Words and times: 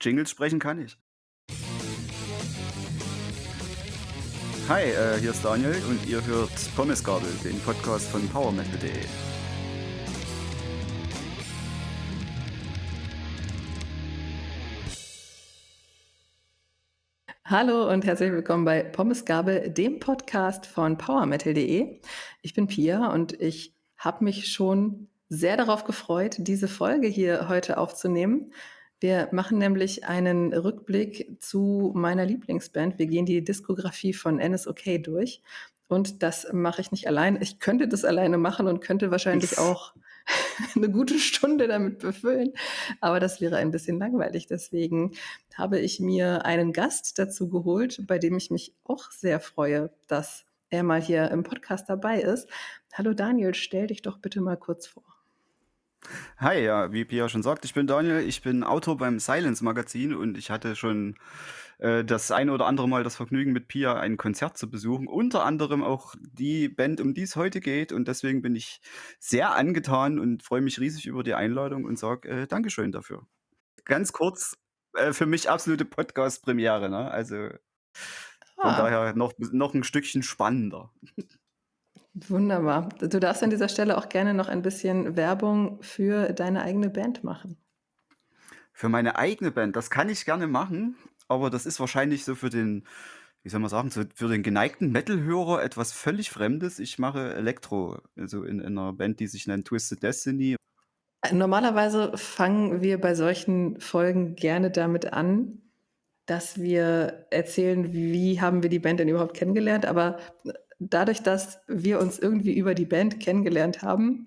Jingles 0.00 0.30
sprechen 0.30 0.58
kann 0.58 0.80
ich. 0.80 0.96
Hi, 4.68 4.82
äh, 4.82 5.18
hier 5.18 5.30
ist 5.30 5.44
Daniel 5.44 5.74
und 5.88 6.06
ihr 6.06 6.24
hört 6.26 6.50
Pommesgabel, 6.76 7.28
den 7.42 7.58
Podcast 7.60 8.08
von 8.10 8.28
PowerMetal.de. 8.28 8.90
Hallo 17.44 17.90
und 17.90 18.04
herzlich 18.04 18.30
willkommen 18.30 18.66
bei 18.66 18.82
Pommesgabel, 18.82 19.70
dem 19.70 20.00
Podcast 20.00 20.66
von 20.66 20.98
PowerMetal.de. 20.98 22.00
Ich 22.42 22.52
bin 22.52 22.66
Pia 22.66 23.10
und 23.10 23.40
ich 23.40 23.74
habe 23.96 24.22
mich 24.22 24.52
schon 24.52 25.08
sehr 25.30 25.56
darauf 25.56 25.84
gefreut, 25.84 26.36
diese 26.38 26.68
Folge 26.68 27.08
hier 27.08 27.48
heute 27.48 27.78
aufzunehmen. 27.78 28.52
Wir 29.00 29.28
machen 29.30 29.58
nämlich 29.58 30.04
einen 30.04 30.52
Rückblick 30.52 31.36
zu 31.40 31.92
meiner 31.94 32.26
Lieblingsband. 32.26 32.98
Wir 32.98 33.06
gehen 33.06 33.26
die 33.26 33.44
Diskografie 33.44 34.12
von 34.12 34.36
NSOK 34.36 35.02
durch. 35.02 35.40
Und 35.86 36.22
das 36.22 36.48
mache 36.52 36.80
ich 36.80 36.90
nicht 36.90 37.06
allein. 37.06 37.40
Ich 37.40 37.60
könnte 37.60 37.88
das 37.88 38.04
alleine 38.04 38.38
machen 38.38 38.66
und 38.66 38.80
könnte 38.80 39.10
wahrscheinlich 39.10 39.58
auch 39.58 39.94
eine 40.76 40.90
gute 40.90 41.18
Stunde 41.18 41.68
damit 41.68 42.00
befüllen. 42.00 42.52
Aber 43.00 43.20
das 43.20 43.40
wäre 43.40 43.56
ein 43.56 43.70
bisschen 43.70 43.98
langweilig. 43.98 44.46
Deswegen 44.46 45.12
habe 45.54 45.78
ich 45.78 46.00
mir 46.00 46.44
einen 46.44 46.72
Gast 46.72 47.18
dazu 47.18 47.48
geholt, 47.48 48.02
bei 48.06 48.18
dem 48.18 48.36
ich 48.36 48.50
mich 48.50 48.74
auch 48.84 49.10
sehr 49.10 49.40
freue, 49.40 49.90
dass 50.08 50.44
er 50.70 50.82
mal 50.82 51.00
hier 51.00 51.30
im 51.30 51.44
Podcast 51.44 51.88
dabei 51.88 52.20
ist. 52.20 52.48
Hallo 52.92 53.14
Daniel, 53.14 53.54
stell 53.54 53.86
dich 53.86 54.02
doch 54.02 54.18
bitte 54.18 54.40
mal 54.40 54.56
kurz 54.56 54.86
vor. 54.86 55.17
Hi, 56.38 56.62
ja, 56.62 56.92
wie 56.92 57.04
Pia 57.04 57.28
schon 57.28 57.42
sagt, 57.42 57.64
ich 57.64 57.74
bin 57.74 57.86
Daniel, 57.86 58.20
ich 58.20 58.42
bin 58.42 58.62
Autor 58.62 58.96
beim 58.96 59.18
Silence 59.18 59.62
Magazin 59.64 60.14
und 60.14 60.38
ich 60.38 60.50
hatte 60.50 60.76
schon 60.76 61.16
äh, 61.78 62.04
das 62.04 62.30
eine 62.30 62.52
oder 62.52 62.66
andere 62.66 62.88
Mal 62.88 63.04
das 63.04 63.16
Vergnügen, 63.16 63.52
mit 63.52 63.68
Pia 63.68 63.98
ein 63.98 64.16
Konzert 64.16 64.58
zu 64.58 64.70
besuchen. 64.70 65.08
Unter 65.08 65.44
anderem 65.44 65.82
auch 65.82 66.14
die 66.20 66.68
Band, 66.68 67.00
um 67.00 67.14
die 67.14 67.22
es 67.22 67.36
heute 67.36 67.60
geht. 67.60 67.92
Und 67.92 68.08
deswegen 68.08 68.42
bin 68.42 68.54
ich 68.56 68.80
sehr 69.18 69.54
angetan 69.54 70.18
und 70.18 70.42
freue 70.42 70.60
mich 70.60 70.80
riesig 70.80 71.06
über 71.06 71.22
die 71.22 71.34
Einladung 71.34 71.84
und 71.84 71.98
sage 71.98 72.28
äh, 72.28 72.46
Dankeschön 72.46 72.92
dafür. 72.92 73.26
Ganz 73.84 74.12
kurz, 74.12 74.56
äh, 74.94 75.12
für 75.12 75.26
mich 75.26 75.50
absolute 75.50 75.84
Podcast-Premiere. 75.84 76.88
Ne? 76.88 77.10
Also 77.10 77.48
von 78.56 78.70
ah. 78.70 78.76
daher 78.76 79.14
noch, 79.14 79.32
noch 79.38 79.74
ein 79.74 79.84
Stückchen 79.84 80.22
spannender. 80.22 80.92
Wunderbar. 82.26 82.88
Du 82.98 83.20
darfst 83.20 83.42
an 83.42 83.50
dieser 83.50 83.68
Stelle 83.68 83.96
auch 83.96 84.08
gerne 84.08 84.34
noch 84.34 84.48
ein 84.48 84.62
bisschen 84.62 85.16
Werbung 85.16 85.82
für 85.82 86.32
deine 86.32 86.62
eigene 86.62 86.90
Band 86.90 87.22
machen. 87.22 87.56
Für 88.72 88.88
meine 88.88 89.16
eigene 89.16 89.50
Band, 89.50 89.76
das 89.76 89.90
kann 89.90 90.08
ich 90.08 90.24
gerne 90.24 90.46
machen 90.46 90.96
aber 91.28 91.50
das 91.50 91.66
ist 91.66 91.78
wahrscheinlich 91.78 92.24
so 92.24 92.34
für 92.34 92.50
den, 92.50 92.84
wie 93.42 93.50
soll 93.50 93.60
man 93.60 93.70
sagen, 93.70 93.90
so 93.90 94.02
für 94.14 94.28
den 94.28 94.42
geneigten 94.42 94.90
Metal-Hörer 94.90 95.62
etwas 95.62 95.92
völlig 95.92 96.30
Fremdes. 96.30 96.78
Ich 96.78 96.98
mache 96.98 97.34
Elektro, 97.34 97.98
also 98.16 98.42
in, 98.44 98.60
in 98.60 98.78
einer 98.78 98.94
Band, 98.94 99.20
die 99.20 99.26
sich 99.26 99.46
nennt 99.46 99.68
Twisted 99.68 100.02
Destiny. 100.02 100.56
Normalerweise 101.30 102.16
fangen 102.16 102.80
wir 102.80 102.98
bei 103.00 103.14
solchen 103.14 103.78
Folgen 103.80 104.36
gerne 104.36 104.70
damit 104.70 105.12
an, 105.12 105.62
dass 106.26 106.60
wir 106.60 107.26
erzählen, 107.30 107.92
wie 107.92 108.40
haben 108.40 108.62
wir 108.62 108.70
die 108.70 108.78
Band 108.78 109.00
denn 109.00 109.08
überhaupt 109.08 109.36
kennengelernt. 109.36 109.84
Aber 109.84 110.18
dadurch, 110.78 111.22
dass 111.22 111.60
wir 111.66 112.00
uns 112.00 112.18
irgendwie 112.18 112.56
über 112.56 112.74
die 112.74 112.86
Band 112.86 113.20
kennengelernt 113.20 113.82
haben, 113.82 114.26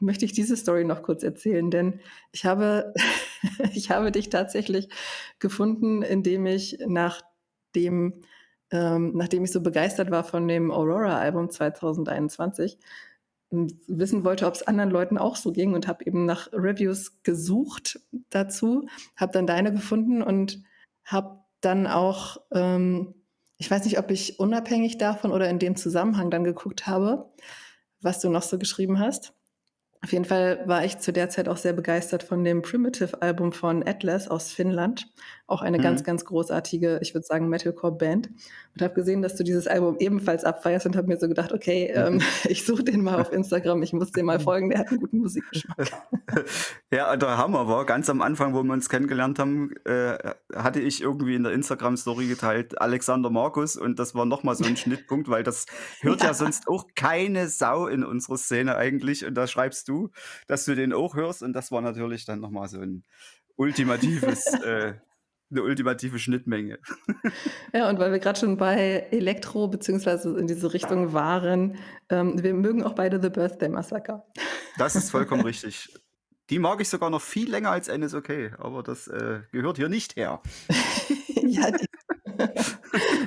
möchte 0.00 0.24
ich 0.24 0.32
diese 0.32 0.56
Story 0.56 0.84
noch 0.84 1.02
kurz 1.02 1.22
erzählen, 1.22 1.70
denn 1.70 2.00
ich 2.32 2.44
habe, 2.44 2.92
ich 3.74 3.90
habe 3.90 4.12
dich 4.12 4.28
tatsächlich 4.28 4.88
gefunden, 5.38 6.02
indem 6.02 6.46
ich 6.46 6.78
nach 6.86 7.22
dem, 7.74 8.22
ähm, 8.70 9.12
nachdem 9.16 9.44
ich 9.44 9.52
so 9.52 9.62
begeistert 9.62 10.10
war 10.10 10.24
von 10.24 10.46
dem 10.48 10.70
Aurora-Album 10.70 11.50
2021, 11.50 12.78
wissen 13.50 14.24
wollte, 14.24 14.46
ob 14.46 14.54
es 14.54 14.66
anderen 14.66 14.90
Leuten 14.90 15.18
auch 15.18 15.36
so 15.36 15.52
ging 15.52 15.74
und 15.74 15.86
habe 15.86 16.04
eben 16.04 16.26
nach 16.26 16.52
Reviews 16.52 17.22
gesucht 17.22 18.00
dazu, 18.30 18.88
habe 19.16 19.32
dann 19.32 19.46
deine 19.46 19.72
gefunden 19.72 20.20
und 20.22 20.62
habe 21.04 21.40
dann 21.60 21.86
auch, 21.86 22.38
ähm, 22.52 23.14
ich 23.58 23.70
weiß 23.70 23.84
nicht, 23.84 23.98
ob 23.98 24.10
ich 24.10 24.38
unabhängig 24.38 24.98
davon 24.98 25.32
oder 25.32 25.48
in 25.48 25.58
dem 25.58 25.76
Zusammenhang 25.76 26.30
dann 26.30 26.44
geguckt 26.44 26.86
habe, 26.86 27.32
was 28.00 28.20
du 28.20 28.30
noch 28.30 28.42
so 28.42 28.58
geschrieben 28.58 28.98
hast. 28.98 29.35
Auf 30.06 30.12
jeden 30.12 30.24
Fall 30.24 30.60
war 30.66 30.84
ich 30.84 30.98
zu 30.98 31.12
der 31.12 31.30
Zeit 31.30 31.48
auch 31.48 31.56
sehr 31.56 31.72
begeistert 31.72 32.22
von 32.22 32.44
dem 32.44 32.62
Primitive-Album 32.62 33.50
von 33.50 33.82
Atlas 33.84 34.28
aus 34.28 34.52
Finnland. 34.52 35.08
Auch 35.48 35.62
eine 35.62 35.78
mhm. 35.78 35.82
ganz, 35.82 36.04
ganz 36.04 36.24
großartige, 36.24 37.00
ich 37.02 37.12
würde 37.12 37.26
sagen, 37.26 37.48
Metalcore-Band. 37.48 38.28
Und 38.28 38.82
habe 38.82 38.94
gesehen, 38.94 39.22
dass 39.22 39.34
du 39.34 39.42
dieses 39.42 39.66
Album 39.66 39.96
ebenfalls 39.98 40.44
abfeierst 40.44 40.86
und 40.86 40.96
habe 40.96 41.08
mir 41.08 41.18
so 41.18 41.26
gedacht, 41.26 41.52
okay, 41.52 41.90
ähm, 41.92 42.20
ich 42.48 42.64
suche 42.64 42.84
den 42.84 43.02
mal 43.02 43.20
auf 43.20 43.32
Instagram, 43.32 43.82
ich 43.82 43.92
muss 43.92 44.12
dem 44.12 44.26
mal 44.26 44.38
folgen, 44.46 44.70
der 44.70 44.80
hat 44.80 44.88
einen 44.90 45.00
guten 45.00 45.18
Musikgeschmack. 45.18 45.90
ja, 46.92 47.16
der 47.16 47.36
Hammer 47.36 47.66
war, 47.66 47.84
ganz 47.84 48.08
am 48.08 48.22
Anfang, 48.22 48.54
wo 48.54 48.62
wir 48.62 48.72
uns 48.72 48.88
kennengelernt 48.88 49.40
haben, 49.40 49.72
äh, 49.86 50.18
hatte 50.54 50.78
ich 50.78 51.02
irgendwie 51.02 51.34
in 51.34 51.42
der 51.42 51.52
Instagram-Story 51.52 52.28
geteilt, 52.28 52.80
Alexander 52.80 53.30
Markus 53.30 53.76
und 53.76 53.98
das 53.98 54.14
war 54.14 54.24
nochmal 54.24 54.54
so 54.54 54.64
ein 54.64 54.76
Schnittpunkt, 54.76 55.28
weil 55.28 55.42
das 55.42 55.66
hört 56.00 56.20
ja. 56.20 56.28
ja 56.28 56.34
sonst 56.34 56.68
auch 56.68 56.84
keine 56.94 57.48
Sau 57.48 57.88
in 57.88 58.04
unserer 58.04 58.36
Szene 58.36 58.76
eigentlich 58.76 59.24
und 59.24 59.34
da 59.34 59.48
schreibst 59.48 59.88
du 59.88 59.95
dass 60.46 60.64
du 60.64 60.74
den 60.74 60.92
auch 60.92 61.14
hörst. 61.14 61.42
Und 61.42 61.52
das 61.52 61.70
war 61.72 61.80
natürlich 61.80 62.24
dann 62.24 62.40
nochmal 62.40 62.68
so 62.68 62.80
ein 62.80 63.04
ultimatives, 63.56 64.46
äh, 64.64 64.94
eine 65.50 65.62
ultimative 65.62 66.18
Schnittmenge. 66.18 66.78
Ja, 67.72 67.90
und 67.90 67.98
weil 67.98 68.10
wir 68.10 68.20
gerade 68.20 68.38
schon 68.38 68.56
bei 68.56 69.06
Elektro 69.10 69.68
beziehungsweise 69.68 70.38
in 70.38 70.46
diese 70.46 70.72
Richtung 70.72 71.12
waren, 71.12 71.76
ähm, 72.08 72.42
wir 72.42 72.54
mögen 72.54 72.82
auch 72.82 72.94
beide 72.94 73.20
The 73.20 73.28
Birthday 73.28 73.68
Massacre. 73.68 74.22
Das 74.78 74.96
ist 74.96 75.10
vollkommen 75.10 75.42
richtig. 75.44 75.92
Die 76.48 76.58
mag 76.58 76.80
ich 76.80 76.88
sogar 76.88 77.10
noch 77.10 77.20
viel 77.20 77.50
länger 77.50 77.72
als 77.72 77.88
NSOK, 77.88 78.58
aber 78.58 78.82
das 78.82 79.08
äh, 79.08 79.40
gehört 79.52 79.76
hier 79.76 79.90
nicht 79.90 80.16
her. 80.16 80.40
ja, 81.42 81.70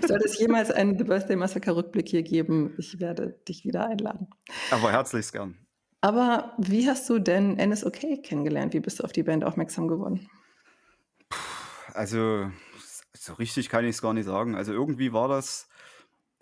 Soll 0.07 0.22
es 0.24 0.40
jemals 0.40 0.72
einen 0.72 0.97
The 0.97 1.03
Birthday 1.03 1.36
Massacre 1.36 1.75
Rückblick 1.75 2.07
hier 2.07 2.24
geben, 2.24 2.74
ich 2.78 3.00
werde 3.00 3.40
dich 3.47 3.66
wieder 3.66 3.88
einladen. 3.88 4.28
Aber 4.72 4.91
herzlichst 4.91 5.34
gern. 5.34 5.57
Aber 6.02 6.54
wie 6.58 6.88
hast 6.88 7.10
du 7.10 7.20
denn 7.20 7.56
NSOK 7.56 8.24
kennengelernt? 8.24 8.74
Wie 8.74 8.80
bist 8.80 9.00
du 9.00 9.04
auf 9.04 9.12
die 9.12 9.24
Band 9.24 9.44
aufmerksam 9.44 9.88
geworden? 9.88 10.30
Also, 11.94 12.50
so 13.14 13.34
richtig 13.34 13.70
kann 13.70 13.84
ich 13.84 13.92
es 13.92 14.02
gar 14.02 14.14
nicht 14.14 14.26
sagen. 14.26 14.56
Also 14.56 14.72
irgendwie 14.72 15.12
war 15.12 15.28
das 15.28 15.68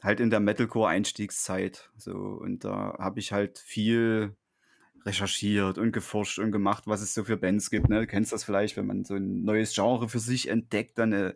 halt 0.01 0.19
in 0.19 0.29
der 0.29 0.39
Metalcore-Einstiegszeit. 0.39 1.89
So, 1.97 2.11
und 2.11 2.63
da 2.63 2.95
habe 2.99 3.19
ich 3.19 3.31
halt 3.31 3.57
viel 3.57 4.35
recherchiert 5.05 5.77
und 5.77 5.91
geforscht 5.91 6.37
und 6.37 6.51
gemacht, 6.51 6.83
was 6.85 7.01
es 7.01 7.13
so 7.13 7.23
für 7.23 7.37
Bands 7.37 7.69
gibt. 7.69 7.89
Ne? 7.89 8.01
Du 8.01 8.07
kennst 8.07 8.33
das 8.33 8.43
vielleicht, 8.43 8.77
wenn 8.77 8.85
man 8.85 9.05
so 9.05 9.15
ein 9.15 9.43
neues 9.43 9.73
Genre 9.73 10.09
für 10.09 10.19
sich 10.19 10.49
entdeckt, 10.49 10.99
dann 10.99 11.13
äh, 11.13 11.33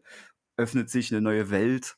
öffnet 0.58 0.90
sich 0.90 1.12
eine 1.12 1.22
neue 1.22 1.50
Welt. 1.50 1.98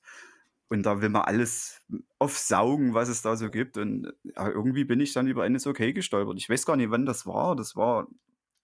Und 0.73 0.81
da 0.83 1.01
will 1.01 1.09
man 1.09 1.21
alles 1.21 1.85
aufsaugen, 2.17 2.95
was 2.95 3.07
es 3.07 3.21
da 3.21 3.35
so 3.35 3.51
gibt. 3.51 3.77
Und 3.77 4.11
irgendwie 4.35 4.83
bin 4.85 4.99
ich 4.99 5.13
dann 5.13 5.27
über 5.27 5.43
eines 5.43 5.67
okay 5.67 5.93
gestolpert. 5.93 6.35
Ich 6.37 6.49
weiß 6.49 6.65
gar 6.65 6.75
nicht, 6.75 6.89
wann 6.89 7.05
das 7.05 7.27
war. 7.27 7.55
Das 7.55 7.75
war, 7.75 8.07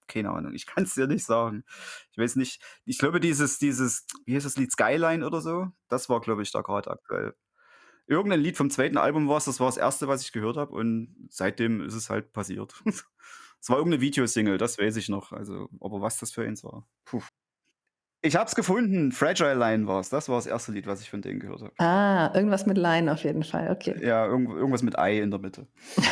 keine 0.08 0.32
Ahnung, 0.32 0.56
ich 0.56 0.66
kann 0.66 0.86
es 0.86 0.96
dir 0.96 1.06
nicht 1.06 1.24
sagen. 1.24 1.64
Ich 2.12 2.18
weiß 2.18 2.36
nicht, 2.38 2.64
ich 2.86 2.98
glaube, 2.98 3.20
dieses, 3.20 3.60
dieses, 3.60 4.08
wie 4.26 4.36
heißt 4.36 4.46
das 4.48 4.58
Lied 4.58 4.72
Skyline 4.72 5.24
oder 5.24 5.40
so, 5.40 5.68
das 5.88 6.10
war, 6.10 6.20
glaube 6.20 6.42
ich, 6.42 6.52
da 6.52 6.62
gerade 6.62 6.90
aktuell. 6.90 7.36
Irgendein 8.08 8.42
Lied 8.42 8.58
vom 8.58 8.72
zweiten 8.72 8.98
Album 8.98 9.28
war 9.28 9.38
es, 9.38 9.46
das 9.46 9.60
war 9.60 9.68
das 9.68 9.78
erste, 9.78 10.08
was 10.08 10.24
ich 10.24 10.32
gehört 10.32 10.58
habe. 10.58 10.74
Und 10.74 11.16
seitdem 11.30 11.82
ist 11.82 11.94
es 11.94 12.10
halt 12.10 12.34
passiert. 12.34 12.74
Es 13.62 13.70
war 13.70 13.76
irgendeine 13.76 14.00
Videosingle, 14.00 14.58
das 14.58 14.78
weiß 14.78 14.96
ich 14.96 15.10
noch. 15.10 15.34
Also, 15.34 15.68
aber 15.82 16.00
was 16.00 16.18
das 16.18 16.32
für 16.32 16.44
eins 16.44 16.64
war. 16.64 16.88
Puh. 17.04 17.22
Ich 18.22 18.36
hab's 18.36 18.54
gefunden. 18.54 19.14
Fragile 19.14 19.56
Line 19.56 19.88
war's. 19.88 20.10
Das 20.10 20.28
war 20.28 20.36
das 20.36 20.46
erste 20.46 20.74
Lied, 20.74 20.88
was 20.88 21.02
ich 21.02 21.10
von 21.10 21.22
denen 21.22 21.40
gehört 21.40 21.62
habe. 21.62 21.72
Ah, 21.78 22.32
irgendwas 22.36 22.66
mit 22.66 22.78
Line 22.78 23.12
auf 23.12 23.24
jeden 23.24 23.44
Fall. 23.44 23.72
Okay. 23.72 23.96
Ja, 24.06 24.26
irgend, 24.26 24.50
irgendwas 24.50 24.84
mit 24.84 25.00
Ei 25.00 25.20
in 25.20 25.32
der 25.32 25.40
Mitte. 25.40 25.68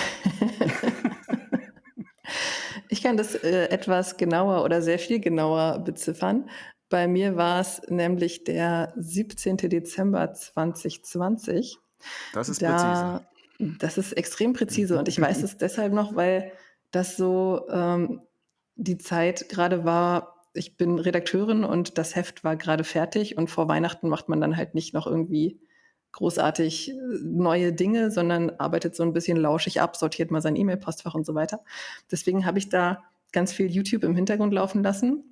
ich 2.90 3.04
kann 3.04 3.18
das 3.18 3.36
äh, 3.36 3.68
etwas 3.70 4.16
genauer 4.16 4.64
oder 4.64 4.82
sehr 4.82 5.00
viel 5.00 5.20
genauer 5.20 5.80
beziffern. 5.80 6.50
Bei 6.90 7.10
mir 7.10 7.36
war 7.36 7.60
es 7.60 7.82
nämlich 7.90 8.46
der 8.46 8.94
17. 8.96 9.58
Dezember 9.58 10.34
2020. 10.34 11.78
Das 12.34 12.48
ist 12.48 12.62
da, 12.62 13.26
präzise. 13.58 13.78
Das 13.80 13.98
ist 13.98 14.14
extrem 14.14 14.54
präzise 14.54 14.98
und 14.98 15.10
ich 15.10 15.20
weiß 15.20 15.38
es 15.44 15.58
deshalb 15.58 15.92
noch, 15.92 16.16
weil 16.16 16.54
das 16.92 17.18
so 17.18 17.68
ähm, 17.70 18.22
die 18.76 18.98
Zeit 18.98 19.50
gerade 19.50 19.84
war, 19.84 20.37
ich 20.58 20.78
bin 20.78 21.00
Redakteurin 21.00 21.64
und 21.64 21.98
das 21.98 22.16
Heft 22.16 22.44
war 22.44 22.56
gerade 22.56 22.84
fertig 22.84 23.38
und 23.38 23.50
vor 23.50 23.68
Weihnachten 23.68 24.10
macht 24.10 24.30
man 24.30 24.42
dann 24.42 24.58
halt 24.58 24.76
nicht 24.76 24.94
noch 24.94 25.08
irgendwie 25.08 25.60
großartig 26.14 26.92
äh, 26.92 26.94
neue 27.24 27.74
Dinge, 27.74 28.12
sondern 28.12 28.50
arbeitet 28.52 28.96
so 28.96 29.04
ein 29.04 29.14
bisschen 29.14 29.38
lauschig 29.38 29.82
ab, 29.82 29.96
sortiert 29.96 30.32
mal 30.32 30.42
sein 30.42 30.56
E-Mail-Postfach 30.56 31.16
und 31.16 31.26
so 31.26 31.36
weiter. 31.36 31.62
Deswegen 32.12 32.46
habe 32.46 32.60
ich 32.60 32.70
da 32.70 33.04
ganz 33.32 33.54
viel 33.54 33.68
YouTube 33.72 34.04
im 34.04 34.16
Hintergrund 34.16 34.54
laufen 34.54 34.84
lassen 34.84 35.24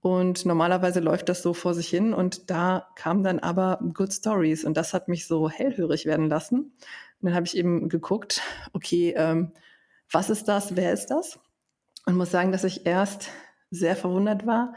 Und 0.00 0.46
normalerweise 0.46 1.00
läuft 1.00 1.28
das 1.28 1.42
so 1.42 1.54
vor 1.54 1.74
sich 1.74 1.88
hin. 1.88 2.14
Und 2.14 2.50
da 2.50 2.88
kamen 2.94 3.24
dann 3.24 3.38
aber 3.40 3.80
Good 3.94 4.12
Stories. 4.12 4.64
Und 4.64 4.76
das 4.76 4.94
hat 4.94 5.08
mich 5.08 5.26
so 5.26 5.50
hellhörig 5.50 6.06
werden 6.06 6.28
lassen. 6.28 6.58
Und 6.60 6.72
dann 7.22 7.34
habe 7.34 7.46
ich 7.46 7.56
eben 7.56 7.88
geguckt, 7.88 8.42
okay, 8.72 9.14
ähm, 9.16 9.52
was 10.10 10.30
ist 10.30 10.46
das? 10.48 10.76
Wer 10.76 10.92
ist 10.92 11.06
das? 11.06 11.38
Und 12.06 12.16
muss 12.16 12.30
sagen, 12.30 12.52
dass 12.52 12.64
ich 12.64 12.86
erst 12.86 13.30
sehr 13.70 13.96
verwundert 13.96 14.46
war. 14.46 14.74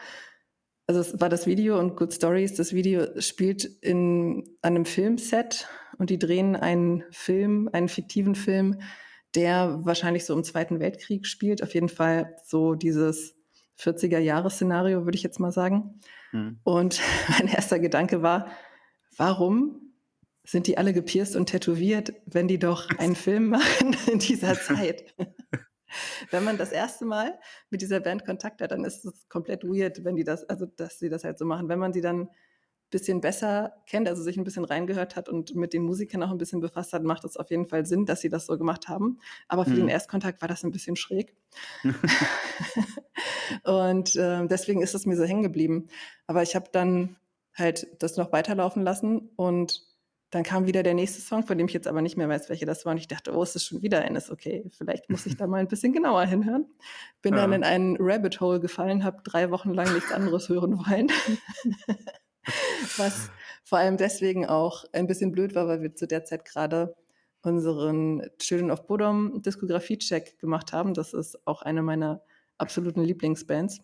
Also 0.87 1.01
es 1.01 1.21
war 1.21 1.29
das 1.29 1.47
Video 1.47 1.79
und 1.79 1.95
Good 1.95 2.13
Stories. 2.13 2.55
Das 2.55 2.73
Video 2.73 3.07
spielt 3.21 3.63
in 3.63 4.57
einem 4.61 4.85
Filmset 4.85 5.67
und 5.97 6.09
die 6.09 6.19
drehen 6.19 6.55
einen 6.55 7.03
Film, 7.11 7.69
einen 7.71 7.87
fiktiven 7.87 8.35
Film, 8.35 8.81
der 9.35 9.79
wahrscheinlich 9.83 10.25
so 10.25 10.33
im 10.33 10.43
Zweiten 10.43 10.79
Weltkrieg 10.79 11.27
spielt. 11.27 11.63
Auf 11.63 11.73
jeden 11.73 11.89
Fall 11.89 12.35
so 12.45 12.75
dieses 12.75 13.35
40er-Jahres-Szenario, 13.79 15.05
würde 15.05 15.15
ich 15.15 15.23
jetzt 15.23 15.39
mal 15.39 15.51
sagen. 15.51 16.01
Hm. 16.31 16.59
Und 16.63 16.99
mein 17.29 17.47
erster 17.47 17.79
Gedanke 17.79 18.21
war, 18.21 18.47
warum 19.17 19.93
sind 20.43 20.67
die 20.67 20.77
alle 20.77 20.93
gepierst 20.93 21.35
und 21.35 21.45
tätowiert, 21.45 22.13
wenn 22.25 22.47
die 22.47 22.59
doch 22.59 22.89
einen 22.97 23.15
Film 23.15 23.49
machen 23.49 23.95
in 24.11 24.19
dieser 24.19 24.55
Zeit? 24.55 25.13
wenn 26.31 26.43
man 26.43 26.57
das 26.57 26.71
erste 26.71 27.05
Mal 27.05 27.39
mit 27.69 27.81
dieser 27.81 27.99
Band 27.99 28.25
Kontakt 28.25 28.61
hat, 28.61 28.71
dann 28.71 28.85
ist 28.85 29.05
es 29.05 29.27
komplett 29.29 29.63
weird, 29.63 30.03
wenn 30.03 30.15
die 30.15 30.23
das, 30.23 30.47
also 30.49 30.65
dass 30.65 30.99
sie 30.99 31.09
das 31.09 31.23
halt 31.23 31.37
so 31.37 31.45
machen. 31.45 31.69
Wenn 31.69 31.79
man 31.79 31.93
sie 31.93 32.01
dann 32.01 32.29
bisschen 32.91 33.21
besser 33.21 33.73
kennt, 33.87 34.07
also 34.07 34.21
sich 34.21 34.37
ein 34.37 34.43
bisschen 34.43 34.65
reingehört 34.65 35.15
hat 35.15 35.29
und 35.29 35.55
mit 35.55 35.73
den 35.73 35.83
Musikern 35.83 36.21
auch 36.23 36.29
ein 36.29 36.37
bisschen 36.37 36.59
befasst 36.59 36.93
hat, 36.93 37.03
macht 37.03 37.23
es 37.23 37.37
auf 37.37 37.49
jeden 37.49 37.65
Fall 37.65 37.85
Sinn, 37.85 38.05
dass 38.05 38.21
sie 38.21 38.29
das 38.29 38.45
so 38.45 38.57
gemacht 38.57 38.89
haben. 38.89 39.19
Aber 39.47 39.63
für 39.63 39.71
hm. 39.71 39.77
den 39.77 39.87
Erstkontakt 39.87 40.41
war 40.41 40.49
das 40.49 40.63
ein 40.63 40.71
bisschen 40.71 40.97
schräg. 40.97 41.33
und 43.63 44.15
äh, 44.15 44.45
deswegen 44.45 44.81
ist 44.81 44.93
es 44.93 45.05
mir 45.05 45.15
so 45.15 45.23
hängen 45.23 45.41
geblieben. 45.41 45.87
Aber 46.27 46.43
ich 46.43 46.55
habe 46.55 46.67
dann 46.71 47.15
halt 47.55 47.87
das 47.99 48.17
noch 48.17 48.31
weiterlaufen 48.31 48.83
lassen 48.83 49.29
und 49.35 49.83
dann 50.31 50.43
kam 50.43 50.65
wieder 50.65 50.81
der 50.81 50.93
nächste 50.93 51.21
Song, 51.21 51.45
von 51.45 51.57
dem 51.57 51.67
ich 51.67 51.73
jetzt 51.73 51.87
aber 51.87 52.01
nicht 52.01 52.15
mehr 52.15 52.29
weiß, 52.29 52.47
welche 52.49 52.65
das 52.65 52.85
war. 52.85 52.93
Und 52.93 52.97
ich 52.97 53.09
dachte, 53.09 53.35
oh, 53.35 53.43
es 53.43 53.55
ist 53.55 53.65
schon 53.65 53.81
wieder 53.81 54.01
eines. 54.01 54.31
Okay, 54.31 54.63
vielleicht 54.71 55.09
muss 55.09 55.25
ich 55.25 55.35
da 55.35 55.45
mal 55.45 55.57
ein 55.57 55.67
bisschen 55.67 55.91
genauer 55.91 56.25
hinhören. 56.25 56.65
Bin 57.21 57.33
ja. 57.33 57.41
dann 57.41 57.51
in 57.51 57.63
einen 57.65 57.97
Rabbit 57.99 58.39
Hole 58.39 58.61
gefallen, 58.61 59.03
habe 59.03 59.21
drei 59.25 59.51
Wochen 59.51 59.73
lang 59.73 59.93
nichts 59.93 60.11
anderes 60.11 60.47
hören 60.47 60.77
wollen. 60.77 61.11
Was 62.97 63.29
vor 63.63 63.77
allem 63.77 63.97
deswegen 63.97 64.45
auch 64.45 64.85
ein 64.93 65.05
bisschen 65.05 65.33
blöd 65.33 65.53
war, 65.53 65.67
weil 65.67 65.81
wir 65.81 65.93
zu 65.95 66.07
der 66.07 66.23
Zeit 66.23 66.45
gerade 66.45 66.95
unseren 67.43 68.23
Children 68.39 68.71
of 68.71 68.87
Bodom 68.87 69.41
Diskografie-Check 69.41 70.39
gemacht 70.39 70.71
haben. 70.71 70.93
Das 70.93 71.13
ist 71.13 71.45
auch 71.45 71.61
eine 71.61 71.81
meiner 71.81 72.21
absoluten 72.57 73.01
Lieblingsbands. 73.01 73.81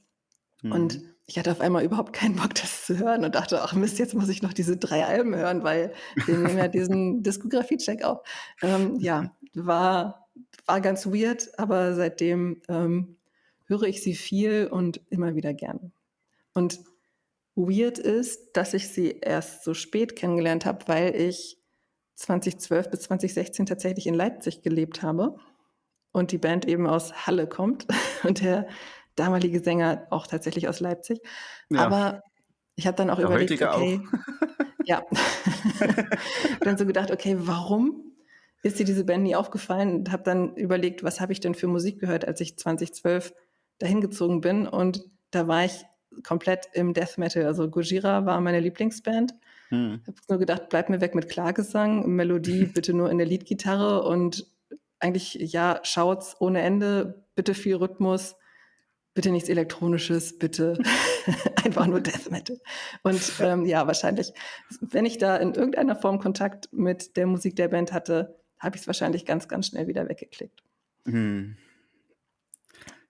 Mhm. 0.62 0.72
Und 0.72 1.02
ich 1.26 1.38
hatte 1.38 1.52
auf 1.52 1.60
einmal 1.60 1.84
überhaupt 1.84 2.14
keinen 2.14 2.36
Bock, 2.38 2.56
das 2.56 2.86
zu 2.86 2.98
hören 2.98 3.26
und 3.26 3.36
dachte, 3.36 3.62
ach 3.62 3.74
Mist, 3.74 4.00
jetzt 4.00 4.14
muss 4.14 4.30
ich 4.30 4.42
noch 4.42 4.54
diese 4.54 4.78
drei 4.78 5.06
Alben 5.06 5.36
hören, 5.36 5.64
weil 5.64 5.94
wir 6.26 6.38
nehmen 6.38 6.58
ja 6.58 6.68
diesen 6.70 7.22
Diskografie-Check 7.22 8.04
auf. 8.04 8.20
Ähm, 8.62 8.96
ja, 9.00 9.36
war, 9.54 10.30
war 10.66 10.82
ganz 10.82 11.06
weird, 11.06 11.50
aber 11.60 11.96
seitdem 11.96 12.62
ähm, 12.70 13.18
höre 13.66 13.84
ich 13.84 14.02
sie 14.02 14.16
viel 14.16 14.68
und 14.72 15.02
immer 15.10 15.36
wieder 15.36 15.54
gerne. 15.54 15.92
Und 16.54 16.80
weird 17.56 18.00
ist, 18.00 18.56
dass 18.56 18.74
ich 18.74 18.90
sie 18.90 19.20
erst 19.20 19.64
so 19.64 19.74
spät 19.74 20.16
kennengelernt 20.16 20.66
habe, 20.66 20.88
weil 20.88 21.16
ich 21.16 21.58
2012 22.16 22.90
bis 22.90 23.02
2016 23.02 23.66
tatsächlich 23.66 24.08
in 24.08 24.14
Leipzig 24.14 24.62
gelebt 24.62 25.02
habe 25.02 25.36
und 26.12 26.32
die 26.32 26.38
Band 26.38 26.68
eben 26.68 26.88
aus 26.88 27.28
Halle 27.28 27.48
kommt 27.48 27.86
und 28.24 28.42
der 28.42 28.68
damalige 29.18 29.60
Sänger 29.60 30.08
auch 30.10 30.28
tatsächlich 30.28 30.70
aus 30.70 30.80
Leipzig. 30.80 31.20
Ja. 31.70 31.86
Aber 31.86 32.24
ich 32.76 32.88
habe 32.88 32.96
dann 32.96 33.10
auch 33.10 33.18
der 33.18 33.26
überlegt, 33.26 33.52
okay, 33.62 34.02
auch. 34.02 34.78
ja, 34.86 35.04
dann 36.62 36.78
so 36.78 36.86
gedacht, 36.86 37.12
okay, 37.12 37.36
warum 37.40 38.14
ist 38.64 38.80
dir 38.80 38.86
diese 38.86 39.04
Band 39.04 39.24
nie 39.24 39.36
aufgefallen? 39.36 39.96
Und 39.96 40.12
habe 40.12 40.24
dann 40.24 40.56
überlegt, 40.56 41.04
was 41.04 41.20
habe 41.20 41.34
ich 41.34 41.40
denn 41.40 41.56
für 41.56 41.68
Musik 41.68 42.00
gehört, 42.00 42.26
als 42.26 42.40
ich 42.40 42.58
2012 42.58 43.34
dahin 43.80 44.02
gezogen 44.02 44.42
bin 44.42 44.68
und 44.68 45.04
da 45.32 45.48
war 45.48 45.66
ich 45.66 45.86
komplett 46.24 46.70
im 46.74 46.94
Death 46.94 47.18
Metal. 47.18 47.46
Also 47.46 47.70
Gojira 47.70 48.26
war 48.26 48.40
meine 48.42 48.60
Lieblingsband. 48.60 49.34
Hm. 49.70 50.00
Ich 50.02 50.08
habe 50.08 50.18
nur 50.30 50.40
gedacht, 50.40 50.70
bleib 50.70 50.90
mir 50.90 51.02
weg 51.02 51.16
mit 51.16 51.30
Klagesang, 51.30 52.08
Melodie 52.08 52.66
bitte 52.74 52.94
nur 52.94 53.10
in 53.12 53.18
der 53.18 53.28
Leadgitarre 53.28 54.04
und 54.04 54.48
eigentlich, 55.00 55.36
ja, 55.36 55.80
Shouts 55.84 56.36
ohne 56.40 56.62
Ende, 56.62 57.26
bitte 57.36 57.54
viel 57.54 57.76
Rhythmus, 57.76 58.36
bitte 59.18 59.32
nichts 59.32 59.50
Elektronisches, 59.50 60.38
bitte 60.38 60.78
einfach 61.66 61.88
nur 61.88 62.02
Death 62.02 62.30
Metal. 62.30 62.62
Und 63.02 63.20
ähm, 63.40 63.66
ja, 63.66 63.88
wahrscheinlich, 63.88 64.32
wenn 64.80 65.08
ich 65.08 65.18
da 65.18 65.38
in 65.38 65.56
irgendeiner 65.56 65.96
Form 65.96 66.20
Kontakt 66.20 66.72
mit 66.72 67.18
der 67.18 67.26
Musik 67.26 67.56
der 67.56 67.68
Band 67.68 67.92
hatte, 67.94 68.38
habe 68.60 68.76
ich 68.76 68.84
es 68.84 68.88
wahrscheinlich 68.88 69.26
ganz, 69.26 69.48
ganz 69.48 69.66
schnell 69.66 69.88
wieder 69.88 70.08
weggeklickt. 70.08 70.62
Hm. 71.06 71.58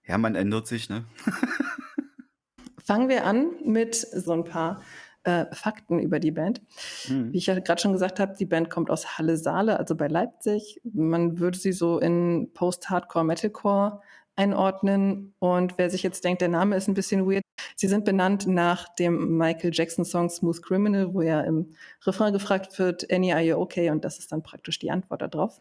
Ja, 0.06 0.16
man 0.16 0.34
ändert 0.34 0.66
sich, 0.66 0.88
ne? 0.88 1.04
Fangen 2.82 3.10
wir 3.10 3.26
an 3.26 3.50
mit 3.62 3.94
so 3.94 4.32
ein 4.32 4.44
paar 4.44 4.80
äh, 5.24 5.44
Fakten 5.52 5.98
über 5.98 6.20
die 6.20 6.30
Band. 6.30 6.62
Mhm. 7.10 7.34
Wie 7.34 7.36
ich 7.36 7.48
ja 7.48 7.58
gerade 7.60 7.82
schon 7.82 7.92
gesagt 7.92 8.18
habe, 8.18 8.34
die 8.34 8.46
Band 8.46 8.70
kommt 8.70 8.88
aus 8.88 9.18
Halle-Saale, 9.18 9.78
also 9.78 9.94
bei 9.94 10.08
Leipzig. 10.08 10.80
Man 10.84 11.38
würde 11.38 11.58
sie 11.58 11.72
so 11.72 11.98
in 11.98 12.50
Post-Hardcore, 12.54 13.26
Metalcore 13.26 14.00
einordnen. 14.38 15.34
Und 15.40 15.76
wer 15.76 15.90
sich 15.90 16.02
jetzt 16.02 16.24
denkt, 16.24 16.40
der 16.40 16.48
Name 16.48 16.76
ist 16.76 16.88
ein 16.88 16.94
bisschen 16.94 17.28
weird, 17.28 17.42
sie 17.76 17.88
sind 17.88 18.04
benannt 18.04 18.46
nach 18.46 18.94
dem 18.94 19.36
Michael 19.36 19.72
Jackson-Song 19.74 20.30
Smooth 20.30 20.62
Criminal, 20.62 21.12
wo 21.12 21.22
ja 21.22 21.40
im 21.40 21.74
Refrain 22.06 22.32
gefragt 22.32 22.78
wird, 22.78 23.12
Annie, 23.12 23.34
are 23.34 23.42
you 23.42 23.56
okay? 23.56 23.90
Und 23.90 24.04
das 24.04 24.18
ist 24.18 24.32
dann 24.32 24.42
praktisch 24.42 24.78
die 24.78 24.90
Antwort 24.90 25.22
darauf. 25.22 25.60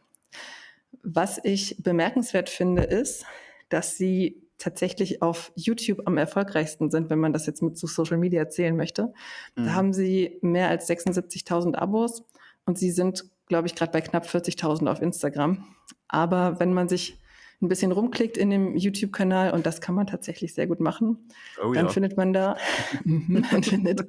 Was 1.02 1.40
ich 1.44 1.82
bemerkenswert 1.84 2.50
finde, 2.50 2.84
ist, 2.84 3.26
dass 3.70 3.98
sie 3.98 4.44
tatsächlich 4.58 5.22
auf 5.22 5.52
YouTube 5.56 6.02
am 6.06 6.18
erfolgreichsten 6.18 6.90
sind, 6.90 7.10
wenn 7.10 7.20
man 7.20 7.34
das 7.34 7.46
jetzt 7.46 7.62
mit 7.62 7.78
zu 7.78 7.88
Social 7.88 8.18
Media 8.18 8.40
erzählen 8.40 8.76
möchte. 8.76 9.14
Mhm. 9.56 9.66
Da 9.66 9.74
haben 9.74 9.94
sie 9.94 10.40
mehr 10.42 10.70
als 10.70 10.90
76.000 10.90 11.76
Abos 11.76 12.24
und 12.66 12.78
sie 12.78 12.92
sind, 12.92 13.26
glaube 13.48 13.68
ich, 13.68 13.76
gerade 13.76 13.92
bei 13.92 14.02
knapp 14.02 14.26
40.000 14.26 14.90
auf 14.90 15.02
Instagram. 15.02 15.66
Aber 16.08 16.60
wenn 16.60 16.74
man 16.74 16.90
sich 16.90 17.20
ein 17.62 17.70
bisschen 17.70 17.92
rumklickt 17.92 18.38
in 18.38 18.50
dem 18.52 18.76
YouTube-Kanal 18.76 19.52
und 19.52 19.66
das 19.66 19.82
kann 19.82 19.96
man 19.96 20.06
tatsächlich 20.06 20.54
sehr 20.54 20.68
gut 20.68 20.80
machen. 20.80 21.30
Oh, 21.64 21.74
dann 21.74 21.88
ja. 21.88 21.92
findet 21.92 22.16
man 22.16 22.32
da, 22.32 22.58
man 23.04 23.64
findet 23.64 24.08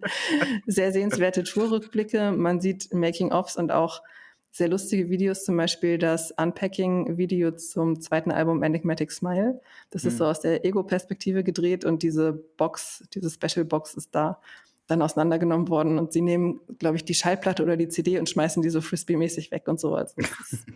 sehr 0.67 0.93
sehenswerte 0.93 1.45
Tourrückblicke, 1.45 2.33
man 2.33 2.61
sieht 2.61 2.93
Making-ofs 2.93 3.57
und 3.57 3.73
auch 3.73 4.03
sehr 4.51 4.69
lustige 4.69 5.09
Videos, 5.09 5.45
zum 5.45 5.57
Beispiel 5.57 5.99
das 5.99 6.33
Unpacking-Video 6.33 7.53
zum 7.53 8.01
zweiten 8.01 8.31
Album 8.31 8.63
Enigmatic 8.63 9.13
Smile. 9.13 9.61
Das 9.91 10.03
mhm. 10.05 10.09
ist 10.09 10.19
so 10.19 10.25
aus 10.27 10.41
der 10.41 10.65
Ego-Perspektive 10.65 11.45
gedreht 11.45 11.85
und 11.85 12.03
diese 12.03 12.33
Box, 12.33 13.05
diese 13.15 13.31
Special-Box 13.31 13.95
ist 13.95 14.15
da 14.15 14.41
dann 14.89 15.03
auseinandergenommen 15.03 15.69
worden 15.69 15.99
und 15.99 16.13
sie 16.13 16.23
nehmen, 16.23 16.61
glaube 16.79 16.97
ich, 16.97 17.05
die 17.05 17.15
Schallplatte 17.15 17.63
oder 17.63 17.77
die 17.77 17.89
CD 17.89 18.19
und 18.19 18.29
schmeißen 18.29 18.63
die 18.63 18.71
so 18.71 18.81
Frisbee-mäßig 18.81 19.51
weg 19.51 19.69
und 19.69 19.79
so. 19.79 19.95
Also 19.95 20.15
es, 20.17 20.53
ist, 20.53 20.67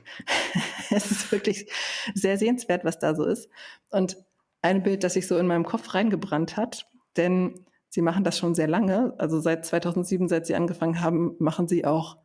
es 0.91 1.11
ist 1.11 1.33
wirklich 1.33 1.73
sehr 2.15 2.39
sehenswert, 2.39 2.85
was 2.85 2.99
da 2.99 3.15
so 3.15 3.25
ist. 3.25 3.49
Und 3.91 4.19
ein 4.61 4.83
Bild, 4.83 5.03
das 5.03 5.15
sich 5.15 5.27
so 5.27 5.39
in 5.39 5.47
meinem 5.47 5.65
Kopf 5.65 5.95
reingebrannt 5.95 6.57
hat, 6.57 6.87
denn 7.17 7.65
sie 7.89 8.03
machen 8.03 8.23
das 8.23 8.39
schon 8.39 8.55
sehr 8.55 8.69
lange. 8.69 9.15
Also 9.19 9.41
seit 9.41 9.65
2007, 9.65 10.29
seit 10.29 10.47
sie 10.47 10.55
angefangen 10.55 11.01
haben, 11.01 11.35
machen 11.39 11.67
sie 11.67 11.85
auch 11.87 12.19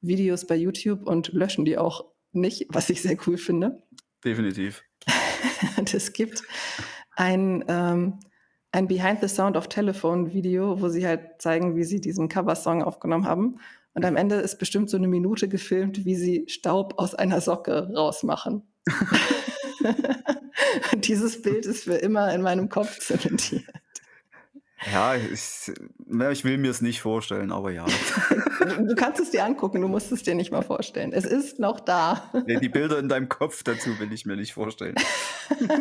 Videos 0.00 0.46
bei 0.46 0.56
YouTube 0.56 1.06
und 1.06 1.32
löschen 1.32 1.64
die 1.64 1.78
auch 1.78 2.06
nicht, 2.32 2.66
was 2.70 2.90
ich 2.90 3.02
sehr 3.02 3.16
cool 3.26 3.38
finde. 3.38 3.82
Definitiv. 4.24 4.84
und 5.76 5.92
es 5.92 6.12
gibt 6.12 6.42
ein, 7.16 7.64
ähm, 7.68 8.20
ein 8.74 8.88
Behind 8.88 9.20
the 9.20 9.28
Sound 9.28 9.56
of 9.56 9.68
Telephone 9.68 10.32
Video, 10.34 10.80
wo 10.80 10.88
sie 10.88 11.06
halt 11.06 11.40
zeigen, 11.40 11.76
wie 11.76 11.84
sie 11.84 12.00
diesen 12.00 12.28
Coversong 12.28 12.82
aufgenommen 12.82 13.26
haben. 13.26 13.60
Und 13.94 14.04
am 14.04 14.16
Ende 14.16 14.34
ist 14.36 14.58
bestimmt 14.58 14.90
so 14.90 14.96
eine 14.96 15.06
Minute 15.06 15.48
gefilmt, 15.48 16.04
wie 16.04 16.16
sie 16.16 16.44
Staub 16.48 16.94
aus 16.98 17.14
einer 17.14 17.40
Socke 17.40 17.88
rausmachen. 17.94 18.62
und 20.92 21.06
dieses 21.06 21.40
Bild 21.40 21.66
ist 21.66 21.84
für 21.84 21.94
immer 21.94 22.34
in 22.34 22.42
meinem 22.42 22.68
Kopf 22.68 22.98
zementiert. 22.98 23.62
Ja, 24.92 25.14
ich, 25.14 25.72
ich 26.32 26.44
will 26.44 26.58
mir 26.58 26.70
es 26.70 26.82
nicht 26.82 27.00
vorstellen, 27.00 27.52
aber 27.52 27.70
ja. 27.70 27.86
Du 28.60 28.94
kannst 28.96 29.20
es 29.20 29.30
dir 29.30 29.44
angucken, 29.44 29.80
du 29.80 29.88
musst 29.88 30.10
es 30.10 30.24
dir 30.24 30.34
nicht 30.34 30.50
mal 30.50 30.62
vorstellen. 30.62 31.12
Es 31.12 31.24
ist 31.24 31.60
noch 31.60 31.78
da. 31.78 32.30
Nee, 32.46 32.58
die 32.58 32.68
Bilder 32.68 32.98
in 32.98 33.08
deinem 33.08 33.28
Kopf 33.28 33.62
dazu 33.62 33.98
will 34.00 34.12
ich 34.12 34.26
mir 34.26 34.36
nicht 34.36 34.52
vorstellen. 34.52 34.96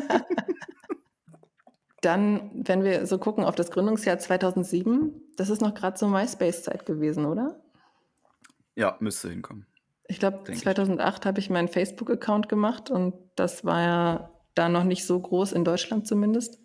Dann, 2.03 2.51
wenn 2.53 2.83
wir 2.83 3.07
so 3.07 3.17
gucken 3.17 3.45
auf 3.45 3.55
das 3.55 3.71
Gründungsjahr 3.71 4.19
2007, 4.19 5.21
das 5.37 5.49
ist 5.49 5.61
noch 5.61 5.73
gerade 5.73 5.97
so 5.97 6.07
MySpace-Zeit 6.07 6.85
gewesen, 6.85 7.25
oder? 7.25 7.61
Ja, 8.75 8.97
müsste 8.99 9.29
hinkommen. 9.29 9.65
Ich 10.09 10.19
glaube, 10.19 10.43
2008 10.51 11.25
habe 11.25 11.39
ich 11.39 11.49
meinen 11.49 11.69
Facebook-Account 11.69 12.49
gemacht 12.49 12.91
und 12.91 13.13
das 13.35 13.63
war 13.63 13.81
ja 13.81 14.29
da 14.53 14.67
noch 14.67 14.83
nicht 14.83 15.05
so 15.05 15.17
groß, 15.17 15.53
in 15.53 15.63
Deutschland 15.63 16.05
zumindest. 16.05 16.59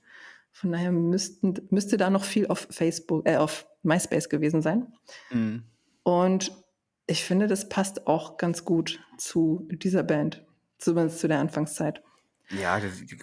Von 0.50 0.72
daher 0.72 0.90
müssten, 0.90 1.54
müsste 1.70 1.96
da 1.98 2.10
noch 2.10 2.24
viel 2.24 2.48
auf 2.48 2.66
Facebook, 2.70 3.24
äh, 3.24 3.36
auf 3.36 3.68
MySpace 3.84 4.28
gewesen 4.28 4.60
sein. 4.60 4.92
Mhm. 5.30 5.62
Und 6.02 6.52
ich 7.06 7.22
finde, 7.22 7.46
das 7.46 7.68
passt 7.68 8.08
auch 8.08 8.38
ganz 8.38 8.64
gut 8.64 8.98
zu 9.18 9.68
dieser 9.70 10.02
Band, 10.02 10.44
zumindest 10.78 11.20
zu 11.20 11.28
der 11.28 11.38
Anfangszeit. 11.38 12.02
Ja, 12.50 12.80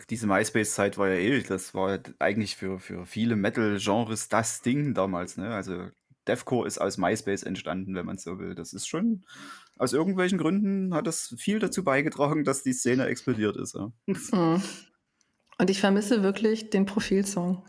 diese 0.09 0.27
MySpace-Zeit 0.27 0.97
war 0.97 1.09
ja 1.09 1.15
eh, 1.15 1.41
das 1.41 1.73
war 1.73 1.99
eigentlich 2.19 2.55
für, 2.55 2.79
für 2.79 3.05
viele 3.05 3.35
Metal-Genres 3.35 4.29
das 4.29 4.61
Ding 4.61 4.93
damals. 4.93 5.37
Ne? 5.37 5.53
Also 5.53 5.89
Deathcore 6.27 6.67
ist 6.67 6.77
aus 6.77 6.97
MySpace 6.97 7.43
entstanden, 7.43 7.95
wenn 7.95 8.05
man 8.05 8.17
so 8.17 8.37
will. 8.39 8.53
Das 8.55 8.73
ist 8.73 8.87
schon, 8.87 9.25
aus 9.77 9.93
irgendwelchen 9.93 10.37
Gründen 10.37 10.93
hat 10.93 11.07
das 11.07 11.35
viel 11.37 11.59
dazu 11.59 11.83
beigetragen, 11.83 12.43
dass 12.43 12.63
die 12.63 12.73
Szene 12.73 13.07
explodiert 13.07 13.57
ist. 13.57 13.75
Ja. 13.75 13.91
Mhm. 14.05 14.61
Und 15.57 15.69
ich 15.69 15.79
vermisse 15.79 16.21
wirklich 16.21 16.69
den 16.69 16.85
Profilsong. 16.85 17.63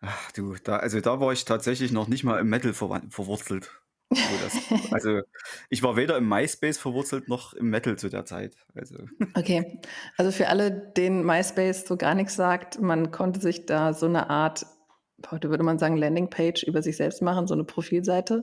Ach 0.00 0.32
du, 0.32 0.54
da, 0.62 0.76
also 0.76 1.00
da 1.00 1.20
war 1.20 1.32
ich 1.32 1.44
tatsächlich 1.44 1.92
noch 1.92 2.08
nicht 2.08 2.24
mal 2.24 2.38
im 2.38 2.48
Metal 2.48 2.72
verwurzelt. 2.72 3.70
Das, 4.10 4.92
also 4.92 5.20
ich 5.68 5.82
war 5.82 5.96
weder 5.96 6.16
im 6.16 6.28
MySpace 6.28 6.78
verwurzelt 6.78 7.28
noch 7.28 7.52
im 7.52 7.68
Metal 7.68 7.96
zu 7.96 8.08
der 8.08 8.24
Zeit. 8.24 8.56
Also. 8.74 8.96
Okay, 9.34 9.80
also 10.16 10.32
für 10.32 10.48
alle, 10.48 10.70
denen 10.70 11.26
MySpace 11.26 11.86
so 11.86 11.96
gar 11.96 12.14
nichts 12.14 12.34
sagt, 12.34 12.80
man 12.80 13.10
konnte 13.10 13.40
sich 13.40 13.66
da 13.66 13.92
so 13.92 14.06
eine 14.06 14.30
Art, 14.30 14.64
heute 15.30 15.50
würde 15.50 15.62
man 15.62 15.78
sagen 15.78 15.96
Landingpage 15.96 16.62
über 16.62 16.82
sich 16.82 16.96
selbst 16.96 17.20
machen, 17.20 17.46
so 17.46 17.54
eine 17.54 17.64
Profilseite, 17.64 18.40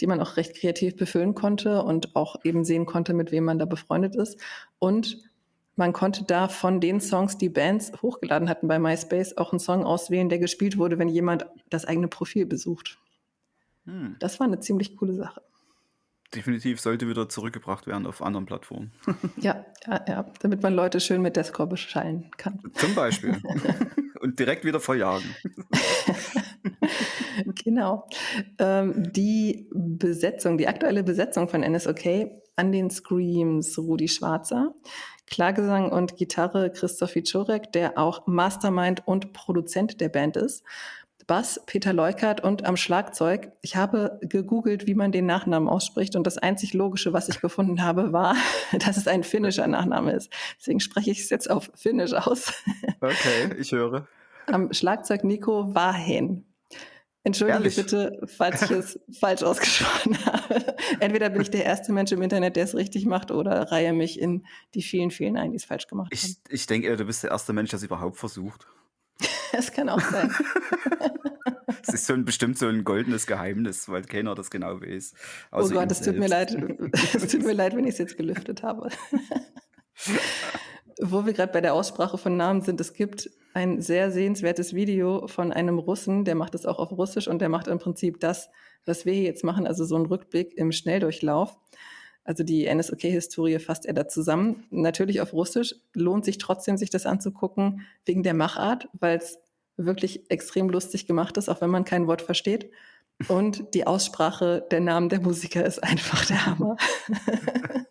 die 0.00 0.06
man 0.06 0.20
auch 0.20 0.36
recht 0.36 0.54
kreativ 0.54 0.96
befüllen 0.96 1.34
konnte 1.34 1.82
und 1.82 2.14
auch 2.14 2.36
eben 2.44 2.64
sehen 2.64 2.84
konnte, 2.84 3.14
mit 3.14 3.32
wem 3.32 3.44
man 3.44 3.58
da 3.58 3.64
befreundet 3.64 4.16
ist. 4.16 4.38
Und 4.78 5.22
man 5.76 5.92
konnte 5.92 6.24
da 6.24 6.48
von 6.48 6.80
den 6.80 7.00
Songs, 7.00 7.38
die 7.38 7.50
Bands 7.50 7.92
hochgeladen 8.02 8.48
hatten 8.48 8.68
bei 8.68 8.78
MySpace, 8.78 9.36
auch 9.36 9.52
einen 9.52 9.60
Song 9.60 9.84
auswählen, 9.84 10.28
der 10.28 10.38
gespielt 10.38 10.76
wurde, 10.76 10.98
wenn 10.98 11.08
jemand 11.08 11.46
das 11.70 11.86
eigene 11.86 12.08
Profil 12.08 12.44
besucht. 12.44 12.98
Hm. 13.86 14.16
Das 14.18 14.38
war 14.38 14.46
eine 14.46 14.60
ziemlich 14.60 14.96
coole 14.96 15.14
Sache. 15.14 15.42
Definitiv 16.34 16.80
sollte 16.80 17.08
wieder 17.08 17.28
zurückgebracht 17.28 17.86
werden 17.86 18.06
auf 18.06 18.20
anderen 18.20 18.46
Plattformen. 18.46 18.92
ja, 19.36 19.64
ja, 19.86 20.04
ja, 20.08 20.26
damit 20.40 20.62
man 20.62 20.74
Leute 20.74 21.00
schön 21.00 21.22
mit 21.22 21.36
Deathcore 21.36 21.68
beschallen 21.68 22.30
kann. 22.36 22.60
Zum 22.74 22.94
Beispiel. 22.94 23.40
Und 24.20 24.38
direkt 24.38 24.64
wieder 24.64 24.80
verjagen. 24.80 25.36
genau. 27.64 28.08
Ähm, 28.58 29.12
die 29.12 29.68
Besetzung, 29.72 30.58
die 30.58 30.66
aktuelle 30.66 31.04
Besetzung 31.04 31.48
von 31.48 31.60
NSOK 31.60 32.30
an 32.56 32.72
den 32.72 32.90
Screams 32.90 33.78
Rudi 33.78 34.08
Schwarzer, 34.08 34.74
Klagesang 35.26 35.92
und 35.92 36.16
Gitarre 36.16 36.70
Christoph 36.70 37.14
Wiczorek, 37.14 37.72
der 37.72 37.98
auch 37.98 38.26
Mastermind 38.26 39.06
und 39.06 39.32
Produzent 39.32 40.00
der 40.00 40.08
Band 40.08 40.36
ist. 40.36 40.64
Bass 41.26 41.60
Peter 41.66 41.92
Leukert 41.92 42.40
und 42.40 42.64
am 42.64 42.76
Schlagzeug. 42.76 43.50
Ich 43.60 43.74
habe 43.74 44.20
gegoogelt, 44.22 44.86
wie 44.86 44.94
man 44.94 45.10
den 45.10 45.26
Nachnamen 45.26 45.68
ausspricht 45.68 46.14
und 46.14 46.24
das 46.24 46.38
einzig 46.38 46.72
Logische, 46.72 47.12
was 47.12 47.28
ich 47.28 47.40
gefunden 47.40 47.82
habe, 47.82 48.12
war, 48.12 48.36
dass 48.78 48.96
es 48.96 49.08
ein 49.08 49.24
finnischer 49.24 49.66
Nachname 49.66 50.12
ist. 50.12 50.32
Deswegen 50.58 50.78
spreche 50.78 51.10
ich 51.10 51.20
es 51.20 51.30
jetzt 51.30 51.50
auf 51.50 51.70
Finnisch 51.74 52.12
aus. 52.12 52.52
Okay, 53.00 53.54
ich 53.58 53.72
höre. 53.72 54.06
Am 54.46 54.72
Schlagzeug 54.72 55.22
Nico 55.22 55.74
Wahen. 55.74 56.46
Entschuldige 57.24 57.58
Ehrlich? 57.58 57.76
bitte, 57.76 58.20
falls 58.26 58.62
ich 58.62 58.70
es 58.70 59.00
falsch 59.20 59.42
ausgesprochen 59.42 60.16
habe. 60.24 60.76
Entweder 61.00 61.28
bin 61.28 61.42
ich 61.42 61.50
der 61.50 61.64
erste 61.64 61.92
Mensch 61.92 62.12
im 62.12 62.22
Internet, 62.22 62.56
der 62.56 62.64
es 62.64 62.74
richtig 62.74 63.04
macht, 63.04 63.30
oder 63.30 63.70
reihe 63.70 63.92
mich 63.92 64.18
in 64.18 64.46
die 64.74 64.82
vielen, 64.82 65.10
vielen 65.10 65.36
ein, 65.36 65.50
die 65.50 65.56
es 65.56 65.64
falsch 65.64 65.88
gemacht 65.88 66.10
ich, 66.12 66.22
haben. 66.22 66.36
Ich 66.48 66.66
denke, 66.66 66.96
du 66.96 67.04
bist 67.04 67.22
der 67.22 67.32
erste 67.32 67.52
Mensch, 67.52 67.70
der 67.70 67.78
es 67.78 67.82
überhaupt 67.82 68.16
versucht. 68.16 68.66
Das 69.56 69.72
kann 69.72 69.88
auch 69.88 70.00
sein. 70.00 70.30
Es 71.82 71.94
ist 71.94 72.06
so 72.06 72.14
ein, 72.14 72.24
bestimmt 72.24 72.58
so 72.58 72.66
ein 72.66 72.84
goldenes 72.84 73.26
Geheimnis, 73.26 73.88
weil 73.88 74.02
keiner 74.02 74.34
das 74.34 74.50
genau 74.50 74.80
weiß. 74.80 75.14
Oh 75.52 75.68
Gott, 75.68 75.90
es 75.90 76.00
tut 76.00 76.16
mir 76.16 76.28
leid. 76.28 76.52
Es 77.14 77.28
tut 77.28 77.44
mir 77.44 77.52
leid, 77.52 77.76
wenn 77.76 77.84
ich 77.84 77.92
es 77.92 77.98
jetzt 77.98 78.16
gelüftet 78.16 78.62
habe. 78.62 78.88
Wo 81.00 81.26
wir 81.26 81.32
gerade 81.32 81.52
bei 81.52 81.60
der 81.60 81.74
Aussprache 81.74 82.18
von 82.18 82.36
Namen 82.36 82.62
sind, 82.62 82.80
es 82.80 82.92
gibt 82.92 83.30
ein 83.54 83.80
sehr 83.80 84.10
sehenswertes 84.10 84.74
Video 84.74 85.28
von 85.28 85.52
einem 85.52 85.78
Russen, 85.78 86.24
der 86.24 86.34
macht 86.34 86.54
es 86.54 86.66
auch 86.66 86.78
auf 86.78 86.90
Russisch 86.92 87.28
und 87.28 87.40
der 87.40 87.48
macht 87.48 87.68
im 87.68 87.78
Prinzip 87.78 88.18
das, 88.20 88.48
was 88.84 89.06
wir 89.06 89.12
hier 89.12 89.24
jetzt 89.24 89.44
machen, 89.44 89.66
also 89.66 89.84
so 89.84 89.96
ein 89.96 90.06
Rückblick 90.06 90.56
im 90.56 90.72
Schnelldurchlauf. 90.72 91.56
Also 92.26 92.42
die 92.42 92.72
NSOK-Historie 92.72 93.60
fasst 93.60 93.86
er 93.86 93.94
da 93.94 94.08
zusammen. 94.08 94.64
Natürlich 94.70 95.20
auf 95.20 95.32
Russisch. 95.32 95.76
Lohnt 95.94 96.24
sich 96.24 96.38
trotzdem, 96.38 96.76
sich 96.76 96.90
das 96.90 97.06
anzugucken, 97.06 97.86
wegen 98.04 98.24
der 98.24 98.34
Machart, 98.34 98.88
weil 98.94 99.18
es 99.18 99.38
wirklich 99.76 100.30
extrem 100.30 100.68
lustig 100.68 101.06
gemacht 101.06 101.36
ist, 101.36 101.48
auch 101.48 101.60
wenn 101.60 101.70
man 101.70 101.84
kein 101.84 102.06
Wort 102.06 102.22
versteht. 102.22 102.70
Und 103.28 103.74
die 103.74 103.86
Aussprache 103.86 104.66
der 104.70 104.80
Namen 104.80 105.08
der 105.08 105.20
Musiker 105.20 105.64
ist 105.64 105.82
einfach 105.82 106.24
der 106.26 106.46
Hammer. 106.46 106.76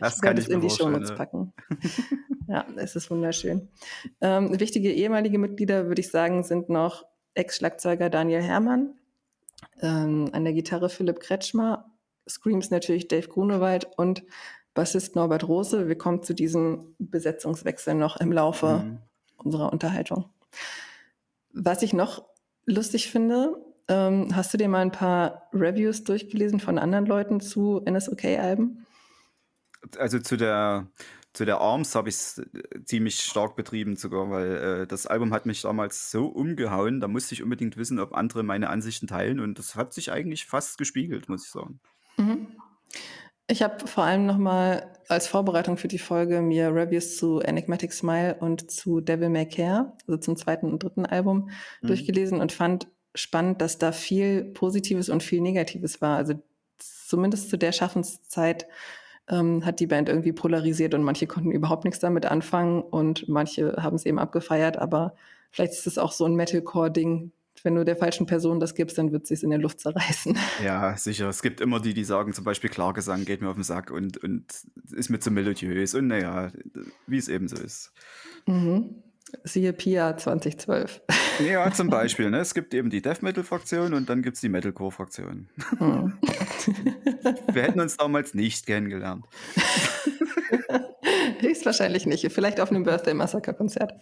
Das 0.00 0.16
ich 0.16 0.22
kann 0.22 0.36
ich 0.36 0.48
in 0.48 0.60
die 0.60 0.70
Shownotes 0.70 1.14
packen. 1.14 1.52
ja, 2.48 2.64
es 2.76 2.94
ist 2.96 3.10
wunderschön. 3.10 3.68
Ähm, 4.20 4.58
wichtige 4.60 4.92
ehemalige 4.92 5.38
Mitglieder, 5.38 5.88
würde 5.88 6.00
ich 6.00 6.10
sagen, 6.10 6.44
sind 6.44 6.68
noch 6.68 7.04
Ex-Schlagzeuger 7.34 8.10
Daniel 8.10 8.42
Herrmann, 8.42 8.94
ähm, 9.80 10.30
an 10.32 10.44
der 10.44 10.52
Gitarre 10.52 10.88
Philipp 10.88 11.20
Kretschmer, 11.20 11.90
Screams 12.28 12.70
natürlich 12.70 13.08
Dave 13.08 13.28
Grunewald 13.28 13.88
und 13.96 14.22
Bassist 14.74 15.16
Norbert 15.16 15.48
Rose. 15.48 15.88
Wir 15.88 15.98
kommen 15.98 16.22
zu 16.22 16.34
diesem 16.34 16.94
Besetzungswechsel 16.98 17.94
noch 17.94 18.18
im 18.18 18.32
Laufe 18.32 18.84
mhm. 18.84 18.98
unserer 19.36 19.72
Unterhaltung. 19.72 20.26
Was 21.60 21.82
ich 21.82 21.92
noch 21.92 22.24
lustig 22.66 23.10
finde, 23.10 23.56
ähm, 23.88 24.28
hast 24.34 24.54
du 24.54 24.58
dir 24.58 24.68
mal 24.68 24.82
ein 24.82 24.92
paar 24.92 25.48
Reviews 25.52 26.04
durchgelesen 26.04 26.60
von 26.60 26.78
anderen 26.78 27.06
Leuten 27.06 27.40
zu 27.40 27.82
NSOK-Alben? 27.84 28.86
Also 29.98 30.18
zu 30.20 30.36
der 30.36 30.88
zu 31.32 31.44
der 31.44 31.60
Arms 31.60 31.94
habe 31.94 32.08
ich 32.08 32.14
es 32.16 32.38
äh, 32.38 32.84
ziemlich 32.84 33.20
stark 33.20 33.54
betrieben 33.54 33.96
sogar, 33.96 34.30
weil 34.30 34.56
äh, 34.56 34.86
das 34.86 35.06
Album 35.06 35.32
hat 35.32 35.46
mich 35.46 35.62
damals 35.62 36.10
so 36.10 36.26
umgehauen, 36.26 37.00
da 37.00 37.08
musste 37.08 37.34
ich 37.34 37.42
unbedingt 37.42 37.76
wissen, 37.76 38.00
ob 38.00 38.12
andere 38.14 38.42
meine 38.42 38.70
Ansichten 38.70 39.06
teilen 39.06 39.40
und 39.40 39.58
das 39.58 39.76
hat 39.76 39.92
sich 39.92 40.10
eigentlich 40.10 40.46
fast 40.46 40.78
gespiegelt, 40.78 41.28
muss 41.28 41.44
ich 41.44 41.50
sagen. 41.50 41.80
Mhm. 42.16 42.48
Ich 43.46 43.62
habe 43.62 43.86
vor 43.86 44.04
allem 44.04 44.26
nochmal 44.26 44.92
als 45.08 45.26
Vorbereitung 45.26 45.78
für 45.78 45.88
die 45.88 45.98
Folge 45.98 46.42
mir 46.42 46.74
Reviews 46.74 47.16
zu 47.16 47.40
Enigmatic 47.40 47.92
Smile 47.92 48.36
und 48.40 48.70
zu 48.70 49.00
Devil 49.00 49.30
May 49.30 49.48
Care, 49.48 49.92
also 50.06 50.18
zum 50.18 50.36
zweiten 50.36 50.70
und 50.70 50.82
dritten 50.82 51.06
Album, 51.06 51.50
mhm. 51.80 51.86
durchgelesen 51.88 52.40
und 52.40 52.52
fand 52.52 52.88
spannend, 53.14 53.60
dass 53.62 53.78
da 53.78 53.92
viel 53.92 54.44
Positives 54.44 55.08
und 55.08 55.22
viel 55.22 55.40
Negatives 55.40 56.00
war. 56.02 56.16
Also 56.16 56.34
zumindest 56.78 57.48
zu 57.48 57.56
der 57.56 57.72
Schaffenszeit 57.72 58.68
ähm, 59.28 59.64
hat 59.64 59.80
die 59.80 59.86
Band 59.86 60.08
irgendwie 60.08 60.32
polarisiert 60.32 60.94
und 60.94 61.02
manche 61.02 61.26
konnten 61.26 61.52
überhaupt 61.52 61.84
nichts 61.84 62.00
damit 62.00 62.26
anfangen 62.26 62.82
und 62.82 63.28
manche 63.28 63.76
haben 63.78 63.96
es 63.96 64.06
eben 64.06 64.18
abgefeiert, 64.18 64.78
aber 64.78 65.14
vielleicht 65.50 65.72
ist 65.72 65.86
es 65.86 65.98
auch 65.98 66.12
so 66.12 66.26
ein 66.26 66.34
Metalcore-Ding, 66.34 67.32
wenn 67.64 67.74
du 67.74 67.84
der 67.84 67.96
falschen 67.96 68.26
Person 68.26 68.60
das 68.60 68.74
gibst, 68.74 68.98
dann 68.98 69.12
wird 69.12 69.26
sie 69.26 69.34
es 69.34 69.42
in 69.42 69.50
der 69.50 69.58
Luft 69.58 69.80
zerreißen. 69.80 70.36
Ja, 70.64 70.96
sicher. 70.96 71.28
Es 71.28 71.42
gibt 71.42 71.60
immer 71.60 71.80
die, 71.80 71.94
die 71.94 72.04
sagen, 72.04 72.32
zum 72.32 72.44
Beispiel 72.44 72.70
Klagesang 72.70 73.24
geht 73.24 73.40
mir 73.40 73.48
auf 73.48 73.54
den 73.54 73.64
Sack 73.64 73.90
und, 73.90 74.16
und 74.18 74.44
ist 74.92 75.08
mir 75.08 75.20
zu 75.20 75.30
melodiös. 75.30 75.94
Und 75.94 76.08
naja, 76.08 76.50
wie 77.06 77.18
es 77.18 77.28
eben 77.28 77.48
so 77.48 77.56
ist. 77.56 77.92
Mhm. 78.46 79.02
Siehe 79.44 79.72
Pia 79.72 80.16
2012. 80.16 81.02
Ja, 81.40 81.70
zum 81.72 81.90
Beispiel. 81.90 82.30
Ne? 82.30 82.38
Es 82.38 82.54
gibt 82.54 82.74
eben 82.74 82.90
die 82.90 83.02
Death 83.02 83.22
Metal-Fraktion 83.22 83.94
und 83.94 84.08
dann 84.08 84.22
gibt 84.22 84.36
es 84.36 84.40
die 84.40 84.48
Metalcore-Fraktion. 84.48 85.48
Mhm. 85.78 86.18
Wir 87.52 87.62
hätten 87.62 87.80
uns 87.80 87.96
damals 87.96 88.34
nicht 88.34 88.66
kennengelernt. 88.66 89.24
Höchstwahrscheinlich 91.40 92.06
nicht. 92.06 92.30
Vielleicht 92.32 92.60
auf 92.60 92.70
einem 92.70 92.84
Birthday 92.84 93.14
Massacre-Konzert 93.14 93.92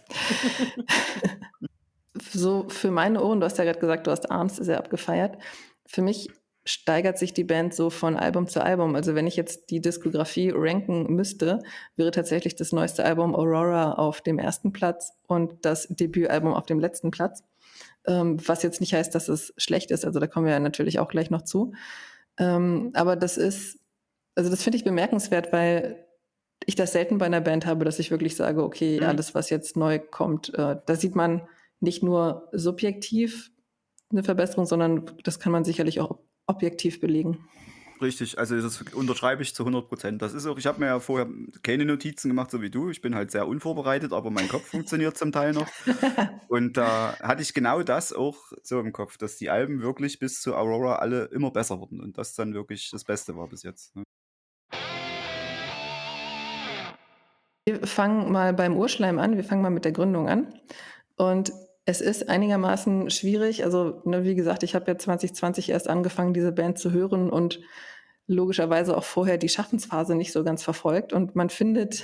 so 2.31 2.65
für 2.69 2.91
meine 2.91 3.23
Ohren, 3.23 3.39
du 3.39 3.45
hast 3.45 3.57
ja 3.57 3.63
gerade 3.63 3.79
gesagt, 3.79 4.07
du 4.07 4.11
hast 4.11 4.31
Arms 4.31 4.57
sehr 4.57 4.77
abgefeiert. 4.77 5.37
Für 5.85 6.01
mich 6.01 6.29
steigert 6.67 7.17
sich 7.17 7.33
die 7.33 7.45
Band 7.45 7.73
so 7.73 7.89
von 7.89 8.17
Album 8.17 8.47
zu 8.47 8.61
Album. 8.61 8.95
Also 8.95 9.15
wenn 9.15 9.27
ich 9.27 9.37
jetzt 9.37 9.69
die 9.69 9.79
Diskografie 9.79 10.51
ranken 10.53 11.13
müsste, 11.13 11.63
wäre 11.95 12.11
tatsächlich 12.11 12.55
das 12.55 12.73
neueste 12.73 13.05
Album 13.05 13.35
Aurora 13.35 13.93
auf 13.93 14.21
dem 14.21 14.37
ersten 14.37 14.73
Platz 14.73 15.13
und 15.27 15.65
das 15.65 15.87
Debütalbum 15.89 16.53
auf 16.53 16.65
dem 16.65 16.79
letzten 16.79 17.09
Platz. 17.09 17.43
Ähm, 18.05 18.37
was 18.45 18.63
jetzt 18.63 18.81
nicht 18.81 18.93
heißt, 18.93 19.15
dass 19.15 19.29
es 19.29 19.53
schlecht 19.57 19.91
ist. 19.91 20.05
Also 20.05 20.19
da 20.19 20.27
kommen 20.27 20.45
wir 20.45 20.53
ja 20.53 20.59
natürlich 20.59 20.99
auch 20.99 21.07
gleich 21.07 21.29
noch 21.29 21.43
zu. 21.43 21.73
Ähm, 22.37 22.91
aber 22.93 23.15
das 23.15 23.37
ist, 23.37 23.79
also 24.35 24.49
das 24.49 24.63
finde 24.63 24.77
ich 24.77 24.83
bemerkenswert, 24.83 25.53
weil 25.53 26.05
ich 26.65 26.75
das 26.75 26.91
selten 26.91 27.17
bei 27.17 27.25
einer 27.25 27.41
Band 27.41 27.65
habe, 27.65 27.85
dass 27.85 27.99
ich 27.99 28.11
wirklich 28.11 28.35
sage, 28.35 28.63
okay, 28.63 28.99
mhm. 28.99 29.07
alles, 29.07 29.33
was 29.33 29.49
jetzt 29.49 29.77
neu 29.77 29.99
kommt, 29.99 30.53
äh, 30.53 30.75
da 30.85 30.95
sieht 30.95 31.15
man, 31.15 31.47
nicht 31.79 32.03
nur 32.03 32.49
subjektiv 32.51 33.51
eine 34.09 34.23
Verbesserung, 34.23 34.65
sondern 34.65 35.05
das 35.23 35.39
kann 35.39 35.51
man 35.51 35.65
sicherlich 35.65 35.99
auch 35.99 36.19
objektiv 36.47 36.99
belegen. 36.99 37.47
Richtig, 38.01 38.37
also 38.37 38.59
das 38.61 38.81
unterschreibe 38.93 39.41
ich 39.41 39.55
zu 39.55 39.63
100 39.63 39.87
Prozent. 39.87 40.21
Das 40.21 40.33
ist 40.33 40.45
auch, 40.45 40.57
ich 40.57 40.67
habe 40.67 40.79
mir 40.79 40.85
ja 40.85 40.99
vorher 40.99 41.27
keine 41.63 41.83
Notizen 41.83 42.29
gemacht, 42.29 42.51
so 42.51 42.61
wie 42.61 42.69
du. 42.69 42.89
Ich 42.89 43.01
bin 43.01 43.15
halt 43.15 43.31
sehr 43.31 43.47
unvorbereitet, 43.47 44.13
aber 44.13 44.29
mein 44.29 44.47
Kopf 44.47 44.67
funktioniert 44.67 45.17
zum 45.17 45.31
Teil 45.31 45.53
noch. 45.53 45.67
Und 46.47 46.77
da 46.77 47.17
hatte 47.19 47.41
ich 47.41 47.53
genau 47.53 47.81
das 47.81 48.13
auch 48.13 48.37
so 48.61 48.79
im 48.79 48.93
Kopf, 48.93 49.17
dass 49.17 49.37
die 49.37 49.49
Alben 49.49 49.81
wirklich 49.81 50.19
bis 50.19 50.41
zu 50.41 50.55
Aurora 50.55 50.97
alle 50.97 51.25
immer 51.25 51.49
besser 51.49 51.79
wurden 51.79 51.99
und 51.99 52.17
das 52.17 52.35
dann 52.35 52.53
wirklich 52.53 52.91
das 52.91 53.03
Beste 53.03 53.35
war 53.35 53.47
bis 53.47 53.63
jetzt. 53.63 53.95
Ne? 53.95 54.03
Wir 57.65 57.85
fangen 57.85 58.31
mal 58.31 58.53
beim 58.53 58.77
Urschleim 58.77 59.19
an, 59.19 59.35
wir 59.35 59.43
fangen 59.43 59.61
mal 59.61 59.71
mit 59.71 59.85
der 59.85 59.91
Gründung 59.91 60.29
an. 60.29 60.53
Und 61.15 61.51
es 61.87 62.01
ist 62.01 62.27
einigermaßen 62.27 63.09
schwierig. 63.09 63.63
Also, 63.63 64.01
ne, 64.03 64.25
wie 64.25 64.35
gesagt, 64.35 64.61
ich 64.63 64.75
habe 64.75 64.91
ja 64.91 64.97
2020 64.97 65.69
erst 65.69 65.89
angefangen, 65.89 66.33
diese 66.33 66.51
Band 66.51 66.77
zu 66.77 66.91
hören 66.91 67.29
und 67.29 67.61
logischerweise 68.27 68.97
auch 68.97 69.05
vorher 69.05 69.37
die 69.37 69.47
Schaffensphase 69.47 70.13
nicht 70.13 70.33
so 70.33 70.43
ganz 70.43 70.63
verfolgt. 70.63 71.13
Und 71.13 71.37
man 71.37 71.49
findet, 71.49 72.03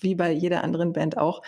wie 0.00 0.14
bei 0.14 0.32
jeder 0.32 0.64
anderen 0.64 0.94
Band 0.94 1.18
auch, 1.18 1.42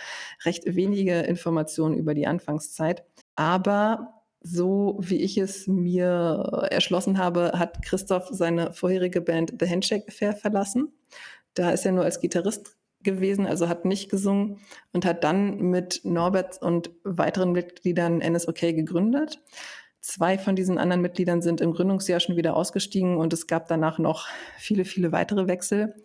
recht 0.45 0.63
wenige 0.67 1.21
Informationen 1.21 1.97
über 1.97 2.13
die 2.13 2.27
Anfangszeit. 2.27 3.03
Aber 3.35 4.13
so 4.41 4.99
wie 4.99 5.23
ich 5.23 5.39
es 5.39 5.65
mir 5.65 6.67
erschlossen 6.69 7.17
habe, 7.17 7.53
hat 7.55 7.81
Christoph 7.81 8.29
seine 8.31 8.71
vorherige 8.71 9.19
Band 9.19 9.55
The 9.59 9.67
Handshake 9.67 10.05
Affair 10.07 10.35
verlassen. 10.35 10.93
Da 11.55 11.71
ist 11.71 11.87
er 11.87 11.91
nur 11.91 12.03
als 12.03 12.19
Gitarrist 12.19 12.76
gewesen, 13.15 13.45
also 13.45 13.69
hat 13.69 13.85
nicht 13.85 14.09
gesungen 14.09 14.59
und 14.93 15.05
hat 15.05 15.23
dann 15.23 15.57
mit 15.57 16.01
Norbert 16.03 16.61
und 16.61 16.91
weiteren 17.03 17.51
Mitgliedern 17.53 18.19
NSOK 18.19 18.59
gegründet. 18.59 19.41
Zwei 20.01 20.37
von 20.37 20.55
diesen 20.55 20.77
anderen 20.77 21.01
Mitgliedern 21.01 21.41
sind 21.41 21.59
im 21.61 21.73
Gründungsjahr 21.73 22.19
schon 22.19 22.37
wieder 22.37 22.55
ausgestiegen 22.55 23.17
und 23.17 23.33
es 23.33 23.47
gab 23.47 23.67
danach 23.67 23.97
noch 23.99 24.27
viele, 24.57 24.85
viele 24.85 25.11
weitere 25.11 25.47
Wechsel. 25.47 25.95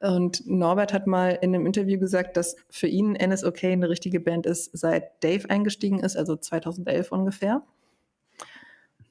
Und 0.00 0.46
Norbert 0.46 0.92
hat 0.92 1.06
mal 1.06 1.38
in 1.42 1.54
einem 1.54 1.66
Interview 1.66 1.98
gesagt, 1.98 2.36
dass 2.36 2.56
für 2.68 2.88
ihn 2.88 3.12
NSOK 3.12 3.64
eine 3.64 3.88
richtige 3.88 4.20
Band 4.20 4.46
ist, 4.46 4.70
seit 4.76 5.22
Dave 5.22 5.48
eingestiegen 5.48 6.00
ist, 6.00 6.16
also 6.16 6.36
2011 6.36 7.12
ungefähr. 7.12 7.62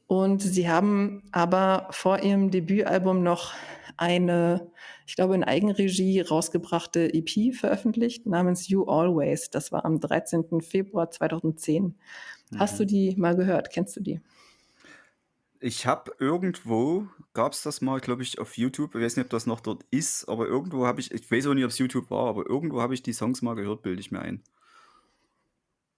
Und 0.07 0.41
sie 0.41 0.69
haben 0.69 1.23
aber 1.31 1.87
vor 1.91 2.19
ihrem 2.19 2.51
Debütalbum 2.51 3.23
noch 3.23 3.53
eine, 4.01 4.71
ich 5.05 5.15
glaube, 5.15 5.35
in 5.35 5.43
Eigenregie 5.43 6.21
rausgebrachte 6.21 7.13
EP 7.13 7.53
veröffentlicht 7.53 8.25
namens 8.25 8.67
You 8.67 8.85
Always. 8.85 9.51
Das 9.51 9.71
war 9.71 9.85
am 9.85 9.99
13. 9.99 10.61
Februar 10.61 11.11
2010. 11.11 11.83
Mhm. 11.83 12.59
Hast 12.59 12.79
du 12.79 12.83
mhm. 12.83 12.87
die 12.87 13.15
mal 13.15 13.35
gehört? 13.35 13.69
Kennst 13.69 13.95
du 13.95 14.01
die? 14.01 14.19
Ich 15.59 15.85
habe 15.85 16.11
irgendwo, 16.17 17.05
gab 17.35 17.53
es 17.53 17.61
das 17.61 17.81
mal, 17.81 17.99
glaube 17.99 18.23
ich, 18.23 18.39
auf 18.39 18.57
YouTube, 18.57 18.95
ich 18.95 19.01
weiß 19.01 19.17
nicht, 19.17 19.25
ob 19.25 19.29
das 19.29 19.45
noch 19.45 19.59
dort 19.59 19.85
ist, 19.91 20.27
aber 20.27 20.47
irgendwo 20.47 20.87
habe 20.87 20.99
ich, 20.99 21.11
ich 21.11 21.29
weiß 21.29 21.45
auch 21.45 21.53
nicht, 21.53 21.63
ob 21.63 21.69
es 21.69 21.77
YouTube 21.77 22.09
war, 22.09 22.27
aber 22.27 22.49
irgendwo 22.49 22.81
habe 22.81 22.95
ich 22.95 23.03
die 23.03 23.13
Songs 23.13 23.43
mal 23.43 23.53
gehört, 23.53 23.83
bilde 23.83 24.01
ich 24.01 24.11
mir 24.11 24.21
ein. 24.21 24.41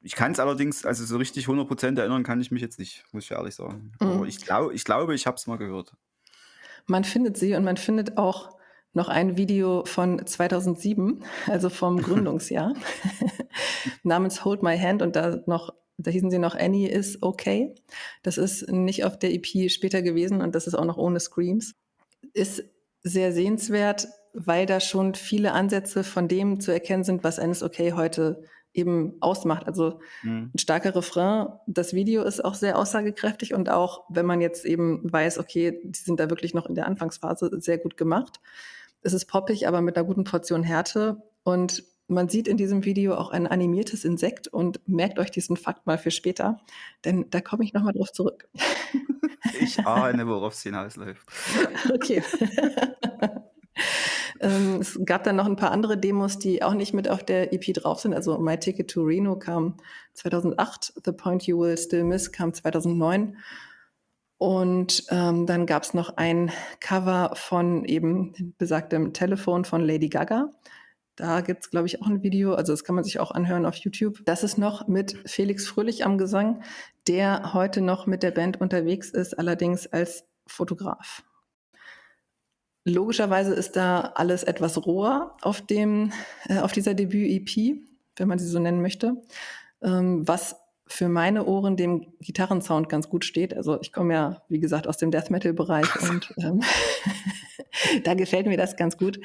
Ich 0.01 0.15
kann 0.15 0.33
es 0.33 0.39
allerdings, 0.41 0.85
also 0.85 1.05
so 1.05 1.15
richtig 1.15 1.45
100% 1.45 1.97
erinnern 1.97 2.23
kann 2.23 2.41
ich 2.41 2.51
mich 2.51 2.61
jetzt 2.61 2.77
nicht, 2.77 3.05
muss 3.13 3.23
ich 3.23 3.31
ehrlich 3.31 3.55
sagen. 3.55 3.93
Mhm. 4.01 4.07
Aber 4.07 4.25
ich, 4.25 4.41
glaub, 4.41 4.73
ich 4.73 4.83
glaube, 4.83 5.15
ich 5.15 5.25
habe 5.25 5.37
es 5.37 5.47
mal 5.47 5.57
gehört. 5.57 5.95
Man 6.85 7.03
findet 7.03 7.37
sie 7.37 7.55
und 7.55 7.63
man 7.63 7.77
findet 7.77 8.17
auch 8.17 8.49
noch 8.93 9.09
ein 9.09 9.37
Video 9.37 9.83
von 9.85 10.25
2007, 10.25 11.23
also 11.47 11.69
vom 11.69 11.97
Gründungsjahr, 12.01 12.73
namens 14.03 14.45
Hold 14.45 14.63
My 14.63 14.77
Hand 14.77 15.01
und 15.01 15.15
da 15.15 15.41
noch, 15.45 15.73
da 15.97 16.11
hießen 16.11 16.29
sie 16.29 16.39
noch 16.39 16.55
Annie 16.55 16.89
is 16.89 17.21
okay. 17.21 17.73
Das 18.21 18.37
ist 18.37 18.69
nicht 18.69 19.03
auf 19.03 19.17
der 19.17 19.33
EP 19.33 19.69
später 19.71 20.01
gewesen 20.01 20.41
und 20.41 20.55
das 20.55 20.67
ist 20.67 20.75
auch 20.75 20.85
noch 20.85 20.97
ohne 20.97 21.19
Screams. 21.19 21.75
Ist 22.33 22.63
sehr 23.01 23.33
sehenswert, 23.33 24.07
weil 24.33 24.65
da 24.65 24.79
schon 24.79 25.15
viele 25.15 25.53
Ansätze 25.53 26.03
von 26.03 26.27
dem 26.27 26.59
zu 26.59 26.71
erkennen 26.71 27.03
sind, 27.03 27.23
was 27.23 27.39
Annie 27.39 27.51
is 27.51 27.63
okay 27.63 27.93
heute 27.93 28.43
eben 28.73 29.13
ausmacht. 29.19 29.67
Also 29.67 29.99
mhm. 30.23 30.51
ein 30.53 30.59
starker 30.59 30.95
Refrain. 30.95 31.47
Das 31.67 31.93
Video 31.93 32.23
ist 32.23 32.43
auch 32.43 32.55
sehr 32.55 32.77
aussagekräftig 32.77 33.53
und 33.53 33.69
auch, 33.69 34.03
wenn 34.09 34.25
man 34.25 34.41
jetzt 34.41 34.65
eben 34.65 35.01
weiß, 35.11 35.39
okay, 35.39 35.79
die 35.83 35.99
sind 35.99 36.19
da 36.19 36.29
wirklich 36.29 36.53
noch 36.53 36.65
in 36.65 36.75
der 36.75 36.87
Anfangsphase 36.87 37.51
sehr 37.59 37.77
gut 37.77 37.97
gemacht. 37.97 38.39
Es 39.01 39.13
ist 39.13 39.25
poppig, 39.25 39.67
aber 39.67 39.81
mit 39.81 39.97
einer 39.97 40.05
guten 40.05 40.23
Portion 40.23 40.63
Härte. 40.63 41.21
Und 41.43 41.83
man 42.07 42.29
sieht 42.29 42.47
in 42.47 42.57
diesem 42.57 42.85
Video 42.85 43.15
auch 43.15 43.31
ein 43.31 43.47
animiertes 43.47 44.05
Insekt 44.05 44.47
und 44.47 44.79
merkt 44.87 45.19
euch 45.19 45.31
diesen 45.31 45.57
Fakt 45.57 45.85
mal 45.85 45.97
für 45.97 46.11
später, 46.11 46.59
denn 47.05 47.29
da 47.29 47.41
komme 47.41 47.63
ich 47.63 47.73
nochmal 47.73 47.93
drauf 47.93 48.11
zurück. 48.11 48.47
Ich 49.59 49.85
ahne, 49.85 50.27
worauf 50.27 50.53
es 50.53 50.63
hinausläuft. 50.63 51.27
Okay. 51.93 52.23
Ähm, 54.43 54.81
es 54.81 54.99
gab 55.05 55.23
dann 55.23 55.37
noch 55.37 55.45
ein 55.45 55.55
paar 55.55 55.71
andere 55.71 55.97
Demos, 55.97 56.37
die 56.37 56.61
auch 56.61 56.73
nicht 56.73 56.93
mit 56.93 57.09
auf 57.09 57.23
der 57.23 57.53
EP 57.53 57.73
drauf 57.73 58.01
sind. 58.01 58.13
Also 58.13 58.37
My 58.37 58.57
Ticket 58.57 58.91
to 58.91 59.01
Reno 59.01 59.37
kam 59.37 59.77
2008, 60.13 60.93
The 61.03 61.11
Point 61.13 61.43
You 61.47 61.59
Will 61.59 61.77
Still 61.77 62.03
Miss 62.03 62.31
kam 62.31 62.53
2009. 62.53 63.37
Und 64.37 65.05
ähm, 65.09 65.45
dann 65.45 65.65
gab 65.65 65.83
es 65.83 65.93
noch 65.93 66.17
ein 66.17 66.51
Cover 66.81 67.31
von 67.35 67.85
eben 67.85 68.53
besagtem 68.57 69.13
Telefon 69.13 69.63
von 69.63 69.81
Lady 69.81 70.09
Gaga. 70.09 70.49
Da 71.15 71.41
gibt 71.41 71.63
es, 71.63 71.69
glaube 71.69 71.87
ich, 71.87 72.01
auch 72.01 72.07
ein 72.07 72.23
Video, 72.23 72.55
also 72.55 72.73
das 72.73 72.83
kann 72.83 72.95
man 72.95 73.03
sich 73.03 73.19
auch 73.19 73.31
anhören 73.31 73.65
auf 73.65 73.75
YouTube. 73.75 74.19
Das 74.25 74.43
ist 74.43 74.57
noch 74.57 74.87
mit 74.87 75.15
Felix 75.25 75.67
Fröhlich 75.67 76.05
am 76.05 76.17
Gesang, 76.17 76.63
der 77.07 77.53
heute 77.53 77.81
noch 77.81 78.07
mit 78.07 78.23
der 78.23 78.31
Band 78.31 78.59
unterwegs 78.59 79.11
ist, 79.11 79.37
allerdings 79.37 79.87
als 79.87 80.25
Fotograf. 80.47 81.23
Logischerweise 82.85 83.53
ist 83.53 83.75
da 83.75 84.11
alles 84.15 84.43
etwas 84.43 84.85
roher 84.85 85.35
auf, 85.41 85.61
dem, 85.61 86.11
äh, 86.49 86.59
auf 86.59 86.73
dieser 86.73 86.93
Debüt-EP, 86.93 87.77
wenn 88.17 88.27
man 88.27 88.39
sie 88.39 88.47
so 88.47 88.59
nennen 88.59 88.81
möchte, 88.81 89.21
ähm, 89.81 90.27
was 90.27 90.57
für 90.85 91.07
meine 91.07 91.45
Ohren 91.45 91.77
dem 91.77 92.13
Gitarrensound 92.19 92.89
ganz 92.89 93.09
gut 93.09 93.23
steht. 93.23 93.55
Also 93.55 93.79
ich 93.81 93.93
komme 93.93 94.13
ja, 94.13 94.41
wie 94.49 94.59
gesagt, 94.59 94.87
aus 94.87 94.97
dem 94.97 95.11
Death 95.11 95.29
Metal-Bereich 95.29 95.87
und 96.09 96.33
ähm, 96.37 96.61
da 98.03 98.13
gefällt 98.15 98.47
mir 98.47 98.57
das 98.57 98.75
ganz 98.75 98.97
gut. 98.97 99.19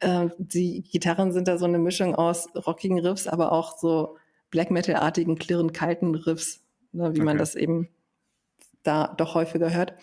Ähm, 0.00 0.32
die 0.38 0.82
Gitarren 0.82 1.32
sind 1.32 1.48
da 1.48 1.58
so 1.58 1.64
eine 1.64 1.78
Mischung 1.78 2.14
aus 2.14 2.48
rockigen 2.54 3.00
Riffs, 3.00 3.26
aber 3.26 3.52
auch 3.52 3.76
so 3.76 4.16
Black 4.50 4.70
Metal-artigen, 4.70 5.36
klirrend 5.36 5.74
kalten 5.74 6.14
Riffs, 6.14 6.62
ne, 6.92 7.06
wie 7.14 7.18
okay. 7.18 7.22
man 7.22 7.38
das 7.38 7.54
eben 7.54 7.88
da 8.82 9.08
doch 9.08 9.34
häufiger 9.34 9.72
hört. 9.72 9.94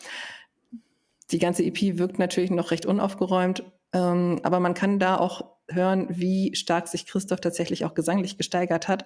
Die 1.31 1.39
ganze 1.39 1.63
EP 1.63 1.97
wirkt 1.97 2.19
natürlich 2.19 2.51
noch 2.51 2.71
recht 2.71 2.85
unaufgeräumt, 2.85 3.63
ähm, 3.93 4.39
aber 4.43 4.59
man 4.59 4.73
kann 4.73 4.99
da 4.99 5.17
auch 5.17 5.57
hören, 5.69 6.07
wie 6.09 6.55
stark 6.55 6.87
sich 6.87 7.05
Christoph 7.05 7.41
tatsächlich 7.41 7.85
auch 7.85 7.93
gesanglich 7.93 8.37
gesteigert 8.37 8.87
hat. 8.87 9.05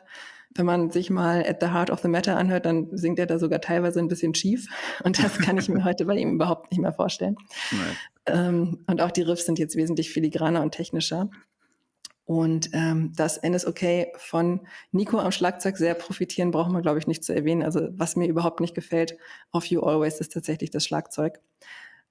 Wenn 0.53 0.65
man 0.65 0.91
sich 0.91 1.09
mal 1.09 1.43
At 1.47 1.57
the 1.61 1.69
Heart 1.69 1.89
of 1.89 2.01
the 2.01 2.07
Matter 2.07 2.37
anhört, 2.37 2.65
dann 2.65 2.95
singt 2.95 3.19
er 3.19 3.25
da 3.25 3.39
sogar 3.39 3.61
teilweise 3.61 3.99
ein 3.99 4.07
bisschen 4.07 4.35
schief. 4.35 4.67
Und 5.03 5.23
das 5.23 5.39
kann 5.39 5.57
ich 5.57 5.69
mir 5.69 5.83
heute 5.83 6.05
bei 6.05 6.15
ihm 6.15 6.33
überhaupt 6.33 6.71
nicht 6.71 6.81
mehr 6.81 6.93
vorstellen. 6.93 7.37
Ähm, 8.27 8.83
und 8.85 9.01
auch 9.01 9.09
die 9.09 9.23
Riffs 9.23 9.47
sind 9.47 9.57
jetzt 9.57 9.75
wesentlich 9.75 10.11
filigraner 10.11 10.61
und 10.61 10.73
technischer. 10.73 11.31
Und 12.25 12.69
ähm, 12.73 13.13
dass 13.15 13.41
NSOK 13.41 13.79
von 14.17 14.61
Nico 14.91 15.17
am 15.17 15.31
Schlagzeug 15.31 15.75
sehr 15.77 15.95
profitieren, 15.95 16.51
brauchen 16.51 16.71
wir, 16.71 16.81
glaube 16.81 16.99
ich, 16.99 17.07
nicht 17.07 17.23
zu 17.23 17.33
erwähnen. 17.33 17.63
Also 17.63 17.89
was 17.93 18.15
mir 18.15 18.27
überhaupt 18.27 18.59
nicht 18.59 18.75
gefällt 18.75 19.17
auf 19.51 19.65
You 19.65 19.81
Always 19.81 20.19
ist 20.19 20.33
tatsächlich 20.33 20.69
das 20.69 20.85
Schlagzeug. 20.85 21.39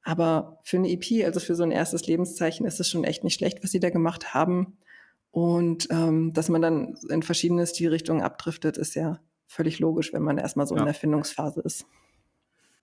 Aber 0.03 0.59
für 0.63 0.79
eine 0.79 0.91
EP, 0.91 1.25
also 1.25 1.41
für 1.41 1.55
so 1.55 1.63
ein 1.63 1.71
erstes 1.71 2.07
Lebenszeichen, 2.07 2.67
ist 2.67 2.81
es 2.81 2.89
schon 2.89 3.05
echt 3.05 3.25
nicht 3.25 3.35
schlecht, 3.35 3.63
was 3.63 3.71
sie 3.71 3.81
da 3.81 3.91
gemacht 3.91 4.35
haben. 4.35 4.79
Und 5.31 5.89
ähm, 5.91 6.33
dass 6.33 6.49
man 6.49 6.63
dann 6.63 6.97
in 7.09 7.23
verschiedene 7.23 7.67
Stilrichtungen 7.67 8.23
abdriftet, 8.23 8.79
ist 8.79 8.95
ja 8.95 9.21
völlig 9.47 9.79
logisch, 9.79 10.13
wenn 10.13 10.23
man 10.23 10.39
erstmal 10.39 10.67
so 10.67 10.75
ja. 10.75 10.81
in 10.81 10.87
der 10.87 10.95
Findungsphase 10.95 11.61
ist. 11.61 11.87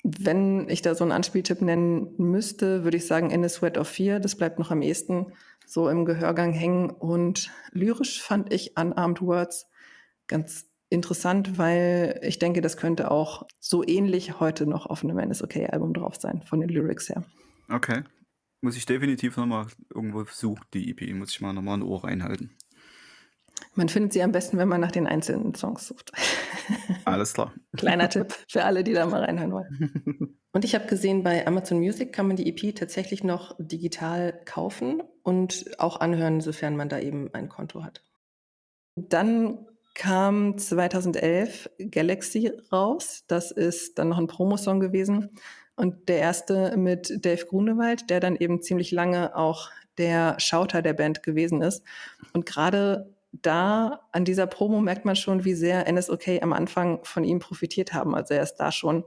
Wenn 0.04 0.70
ich 0.70 0.82
da 0.82 0.96
so 0.96 1.04
einen 1.04 1.12
Anspieltipp 1.12 1.62
nennen 1.62 2.14
müsste, 2.18 2.84
würde 2.84 2.98
ich 2.98 3.08
sagen 3.08 3.32
In 3.32 3.44
a 3.44 3.50
Sweat 3.50 3.78
of 3.78 3.88
Fear. 3.88 4.20
Das 4.20 4.36
bleibt 4.36 4.60
noch 4.60 4.72
am 4.72 4.82
ehesten 4.82 5.34
so 5.66 5.90
im 5.90 6.06
Gehörgang 6.06 6.54
hängen. 6.54 6.90
Und 6.90 7.52
lyrisch 7.72 8.22
fand 8.22 8.54
ich 8.54 8.78
Unarmed 8.78 9.22
Words 9.22 9.68
ganz 10.28 10.66
interessant, 10.90 11.58
weil 11.58 12.20
ich 12.24 12.40
denke, 12.40 12.62
das 12.62 12.78
könnte 12.78 13.12
auch 13.12 13.48
so 13.60 13.86
ähnlich 13.86 14.40
heute 14.40 14.66
noch 14.66 14.86
auf 14.86 15.04
einem 15.04 15.18
NSOK-Album 15.18 15.94
drauf 15.94 16.16
sein, 16.16 16.42
von 16.44 16.60
den 16.60 16.70
Lyrics 16.70 17.10
her. 17.10 17.24
Okay. 17.70 18.04
Muss 18.62 18.78
ich 18.78 18.86
definitiv 18.86 19.38
nochmal 19.38 19.68
irgendwo 19.94 20.26
suchen, 20.26 20.66
die 20.74 20.90
EP, 20.90 21.14
muss 21.14 21.32
ich 21.32 21.42
mal 21.42 21.54
nochmal 21.54 21.78
ein 21.78 21.84
Ohr 21.84 22.04
reinhalten. 22.04 22.58
Man 23.76 23.90
findet 23.90 24.14
sie 24.14 24.24
am 24.24 24.32
besten, 24.32 24.58
wenn 24.58 24.68
man 24.68 24.82
nach 24.82 24.92
den 24.92 25.08
einzelnen 25.08 25.54
Songs 25.54 25.88
sucht. 25.88 26.12
Alles 27.06 27.34
klar. 27.34 27.54
Kleiner 27.78 28.10
Tipp 28.10 28.34
für 28.48 28.64
alle, 28.64 28.84
die 28.84 28.94
da 28.94 29.06
mal 29.06 29.24
reinhören 29.24 29.52
wollen. 29.52 30.38
Und 30.52 30.66
ich 30.66 30.74
habe 30.74 30.88
gesehen, 30.88 31.24
bei 31.24 31.46
Amazon 31.46 31.78
Music 31.78 32.12
kann 32.14 32.28
man 32.28 32.36
die 32.36 32.50
EP 32.50 32.76
tatsächlich 32.76 33.24
noch 33.24 33.56
digital 33.60 34.42
kaufen 34.46 35.04
und 35.22 35.70
auch 35.78 36.00
anhören, 36.00 36.42
sofern 36.42 36.76
man 36.76 36.90
da 36.90 37.00
eben 37.00 37.32
ein 37.36 37.48
Konto 37.48 37.84
hat. 37.84 38.04
Dann 38.96 39.67
kam 39.98 40.58
2011 40.58 41.70
Galaxy 41.90 42.52
raus. 42.72 43.24
Das 43.28 43.52
ist 43.52 43.98
dann 43.98 44.10
noch 44.10 44.20
ein 44.20 44.28
Promosong 44.28 44.80
gewesen. 44.80 45.32
Und 45.76 46.08
der 46.08 46.20
erste 46.20 46.78
mit 46.78 47.26
Dave 47.26 47.46
Grunewald, 47.46 48.10
der 48.10 48.20
dann 48.20 48.36
eben 48.36 48.62
ziemlich 48.62 48.92
lange 48.92 49.36
auch 49.36 49.70
der 49.98 50.40
Schauter 50.40 50.84
der 50.84 50.94
Band 50.94 51.24
gewesen 51.24 51.62
ist. 51.62 51.84
Und 52.34 52.46
gerade 52.46 53.12
da 53.32 54.02
an 54.12 54.24
dieser 54.24 54.46
Promo 54.46 54.80
merkt 54.82 55.04
man 55.04 55.16
schon, 55.16 55.46
wie 55.46 55.56
sehr 55.56 55.92
NSOK 55.92 56.42
am 56.42 56.54
Anfang 56.54 57.00
von 57.04 57.24
ihm 57.24 57.40
profitiert 57.40 57.94
haben. 57.94 58.16
Also 58.16 58.36
er 58.36 58.44
ist 58.44 58.56
da 58.56 58.72
schon 58.72 59.04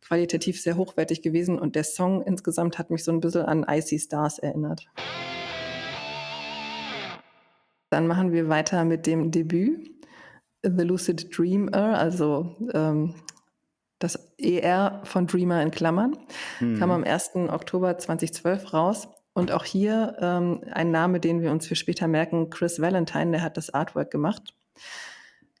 qualitativ 0.00 0.60
sehr 0.60 0.76
hochwertig 0.76 1.22
gewesen 1.22 1.58
und 1.58 1.76
der 1.76 1.84
Song 1.84 2.22
insgesamt 2.22 2.78
hat 2.78 2.90
mich 2.90 3.04
so 3.04 3.12
ein 3.12 3.20
bisschen 3.20 3.42
an 3.42 3.64
Icy 3.68 4.00
Stars 4.00 4.40
erinnert. 4.40 4.88
Dann 7.90 8.08
machen 8.08 8.32
wir 8.32 8.48
weiter 8.48 8.84
mit 8.84 9.06
dem 9.06 9.30
Debüt, 9.30 9.92
The 10.62 10.82
Lucid 10.82 11.36
Dreamer, 11.36 11.98
also 11.98 12.56
ähm, 12.72 13.14
das 13.98 14.32
ER 14.38 15.00
von 15.04 15.26
Dreamer 15.26 15.62
in 15.62 15.70
Klammern, 15.70 16.16
mhm. 16.60 16.78
kam 16.78 16.90
am 16.90 17.04
1. 17.04 17.36
Oktober 17.48 17.98
2012 17.98 18.72
raus. 18.72 19.08
Und 19.34 19.50
auch 19.50 19.64
hier 19.64 20.16
ähm, 20.20 20.60
ein 20.72 20.90
Name, 20.90 21.18
den 21.18 21.40
wir 21.40 21.52
uns 21.52 21.66
für 21.66 21.74
später 21.74 22.06
merken, 22.06 22.50
Chris 22.50 22.80
Valentine, 22.80 23.30
der 23.30 23.42
hat 23.42 23.56
das 23.56 23.72
Artwork 23.72 24.10
gemacht. 24.10 24.54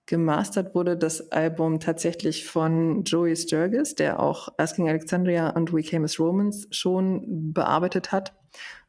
Gemastert 0.04 0.74
wurde 0.74 0.96
das 0.96 1.32
Album 1.32 1.80
tatsächlich 1.80 2.44
von 2.44 3.04
Joey 3.04 3.34
Sturgis, 3.34 3.94
der 3.94 4.20
auch 4.20 4.48
Asking 4.58 4.88
Alexandria 4.88 5.50
und 5.50 5.72
We 5.72 5.82
Came 5.82 6.04
as 6.04 6.18
Romans 6.18 6.66
schon 6.70 7.52
bearbeitet 7.54 8.12
hat 8.12 8.34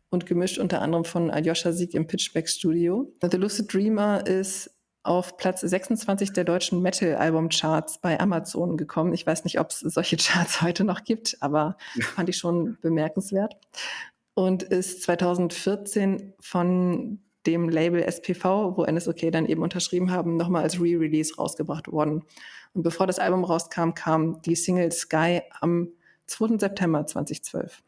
und 0.10 0.26
gemischt 0.26 0.58
unter 0.58 0.82
anderem 0.82 1.06
von 1.06 1.32
Aljoscha 1.32 1.71
Sieg 1.71 1.93
im 1.93 2.08
Pitchback 2.08 2.49
Studio. 2.49 3.13
The 3.21 3.38
Lucid 3.38 3.73
Dreamer 3.73 4.28
ist 4.28 4.72
auf 5.03 5.37
Platz 5.37 5.61
26 5.61 6.31
der 6.31 6.45
deutschen 6.45 6.81
Metal-Album-Charts 6.81 7.99
bei 7.99 8.19
Amazon 8.19 8.77
gekommen. 8.77 9.13
Ich 9.13 9.27
weiß 9.27 9.43
nicht, 9.43 9.59
ob 9.59 9.69
es 9.69 9.79
solche 9.79 10.17
Charts 10.17 10.61
heute 10.61 10.83
noch 10.83 11.03
gibt, 11.03 11.37
aber 11.41 11.77
fand 12.15 12.29
ich 12.29 12.37
schon 12.37 12.77
bemerkenswert. 12.81 13.57
Und 14.33 14.63
ist 14.63 15.03
2014 15.03 16.33
von 16.39 17.19
dem 17.45 17.69
Label 17.69 18.01
SPV, 18.01 18.77
wo 18.77 18.85
NSOK 18.85 19.31
dann 19.31 19.45
eben 19.45 19.61
unterschrieben 19.61 20.11
haben, 20.11 20.37
nochmal 20.37 20.63
als 20.63 20.79
Re-Release 20.79 21.35
rausgebracht 21.35 21.91
worden. 21.91 22.23
Und 22.73 22.83
bevor 22.83 23.05
das 23.05 23.19
Album 23.19 23.43
rauskam, 23.43 23.93
kam 23.93 24.41
die 24.41 24.55
Single 24.55 24.91
Sky 24.91 25.41
am 25.59 25.89
2. 26.27 26.57
September 26.57 27.05
2012. 27.05 27.83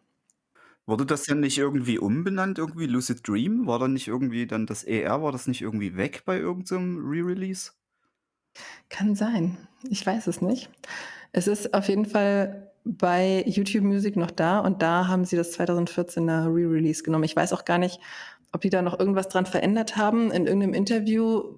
Wurde 0.87 1.05
das 1.05 1.23
denn 1.23 1.39
nicht 1.39 1.57
irgendwie 1.57 1.97
umbenannt, 1.97 2.59
irgendwie 2.59 2.85
Lucid 2.85 3.27
Dream? 3.27 3.65
War 3.65 3.79
da 3.79 3.87
nicht 3.87 4.07
irgendwie 4.07 4.45
dann 4.45 4.67
das 4.67 4.83
ER, 4.83 5.23
war 5.23 5.31
das 5.31 5.47
nicht 5.47 5.61
irgendwie 5.61 5.97
weg 5.97 6.23
bei 6.25 6.37
irgendeinem 6.37 6.97
so 6.97 7.07
Re-Release? 7.07 7.71
Kann 8.89 9.15
sein. 9.15 9.57
Ich 9.89 10.05
weiß 10.05 10.27
es 10.27 10.41
nicht. 10.41 10.69
Es 11.31 11.47
ist 11.47 11.73
auf 11.73 11.89
jeden 11.89 12.05
Fall 12.05 12.71
bei 12.83 13.43
YouTube 13.47 13.83
Music 13.83 14.15
noch 14.15 14.29
da 14.29 14.59
und 14.59 14.83
da 14.83 15.07
haben 15.07 15.25
sie 15.25 15.35
das 15.35 15.57
2014er 15.59 16.53
Re-Release 16.53 17.01
genommen. 17.01 17.23
Ich 17.23 17.35
weiß 17.35 17.51
auch 17.53 17.65
gar 17.65 17.79
nicht, 17.79 17.99
ob 18.51 18.61
die 18.61 18.69
da 18.69 18.83
noch 18.83 18.97
irgendwas 18.99 19.27
dran 19.27 19.47
verändert 19.47 19.97
haben. 19.97 20.31
In 20.31 20.45
irgendeinem 20.45 20.73
Interview 20.73 21.57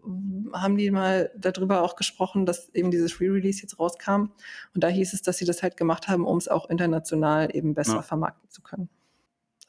haben 0.53 0.77
die 0.77 0.89
mal 0.89 1.31
darüber 1.37 1.83
auch 1.83 1.97
gesprochen, 1.97 2.45
dass 2.45 2.69
eben 2.73 2.91
dieses 2.91 3.19
Re-Release 3.19 3.61
jetzt 3.61 3.77
rauskam. 3.77 4.31
Und 4.73 4.83
da 4.83 4.87
hieß 4.87 5.13
es, 5.13 5.21
dass 5.21 5.37
sie 5.37 5.45
das 5.45 5.61
halt 5.61 5.75
gemacht 5.75 6.07
haben, 6.07 6.25
um 6.25 6.37
es 6.37 6.47
auch 6.47 6.69
international 6.69 7.53
eben 7.53 7.73
besser 7.73 7.95
ja. 7.95 8.01
vermarkten 8.01 8.49
zu 8.49 8.61
können. 8.61 8.89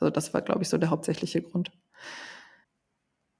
Also 0.00 0.10
das 0.10 0.32
war, 0.34 0.42
glaube 0.42 0.62
ich, 0.62 0.68
so 0.68 0.78
der 0.78 0.90
hauptsächliche 0.90 1.42
Grund. 1.42 1.70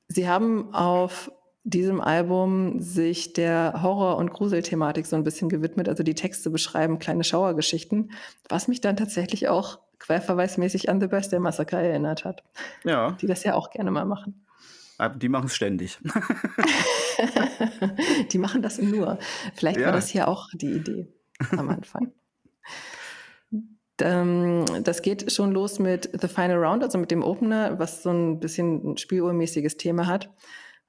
Sie 0.09 0.29
haben 0.29 0.75
auf 0.75 1.31
diesem 1.65 2.01
Album 2.01 2.81
sich 2.81 3.35
der 3.35 3.83
Horror- 3.83 4.17
und 4.17 4.33
Gruselthematik 4.33 5.07
so 5.07 5.17
ein 5.17 5.25
bisschen 5.25 5.49
gewidmet. 5.49 5.89
Also 5.89 6.03
die 6.03 6.15
Texte 6.15 6.51
beschreiben 6.51 6.99
kleine 6.99 7.25
Schauergeschichten, 7.25 8.13
was 8.49 8.69
mich 8.69 8.81
dann 8.81 8.97
tatsächlich 8.97 9.49
auch 9.49 9.79
querverweismäßig 9.99 10.89
an 10.89 11.01
The 11.01 11.09
Birthday 11.09 11.41
Massacre 11.41 11.77
erinnert 11.77 12.25
hat. 12.25 12.43
Ja. 12.85 13.13
Die 13.21 13.27
das 13.27 13.45
ja 13.45 13.55
auch 13.55 13.71
gerne 13.71 13.91
mal 13.91 14.07
machen. 14.07 14.47
Aber 14.97 15.15
die 15.15 15.29
machen 15.29 15.47
es 15.47 15.55
ständig. 15.55 15.99
die 18.33 18.39
machen 18.39 18.63
das 18.63 18.79
nur. 18.79 19.19
Vielleicht 19.55 19.81
ja. 19.81 19.87
war 19.87 19.93
das 19.93 20.09
hier 20.09 20.27
auch 20.27 20.49
die 20.55 20.73
Idee 20.73 21.09
am 21.57 21.69
Anfang. 21.69 22.13
Ähm, 24.01 24.65
das 24.83 25.03
geht 25.03 25.33
schon 25.33 25.53
los 25.53 25.79
mit 25.79 26.11
The 26.21 26.29
Final 26.29 26.57
Round, 26.57 26.83
also 26.83 26.99
mit 26.99 27.11
dem 27.11 27.23
Opener, 27.23 27.79
was 27.79 28.03
so 28.03 28.11
ein 28.11 28.41
bisschen 28.41 28.93
ein 28.93 28.97
spieluhrmäßiges 28.97 29.77
Thema 29.77 30.07
hat. 30.07 30.31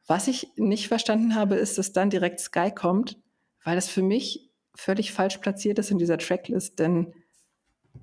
Was 0.08 0.28
ich 0.28 0.52
nicht 0.56 0.88
verstanden 0.88 1.36
habe, 1.36 1.56
ist, 1.56 1.78
dass 1.78 1.94
dann 1.94 2.10
direkt 2.10 2.40
Sky 2.40 2.72
kommt, 2.72 3.18
weil 3.64 3.76
das 3.76 3.90
für 3.90 4.02
mich 4.02 4.50
völlig 4.76 5.12
falsch 5.12 5.38
platziert 5.38 5.78
ist 5.78 5.92
in 5.92 5.98
dieser 5.98 6.18
Tracklist, 6.18 6.80
denn 6.80 7.14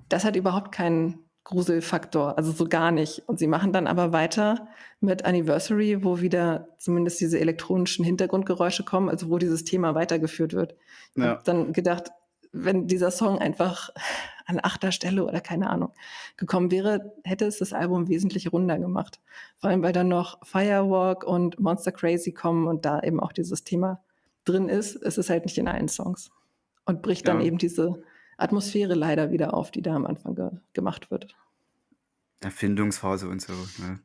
das 0.09 0.23
hat 0.23 0.35
überhaupt 0.35 0.71
keinen 0.71 1.27
Gruselfaktor, 1.43 2.37
also 2.37 2.51
so 2.51 2.67
gar 2.67 2.91
nicht. 2.91 3.23
Und 3.27 3.39
sie 3.39 3.47
machen 3.47 3.71
dann 3.71 3.87
aber 3.87 4.11
weiter 4.11 4.67
mit 4.99 5.23
Anniversary, 5.23 6.03
wo 6.03 6.19
wieder 6.19 6.67
zumindest 6.77 7.21
diese 7.21 7.39
elektronischen 7.39 8.03
Hintergrundgeräusche 8.03 8.83
kommen, 8.83 9.07
also 9.07 9.29
wo 9.29 9.37
dieses 9.37 9.63
Thema 9.63 9.95
weitergeführt 9.95 10.51
wird. 10.51 10.75
Ich 11.15 11.23
ja. 11.23 11.29
habe 11.29 11.43
dann 11.45 11.71
gedacht, 11.71 12.11
wenn 12.51 12.87
dieser 12.87 13.11
Song 13.11 13.39
einfach 13.39 13.89
an 14.45 14.59
achter 14.63 14.91
Stelle 14.91 15.25
oder 15.25 15.41
keine 15.41 15.69
Ahnung 15.69 15.91
gekommen 16.37 16.71
wäre, 16.71 17.13
hätte 17.23 17.45
es 17.45 17.57
das 17.57 17.73
Album 17.73 18.07
wesentlich 18.07 18.51
runder 18.51 18.79
gemacht. 18.79 19.19
Vor 19.57 19.69
allem, 19.69 19.83
weil 19.83 19.93
dann 19.93 20.07
noch 20.07 20.45
Firewalk 20.45 21.23
und 21.25 21.59
Monster 21.59 21.91
Crazy 21.91 22.31
kommen 22.31 22.67
und 22.67 22.85
da 22.85 23.01
eben 23.01 23.19
auch 23.19 23.33
dieses 23.33 23.63
Thema 23.63 24.01
drin 24.45 24.69
ist. 24.69 24.95
Es 24.95 25.17
ist 25.17 25.29
halt 25.29 25.45
nicht 25.45 25.57
in 25.57 25.67
allen 25.67 25.89
Songs 25.89 26.31
und 26.85 27.01
bricht 27.01 27.27
dann 27.27 27.41
ja. 27.41 27.47
eben 27.47 27.57
diese 27.57 28.01
Atmosphäre 28.37 28.93
leider 28.93 29.31
wieder 29.31 29.53
auf, 29.53 29.71
die 29.71 29.81
da 29.81 29.95
am 29.95 30.05
Anfang 30.05 30.35
ge 30.35 30.49
gemacht 30.73 31.11
wird. 31.11 31.35
Erfindungsphase 32.39 33.27
und 33.27 33.41
so. 33.41 33.53
Ne? 33.79 33.99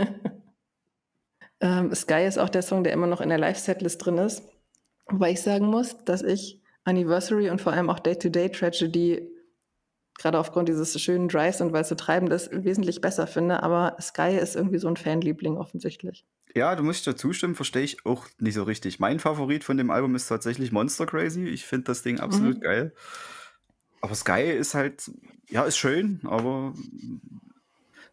ähm, 1.60 1.94
Sky 1.94 2.26
ist 2.26 2.38
auch 2.38 2.48
der 2.48 2.62
Song, 2.62 2.84
der 2.84 2.92
immer 2.92 3.06
noch 3.06 3.20
in 3.20 3.28
der 3.28 3.38
Live-Setlist 3.38 4.04
drin 4.04 4.18
ist. 4.18 4.42
Wobei 5.10 5.32
ich 5.32 5.42
sagen 5.42 5.66
muss, 5.66 5.96
dass 6.04 6.22
ich 6.22 6.60
Anniversary 6.84 7.50
und 7.50 7.60
vor 7.60 7.72
allem 7.72 7.90
auch 7.90 7.98
Day-to-Day-Tragedy 7.98 9.28
gerade 10.14 10.38
aufgrund 10.38 10.68
dieses 10.68 11.00
schönen 11.00 11.28
Drives 11.28 11.60
und 11.60 11.72
weil 11.72 11.82
es 11.82 11.88
so 11.88 11.94
treibend 11.94 12.32
ist, 12.32 12.50
wesentlich 12.52 13.00
besser 13.00 13.26
finde. 13.26 13.62
Aber 13.62 13.96
Sky 14.00 14.36
ist 14.36 14.54
irgendwie 14.54 14.78
so 14.78 14.88
ein 14.88 14.96
Fanliebling 14.96 15.56
offensichtlich. 15.56 16.26
Ja, 16.54 16.74
du 16.74 16.82
musst 16.82 17.06
dazu 17.06 17.32
stimmen, 17.32 17.54
verstehe 17.54 17.82
ich 17.82 18.04
auch 18.04 18.26
nicht 18.38 18.54
so 18.54 18.64
richtig. 18.64 18.98
Mein 18.98 19.18
Favorit 19.18 19.64
von 19.64 19.76
dem 19.76 19.90
Album 19.90 20.14
ist 20.14 20.26
tatsächlich 20.26 20.72
Monster 20.72 21.06
Crazy. 21.06 21.44
Ich 21.46 21.64
finde 21.64 21.84
das 21.84 22.02
Ding 22.02 22.20
absolut 22.20 22.56
mhm. 22.56 22.60
geil. 22.60 22.94
Aber 24.00 24.14
Sky 24.14 24.42
ist 24.42 24.74
halt, 24.74 25.10
ja, 25.48 25.64
ist 25.64 25.76
schön, 25.76 26.20
aber 26.24 26.74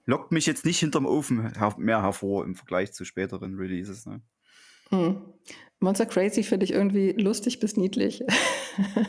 lockt 0.05 0.31
mich 0.31 0.45
jetzt 0.45 0.65
nicht 0.65 0.79
hinterm 0.79 1.05
Ofen 1.05 1.51
mehr 1.77 2.03
hervor 2.03 2.45
im 2.45 2.55
Vergleich 2.55 2.93
zu 2.93 3.05
späteren 3.05 3.55
Releases. 3.55 4.05
Ne? 4.05 4.21
Mhm. 4.91 5.34
Monster 5.80 6.08
Crazy 6.08 6.41
finde 6.41 6.63
ich 6.65 6.73
irgendwie 6.73 7.12
lustig 7.12 7.60
bis 7.60 7.78
niedlich. 7.78 8.23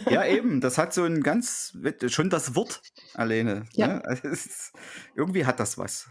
Ja, 0.09 0.25
eben. 0.25 0.63
Das 0.63 0.79
hat 0.79 0.95
so 0.95 1.05
ein 1.05 1.23
ganz, 1.23 1.77
schon 2.07 2.31
das 2.31 2.55
Wort 2.55 2.81
alleine. 3.13 3.67
Ja. 3.75 3.89
Ne? 3.89 4.05
Also 4.07 4.29
ist, 4.29 4.73
irgendwie 5.15 5.45
hat 5.45 5.61
das 5.61 5.77
was. 5.77 6.09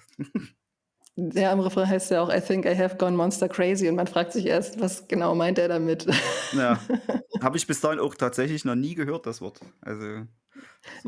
Ja, 1.15 1.51
im 1.51 1.59
Refrain 1.61 1.89
heißt 1.89 2.11
ja 2.11 2.21
auch, 2.21 2.31
I 2.31 2.39
think 2.39 2.65
I 2.65 2.77
have 2.77 2.97
gone 2.97 3.17
monster 3.17 3.49
crazy 3.49 3.89
und 3.89 3.95
man 3.95 4.05
fragt 4.05 4.33
sich 4.33 4.45
erst, 4.45 4.79
was 4.79 5.07
genau 5.07 5.33
meint 5.33 5.57
er 5.57 5.67
damit. 5.67 6.05
Ja, 6.53 6.79
habe 7.41 7.57
ich 7.57 7.65
bis 7.65 7.81
dahin 7.81 7.99
auch 7.99 8.13
tatsächlich 8.13 8.63
noch 8.63 8.75
nie 8.75 8.93
gehört, 8.93 9.25
das 9.25 9.41
Wort. 9.41 9.59
Also, 9.81 10.27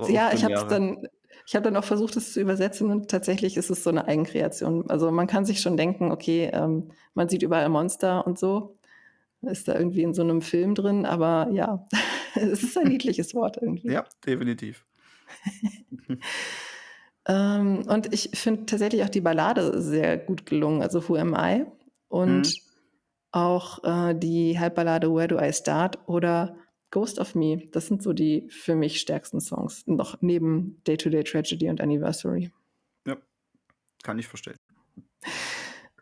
ja, 0.08 0.32
ich 0.34 0.43
habe 0.43 0.56
es 0.56 0.65
dann, 0.65 1.08
ich 1.49 1.55
habe 1.55 1.63
dann 1.63 1.77
auch 1.77 1.83
versucht, 1.83 2.15
es 2.15 2.33
zu 2.33 2.41
übersetzen 2.41 2.91
und 2.91 3.09
tatsächlich 3.09 3.57
ist 3.57 3.71
es 3.71 3.83
so 3.83 3.89
eine 3.89 4.07
Eigenkreation. 4.07 4.88
Also 4.88 5.09
man 5.09 5.25
kann 5.25 5.45
sich 5.45 5.62
schon 5.62 5.77
denken, 5.77 6.12
okay, 6.12 6.51
ähm, 6.53 6.91
man 7.15 7.27
sieht 7.27 7.41
überall 7.41 7.69
Monster 7.69 8.27
und 8.27 8.38
so, 8.38 8.77
ist 9.41 9.67
da 9.67 9.73
irgendwie 9.73 10.03
in 10.03 10.13
so 10.13 10.21
einem 10.21 10.43
Film 10.43 10.75
drin, 10.75 11.07
aber 11.07 11.49
ja, 11.51 11.88
es 12.35 12.62
ist 12.62 12.77
ein 12.77 12.88
niedliches 12.89 13.33
Wort 13.33 13.57
irgendwie. 13.59 13.91
Ja, 13.91 14.05
definitiv. 14.27 14.85
ähm, 17.27 17.83
und 17.88 18.13
ich 18.13 18.29
finde 18.35 18.67
tatsächlich 18.67 19.03
auch 19.03 19.09
die 19.09 19.21
Ballade 19.21 19.81
sehr 19.81 20.19
gut 20.19 20.45
gelungen, 20.45 20.83
also 20.83 21.09
Who 21.09 21.15
Am 21.15 21.33
I? 21.33 21.65
Und 22.09 22.41
mhm. 22.41 22.53
auch 23.31 23.83
äh, 23.83 24.13
die 24.13 24.59
Halbballade 24.59 25.12
Where 25.12 25.27
Do 25.27 25.39
I 25.39 25.51
Start 25.51 25.97
oder 26.07 26.59
Ghost 26.91 27.19
of 27.19 27.36
Me. 27.36 27.63
Das 27.71 27.88
sind 27.88 28.02
so 28.02 28.13
die 28.13 28.47
für 28.49 28.75
mich 28.75 28.99
stärksten 28.99 29.39
Songs, 29.39 29.86
noch 29.88 30.21
neben 30.21 30.82
Day-to-Day 30.86 31.21
-Day 31.21 31.32
Tragedy 31.32 31.69
und 31.69 31.82
Anniversary. 31.82 32.52
Ja, 33.06 33.17
kann 34.04 34.19
ich 34.19 34.28
verstehen. 34.28 34.56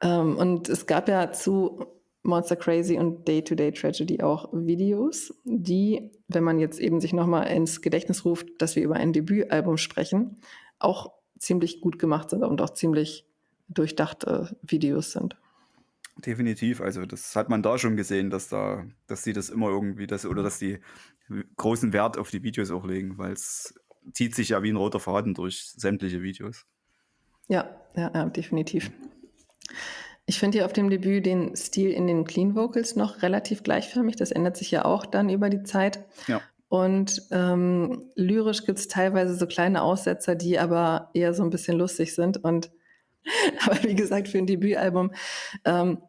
Ähm, 0.02 0.38
und 0.38 0.69
es 0.69 0.86
gab 0.86 1.10
ja 1.10 1.32
zu 1.32 1.86
Monster 2.23 2.56
Crazy 2.56 2.97
und 2.97 3.28
Day-to-Day 3.28 3.71
Tragedy 3.71 4.21
auch 4.21 4.50
Videos, 4.52 5.34
die, 5.45 6.12
wenn 6.28 6.43
man 6.43 6.60
jetzt 6.60 6.80
eben 6.80 7.00
sich 7.00 7.13
nochmal 7.13 7.47
ins 7.47 7.82
Gedächtnis 7.82 8.26
ruft, 8.26 8.47
dass 8.60 8.76
wir 8.76 8.84
über 8.84 8.95
ein 8.95 9.13
Debütalbum 9.13 9.78
sprechen, 9.78 10.38
auch 10.78 11.13
ziemlich 11.39 11.82
gut 11.82 12.00
gemacht 12.00 12.30
sind 12.30 12.43
und 12.43 12.62
auch 12.62 12.71
ziemlich 12.71 13.26
durchdachte 13.69 14.56
Videos 14.62 15.12
sind. 15.12 15.38
Definitiv. 16.25 16.82
Also, 16.82 17.06
das 17.06 17.36
hat 17.36 17.49
man 17.49 17.62
da 17.62 17.77
schon 17.77 17.95
gesehen, 17.95 18.30
dass 18.30 18.49
da 18.49 18.86
dass 19.08 19.23
sie 19.23 19.34
das 19.34 19.49
immer 19.49 19.69
irgendwie 19.69 20.08
das 20.08 20.25
oder 20.25 20.43
dass 20.43 20.60
die 20.60 20.80
großen 21.58 21.93
Wert 21.93 22.17
auf 22.17 22.30
die 22.30 22.43
Videos 22.43 22.71
auch 22.71 22.86
legen, 22.86 23.17
weil 23.17 23.34
es 23.34 23.75
zieht 24.13 24.36
sich 24.36 24.49
ja 24.49 24.63
wie 24.63 24.71
ein 24.71 24.77
roter 24.77 24.99
Faden 24.99 25.34
durch 25.34 25.73
sämtliche 25.75 26.21
Videos. 26.21 26.65
Ja, 27.47 27.69
ja, 27.95 28.12
ja 28.13 28.25
definitiv. 28.25 28.91
Ich 30.25 30.39
finde 30.39 30.58
hier 30.58 30.65
auf 30.65 30.73
dem 30.73 30.89
Debüt 30.89 31.25
den 31.25 31.56
Stil 31.56 31.91
in 31.91 32.08
den 32.08 32.25
Clean 32.25 32.56
Vocals 32.56 32.95
noch 32.95 33.21
relativ 33.21 33.63
gleichförmig. 33.63 34.15
Das 34.17 34.32
ändert 34.32 34.58
sich 34.58 34.71
ja 34.71 34.86
auch 34.86 35.06
dann 35.06 35.30
über 35.30 35.49
die 35.49 35.63
Zeit. 35.63 36.03
Ja. 36.27 36.41
Und 36.69 37.21
ähm, 37.32 38.10
lyrisch 38.15 38.65
gibt 38.65 38.80
es 38.80 38.89
teilweise 38.89 39.36
so 39.36 39.47
kleine 39.47 39.82
Aussetzer, 39.82 40.36
die 40.36 40.60
aber 40.60 41.12
eher 41.13 41.34
so 41.34 41.43
ein 41.43 41.49
bisschen 41.49 41.77
lustig 41.77 42.13
sind. 42.13 42.43
Und 42.43 42.71
aber 43.65 43.84
wie 43.84 43.95
gesagt, 43.95 44.27
für 44.27 44.38
ein 44.38 44.47
Debütalbum 44.47 45.12
ähm, 45.63 45.99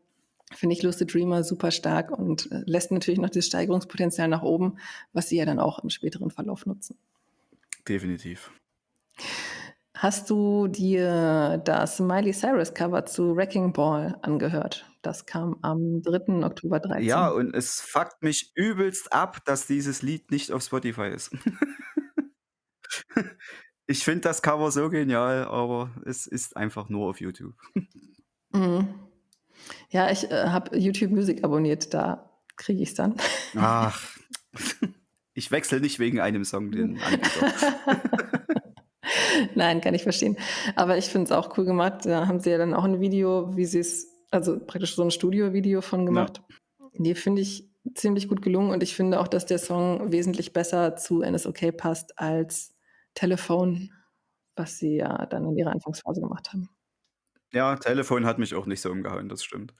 finde 0.55 0.75
ich 0.75 0.83
Lucid 0.83 1.13
Dreamer 1.13 1.45
super 1.45 1.71
stark 1.71 2.11
und 2.11 2.51
äh, 2.51 2.63
lässt 2.67 2.91
natürlich 2.91 3.21
noch 3.21 3.31
das 3.31 3.47
Steigerungspotenzial 3.47 4.29
nach 4.29 4.43
oben, 4.43 4.79
was 5.13 5.29
sie 5.29 5.37
ja 5.37 5.45
dann 5.45 5.59
auch 5.59 5.79
im 5.81 5.91
späteren 5.91 6.31
Verlauf 6.31 6.67
nutzen. 6.67 6.97
Definitiv. 7.87 8.51
Hast 9.97 10.31
du 10.31 10.69
dir 10.69 11.61
das 11.65 11.99
Miley 11.99 12.33
Cyrus 12.33 12.73
Cover 12.73 13.05
zu 13.05 13.35
Wrecking 13.35 13.73
Ball 13.73 14.17
angehört? 14.23 14.87
Das 15.03 15.27
kam 15.27 15.57
am 15.63 16.03
3. 16.03 16.45
Oktober 16.47 16.79
13. 16.79 17.05
Ja, 17.05 17.29
und 17.29 17.53
es 17.55 17.81
fuckt 17.81 18.23
mich 18.23 18.53
übelst 18.55 19.13
ab, 19.13 19.45
dass 19.45 19.67
dieses 19.67 20.03
Lied 20.03 20.31
nicht 20.31 20.53
auf 20.53 20.63
Spotify 20.63 21.09
ist. 21.09 21.33
ich 23.89 24.05
finde 24.05 24.21
das 24.21 24.41
Cover 24.41 24.71
so 24.71 24.89
genial, 24.89 25.47
aber 25.47 25.91
es 26.05 26.29
ist 26.29 26.57
einfach 26.57 26.89
nur 26.89 27.09
auf 27.11 27.21
YouTube. 27.21 27.57
Mhm. 28.53 29.08
Ja, 29.91 30.11
ich 30.11 30.31
äh, 30.31 30.49
habe 30.49 30.77
YouTube 30.79 31.11
Music 31.11 31.45
abonniert, 31.45 31.95
da 31.95 32.31
kriege 32.57 32.83
ich 32.83 32.91
es 32.91 32.95
dann. 32.95 33.15
Ach, 33.57 34.17
ich 35.35 35.51
wechsle 35.51 35.81
nicht 35.81 35.99
wegen 35.99 36.21
einem 36.21 36.45
Song 36.45 36.71
den 36.71 36.99
Anbieter. 37.01 37.53
Nein, 39.55 39.81
kann 39.81 39.95
ich 39.95 40.03
verstehen. 40.03 40.37
Aber 40.77 40.99
ich 40.99 41.07
finde 41.07 41.27
es 41.27 41.33
auch 41.33 41.57
cool 41.57 41.65
gemacht. 41.65 42.05
Da 42.05 42.27
haben 42.27 42.41
sie 42.41 42.51
ja 42.51 42.59
dann 42.59 42.75
auch 42.75 42.85
ein 42.85 43.01
Video, 43.01 43.57
wie 43.57 43.65
sie 43.65 43.79
es, 43.79 44.07
also 44.31 44.59
praktisch 44.59 44.95
so 44.95 45.03
ein 45.03 45.11
Studio-Video 45.11 45.81
von 45.81 46.05
gemacht. 46.05 46.43
Ja. 46.49 46.87
Nee, 46.95 47.15
finde 47.15 47.43
ich 47.43 47.69
ziemlich 47.95 48.29
gut 48.29 48.43
gelungen 48.43 48.71
und 48.71 48.83
ich 48.83 48.95
finde 48.95 49.21
auch, 49.21 49.29
dass 49.29 49.47
der 49.47 49.59
Song 49.59 50.13
wesentlich 50.13 50.53
besser 50.53 50.97
zu 50.97 51.23
NSOK 51.23 51.77
passt 51.77 52.19
als 52.19 52.75
Telefon, 53.15 53.91
was 54.57 54.79
sie 54.79 54.97
ja 54.97 55.27
dann 55.27 55.47
in 55.47 55.57
ihrer 55.57 55.71
Anfangsphase 55.71 56.21
gemacht 56.21 56.53
haben. 56.53 56.69
Ja, 57.53 57.77
Telefon 57.77 58.27
hat 58.27 58.39
mich 58.39 58.55
auch 58.55 58.67
nicht 58.67 58.81
so 58.81 58.91
umgehauen, 58.91 59.29
das 59.29 59.43
stimmt. 59.43 59.75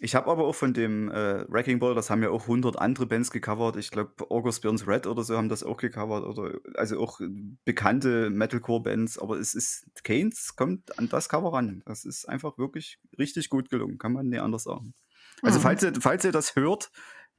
Ich 0.00 0.14
habe 0.14 0.30
aber 0.30 0.46
auch 0.46 0.54
von 0.54 0.74
dem 0.74 1.10
äh, 1.10 1.44
Wrecking 1.50 1.80
Ball, 1.80 1.94
das 1.94 2.08
haben 2.08 2.22
ja 2.22 2.30
auch 2.30 2.42
100 2.42 2.78
andere 2.78 3.06
Bands 3.06 3.32
gecovert. 3.32 3.76
Ich 3.76 3.90
glaube, 3.90 4.30
August 4.30 4.62
Burns 4.62 4.86
Red 4.86 5.08
oder 5.08 5.24
so 5.24 5.36
haben 5.36 5.48
das 5.48 5.64
auch 5.64 5.76
gecovert. 5.76 6.24
Oder, 6.24 6.58
also 6.74 7.00
auch 7.00 7.20
bekannte 7.64 8.30
Metalcore-Bands. 8.30 9.18
Aber 9.18 9.38
es 9.38 9.54
ist, 9.54 9.86
Keynes 10.04 10.54
kommt 10.54 10.96
an 11.00 11.08
das 11.08 11.28
Cover 11.28 11.52
ran. 11.52 11.82
Das 11.84 12.04
ist 12.04 12.28
einfach 12.28 12.58
wirklich 12.58 13.00
richtig 13.18 13.50
gut 13.50 13.70
gelungen. 13.70 13.98
Kann 13.98 14.12
man 14.12 14.28
nicht 14.28 14.40
anders 14.40 14.62
sagen. 14.62 14.94
Also, 15.42 15.58
mhm. 15.58 15.62
falls, 15.62 15.82
ihr, 15.82 15.92
falls 16.00 16.24
ihr 16.24 16.32
das 16.32 16.54
hört, 16.54 16.92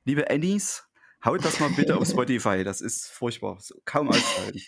liebe 0.03 0.29
Annies, 0.29 0.83
haut 1.23 1.45
das 1.45 1.61
mal 1.61 1.69
bitte 1.69 1.95
auf 1.95 2.07
Spotify. 2.09 2.65
Das 2.65 2.81
ist 2.81 3.07
furchtbar. 3.07 3.57
So, 3.61 3.79
kaum 3.85 4.09
auszuhalten. 4.09 4.61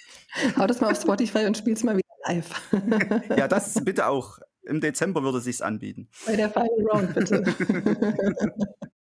Haut 0.55 0.69
das 0.69 0.79
mal 0.79 0.91
auf 0.91 1.01
Spotify 1.01 1.45
und 1.45 1.57
spiel's 1.57 1.83
mal 1.83 1.97
wieder 1.97 2.10
live. 2.27 2.71
ja, 3.37 3.47
das 3.47 3.83
bitte 3.83 4.07
auch. 4.07 4.39
Im 4.63 4.79
Dezember 4.79 5.23
würde 5.23 5.39
es 5.39 5.45
sich 5.45 5.63
anbieten. 5.63 6.07
Bei 6.25 6.35
der 6.35 6.49
Final 6.49 6.69
Round, 6.91 7.13
bitte. 7.15 7.43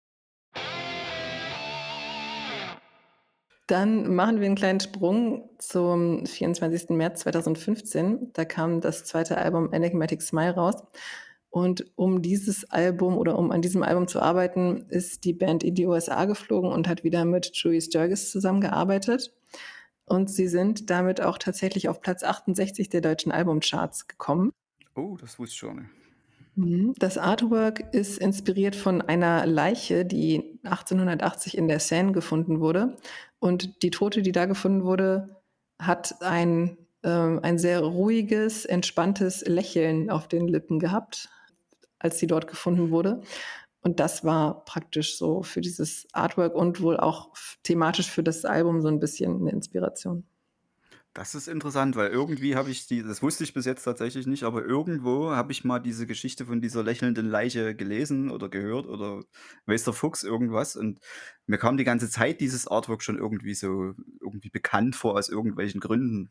Dann 3.71 4.15
machen 4.15 4.41
wir 4.41 4.47
einen 4.47 4.57
kleinen 4.57 4.81
Sprung 4.81 5.49
zum 5.59 6.27
24. 6.27 6.91
März 6.91 7.21
2015. 7.21 8.33
Da 8.33 8.45
kam 8.45 8.81
das 8.81 9.05
zweite 9.05 9.39
Album 9.39 9.73
Enigmatic 9.73 10.23
Smile 10.23 10.57
raus. 10.57 10.83
Und 11.51 11.85
um 11.95 12.21
dieses 12.21 12.69
Album 12.71 13.17
oder 13.17 13.39
um 13.39 13.53
an 13.53 13.63
diesem 13.63 13.85
Album 13.85 14.09
zu 14.09 14.21
arbeiten, 14.21 14.87
ist 14.89 15.25
die 15.25 15.33
Band 15.33 15.63
in 15.63 15.77
die 15.77 15.87
USA 15.87 16.25
geflogen 16.25 16.73
und 16.73 16.89
hat 16.89 17.05
wieder 17.05 17.25
mit 17.25 17.51
Joey 17.55 17.81
Sturgis 17.81 18.33
zusammengearbeitet. 18.33 19.33
Und 20.11 20.29
sie 20.29 20.49
sind 20.49 20.91
damit 20.91 21.21
auch 21.21 21.39
tatsächlich 21.39 21.89
auf 21.89 22.01
Platz 22.01 22.25
68 22.25 22.89
der 22.89 23.01
deutschen 23.01 23.31
Albumcharts 23.31 24.09
gekommen. 24.09 24.51
Oh, 24.97 25.17
das 25.21 25.39
wusste 25.39 25.53
ich 25.53 25.59
schon. 25.59 25.89
Mhm. 26.57 26.95
Das 26.99 27.17
Artwork 27.17 27.95
ist 27.95 28.19
inspiriert 28.19 28.75
von 28.75 29.03
einer 29.03 29.47
Leiche, 29.47 30.05
die 30.05 30.59
1880 30.65 31.57
in 31.57 31.69
der 31.69 31.79
Seine 31.79 32.11
gefunden 32.11 32.59
wurde. 32.59 32.97
Und 33.39 33.85
die 33.85 33.93
Tote, 33.93 34.23
die 34.23 34.33
da 34.33 34.47
gefunden 34.47 34.83
wurde, 34.83 35.37
hat 35.79 36.21
ein, 36.23 36.77
äh, 37.03 37.09
ein 37.09 37.59
sehr 37.61 37.79
ruhiges, 37.79 38.65
entspanntes 38.65 39.47
Lächeln 39.47 40.11
auf 40.11 40.27
den 40.27 40.49
Lippen 40.49 40.81
gehabt, 40.81 41.29
als 42.01 42.19
sie 42.19 42.27
dort 42.27 42.49
gefunden 42.49 42.91
wurde. 42.91 43.23
Und 43.83 43.99
das 43.99 44.25
war 44.25 44.65
praktisch 44.65 45.17
so 45.17 45.43
für 45.43 45.61
dieses 45.61 46.07
Artwork 46.13 46.55
und 46.55 46.81
wohl 46.81 46.99
auch 46.99 47.31
thematisch 47.63 48.11
für 48.11 48.23
das 48.23 48.45
Album 48.45 48.83
so 48.83 48.89
ein 48.89 49.01
bisschen 49.01 49.41
eine 49.41 49.51
Inspiration. 49.51 50.25
Das 51.13 51.35
ist 51.35 51.49
interessant, 51.49 51.97
weil 51.97 52.11
irgendwie 52.11 52.55
habe 52.55 52.71
ich 52.71 52.87
die, 52.87 53.03
das 53.03 53.21
wusste 53.21 53.43
ich 53.43 53.53
bis 53.53 53.65
jetzt 53.65 53.83
tatsächlich 53.83 54.29
nicht, 54.29 54.45
aber 54.45 54.65
irgendwo 54.65 55.31
habe 55.33 55.51
ich 55.51 55.65
mal 55.65 55.81
diese 55.81 56.07
Geschichte 56.07 56.47
von 56.47 56.61
dieser 56.61 56.85
lächelnden 56.85 57.29
Leiche 57.29 57.75
gelesen 57.75 58.31
oder 58.31 58.49
gehört 58.49 58.87
oder 58.87 59.23
weiß 59.67 59.83
der 59.85 59.93
Fuchs 59.93 60.23
irgendwas 60.23 60.77
und 60.77 61.01
mir 61.47 61.59
kam 61.59 61.77
die 61.77 61.85
ganze 61.85 62.09
Zeit 62.09 62.41
dieses 62.41 62.69
Artwork 62.69 63.03
schon 63.03 63.19
irgendwie 63.19 63.55
so 63.55 63.95
irgendwie 64.21 64.51
bekannt 64.51 64.95
vor 64.95 65.15
aus 65.15 65.29
irgendwelchen 65.29 65.81
Gründen. 65.81 66.31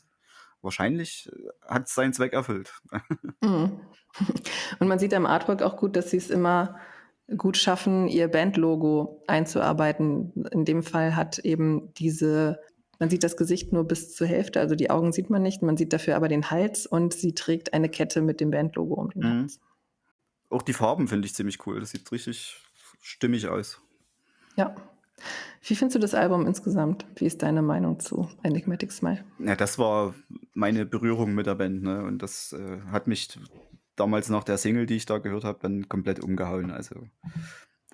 Wahrscheinlich 0.61 1.29
äh, 1.31 1.49
hat 1.67 1.87
es 1.87 1.95
seinen 1.95 2.13
Zweck 2.13 2.33
erfüllt. 2.33 2.73
Mhm. 3.41 3.79
Und 4.79 4.87
man 4.87 4.99
sieht 4.99 5.13
am 5.13 5.25
Artwork 5.25 5.61
auch 5.61 5.77
gut, 5.77 5.95
dass 5.95 6.09
sie 6.09 6.17
es 6.17 6.29
immer 6.29 6.79
gut 7.37 7.57
schaffen, 7.57 8.07
ihr 8.07 8.27
Bandlogo 8.27 9.23
einzuarbeiten. 9.27 10.45
In 10.51 10.65
dem 10.65 10.83
Fall 10.83 11.15
hat 11.15 11.39
eben 11.39 11.93
diese 11.95 12.59
man 12.99 13.09
sieht 13.09 13.23
das 13.23 13.37
Gesicht 13.37 13.71
nur 13.71 13.85
bis 13.85 14.13
zur 14.13 14.27
Hälfte, 14.27 14.59
also 14.59 14.75
die 14.75 14.89
Augen 14.89 15.13
sieht 15.13 15.29
man 15.29 15.41
nicht. 15.41 15.61
Man 15.61 15.77
sieht 15.77 15.93
dafür 15.93 16.17
aber 16.17 16.27
den 16.27 16.51
Hals 16.51 16.85
und 16.85 17.13
sie 17.13 17.33
trägt 17.33 17.73
eine 17.73 17.87
Kette 17.87 18.21
mit 18.21 18.41
dem 18.41 18.51
Bandlogo 18.51 18.95
um 18.95 19.09
den 19.09 19.21
mhm. 19.21 19.39
Hals. 19.41 19.59
Auch 20.49 20.61
die 20.61 20.73
Farben 20.73 21.07
finde 21.07 21.25
ich 21.25 21.33
ziemlich 21.33 21.65
cool. 21.65 21.79
Das 21.79 21.91
sieht 21.91 22.11
richtig 22.11 22.61
stimmig 23.01 23.47
aus. 23.47 23.81
Ja. 24.57 24.75
Wie 25.61 25.75
findest 25.75 25.95
du 25.95 25.99
das 25.99 26.13
Album 26.13 26.45
insgesamt? 26.45 27.05
Wie 27.15 27.25
ist 27.25 27.41
deine 27.41 27.61
Meinung 27.61 27.99
zu 27.99 28.29
Enigmatic 28.43 28.91
Smile? 28.91 29.23
Ja, 29.39 29.55
das 29.55 29.77
war 29.77 30.13
meine 30.53 30.85
Berührung 30.85 31.33
mit 31.35 31.45
der 31.45 31.55
Band, 31.55 31.83
ne? 31.83 32.03
Und 32.03 32.21
das 32.21 32.53
äh, 32.53 32.81
hat 32.91 33.07
mich 33.07 33.29
damals 33.99 34.29
nach 34.29 34.43
der 34.43 34.57
Single, 34.57 34.85
die 34.85 34.95
ich 34.95 35.05
da 35.05 35.17
gehört 35.17 35.43
habe, 35.43 35.59
dann 35.61 35.89
komplett 35.89 36.21
umgehauen. 36.21 36.71
Also 36.71 37.07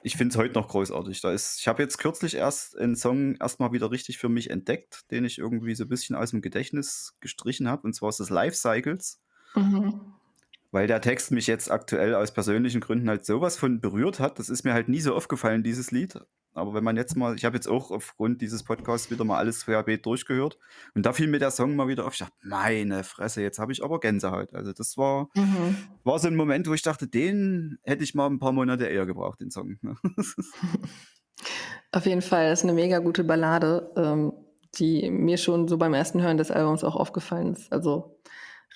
ich 0.05 0.17
finde 0.17 0.33
es 0.33 0.37
heute 0.37 0.53
noch 0.53 0.67
großartig. 0.67 1.19
Da 1.21 1.31
ist, 1.31 1.59
ich 1.59 1.67
habe 1.67 1.81
jetzt 1.81 1.97
kürzlich 1.97 2.35
erst 2.35 2.77
einen 2.77 2.95
Song 2.95 3.35
erstmal 3.37 3.71
wieder 3.71 3.89
richtig 3.89 4.19
für 4.19 4.29
mich 4.29 4.51
entdeckt, 4.51 5.09
den 5.09 5.25
ich 5.25 5.39
irgendwie 5.39 5.73
so 5.73 5.85
ein 5.85 5.89
bisschen 5.89 6.15
aus 6.15 6.29
dem 6.29 6.41
Gedächtnis 6.41 7.15
gestrichen 7.21 7.67
habe. 7.67 7.87
Und 7.87 7.93
zwar 7.93 8.09
ist 8.09 8.19
das 8.19 8.29
Life 8.29 8.55
Cycles. 8.55 9.19
Mhm. 9.55 10.13
Weil 10.71 10.87
der 10.87 11.01
Text 11.01 11.31
mich 11.31 11.47
jetzt 11.47 11.71
aktuell 11.71 12.13
aus 12.13 12.33
persönlichen 12.33 12.81
Gründen 12.81 13.09
halt 13.09 13.25
sowas 13.25 13.57
von 13.57 13.81
berührt 13.81 14.19
hat. 14.19 14.37
Das 14.37 14.49
ist 14.49 14.63
mir 14.63 14.73
halt 14.73 14.89
nie 14.89 15.01
so 15.01 15.15
aufgefallen, 15.15 15.63
dieses 15.63 15.89
Lied. 15.89 16.19
Aber 16.55 16.73
wenn 16.73 16.83
man 16.83 16.95
jetzt 16.95 17.17
mal, 17.17 17.35
ich 17.35 17.43
habe 17.43 17.55
jetzt 17.55 17.67
auch 17.67 17.91
aufgrund 17.91 18.41
dieses 18.41 18.63
Podcasts 18.63 19.11
wieder 19.11 19.25
mal 19.25 19.37
alles 19.37 19.65
querbeet 19.65 20.05
durchgehört 20.05 20.57
und 20.93 21.05
da 21.05 21.11
fiel 21.11 21.27
mir 21.27 21.39
der 21.39 21.51
Song 21.51 21.75
mal 21.75 21.89
wieder 21.89 22.07
auf. 22.07 22.13
Ich 22.13 22.19
dachte, 22.19 22.33
meine 22.43 23.03
Fresse, 23.03 23.41
jetzt 23.41 23.59
habe 23.59 23.73
ich 23.73 23.83
aber 23.83 23.99
Gänsehaut. 23.99 24.53
Also 24.53 24.71
das 24.71 24.97
war, 24.97 25.29
mhm. 25.35 25.75
war 26.05 26.17
so 26.17 26.29
ein 26.29 26.35
Moment, 26.37 26.67
wo 26.67 26.73
ich 26.73 26.81
dachte, 26.81 27.07
den 27.07 27.77
hätte 27.83 28.05
ich 28.05 28.15
mal 28.15 28.27
ein 28.27 28.39
paar 28.39 28.53
Monate 28.53 28.85
eher 28.85 29.05
gebraucht, 29.05 29.41
den 29.41 29.51
Song. 29.51 29.77
Ne? 29.81 29.97
auf 31.91 32.05
jeden 32.05 32.21
Fall, 32.21 32.49
das 32.49 32.59
ist 32.59 32.63
eine 32.63 32.73
mega 32.73 32.99
gute 32.99 33.25
Ballade, 33.25 33.91
ähm, 33.97 34.31
die 34.77 35.11
mir 35.11 35.37
schon 35.37 35.67
so 35.67 35.77
beim 35.77 35.93
ersten 35.93 36.21
Hören 36.21 36.37
des 36.37 36.51
Albums 36.51 36.85
auch 36.85 36.95
aufgefallen 36.95 37.51
ist. 37.53 37.71
Also 37.73 38.17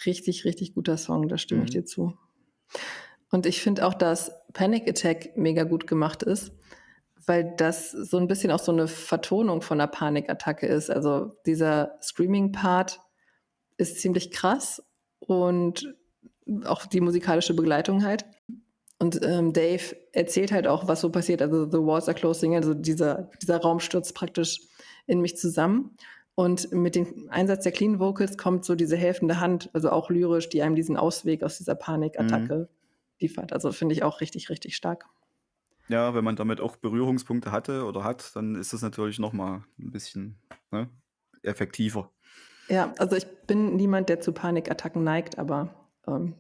richtig, 0.06 0.44
richtig 0.44 0.74
guter 0.74 0.98
Song, 0.98 1.30
da 1.30 1.38
stimme 1.38 1.62
mhm. 1.62 1.66
ich 1.66 1.72
dir 1.72 1.86
zu. 1.86 2.14
Und 3.32 3.46
ich 3.46 3.62
finde 3.62 3.88
auch, 3.88 3.94
dass 3.94 4.32
Panic 4.52 4.86
Attack 4.90 5.38
mega 5.38 5.64
gut 5.64 5.88
gemacht 5.88 6.24
ist 6.24 6.52
weil 7.30 7.54
das 7.58 7.92
so 7.92 8.18
ein 8.18 8.28
bisschen 8.28 8.52
auch 8.52 8.60
so 8.60 8.72
eine 8.72 8.88
Vertonung 8.88 9.62
von 9.62 9.80
einer 9.80 9.88
Panikattacke 9.88 10.66
ist. 10.66 10.90
Also 10.90 11.36
dieser 11.46 11.96
Screaming-Part 12.02 13.00
ist 13.78 14.02
ziemlich 14.02 14.32
krass 14.32 14.82
und 15.20 15.96
auch 16.66 16.88
die 16.88 17.02
musikalische 17.02 17.54
Begleitung 17.54 18.04
halt. 18.04 18.26
Und 18.98 19.24
ähm, 19.24 19.54
Dave 19.54 19.96
erzählt 20.12 20.52
halt 20.52 20.66
auch, 20.66 20.88
was 20.88 21.02
so 21.02 21.12
passiert. 21.12 21.44
Also 21.44 21.70
The 21.70 21.78
Walls 21.78 22.08
are 22.08 22.16
Closing, 22.16 22.56
also 22.56 22.74
dieser, 22.74 23.30
dieser 23.40 23.62
Raum 23.62 23.80
stürzt 23.80 24.16
praktisch 24.16 24.62
in 25.06 25.22
mich 25.22 25.38
zusammen. 25.38 25.96
Und 26.34 26.72
mit 26.72 26.96
dem 26.96 27.30
Einsatz 27.30 27.62
der 27.62 27.74
Clean 27.74 28.00
Vocals 28.00 28.40
kommt 28.40 28.66
so 28.66 28.74
diese 28.74 28.98
helfende 28.98 29.40
Hand, 29.40 29.70
also 29.74 29.92
auch 29.92 30.10
lyrisch, 30.10 30.50
die 30.50 30.64
einem 30.64 30.76
diesen 30.76 30.98
Ausweg 30.98 31.44
aus 31.44 31.60
dieser 31.60 31.76
Panikattacke 31.76 32.70
liefert. 33.20 33.54
Also 33.54 33.72
finde 33.72 33.94
ich 33.94 34.02
auch 34.02 34.20
richtig, 34.20 34.50
richtig 34.50 34.76
stark. 34.76 35.06
Ja, 35.90 36.14
wenn 36.14 36.24
man 36.24 36.36
damit 36.36 36.62
auch 36.62 36.76
Berührungspunkte 36.78 37.52
hatte 37.52 37.84
oder 37.86 38.04
hat, 38.04 38.36
dann 38.36 38.54
ist 38.56 38.74
das 38.74 38.84
natürlich 38.84 39.18
noch 39.18 39.34
mal 39.34 39.64
'n 39.80 39.92
bisschen, 39.92 40.40
ne, 40.72 40.90
effektiver. 41.42 42.12
Ja, 42.70 42.94
also 43.00 43.16
ich 43.16 43.26
bin 43.48 43.76
niemand, 43.78 44.10
der 44.10 44.20
zu 44.22 44.32
Panikattacken 44.32 45.04
neigt, 45.04 45.40
aber, 45.40 45.90
ähm, 46.08 46.36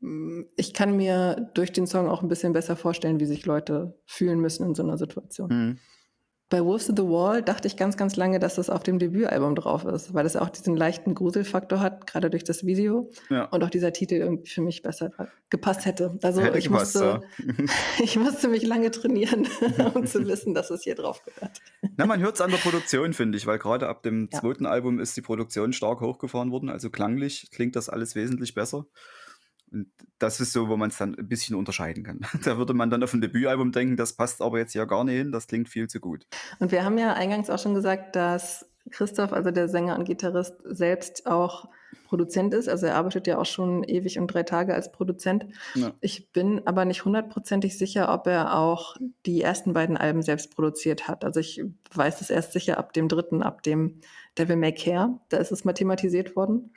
hm, 0.00 0.48
ich 0.56 0.74
kann 0.74 0.96
mir 0.96 1.50
durch 1.54 1.72
den 1.72 1.86
Song 1.86 2.08
auch 2.08 2.22
ein 2.22 2.28
bisschen 2.28 2.52
besser 2.54 2.76
vorstellen, 2.76 3.20
wie 3.20 3.26
sich 3.26 3.46
Leute 3.46 4.00
fühlen 4.06 4.40
müssen 4.40 4.66
in 4.66 4.74
so 4.74 4.82
einer 4.82 4.98
Situation. 4.98 5.50
Mhm. 5.50 5.82
Bei 6.52 6.62
Wolves 6.62 6.90
of 6.90 6.96
the 6.98 7.02
Wall 7.04 7.40
dachte 7.42 7.66
ich 7.66 7.78
ganz, 7.78 7.96
ganz 7.96 8.14
lange, 8.16 8.38
dass 8.38 8.56
das 8.56 8.68
auf 8.68 8.82
dem 8.82 8.98
Debütalbum 8.98 9.54
drauf 9.54 9.86
ist, 9.86 10.12
weil 10.12 10.22
das 10.24 10.36
auch 10.36 10.50
diesen 10.50 10.76
leichten 10.76 11.14
Gruselfaktor 11.14 11.80
hat, 11.80 12.06
gerade 12.06 12.28
durch 12.28 12.44
das 12.44 12.66
Video 12.66 13.08
Ja. 13.30 13.46
und 13.46 13.64
auch 13.64 13.70
dieser 13.70 13.94
Titel 13.94 14.16
irgendwie 14.16 14.50
für 14.50 14.60
mich 14.60 14.82
besser 14.82 15.12
gepasst 15.48 15.86
hätte. 15.86 16.18
Also, 16.20 16.42
Hätte 16.42 16.58
ich 16.58 16.64
gepasst, 16.64 16.96
musste 16.96 17.22
ja. 17.38 17.64
ich 18.04 18.18
musste 18.18 18.48
mich 18.48 18.64
lange 18.64 18.90
trainieren, 18.90 19.48
um 19.94 20.04
zu 20.04 20.26
wissen, 20.26 20.52
dass 20.52 20.68
es 20.68 20.82
hier 20.82 20.94
drauf 20.94 21.22
gehört. 21.24 21.62
Na, 21.96 22.04
man 22.04 22.20
hört's 22.20 22.42
an 22.42 22.50
der 22.50 22.58
Produktion, 22.58 23.14
finde 23.14 23.38
ich, 23.38 23.46
weil 23.46 23.58
gerade 23.58 23.88
ab 23.88 24.02
dem 24.02 24.28
Ja. 24.30 24.40
zweiten 24.40 24.66
Album 24.66 25.00
ist 25.00 25.16
die 25.16 25.22
Produktion 25.22 25.72
stark 25.72 26.02
hochgefahren 26.02 26.50
worden. 26.50 26.68
Also 26.68 26.90
klanglich 26.90 27.48
klingt 27.50 27.76
das 27.76 27.88
alles 27.88 28.14
wesentlich 28.14 28.54
besser. 28.54 28.84
Und 29.72 29.90
das 30.18 30.40
ist 30.40 30.52
so, 30.52 30.68
wo 30.68 30.76
man's 30.76 30.98
dann 30.98 31.14
'n 31.14 31.28
bisschen 31.28 31.56
unterscheiden 31.56 32.04
kann. 32.04 32.20
Da 32.44 32.58
würde 32.58 32.74
man 32.74 32.90
dann 32.90 33.02
auf 33.02 33.14
'n 33.14 33.20
Debütalbum 33.20 33.72
denken, 33.72 33.96
das 33.96 34.12
passt 34.14 34.42
aber 34.42 34.58
jetzt 34.58 34.72
hier 34.72 34.86
gar 34.86 35.04
nicht 35.04 35.16
hin, 35.16 35.32
das 35.32 35.46
klingt 35.46 35.68
viel 35.68 35.88
zu 35.88 36.00
gut. 36.00 36.26
Und 36.58 36.72
wir 36.72 36.84
haben 36.84 36.98
ja 36.98 37.14
eingangs 37.14 37.50
auch 37.50 37.58
schon 37.58 37.74
gesagt, 37.74 38.16
dass 38.16 38.66
Christoph, 38.90 39.32
also 39.32 39.50
der 39.50 39.68
Sänger 39.68 39.96
und 39.98 40.04
Gitarrist, 40.04 40.54
selbst 40.64 41.26
auch 41.26 41.68
Produzent 42.04 42.52
ist. 42.52 42.68
Also 42.68 42.86
er 42.86 42.96
arbeitet 42.96 43.26
ja 43.26 43.38
auch 43.38 43.46
schon 43.46 43.84
ewig 43.84 44.18
und 44.18 44.26
3 44.26 44.42
Tage 44.42 44.74
als 44.74 44.92
Produzent. 44.92 45.46
Ja. 45.74 45.92
Ich 46.00 46.30
bin 46.32 46.66
aber 46.66 46.84
nicht 46.84 47.04
hundertprozentig 47.04 47.78
sicher, 47.78 48.12
ob 48.12 48.26
er 48.26 48.58
auch 48.58 48.96
die 49.24 49.40
ersten 49.40 49.72
beiden 49.72 49.96
Alben 49.96 50.22
selbst 50.22 50.54
produziert 50.54 51.08
hat. 51.08 51.24
Also 51.24 51.40
ich 51.40 51.62
weiß 51.94 52.20
es 52.20 52.28
erst 52.30 52.52
sicher 52.52 52.76
ab 52.78 52.92
dem 52.92 53.08
dritten, 53.08 53.42
ab 53.42 53.62
dem 53.62 54.00
Devil 54.36 54.56
May 54.56 54.74
Care. 54.74 55.20
Da 55.30 55.38
ist 55.38 55.52
es 55.52 55.64
mal 55.64 55.72
thematisiert 55.72 56.36
worden. 56.36 56.72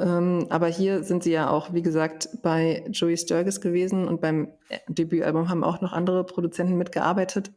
Ähm, 0.00 0.46
aber 0.48 0.68
hier 0.68 1.02
sind 1.02 1.22
sie 1.22 1.32
ja 1.32 1.50
auch, 1.50 1.74
wie 1.74 1.82
gesagt, 1.82 2.28
bei 2.42 2.84
Joey 2.90 3.18
Sturgis 3.18 3.60
gewesen 3.60 4.08
und 4.08 4.20
beim 4.20 4.48
äh, 4.70 4.78
Debütalbum 4.88 5.50
haben 5.50 5.62
auch 5.62 5.80
noch 5.82 5.92
andere 5.92 6.24
Produzenten 6.24 6.78
mitgearbeitet. 6.78 7.52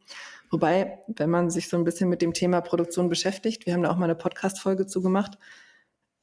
Wobei, 0.52 1.00
wenn 1.08 1.30
man 1.30 1.50
sich 1.50 1.70
so 1.70 1.78
ein 1.78 1.86
bisschen 1.86 2.10
mit 2.10 2.22
dem 2.22 2.34
Thema 2.34 2.62
Produktion 2.62 3.08
beschäftigt, 3.08 3.66
wir 3.66 3.74
haben 3.74 3.82
da 3.82 3.92
auch 3.92 3.98
mal 3.98 4.06
eine 4.06 4.16
Podcast-Folge 4.16 4.86
zu 4.86 5.02
gemacht, 5.02 5.38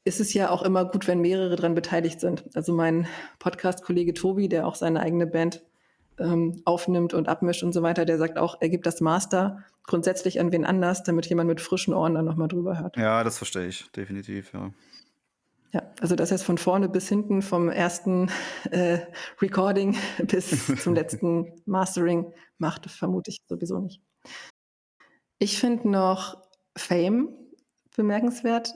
ist 0.04 0.20
es 0.20 0.35
ja 0.35 0.50
auch 0.50 0.62
immer 0.62 0.85
gut, 0.85 1.09
wenn 1.09 1.20
mehrere 1.20 1.56
dran 1.56 1.74
beteiligt 1.74 2.20
sind. 2.20 2.44
Also 2.54 2.72
mein 2.72 3.06
Podcast-Kollege 3.38 4.12
Tobi, 4.12 4.48
der 4.48 4.66
auch 4.66 4.74
seine 4.74 5.00
eigene 5.00 5.26
Band 5.26 5.62
ähm, 6.18 6.61
aufnimmt 6.64 7.14
und 7.14 7.28
abmischt 7.28 7.62
und 7.62 7.72
so 7.72 7.83
weiter, 7.83 8.04
der 8.04 8.18
sagt 8.18 8.38
auch, 8.38 8.59
er 8.61 8.68
gibt 8.68 8.87
das 8.87 9.00
Master 9.00 9.64
grundsätzlich 9.85 10.38
an 10.38 10.52
wen 10.52 10.64
anders, 10.64 11.02
damit 11.02 11.26
jemand 11.26 11.48
mit 11.48 11.61
frischen 11.61 11.94
Ohren 11.94 12.14
dann 12.14 12.24
nochmal 12.24 12.48
drüber 12.48 12.78
hört. 12.78 12.96
Ja, 12.96 13.24
das 13.24 13.38
verstehe 13.38 13.66
ich, 13.66 13.90
definitiv, 13.92 14.52
ja. 14.52 14.70
Ja, 15.72 15.83
also 16.00 16.16
das 16.16 16.33
heißt 16.33 16.44
von 16.44 16.59
vorne 16.59 16.88
bis 16.88 17.09
hinten, 17.09 17.42
vom 17.42 17.68
ersten 17.68 18.30
äh, 18.70 18.98
Recording 19.40 19.96
bis 20.26 20.66
zum 20.83 20.94
letzten 20.94 21.62
Mastering 21.64 22.33
macht, 22.59 22.90
vermute 22.90 23.30
ich 23.30 23.38
sowieso 23.48 23.78
nicht. 23.78 24.02
Ich 25.38 25.59
finde 25.59 25.88
noch 25.88 26.42
Fame 26.76 27.28
bemerkenswert. 27.96 28.74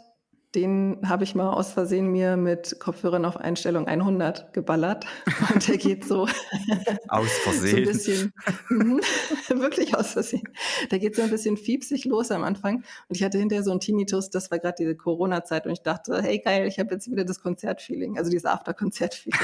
Den 0.54 1.00
habe 1.04 1.24
ich 1.24 1.34
mal 1.34 1.50
aus 1.50 1.72
Versehen 1.72 2.12
mir 2.12 2.36
mit 2.36 2.78
Kopfhörern 2.78 3.24
auf 3.24 3.36
Einstellung 3.36 3.88
100 3.88 4.52
geballert. 4.52 5.04
Und 5.52 5.66
der 5.66 5.78
geht 5.78 6.04
so, 6.04 6.28
Aus 7.08 7.28
so 7.44 7.50
ein 7.50 7.56
Versehen. 7.56 7.84
bisschen, 7.84 8.32
mhm, 8.68 9.00
wirklich 9.48 9.96
aus 9.96 10.12
Versehen. 10.12 10.48
Der 10.90 11.00
geht 11.00 11.16
so 11.16 11.22
ein 11.22 11.30
bisschen 11.30 11.56
fiepsig 11.56 12.04
los 12.04 12.30
am 12.30 12.44
Anfang. 12.44 12.84
Und 13.08 13.16
ich 13.16 13.24
hatte 13.24 13.38
hinterher 13.38 13.64
so 13.64 13.72
einen 13.72 13.80
Tinnitus, 13.80 14.30
das 14.30 14.50
war 14.50 14.60
gerade 14.60 14.76
diese 14.78 14.94
Corona-Zeit. 14.94 15.66
Und 15.66 15.72
ich 15.72 15.82
dachte, 15.82 16.22
hey 16.22 16.38
geil, 16.38 16.66
ich 16.68 16.78
habe 16.78 16.94
jetzt 16.94 17.10
wieder 17.10 17.24
das 17.24 17.40
Konzertfeeling, 17.40 18.16
also 18.18 18.30
dieses 18.30 18.46
After-Konzert-Feeling. 18.46 19.40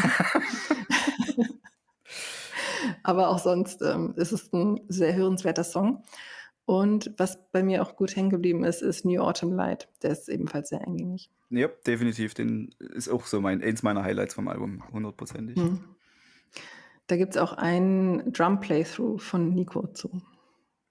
Aber 3.03 3.29
auch 3.29 3.39
sonst 3.39 3.83
ähm, 3.83 4.15
ist 4.17 4.33
es 4.33 4.53
ein 4.53 4.81
sehr 4.89 5.15
hörenswerter 5.15 5.65
Song. 5.65 6.03
Und 6.71 7.13
was 7.17 7.37
bei 7.51 7.65
mir 7.65 7.83
auch 7.83 7.97
gut 7.97 8.15
hängen 8.15 8.31
geblieben 8.31 8.63
ist, 8.63 8.81
ist 8.81 9.05
New 9.05 9.21
Autumn 9.21 9.53
Light. 9.53 9.89
Der 10.05 10.13
ist 10.13 10.29
ebenfalls 10.29 10.69
sehr 10.69 10.81
eingängig. 10.81 11.29
Ja, 11.51 11.67
definitiv, 11.85 12.33
den 12.33 12.73
ist 12.79 13.09
auch 13.09 13.27
so 13.27 13.41
mein 13.41 13.61
eins 13.61 13.83
meiner 13.83 14.05
Highlights 14.05 14.35
vom 14.35 14.47
Album, 14.47 14.85
hundertprozentig. 14.93 15.57
Hm. 15.57 15.81
Da 17.09 17.17
gibt 17.17 17.35
es 17.35 17.43
auch 17.43 17.55
ein 17.55 18.33
Drum-Playthrough 18.33 19.21
von 19.21 19.53
Nico 19.53 19.89
zu, 19.89 20.23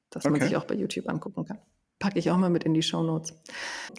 das 0.10 0.26
man 0.26 0.34
Okay. 0.34 0.48
sich 0.48 0.58
auch 0.58 0.66
bei 0.66 0.76
YouTube 0.76 1.08
angucken 1.08 1.46
kann. 1.46 1.60
Packe 1.98 2.20
ich 2.20 2.30
auch 2.30 2.38
mal 2.38 2.50
mit 2.50 2.66
in 2.66 2.74
die 2.74 2.82
Shownotes. 2.82 3.42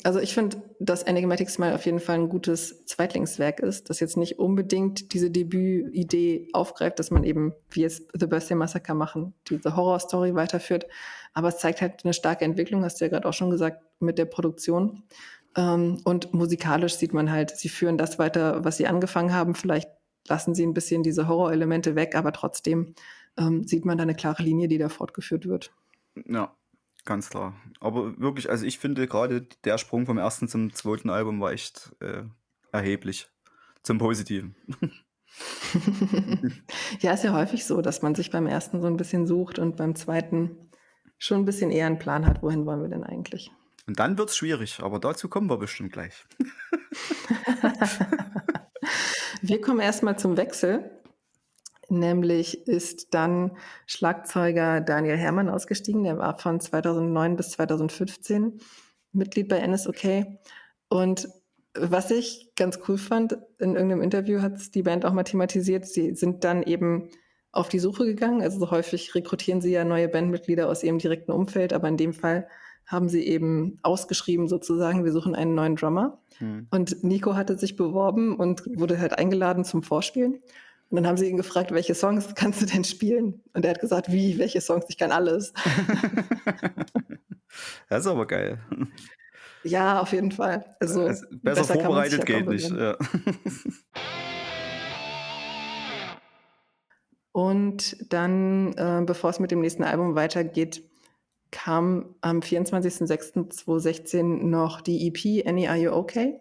Also 0.05 0.21
ich 0.21 0.35
finde, 0.35 0.63
dass 0.81 1.03
Enigmatic 1.03 1.49
Smile 1.49 1.75
auf 1.75 1.87
jeden 1.87 2.01
Fall 2.01 2.17
ein 2.17 2.29
gutes 2.29 2.85
Zweitlingswerk 2.85 3.61
ist, 3.61 3.89
das 3.89 4.01
jetzt 4.01 4.19
nicht 4.19 4.39
unbedingt 4.39 5.15
diese 5.15 5.31
Debütidee 5.31 6.51
aufgreift, 6.53 6.99
dass 6.99 7.11
man 7.11 7.25
eben, 7.25 7.55
wie 7.71 7.81
jetzt 7.81 8.03
The 8.19 8.27
Birthday 8.27 8.57
Massacre 8.57 8.95
machen, 8.95 9.33
diese 9.49 9.77
Horrorstory 9.77 10.35
weiterführt. 10.35 10.87
Aber 11.33 11.49
es 11.49 11.59
zeigt 11.59 11.81
halt 11.81 12.05
eine 12.05 12.15
starke 12.15 12.45
Entwicklung, 12.45 12.85
hast 12.85 13.01
du 13.01 13.05
ja 13.05 13.11
gerade 13.11 13.29
auch 13.29 13.33
schon 13.33 13.51
gesagt, 13.51 13.83
mit 14.01 14.19
der 14.19 14.25
Produktion. 14.25 15.05
Ähm, 15.57 16.01
und 16.05 16.33
musikalisch 16.35 16.95
sieht 16.95 17.13
man 17.13 17.31
halt, 17.31 17.51
sie 17.57 17.69
führen 17.69 17.99
das 17.99 18.19
weiter, 18.19 18.65
was 18.65 18.77
sie 18.77 18.87
angefangen 18.87 19.33
haben. 19.33 19.55
Vielleicht 19.55 19.91
lassen 20.29 20.55
sie 20.55 20.65
ein 20.65 20.75
bisschen 20.75 21.03
diese 21.03 21.29
Horrorelemente 21.29 21.95
weg, 21.95 22.15
aber 22.15 22.33
trotzdem 22.33 22.95
ähm, 23.37 23.67
sieht 23.67 23.85
man 23.85 23.99
da 23.99 24.03
eine 24.03 24.15
klare 24.15 24.43
Linie, 24.43 24.69
die 24.69 24.79
da 24.79 24.89
fortgeführt 24.89 25.47
wird. 25.47 25.73
Ja, 26.27 26.55
ganz 27.05 27.31
klar. 27.31 27.55
Aber 27.81 28.19
wirklich, 28.19 28.51
also 28.51 28.65
ich 28.65 28.79
finde 28.79 29.07
gerade 29.07 29.47
der 29.65 29.79
Sprung 29.79 30.07
vom 30.07 30.19
ersten 30.19 30.49
zum 30.49 30.73
zweiten 30.73 31.11
Album 31.11 31.41
war 31.41 31.53
echt 31.53 31.95
äh, 32.01 32.23
erheblich. 32.73 33.29
Zum 33.83 33.99
Positiven. 33.99 34.55
ja, 37.01 37.13
ist 37.13 37.25
ja 37.25 37.33
häufig 37.33 37.65
so, 37.65 37.81
dass 37.81 38.03
man 38.03 38.15
sich 38.15 38.31
beim 38.31 38.47
ersten 38.47 38.83
so 38.83 38.87
ein 38.87 38.99
bisschen 38.99 39.27
sucht 39.27 39.59
und 39.59 39.77
beim 39.77 39.95
zweiten 39.95 40.70
schon 41.21 41.43
ein 41.43 41.45
bisschen 41.45 41.71
eher 41.71 41.87
einen 41.87 42.01
Plan 42.01 42.27
hat, 42.27 42.43
wohin 42.43 42.67
wollen 42.67 42.83
wir 42.83 42.89
denn 42.89 43.05
eigentlich. 43.05 43.53
Und 43.87 44.01
dann 44.01 44.19
wird's 44.19 44.37
schwierig, 44.37 44.81
aber 44.83 44.99
dazu 44.99 45.29
kommen 45.29 45.49
wir 45.49 45.59
bestimmt 45.59 45.93
gleich. 45.93 46.25
Wir 49.43 49.61
kommen 49.61 49.81
erstmal 49.81 50.19
zum 50.19 50.37
Wechsel. 50.37 50.91
Nämlich 51.89 52.69
ist 52.69 53.15
dann 53.15 53.57
Schlagzeuger 53.87 54.81
Daniel 54.81 55.17
Herrmann 55.17 55.49
ausgestiegen. 55.49 56.05
Der 56.05 56.19
war 56.19 56.39
von 56.39 56.61
2009 56.61 57.37
bis 57.37 57.51
2015 57.53 58.61
Mitglied 59.13 59.49
bei 59.49 59.67
NSOK. 59.67 60.27
Und 60.89 61.29
was 61.75 62.11
ich 62.11 62.53
ganz 62.55 62.81
cool 62.87 62.99
fand, 62.99 63.39
in 63.59 63.75
irgendeinem 63.75 64.03
Interview 64.03 64.43
hat 64.43 64.57
es 64.57 64.71
die 64.71 64.83
Band 64.83 65.05
auch 65.05 65.13
mal 65.13 65.25
thematisiert, 65.25 65.87
sie 65.87 66.15
sind 66.15 66.45
dann 66.45 66.63
eben 66.63 67.09
auf 67.53 67.69
die 67.69 67.79
Suche 67.79 68.05
gegangen. 68.05 68.43
Also 68.43 68.59
so 68.59 68.71
häufig 68.71 69.15
rekrutieren 69.15 69.61
sie 69.61 69.73
ja 69.73 69.85
neue 69.85 70.09
Bandmitglieder 70.09 70.69
aus 70.69 70.83
ihrem 70.83 70.99
direkten 70.99 71.33
Umfeld, 71.33 71.73
aber 71.73 71.89
in 71.89 71.97
dem 71.97 72.13
Fall 72.13 72.49
haben 72.87 73.09
sie 73.09 73.27
eben 73.27 73.79
ausgeschrieben 73.83 74.49
sozusagen, 74.49 75.05
wir 75.05 75.13
suchen 75.13 75.35
einen 75.35 75.55
neuen 75.55 75.77
Drummer. 75.77 76.19
Hm. 76.39 76.67
Und 76.71 77.05
Nico 77.05 77.35
hatte 77.37 77.57
sich 77.57 77.77
beworben 77.77 78.37
und 78.37 78.63
wurde 78.79 78.99
halt 78.99 79.17
eingeladen 79.19 79.65
zum 79.65 79.83
Vorspielen. 79.83 80.41
Und 80.89 80.97
dann 80.97 81.07
haben 81.07 81.17
sie 81.17 81.29
ihn 81.29 81.37
gefragt, 81.37 81.71
welche 81.71 81.95
Songs 81.95 82.35
kannst 82.35 82.61
du 82.61 82.67
denn 82.67 82.85
spielen? 82.85 83.43
Und 83.55 83.65
er 83.65 83.71
hat 83.71 83.81
gesagt, 83.81 84.11
wie, 84.11 84.39
welche 84.39 84.61
Songs? 84.61 84.87
Ich 84.89 84.99
kann 84.99 85.13
alles. 85.13 85.53
das 87.89 88.01
ist 88.01 88.07
aber 88.09 88.27
geil. 88.27 88.59
Ja, 89.63 90.01
auf 90.01 90.13
jeden 90.13 90.33
Fall. 90.33 90.77
Also, 90.81 91.03
Also, 91.07 91.27
besser, 91.31 91.61
besser 91.61 91.75
vorbereitet 91.75 92.19
ja 92.19 92.25
geht 92.25 92.49
nicht. 92.49 92.71
Ja. 92.71 92.97
Und 97.33 98.13
dann, 98.13 98.73
äh, 98.75 99.03
bevor 99.05 99.31
es 99.31 99.41
mit 99.41 99.51
dem 99.51 99.61
nächsten 99.61 99.85
Album 99.85 100.15
weitergeht, 100.15 100.83
kam 101.51 102.15
am 102.21 102.41
24.06.2016 102.41 104.23
noch 104.45 104.81
die 104.81 105.07
EP 105.09 105.47
Any 105.47 105.69
Are 105.69 105.79
You 105.79 105.91
Okay? 105.93 106.41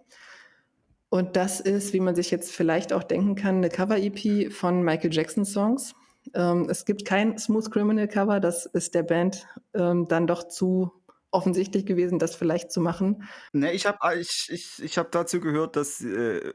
Und 1.10 1.36
das 1.36 1.60
ist, 1.60 1.94
wie 1.94 2.00
man 2.00 2.16
sich 2.16 2.30
jetzt 2.30 2.52
vielleicht 2.52 2.94
auch 2.94 3.04
denken 3.04 3.36
kann, 3.36 3.58
eine 3.58 3.70
Cover-EP 3.70 4.52
von 4.52 4.84
Michael 4.84 5.12
Jackson 5.12 5.44
Songs. 5.44 5.96
Ähm, 6.36 6.68
es 6.70 6.86
gibt 6.86 7.06
kein 7.06 7.38
Smooth 7.38 7.72
Criminal 7.72 8.08
Cover, 8.08 8.40
das 8.40 8.68
ist 8.68 8.94
der 8.94 9.04
Band 9.04 9.48
ähm, 9.74 10.08
dann 10.08 10.28
doch 10.28 10.48
zu 10.48 10.92
offensichtlich 11.32 11.86
gewesen, 11.86 12.20
das 12.20 12.36
vielleicht 12.36 12.72
zu 12.72 12.82
machen. 12.82 13.24
Ne, 13.54 13.72
ich 13.74 13.86
habe 13.86 13.98
ich, 14.20 14.48
ich, 14.52 14.82
ich 14.84 14.98
hab 14.98 15.12
dazu 15.12 15.40
gehört, 15.40 15.76
dass, 15.76 16.02
äh, 16.02 16.54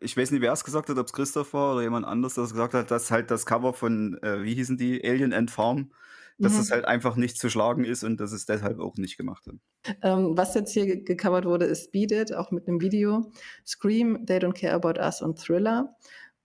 ich 0.00 0.16
weiß 0.16 0.30
nicht, 0.32 0.40
wer 0.40 0.52
es 0.52 0.64
gesagt 0.64 0.88
hat, 0.88 0.98
ob 0.98 1.06
es 1.06 1.12
Christoph 1.12 1.52
war 1.54 1.74
oder 1.74 1.82
jemand 1.82 2.06
anderes, 2.06 2.34
das 2.34 2.52
gesagt 2.52 2.74
hat, 2.74 2.90
dass 2.90 3.10
halt 3.10 3.30
das 3.30 3.46
Cover 3.46 3.72
von, 3.72 4.18
äh, 4.22 4.42
wie 4.42 4.54
hießen 4.54 4.76
die, 4.76 5.02
Alien 5.04 5.32
and 5.32 5.50
Farm, 5.50 5.92
dass 6.40 6.54
Mhm. 6.54 6.60
es 6.60 6.70
halt 6.70 6.84
einfach 6.86 7.16
nicht 7.16 7.38
zu 7.38 7.48
schlagen 7.50 7.84
ist 7.84 8.02
und 8.04 8.18
dass 8.20 8.32
es 8.32 8.46
deshalb 8.46 8.80
auch 8.80 8.96
nicht 8.96 9.16
gemacht 9.16 9.46
haben. 9.46 9.60
Ähm, 10.02 10.36
was 10.36 10.54
jetzt 10.54 10.72
hier 10.72 10.86
ge- 10.86 11.02
gecovert 11.04 11.44
wurde, 11.44 11.66
ist 11.66 11.92
Beat 11.92 12.12
It, 12.12 12.32
auch 12.34 12.50
mit 12.50 12.66
einem 12.66 12.80
Video. 12.80 13.32
Scream, 13.66 14.24
They 14.26 14.38
Don't 14.38 14.54
Care 14.58 14.72
About 14.74 14.98
Us 15.00 15.20
und 15.22 15.38
Thriller. 15.38 15.94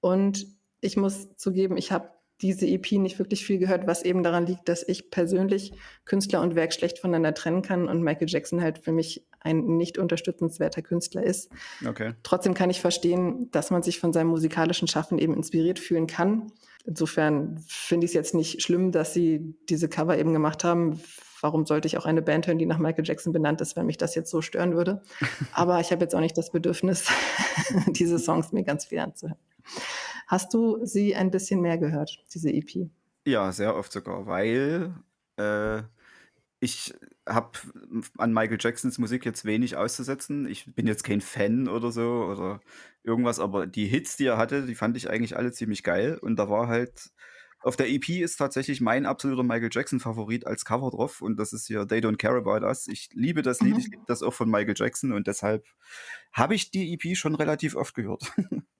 Und 0.01 0.45
ich 0.81 0.97
muss 0.97 1.35
zugeben, 1.35 1.77
ich 1.77 1.91
habe 1.91 2.09
diese 2.41 2.65
EP 2.65 2.93
nicht 2.93 3.19
wirklich 3.19 3.45
viel 3.45 3.57
gehört, 3.57 3.85
was 3.85 4.03
eben 4.03 4.23
daran 4.23 4.45
liegt, 4.45 4.69
dass 4.69 4.87
ich 4.87 5.11
persönlich 5.11 5.73
Künstler 6.05 6.41
und 6.41 6.55
Werk 6.55 6.73
schlecht 6.73 6.99
voneinander 6.99 7.33
trennen 7.33 7.61
kann 7.61 7.87
und 7.87 8.01
Michael 8.01 8.29
Jackson 8.29 8.61
halt 8.61 8.79
für 8.79 8.91
mich 8.91 9.25
ein 9.41 9.77
nicht 9.77 9.97
unterstützenswerter 9.97 10.81
Künstler 10.81 11.23
ist. 11.23 11.49
Okay. 11.87 12.13
Trotzdem 12.23 12.53
kann 12.53 12.69
ich 12.69 12.81
verstehen, 12.81 13.49
dass 13.51 13.71
man 13.71 13.83
sich 13.83 13.99
von 13.99 14.13
seinem 14.13 14.29
musikalischen 14.29 14.87
Schaffen 14.87 15.17
eben 15.17 15.33
inspiriert 15.33 15.79
fühlen 15.79 16.07
kann. 16.07 16.51
Insofern 16.85 17.57
finde 17.67 18.05
ich 18.05 18.11
es 18.11 18.15
jetzt 18.15 18.33
nicht 18.33 18.61
schlimm, 18.61 18.91
dass 18.91 19.13
sie 19.13 19.55
diese 19.69 19.89
Cover 19.89 20.17
eben 20.17 20.33
gemacht 20.33 20.63
haben. 20.63 21.01
Warum 21.41 21.65
sollte 21.65 21.87
ich 21.87 21.97
auch 21.97 22.05
eine 22.05 22.21
Band 22.21 22.47
hören, 22.47 22.57
die 22.57 22.65
nach 22.65 22.79
Michael 22.79 23.05
Jackson 23.05 23.31
benannt 23.31 23.61
ist, 23.61 23.77
wenn 23.77 23.85
mich 23.85 23.97
das 23.97 24.15
jetzt 24.15 24.29
so 24.29 24.41
stören 24.41 24.75
würde? 24.75 25.01
Aber 25.53 25.79
ich 25.79 25.91
habe 25.91 26.01
jetzt 26.01 26.15
auch 26.15 26.19
nicht 26.19 26.37
das 26.37 26.51
Bedürfnis, 26.51 27.05
diese 27.87 28.19
Songs 28.19 28.51
mir 28.51 28.63
ganz 28.63 28.85
viel 28.85 28.99
anzuhören. 28.99 29.39
Hast 30.29 30.53
du 30.53 30.85
sie 30.85 31.15
ein 31.15 31.31
bisschen 31.31 31.59
mehr 31.59 31.79
gehört, 31.79 32.23
diese 32.31 32.51
EP? 32.53 32.87
Ja, 33.25 33.51
sehr 33.51 33.75
oft 33.75 33.91
sogar, 33.91 34.27
weil 34.27 34.93
äh, 35.37 35.81
ich 36.59 36.93
habe 37.27 37.49
an 38.19 38.31
Michael 38.31 38.59
Jacksons 38.61 38.99
Musik 38.99 39.25
jetzt 39.25 39.43
wenig 39.43 39.75
auszusetzen. 39.75 40.47
Ich 40.47 40.71
bin 40.75 40.85
jetzt 40.85 41.03
kein 41.03 41.21
Fan 41.21 41.67
oder 41.67 41.91
so 41.91 42.25
oder 42.31 42.61
irgendwas, 43.03 43.39
aber 43.39 43.65
die 43.65 43.87
Hits, 43.87 44.17
die 44.17 44.25
er 44.27 44.37
hatte, 44.37 44.67
die 44.67 44.75
fand 44.75 44.95
ich 44.97 45.09
eigentlich 45.09 45.35
alle 45.35 45.51
ziemlich 45.51 45.81
geil. 45.81 46.19
Und 46.21 46.35
da 46.35 46.47
war 46.47 46.67
halt, 46.67 47.09
auf 47.61 47.75
der 47.75 47.89
EP 47.89 48.07
ist 48.21 48.35
tatsächlich 48.37 48.81
mein 48.81 49.07
absoluter 49.07 49.41
Michael 49.41 49.69
Jackson-Favorit 49.71 50.45
als 50.45 50.63
Cover 50.63 50.91
drauf 50.91 51.21
und 51.21 51.37
das 51.37 51.53
ist 51.53 51.65
hier 51.65 51.87
They 51.87 52.01
Don't 52.01 52.17
Care 52.17 52.37
About 52.37 52.63
Us. 52.67 52.87
Ich 52.87 53.09
liebe 53.13 53.41
das 53.41 53.61
Lied, 53.61 53.73
Mhm. 53.73 53.79
ich 53.79 53.85
liebe 53.89 54.03
das 54.05 54.21
auch 54.21 54.33
von 54.33 54.47
Michael 54.49 54.75
Jackson 54.77 55.11
und 55.11 55.25
deshalb 55.25 55.65
habe 56.33 56.53
ich 56.53 56.69
die 56.69 56.93
EP 56.93 57.15
schon 57.17 57.33
relativ 57.33 57.75
oft 57.75 57.95
gehört. 57.95 58.31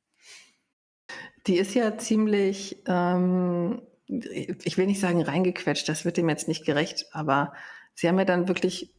Die 1.48 1.58
ist 1.58 1.74
ja 1.74 1.98
ziemlich, 1.98 2.84
ähm, 2.86 3.82
ich 4.08 4.78
will 4.78 4.88
nicht 4.88 5.00
sagen 5.00 5.22
reingequetscht, 5.22 5.88
das 5.88 6.06
wird 6.06 6.18
dem 6.18 6.30
jetzt 6.30 6.48
nicht 6.48 6.66
gerecht, 6.66 7.08
aber 7.12 7.54
sie 7.94 8.08
haben 8.08 8.18
ja 8.18 8.26
dann 8.26 8.48
wirklich 8.48 8.96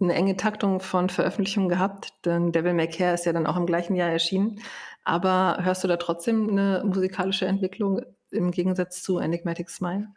eine 0.00 0.14
enge 0.14 0.36
Taktung 0.36 0.80
von 0.80 1.10
Veröffentlichungen 1.10 1.68
gehabt, 1.68 2.14
denn 2.24 2.52
Devil 2.52 2.74
May 2.74 2.88
Care 2.88 3.14
ist 3.14 3.26
ja 3.26 3.32
dann 3.32 3.46
auch 3.46 3.56
im 3.56 3.66
gleichen 3.66 3.96
Jahr 3.96 4.10
erschienen. 4.10 4.60
Aber 5.04 5.58
hörst 5.62 5.84
du 5.84 5.88
da 5.88 5.96
trotzdem 5.96 6.48
eine 6.48 6.82
musikalische 6.84 7.46
Entwicklung 7.46 8.00
im 8.30 8.50
Gegensatz 8.50 9.02
zu 9.02 9.18
Enigmatic 9.18 9.68
Smile? 9.68 10.08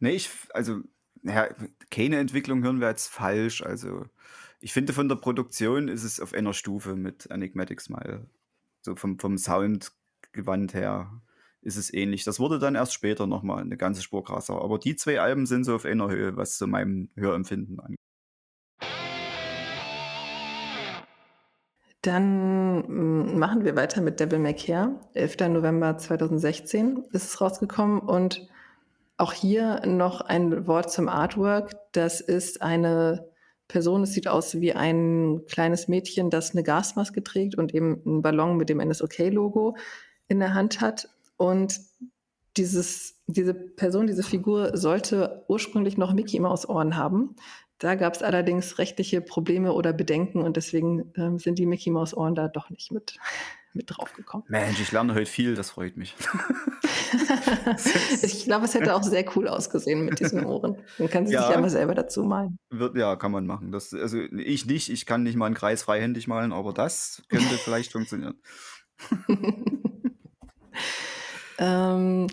Nee, 0.00 0.10
ich, 0.10 0.30
also, 0.52 0.80
ja, 1.22 1.48
keine 1.90 2.18
Entwicklung 2.18 2.62
hören 2.62 2.80
wir 2.80 2.88
jetzt 2.88 3.08
falsch. 3.08 3.62
Also, 3.62 4.06
ich 4.60 4.72
finde, 4.72 4.92
von 4.92 5.08
der 5.08 5.16
Produktion 5.16 5.88
ist 5.88 6.02
es 6.02 6.20
auf 6.20 6.34
einer 6.34 6.52
Stufe 6.52 6.96
mit 6.96 7.30
Enigmatic 7.30 7.80
Smile. 7.80 8.26
So 8.82 8.96
vom, 8.96 9.18
vom 9.18 9.38
Soundgewand 10.36 10.74
her 10.74 11.10
ist 11.62 11.76
es 11.76 11.92
ähnlich. 11.92 12.24
Das 12.24 12.38
wurde 12.38 12.58
dann 12.58 12.74
erst 12.74 12.92
später 12.92 13.26
nochmal 13.26 13.62
eine 13.62 13.76
ganze 13.76 14.02
Spur 14.02 14.22
krasser. 14.22 14.60
Aber 14.62 14.78
die 14.78 14.94
zwei 14.96 15.20
Alben 15.20 15.46
sind 15.46 15.64
so 15.64 15.74
auf 15.74 15.84
einer 15.84 16.08
Höhe, 16.08 16.36
was 16.36 16.58
zu 16.58 16.66
meinem 16.66 17.08
Hörempfinden 17.16 17.80
angeht. 17.80 17.96
Dann 22.02 22.82
mm, 22.86 23.38
machen 23.38 23.64
wir 23.64 23.74
weiter 23.74 24.00
mit 24.00 24.20
Devil 24.20 24.38
May 24.38 24.54
Care. 24.54 25.00
11. 25.14 25.48
November 25.48 25.98
2016 25.98 27.04
ist 27.12 27.24
es 27.24 27.40
rausgekommen 27.40 28.00
und 28.00 28.46
auch 29.16 29.32
hier 29.32 29.84
noch 29.86 30.20
ein 30.20 30.66
Wort 30.66 30.92
zum 30.92 31.08
Artwork. 31.08 31.72
Das 31.92 32.20
ist 32.20 32.62
eine 32.62 33.26
Person, 33.66 34.04
es 34.04 34.12
sieht 34.12 34.28
aus 34.28 34.60
wie 34.60 34.74
ein 34.74 35.42
kleines 35.48 35.88
Mädchen, 35.88 36.30
das 36.30 36.52
eine 36.52 36.62
Gasmaske 36.62 37.24
trägt 37.24 37.56
und 37.56 37.74
eben 37.74 38.00
einen 38.06 38.22
Ballon 38.22 38.56
mit 38.56 38.68
dem 38.68 38.78
NSOK-Logo 38.78 39.74
in 40.28 40.40
der 40.40 40.54
Hand 40.54 40.80
hat. 40.80 41.08
Und 41.36 41.80
dieses, 42.56 43.20
diese 43.26 43.52
Person, 43.54 44.06
diese 44.06 44.22
Figur 44.22 44.76
sollte 44.76 45.44
ursprünglich 45.48 45.98
noch 45.98 46.14
Mickey 46.14 46.40
Maus 46.40 46.68
Ohren 46.68 46.96
haben. 46.96 47.36
Da 47.78 47.94
gab 47.94 48.14
es 48.14 48.22
allerdings 48.22 48.78
rechtliche 48.78 49.20
Probleme 49.20 49.74
oder 49.74 49.92
Bedenken 49.92 50.40
und 50.40 50.56
deswegen 50.56 51.12
ähm, 51.16 51.38
sind 51.38 51.58
die 51.58 51.66
Mickey 51.66 51.90
Maus 51.90 52.16
Ohren 52.16 52.34
da 52.34 52.48
doch 52.48 52.70
nicht 52.70 52.90
mit, 52.90 53.18
mit 53.74 53.90
draufgekommen. 53.90 54.46
Mensch, 54.48 54.80
ich 54.80 54.92
lerne 54.92 55.14
heute 55.14 55.26
viel, 55.26 55.54
das 55.54 55.72
freut 55.72 55.98
mich. 55.98 56.14
ich 58.22 58.44
glaube, 58.44 58.64
es 58.64 58.72
hätte 58.72 58.94
auch 58.94 59.02
sehr 59.02 59.26
cool 59.36 59.46
ausgesehen 59.48 60.06
mit 60.06 60.20
diesen 60.20 60.46
Ohren. 60.46 60.78
Man 60.96 61.10
kann 61.10 61.26
sie 61.26 61.34
Ja. 61.34 61.46
sich 61.46 61.54
einmal 61.54 61.68
selber 61.68 61.94
dazu 61.94 62.24
malen. 62.24 62.58
Wird, 62.70 62.96
ja, 62.96 63.14
kann 63.16 63.32
man 63.32 63.44
machen. 63.46 63.72
Das, 63.72 63.92
also 63.92 64.20
ich 64.20 64.64
nicht, 64.64 64.88
ich 64.88 65.04
kann 65.04 65.22
nicht 65.22 65.36
mal 65.36 65.44
einen 65.46 65.54
Kreis 65.54 65.82
freihändig 65.82 66.28
malen, 66.28 66.54
aber 66.54 66.72
das 66.72 67.22
könnte 67.28 67.58
vielleicht 67.58 67.92
funktionieren. 67.92 68.40
ähm, 71.58 72.26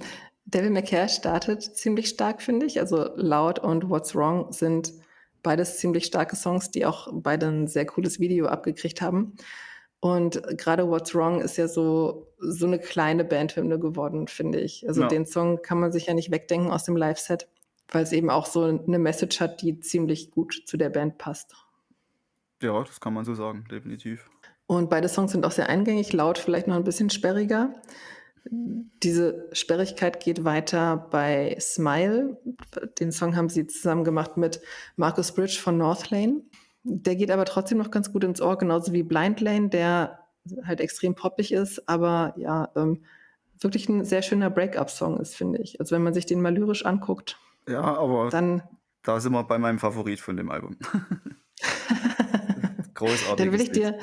Devil 0.45 0.69
May 0.69 0.83
Care 0.83 1.09
startet 1.09 1.63
ziemlich 1.63 2.09
stark, 2.09 2.41
finde 2.41 2.65
ich. 2.65 2.79
Also 2.79 3.09
Loud 3.15 3.59
und 3.59 3.89
What's 3.89 4.15
Wrong 4.15 4.51
sind 4.51 4.93
beides 5.41 5.77
ziemlich 5.77 6.05
starke 6.05 6.35
Songs, 6.35 6.71
die 6.71 6.85
auch 6.85 7.09
beide 7.11 7.47
ein 7.47 7.67
sehr 7.67 7.85
cooles 7.85 8.19
Video 8.19 8.47
abgekriegt 8.47 9.01
haben. 9.01 9.35
Und 9.99 10.41
gerade 10.57 10.89
What's 10.89 11.15
Wrong 11.15 11.39
ist 11.39 11.57
ja 11.57 11.67
so, 11.67 12.27
so 12.37 12.65
eine 12.65 12.77
kleine 12.77 13.23
Bandhymne 13.23 13.79
geworden, 13.79 14.27
finde 14.27 14.59
ich. 14.59 14.85
Also 14.87 15.03
Ja. 15.03 15.07
den 15.07 15.25
Song 15.25 15.61
kann 15.61 15.79
man 15.79 15.91
sich 15.91 16.07
ja 16.07 16.13
nicht 16.13 16.29
wegdenken 16.29 16.71
aus 16.71 16.83
dem 16.83 16.97
Live-Set, 16.97 17.47
weil 17.89 18.03
es 18.03 18.11
eben 18.11 18.29
auch 18.29 18.45
so 18.45 18.63
eine 18.63 18.99
Message 18.99 19.39
hat, 19.39 19.61
die 19.61 19.79
ziemlich 19.79 20.31
gut 20.31 20.63
zu 20.65 20.75
der 20.75 20.89
Band 20.89 21.17
passt. 21.17 21.55
Ja, 22.61 22.83
das 22.83 22.99
kann 22.99 23.13
man 23.13 23.23
so 23.23 23.33
sagen, 23.33 23.65
definitiv. 23.71 24.29
Und 24.67 24.89
beide 24.89 25.07
Songs 25.07 25.31
sind 25.31 25.45
auch 25.45 25.51
sehr 25.51 25.69
eingängig, 25.69 26.11
laut 26.13 26.37
vielleicht 26.37 26.67
noch 26.67 26.75
ein 26.75 26.83
bisschen 26.83 27.09
sperriger. 27.09 27.73
Diese 28.45 29.47
Sperrigkeit 29.53 30.19
geht 30.19 30.43
weiter 30.43 31.07
bei 31.11 31.57
Smile. 31.59 32.37
Den 32.99 33.11
Song 33.11 33.35
haben 33.35 33.49
sie 33.49 33.67
zusammen 33.67 34.03
gemacht 34.03 34.37
mit 34.37 34.61
Marcus 34.97 35.33
Bridge 35.33 35.59
von 35.61 35.77
Northlane. 35.77 36.41
Der 36.83 37.15
geht 37.15 37.31
aber 37.31 37.45
trotzdem 37.45 37.77
noch 37.77 37.91
ganz 37.91 38.11
gut 38.11 38.23
ins 38.23 38.41
Ohr, 38.41 38.57
genauso 38.57 38.91
wie 38.91 39.03
Blind 39.03 39.39
Lane, 39.39 39.69
der 39.69 40.19
halt 40.65 40.81
extrem 40.81 41.15
poppig 41.15 41.53
ist, 41.53 41.87
aber 41.87 42.33
ja, 42.37 42.69
ähm, 42.75 43.03
wirklich 43.59 43.87
ein 43.87 44.03
sehr 44.03 44.21
schöner 44.21 44.49
Break-up-Song 44.49 45.17
ist, 45.17 45.35
finde 45.35 45.59
ich. 45.61 45.79
Also 45.79 45.95
wenn 45.95 46.03
man 46.03 46.13
sich 46.13 46.25
den 46.25 46.41
mal 46.41 46.53
lyrisch 46.53 46.85
anguckt, 46.85 47.39
Ja, 47.67 47.81
aber 47.81 48.29
dann, 48.29 48.63
da 49.03 49.19
sind 49.19 49.31
wir 49.31 49.43
bei 49.43 49.57
meinem 49.57 49.79
Favorit 49.79 50.19
von 50.19 50.35
dem 50.35 50.51
Album. 50.51 50.77
Großartig. 53.05 53.35
dann 53.37 53.51
will 53.51 53.61
ich 53.61 53.71
dir 53.71 53.97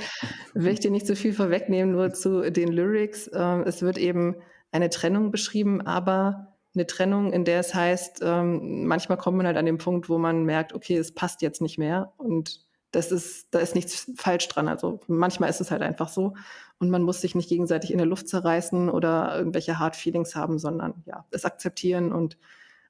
will 0.54 0.72
ich 0.72 0.80
dir 0.80 0.90
nicht 0.90 1.06
so 1.06 1.14
viel 1.14 1.32
vorwegnehmen, 1.32 1.92
nur 1.94 2.12
zu 2.12 2.50
den 2.50 2.68
Lyrics. 2.68 3.30
Ähm, 3.32 3.64
es 3.66 3.82
wird 3.82 3.98
eben 3.98 4.36
eine 4.72 4.90
Trennung 4.90 5.30
beschrieben, 5.30 5.80
aber 5.80 6.54
eine 6.74 6.86
Trennung, 6.86 7.32
in 7.32 7.44
der 7.44 7.60
es 7.60 7.74
heißt, 7.74 8.20
ähm, 8.22 8.86
manchmal 8.86 9.18
kommt 9.18 9.36
man 9.36 9.46
halt 9.46 9.56
an 9.56 9.66
den 9.66 9.78
Punkt, 9.78 10.08
wo 10.08 10.18
man 10.18 10.44
merkt, 10.44 10.72
okay, 10.72 10.96
es 10.96 11.12
passt 11.12 11.42
jetzt 11.42 11.60
nicht 11.60 11.78
mehr 11.78 12.12
und 12.16 12.64
das 12.92 13.12
ist, 13.12 13.48
da 13.52 13.60
ist 13.60 13.74
nichts 13.74 14.10
falsch 14.16 14.48
dran. 14.48 14.68
Also 14.68 15.00
manchmal 15.06 15.50
ist 15.50 15.60
es 15.60 15.70
halt 15.70 15.82
einfach 15.82 16.08
so 16.08 16.34
und 16.78 16.90
man 16.90 17.02
muss 17.02 17.20
sich 17.20 17.34
nicht 17.34 17.48
gegenseitig 17.48 17.92
in 17.92 17.98
der 17.98 18.06
Luft 18.06 18.28
zerreißen 18.28 18.88
oder 18.88 19.36
irgendwelche 19.36 19.78
Hard 19.78 19.96
Feelings 19.96 20.34
haben, 20.34 20.58
sondern 20.58 21.02
ja, 21.06 21.24
es 21.30 21.44
akzeptieren 21.44 22.12
und 22.12 22.36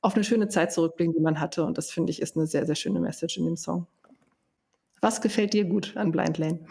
auf 0.02 0.14
eine 0.14 0.24
schöne 0.24 0.48
Zeit 0.48 0.72
zurückblicken, 0.72 1.14
die 1.14 1.20
man 1.20 1.40
hatte. 1.40 1.64
Und 1.64 1.76
das 1.76 1.90
finde 1.90 2.10
ich 2.10 2.22
ist 2.22 2.36
eine 2.36 2.46
sehr, 2.46 2.66
sehr 2.66 2.74
schöne 2.74 3.00
Message 3.00 3.36
in 3.36 3.44
dem 3.44 3.56
Song. 3.56 3.86
Was 5.00 5.20
gefällt 5.20 5.52
dir 5.52 5.64
gut 5.64 5.96
an 5.96 6.12
Blind 6.12 6.38
Lane? 6.38 6.66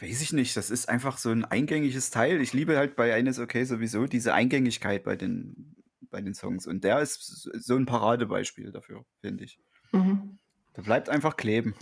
Weiß 0.00 0.20
ich 0.20 0.32
nicht, 0.32 0.56
das 0.56 0.70
ist 0.70 0.88
einfach 0.88 1.18
so 1.18 1.30
ein 1.30 1.44
eingängiges 1.44 2.10
Teil. 2.10 2.40
Ich 2.40 2.52
liebe 2.52 2.76
halt 2.76 2.96
bei 2.96 3.14
Eines 3.14 3.38
Okay 3.38 3.64
sowieso 3.64 4.06
diese 4.06 4.34
Eingängigkeit 4.34 5.04
bei 5.04 5.16
den, 5.16 5.76
bei 6.10 6.20
den 6.20 6.34
Songs. 6.34 6.66
Und 6.66 6.84
der 6.84 7.00
ist 7.00 7.48
so 7.54 7.76
ein 7.76 7.86
Paradebeispiel 7.86 8.72
dafür, 8.72 9.04
finde 9.20 9.44
ich. 9.44 9.58
Mhm. 9.92 10.38
Der 10.76 10.82
bleibt 10.82 11.08
einfach 11.08 11.36
kleben. 11.36 11.74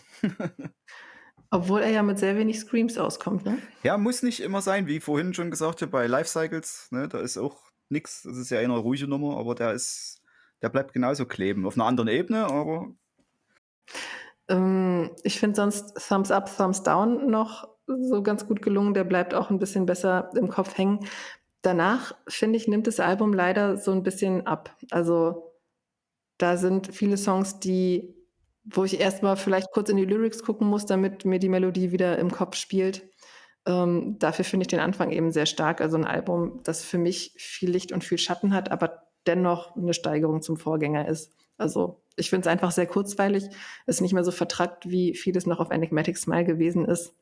Obwohl 1.51 1.81
er 1.81 1.91
ja 1.91 2.03
mit 2.03 2.19
sehr 2.19 2.37
wenig 2.37 2.61
Screams 2.61 2.97
auskommt, 2.97 3.45
ne? 3.45 3.59
Ja, 3.83 3.99
muss 3.99 4.23
nicht 4.23 4.41
immer 4.41 4.63
sein, 4.63 4.87
wie 4.87 5.01
vorhin 5.01 5.35
schon 5.35 5.51
gesagt 5.51 5.83
habe, 5.83 5.91
bei 5.91 6.07
Life 6.07 6.29
Cycles, 6.29 6.89
ne, 6.91 7.09
da 7.09 7.21
ist 7.21 7.37
auch 7.37 7.63
nichts. 7.91 8.23
Das 8.23 8.37
ist 8.37 8.51
ja 8.51 8.59
eine 8.59 8.77
ruhige 8.77 9.07
Nummer, 9.07 9.37
aber 9.37 9.55
der 9.55 9.73
ist, 9.73 10.23
der 10.63 10.71
bleibt 10.71 10.93
genauso 10.93 11.27
kleben. 11.27 11.67
Auf 11.67 11.75
einer 11.75 11.85
anderen 11.85 12.09
Ebene, 12.09 12.45
aber 12.45 12.95
Ähm, 14.53 15.11
ich 15.25 15.41
finde 15.41 15.57
sonst 15.57 15.95
Thumbs 16.09 16.31
Up, 16.31 16.55
Thumbs 16.55 16.83
Down 16.83 17.31
noch 17.31 17.69
so 17.87 18.23
ganz 18.23 18.47
gut 18.47 18.63
gelungen. 18.63 18.95
Der 18.95 19.05
bleibt 19.05 19.35
auch 19.35 19.51
ein 19.51 19.59
bisschen 19.59 19.87
besser 19.87 20.31
im 20.37 20.49
Kopf 20.49 20.77
hängen. 20.77 21.01
Danach, 21.63 22.15
finde 22.29 22.57
ich, 22.59 22.69
nimmt 22.69 22.87
das 22.87 23.01
Album 23.01 23.33
leider 23.33 23.77
so 23.77 23.93
ein 23.93 24.03
bisschen 24.03 24.47
ab. 24.47 24.77
Also 24.91 25.53
da 26.39 26.57
sind 26.57 26.95
viele 26.95 27.17
Songs, 27.17 27.61
die, 27.61 28.15
wo 28.65 28.85
ich 28.85 29.01
erstmal 29.01 29.37
vielleicht 29.37 29.71
kurz 29.73 29.89
in 29.89 29.97
die 29.97 30.05
Lyrics 30.05 30.43
gucken 30.43 30.67
muss, 30.67 30.87
damit 30.87 31.25
mir 31.25 31.39
die 31.39 31.49
Melodie 31.49 31.93
wieder 31.93 32.19
im 32.19 32.31
Kopf 32.31 32.57
spielt. 32.57 33.09
Ähm, 33.65 34.17
dafür 34.19 34.45
finde 34.45 34.65
ich 34.65 34.69
den 34.69 34.81
Anfang 34.81 35.13
eben 35.13 35.31
sehr 35.31 35.47
stark. 35.47 35.81
Also 35.81 35.97
ein 35.97 36.05
Album, 36.05 36.61
das 36.65 36.83
für 36.85 36.99
mich 36.99 37.33
viel 37.39 37.71
Licht 37.71 37.93
und 37.93 38.05
viel 38.05 38.19
Schatten 38.19 38.53
hat, 38.53 38.71
aber 38.73 39.05
dennoch 39.27 39.77
eine 39.77 39.95
Steigerung 39.95 40.43
zum 40.43 40.57
Vorgänger 40.57 41.07
ist. 41.07 41.33
Also 41.59 42.02
ich 42.17 42.31
finde 42.31 42.49
es 42.49 42.53
einfach 42.53 42.73
sehr 42.73 42.87
kurzweilig, 42.87 43.45
ist 43.87 44.01
nicht 44.01 44.13
mehr 44.15 44.25
so 44.25 44.31
vertrackt, 44.33 44.89
wie 44.91 45.15
vieles 45.15 45.47
noch 45.47 45.61
auf 45.61 45.71
Enigmatic 45.71 46.17
Smile 46.19 46.45
gewesen 46.45 46.85
ist. 46.87 47.15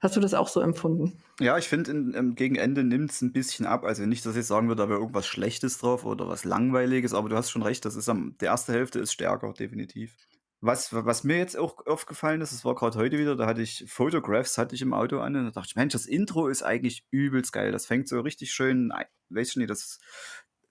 Hast 0.00 0.16
du 0.16 0.20
das 0.20 0.34
auch 0.34 0.48
so 0.48 0.60
empfunden? 0.60 1.22
Ja, 1.40 1.56
ich 1.56 1.68
finde, 1.68 1.92
ähm, 1.92 2.34
gegen 2.34 2.56
Ende 2.56 2.82
nimmt's 2.82 3.22
'n 3.22 3.32
bisschen 3.32 3.64
ab. 3.64 3.84
Also, 3.84 4.04
nicht, 4.06 4.26
dass 4.26 4.34
ich 4.34 4.44
sagen 4.46 4.66
würde, 4.66 4.82
da 4.82 4.88
wäre 4.88 4.98
irgendwas 4.98 5.26
Schlechtes 5.28 5.78
drauf 5.78 6.04
oder 6.04 6.26
was 6.28 6.44
Langweiliges, 6.44 7.14
aber 7.14 7.28
du 7.28 7.36
hast 7.36 7.50
schon 7.50 7.62
recht, 7.62 7.84
das 7.84 7.94
ist 7.94 8.08
am 8.08 8.36
die 8.40 8.46
erste 8.46 8.72
Hälfte 8.72 8.98
ist 8.98 9.12
stärker, 9.12 9.52
definitiv. 9.52 10.16
Was 10.60 10.92
was 10.92 11.22
mir 11.22 11.38
jetzt 11.38 11.56
auch 11.56 11.86
aufgefallen 11.86 12.40
ist, 12.40 12.52
das 12.52 12.64
war 12.64 12.74
grad 12.74 12.96
heute 12.96 13.18
wieder, 13.18 13.36
da 13.36 13.46
hatte 13.46 13.62
ich 13.62 13.84
Photographs 13.86 14.58
hatte 14.58 14.74
ich 14.74 14.82
im 14.82 14.92
Auto 14.92 15.20
an 15.20 15.36
und 15.36 15.44
da 15.44 15.50
dachte 15.52 15.68
ich: 15.70 15.76
„Mensch, 15.76 15.92
das 15.92 16.06
Intro 16.06 16.48
ist 16.48 16.64
eigentlich 16.64 17.06
übelst 17.12 17.52
geil.“ 17.52 17.70
Das 17.70 17.86
fängt 17.86 18.08
so 18.08 18.20
richtig 18.20 18.52
schön 18.52 18.90
ei 18.90 19.06
weiß 19.30 19.50
ich 19.50 19.56
nicht, 19.56 19.70
das 19.70 20.00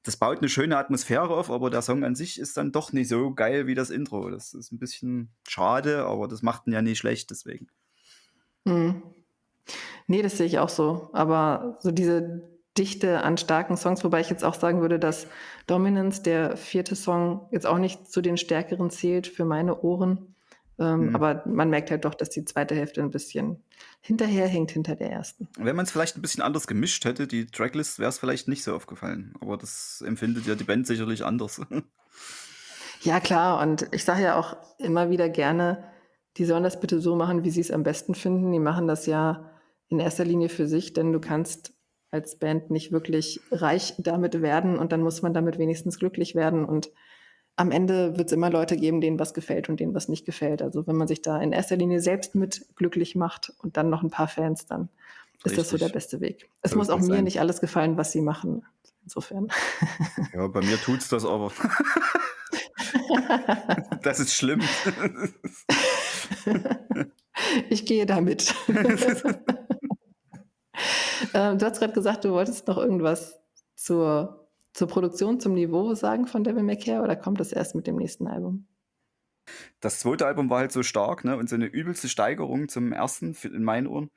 das 0.08 0.18
baut 0.18 0.42
'ne 0.42 0.50
schöne 0.50 0.78
Atmosphäre 0.78 1.30
auf, 1.30 1.52
aber 1.52 1.70
der 1.70 1.82
Song 1.84 2.04
an 2.06 2.16
sich 2.16 2.40
ist 2.40 2.58
dann 2.58 2.72
doch 2.72 2.94
nicht 2.94 3.10
so 3.10 3.34
geil 3.34 3.68
wie 3.68 3.76
das 3.76 3.90
Intro. 3.92 4.30
Das 4.30 4.54
ist 4.54 4.72
'n 4.72 4.80
bisschen 4.80 5.32
schade, 5.48 6.06
aber 6.06 6.28
das 6.28 6.42
macht 6.44 6.68
ihn 6.68 6.74
ja 6.74 6.82
nicht 6.82 7.00
schlecht 7.00 7.30
deswegen. 7.32 7.68
Mhm. 8.68 9.04
Ne, 10.08 10.24
das 10.24 10.38
sehe 10.38 10.48
ich 10.48 10.60
auch 10.60 10.70
so. 10.70 11.10
Aber 11.14 11.78
so 11.82 11.92
diese 11.92 12.50
Dichte 12.78 13.24
an 13.24 13.38
starken 13.38 13.78
Songs, 13.78 14.04
wobei 14.06 14.22
ich 14.22 14.32
jetzt 14.32 14.46
auch 14.46 14.56
sagen 14.56 14.82
würde, 14.82 15.00
dass 15.00 15.28
„Dominance“, 15.68 16.24
der 16.24 16.58
4. 16.58 16.96
Song, 16.98 17.50
jetzt 17.52 17.68
auch 17.68 17.80
nicht 17.80 18.12
zu 18.12 18.22
den 18.22 18.38
stärkeren 18.38 18.92
zählt 18.92 19.28
für 19.28 19.46
meine 19.46 19.82
Ohren. 19.84 20.36
Ähm, 20.80 21.08
Mhm. 21.10 21.16
aber 21.16 21.44
man 21.48 21.70
merkt 21.70 21.90
halt 21.92 22.06
doch, 22.06 22.14
dass 22.14 22.30
die 22.30 22.46
2. 22.46 22.76
Hälfte 22.76 23.02
'n 23.02 23.10
bisschen 23.12 23.64
hinterherhinkt 24.02 24.72
hinter 24.72 24.96
der 24.96 25.10
1. 25.12 25.48
Wenn 25.58 25.76
man's 25.76 25.92
vielleicht 25.92 26.16
'n 26.18 26.22
bisschen 26.22 26.44
anders 26.44 26.68
gemischt 26.68 27.04
hätte, 27.06 27.28
die 27.28 27.48
Tracklist, 27.48 28.00
wäre 28.00 28.10
es 28.10 28.20
vielleicht 28.20 28.48
nicht 28.48 28.64
so 28.64 28.76
aufgefallen. 28.76 29.34
Aber 29.42 29.58
das 29.58 30.04
empfindet 30.06 30.46
ja 30.46 30.56
die 30.56 30.64
Band 30.66 30.86
sicherlich 30.88 31.26
anders. 31.26 31.62
Ja 33.02 33.20
klar, 33.20 33.62
und 33.62 33.88
ich 33.92 34.04
sage 34.04 34.24
ja 34.24 34.40
auch 34.40 34.58
immer 34.80 35.10
wieder 35.10 35.30
gerne, 35.30 35.84
die 36.38 36.46
sollen 36.46 36.64
das 36.64 36.80
bitte 36.80 37.00
so 37.00 37.16
machen, 37.16 37.44
wie 37.44 37.52
sie's 37.52 37.72
am 37.72 37.84
besten 37.84 38.16
finden. 38.16 38.52
Die 38.52 38.60
machen 38.60 38.88
das 38.88 39.06
ja 39.06 39.52
in 39.90 40.00
erster 40.00 40.26
Linie 40.26 40.50
für 40.50 40.68
sich, 40.68 40.94
denn 40.94 41.12
du 41.14 41.20
kannst 41.20 41.74
als 42.12 42.40
Band 42.40 42.72
nicht 42.72 42.92
wirklich 42.92 43.40
reich 43.52 43.94
damit 44.00 44.42
werden 44.42 44.78
und 44.80 44.92
dann 44.92 45.02
muss 45.02 45.22
man 45.22 45.34
damit 45.34 45.58
wenigstens 45.60 46.00
glücklich 46.00 46.36
werden. 46.36 46.66
Und 46.66 46.90
am 47.58 47.72
Ende 47.72 48.18
wird's 48.18 48.32
immer 48.32 48.50
Leute 48.50 48.78
geben, 48.78 49.02
denen 49.02 49.20
was 49.20 49.34
gefällt 49.34 49.68
und 49.70 49.80
denen 49.80 49.94
was 49.94 50.08
nicht 50.08 50.26
gefällt. 50.26 50.62
Also, 50.62 50.88
wenn 50.88 50.96
man 50.96 51.08
sich 51.08 51.22
da 51.22 51.42
in 51.42 51.52
erster 51.52 51.76
Linie 51.76 52.00
selbst 52.02 52.36
mit 52.36 52.66
glücklich 52.76 53.16
macht 53.16 53.52
und 53.62 53.76
dann 53.78 53.90
noch 53.90 54.04
'n 54.04 54.10
paar 54.12 54.28
Fans, 54.30 54.66
dann 54.68 54.90
ist 55.44 55.58
das 55.58 55.70
so 55.70 55.78
der 55.78 55.88
Richtig. 55.88 55.94
beste 55.94 56.22
Weg. 56.22 56.50
Es 56.62 56.72
So 56.72 56.78
muss 56.78 56.90
auch 56.90 57.00
mir 57.00 57.06
sein. 57.16 57.24
nicht 57.24 57.40
alles 57.40 57.60
gefallen, 57.62 57.98
was 57.98 58.12
sie 58.12 58.22
machen. 58.22 58.66
Insofern. 59.04 59.48
Ja, 60.34 60.48
bei 60.48 60.62
mir 60.62 60.78
tut's 60.82 61.10
das 61.10 61.26
aber. 61.26 61.52
Das 64.04 64.20
ist 64.20 64.34
schlimm. 64.34 64.62
Ich 67.70 67.86
gehe 67.86 68.06
da 68.06 68.22
mit. 68.22 68.54
Ähm, 71.34 71.58
du 71.58 71.66
hast 71.66 71.80
grad 71.80 71.94
gesagt, 71.94 72.26
du 72.26 72.32
wolltest 72.32 72.68
noch 72.68 72.78
irgendwas 72.78 73.40
zur 73.76 74.47
zur 74.78 74.88
Produktion, 74.88 75.40
zum 75.42 75.54
Niveau 75.56 75.96
sagen 75.96 76.28
von 76.28 76.44
„Devil 76.46 76.64
May 76.64 76.78
Care“, 76.78 77.04
oder 77.04 77.16
kommt 77.18 77.40
das 77.42 77.52
erst 77.54 77.76
mit 77.76 77.88
dem 77.88 77.98
nächsten 77.98 78.28
Album? 78.28 78.68
Das 79.84 80.00
2. 80.00 80.26
Album 80.26 80.50
war 80.50 80.60
halt 80.60 80.72
so 80.72 80.82
stark, 80.82 81.24
ne, 81.24 81.38
und 81.38 81.50
so 81.50 81.56
'ne 81.58 81.66
übelste 81.68 82.10
Steigerung 82.10 82.68
zum 82.68 82.94
1. 82.94 83.32
f 83.32 83.46
in 83.46 83.64
meinen 83.64 83.86
Ohren. 83.88 84.10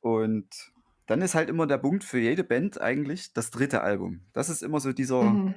Und 0.00 0.72
dann 1.06 1.22
ist 1.22 1.34
halt 1.34 1.48
immer 1.50 1.66
der 1.66 1.78
Punkt 1.78 2.04
für 2.04 2.18
jede 2.20 2.44
Band 2.44 2.80
eigentlich 2.80 3.32
das 3.32 3.50
3. 3.50 3.82
Album. 3.82 4.26
Das 4.32 4.48
ist 4.48 4.62
immer 4.62 4.78
so 4.80 4.92
dieser 4.92 5.40
Mhm. 5.40 5.54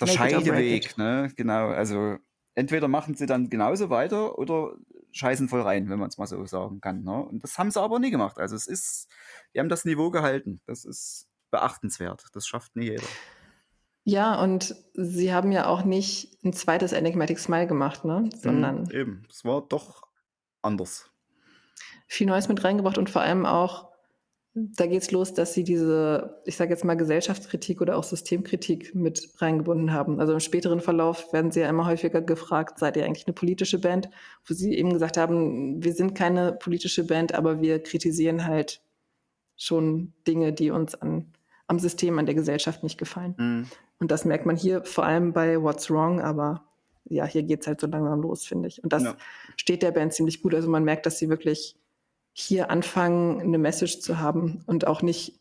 der 0.00 0.08
Make 0.08 0.08
Scheideweg, 0.08 0.96
ne? 0.98 1.32
Genau. 1.36 1.68
Also, 1.70 2.18
entweder 2.54 2.88
machen 2.88 3.14
sie 3.16 3.26
dann 3.26 3.50
genauso 3.50 3.90
weiter 3.90 4.38
oder 4.38 4.76
scheißen 5.12 5.48
voll 5.48 5.62
rein, 5.62 5.90
wenn 5.90 5.98
man's 6.00 6.18
mal 6.18 6.26
so 6.28 6.44
sagen 6.46 6.80
kann, 6.80 7.04
ne? 7.04 7.24
Und 7.26 7.44
das 7.44 7.58
haben 7.58 7.70
sie 7.72 7.80
aber 7.82 7.98
nie 8.00 8.10
gemacht. 8.12 8.38
Also, 8.38 8.56
es 8.56 8.66
ist 8.68 9.08
die 9.54 9.60
haben 9.60 9.68
das 9.70 9.84
Niveau 9.86 10.10
gehalten. 10.10 10.60
Das 10.66 10.84
ist 10.86 11.28
beachtenswert. 11.50 12.26
Das 12.34 12.46
schafft 12.48 12.76
nie 12.76 12.86
jeder. 12.86 13.16
Ja, 14.06 14.38
und 14.42 14.74
sie 14.92 15.32
haben 15.32 15.50
ja 15.50 15.66
auch 15.66 15.82
nicht 15.84 16.36
'n 16.44 16.52
2. 16.52 16.92
„Enigmatic 16.92 17.38
Smile“ 17.38 17.66
gemacht, 17.66 18.04
ne, 18.04 18.28
Mhm, 18.42 18.42
sondern 18.42 18.90
eben. 18.90 19.26
Es 19.30 19.44
war 19.44 19.62
doch 19.66 20.08
anders. 20.62 21.10
viel 22.08 22.26
Neues 22.26 22.48
mit 22.48 22.62
reingebracht 22.64 22.98
und 22.98 23.10
vor 23.10 23.22
allem 23.22 23.46
auch 23.46 23.92
da 24.56 24.86
geht's 24.86 25.10
los, 25.10 25.34
dass 25.34 25.54
sie 25.54 25.64
diese, 25.64 26.40
ich 26.46 26.56
sage 26.56 26.70
jetzt 26.70 26.84
mal, 26.84 26.96
Gesellschaftskritik 26.96 27.80
oder 27.80 27.96
auch 27.96 28.04
Systemkritik 28.04 28.94
mit 28.94 29.30
reingebunden 29.38 29.92
haben. 29.92 30.20
Also, 30.20 30.32
im 30.32 30.40
späteren 30.40 30.80
Verlauf 30.80 31.32
werden 31.32 31.50
sie 31.52 31.60
ja 31.60 31.68
immer 31.68 31.86
häufiger 31.86 32.22
gefragt: 32.22 32.78
„Seid 32.78 32.96
ihr 32.96 33.04
eigentlich 33.04 33.26
'ne 33.26 33.32
politische 33.34 33.80
Band?“ 33.80 34.10
Wo 34.46 34.54
sie 34.54 34.74
eben 34.78 34.92
gesagt 34.92 35.16
haben: 35.16 35.82
„Wir 35.84 35.92
sind 35.94 36.14
keine 36.14 36.52
politische 36.52 37.04
Band, 37.06 37.34
aber 37.34 37.62
wir 37.62 37.82
kritisieren 37.82 38.46
halt 38.46 38.82
schon 39.56 40.14
Dinge, 40.28 40.52
die 40.52 40.70
uns 40.70 40.94
an 40.96 41.32
am 41.68 41.78
System, 41.80 42.18
an 42.18 42.26
der 42.26 42.36
Gesellschaft 42.36 42.82
nicht 42.84 42.98
gefallen.“ 42.98 43.36
Mhm. 43.38 43.74
Und 44.04 44.10
das 44.10 44.26
merkt 44.26 44.44
man 44.46 44.56
hier 44.56 44.84
vor 44.84 45.06
allem 45.06 45.32
bei 45.32 45.62
„What's 45.62 45.90
Wrong“, 45.90 46.20
aber 46.20 46.66
ja, 47.06 47.24
hier 47.24 47.42
geht's 47.42 47.66
halt 47.66 47.80
so 47.80 47.86
langsam 47.86 48.20
los, 48.22 48.44
finde 48.46 48.68
ich. 48.68 48.84
Und 48.84 48.92
das 48.92 49.04
Ja. 49.04 49.18
steht 49.56 49.82
der 49.82 49.92
Band 49.92 50.12
ziemlich 50.12 50.42
gut. 50.42 50.54
Also, 50.54 50.68
man 50.70 50.84
merkt, 50.84 51.06
dass 51.06 51.18
sie 51.18 51.30
wirklich 51.30 51.76
hier 52.34 52.70
anfangen, 52.70 53.50
'ne 53.50 53.58
Message 53.58 54.00
zu 54.00 54.18
haben 54.20 54.62
und 54.66 54.86
auch 54.86 55.02
nicht 55.02 55.40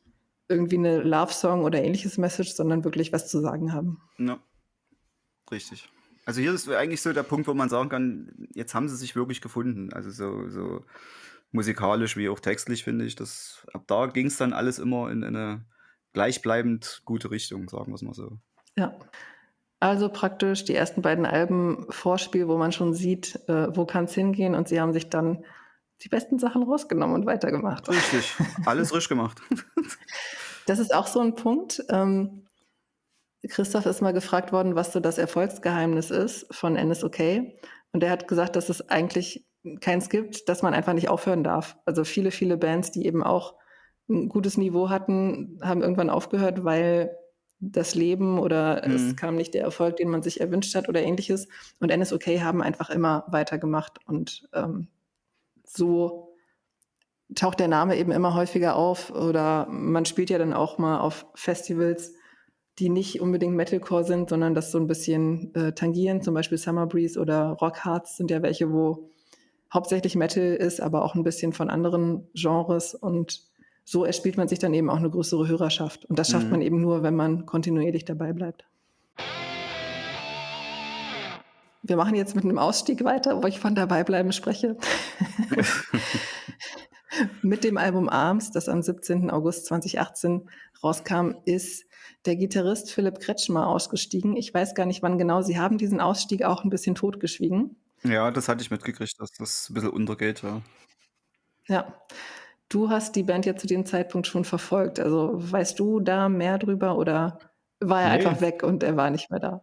irgendwie 0.49 0.77
'ne 0.79 1.01
Love-Song 1.03 1.63
oder 1.65 1.83
ähnliches 1.83 2.17
Message, 2.17 2.53
sondern 2.53 2.85
wirklich 2.85 3.13
was 3.13 3.27
zu 3.29 3.41
sagen 3.41 3.73
haben. 3.73 4.01
Ja. 4.19 4.43
Richtig. 5.51 5.89
Also, 6.25 6.39
hier 6.41 6.53
ist 6.53 6.69
eigentlich 6.69 7.01
so 7.01 7.11
der 7.13 7.23
Punkt, 7.23 7.47
wo 7.47 7.53
man 7.53 7.69
sagen 7.69 7.89
kann, 7.89 8.47
jetzt 8.55 8.73
haben 8.73 8.87
sie 8.87 8.95
sich 8.95 9.15
wirklich 9.15 9.41
gefunden. 9.41 9.91
Also, 9.93 10.09
so 10.11 10.49
so 10.49 10.85
musikalisch 11.51 12.17
wie 12.17 12.29
auch 12.29 12.39
textlich, 12.39 12.83
finde 12.83 13.05
ich, 13.05 13.15
das 13.15 13.65
ab 13.73 13.83
da 13.87 14.07
ging's 14.07 14.37
dann 14.37 14.53
alles 14.53 14.79
immer 14.79 15.11
in 15.11 15.23
in 15.23 15.33
'ne 15.33 15.65
gleichbleibend 16.13 17.01
gute 17.05 17.31
Richtung, 17.31 17.67
sagen 17.69 17.91
wir's 17.91 18.01
mal 18.03 18.13
so. 18.13 18.39
Ja. 18.77 18.93
Also, 19.79 20.09
praktisch 20.09 20.65
die 20.65 20.75
ersten 20.75 21.01
beiden 21.01 21.25
Alben 21.25 21.85
Vorspiel, 21.89 22.47
wo 22.47 22.57
man 22.57 22.71
schon 22.71 22.93
sieht, 22.93 23.39
äh, 23.49 23.75
wo 23.75 23.85
kann's 23.85 24.13
hingehen 24.13 24.55
und 24.55 24.67
sie 24.69 24.81
haben 24.81 24.93
sich 24.93 25.09
dann 25.09 25.45
die 26.03 26.09
besten 26.09 26.39
Sachen 26.39 26.63
rausgenommen 26.63 27.15
und 27.15 27.25
weitergemacht. 27.25 27.89
Richtig. 27.89 28.35
Alles 28.65 28.89
frisch 28.91 29.09
gemacht. 29.09 29.41
Das 30.67 30.79
ist 30.79 30.93
auch 30.95 31.07
so 31.07 31.21
'n 31.21 31.35
Punkt. 31.35 31.83
Ähm, 31.89 32.45
Christoph 33.49 33.85
ist 33.87 34.01
mal 34.01 34.13
gefragt 34.13 34.53
worden, 34.53 34.75
was 34.75 34.93
so 34.93 34.99
das 35.01 35.17
Erfolgsgeheimnis 35.19 36.11
ist 36.11 36.47
von 36.55 36.75
„NSOK“. 36.75 37.19
Und 37.93 38.03
er 38.03 38.11
hat 38.11 38.27
gesagt, 38.27 38.55
dass 38.57 38.69
es 38.69 38.89
eigentlich 38.89 39.45
keins 39.81 40.09
gibt, 40.09 40.49
dass 40.49 40.63
man 40.63 40.73
einfach 40.73 40.93
nicht 40.93 41.09
aufhören 41.09 41.43
darf. 41.43 41.77
Also, 41.85 42.03
viele, 42.05 42.31
viele 42.31 42.57
Bands, 42.57 42.91
die 42.91 43.05
eben 43.07 43.23
auch 43.23 43.55
'n 44.09 44.29
gutes 44.29 44.57
Niveau 44.57 44.89
hatten, 44.89 45.59
haben 45.63 45.81
irgendwann 45.81 46.09
aufgehört, 46.11 46.63
weil 46.65 47.15
das 47.71 47.95
Leben 47.95 48.39
oder 48.39 48.83
es 48.93 49.15
Mhm. 49.15 49.17
kam 49.17 49.35
nicht 49.35 49.53
der 49.53 49.63
Erfolg, 49.63 49.97
den 49.97 50.09
man 50.09 50.23
sich 50.23 50.41
erwünscht 50.41 50.75
hat 50.75 50.89
oder 50.89 51.01
Ähnliches. 51.03 51.47
Und 51.79 51.91
„NSOK“ 51.91 52.25
haben 52.41 52.61
einfach 52.63 52.89
immer 52.89 53.25
weitergemacht 53.29 53.99
und, 54.07 54.47
ähm, 54.53 54.89
so 55.65 56.35
taucht 57.35 57.59
der 57.59 57.67
Name 57.69 57.97
eben 57.97 58.11
immer 58.11 58.35
häufiger 58.35 58.75
auf 58.75 59.11
oder 59.11 59.67
man 59.69 60.05
spielt 60.05 60.29
ja 60.29 60.37
dann 60.37 60.53
auch 60.53 60.77
mal 60.77 60.99
auf 60.99 61.25
Festivals, 61.35 62.13
die 62.79 62.89
nicht 62.89 63.21
unbedingt 63.21 63.55
Metalcore 63.55 64.03
sind, 64.05 64.29
sondern 64.29 64.55
das 64.55 64.71
so 64.71 64.79
'n 64.79 64.87
bisschen, 64.87 65.53
äh, 65.55 65.73
tangieren. 65.73 66.21
Zum 66.21 66.33
Beispiel 66.35 66.57
„Summer 66.59 66.87
Breeze“ 66.87 67.19
oder 67.19 67.51
„Rockharz“ 67.61 68.17
sind 68.17 68.31
ja 68.31 68.43
welche, 68.43 68.71
wo 68.73 69.09
hauptsächlich 69.73 70.15
Metal 70.17 70.55
ist, 70.55 70.81
aber 70.81 71.05
auch 71.05 71.15
'n 71.15 71.23
bisschen 71.23 71.53
von 71.53 71.69
anderen 71.69 72.29
Genres. 72.35 72.95
Und 72.95 73.43
so 73.85 74.05
erspielt 74.05 74.37
man 74.37 74.47
sich 74.47 74.59
dann 74.59 74.73
eben 74.73 74.89
auch 74.89 74.99
'ne 74.99 75.09
größere 75.09 75.47
Hörerschaft. 75.47 76.05
Und 76.05 76.19
das 76.19 76.29
schafft 76.29 76.47
Mhm. 76.47 76.51
man 76.51 76.61
eben 76.61 76.81
nur, 76.81 77.03
wenn 77.03 77.15
man 77.15 77.45
kontinuierlich 77.45 78.05
dabei 78.05 78.33
bleibt. 78.33 78.65
Wir 81.85 81.97
machen 81.97 82.15
jetzt 82.15 82.33
mit 82.33 82.45
'nem 82.45 82.57
Ausstieg 82.57 83.03
weiter, 83.03 83.43
wo 83.43 83.47
ich 83.47 83.59
von 83.59 83.75
Dabeibleiben 83.75 84.31
spreche. 84.31 84.77
Mit 87.43 87.63
dem 87.65 87.77
Album 87.77 88.07
„Arms“, 88.09 88.51
das 88.51 88.69
am 88.69 88.81
17. 88.81 89.29
August 89.31 89.65
2018 89.67 90.49
rauskam, 90.83 91.31
ist 91.45 91.85
der 92.25 92.35
Gitarrist 92.37 92.89
Philipp 92.91 93.19
Kretschmer 93.19 93.67
ausgestiegen. 93.67 94.35
Ich 94.37 94.53
weiß 94.53 94.75
gar 94.75 94.85
nicht, 94.85 95.03
wann 95.03 95.17
genau. 95.17 95.41
Sie 95.41 95.59
haben 95.59 95.77
diesen 95.77 95.99
Ausstieg 96.01 96.43
auch 96.43 96.63
'n 96.65 96.69
bisschen 96.69 96.95
totgeschwiegen. 96.95 97.75
Ja, 98.05 98.31
das 98.31 98.49
hatte 98.49 98.61
ich 98.61 98.69
mitgekriegt, 98.71 99.17
dass 99.19 99.31
das 99.31 99.69
'n 99.69 99.73
bisschen 99.75 99.91
untergeht, 99.91 100.41
ja. 100.43 100.61
Ja. 101.69 101.93
Du 102.73 102.89
hast 102.89 103.15
die 103.15 103.21
Band 103.21 103.45
ja 103.45 103.55
zu 103.55 103.67
dem 103.67 103.85
Zeitpunkt 103.85 104.25
schon 104.25 104.45
verfolgt. 104.45 104.99
Also, 104.99 105.33
weißt 105.35 105.77
du 105.79 105.99
da 105.99 106.27
mehr 106.27 106.57
drüber 106.57 106.97
oder 106.97 107.37
war 107.79 108.01
er 108.01 108.09
Ne. 108.09 108.09
einfach 108.09 108.41
weg 108.41 108.63
und 108.63 108.81
er 108.81 108.97
war 108.97 109.11
nicht 109.11 109.29
mehr 109.29 109.39
da? 109.39 109.61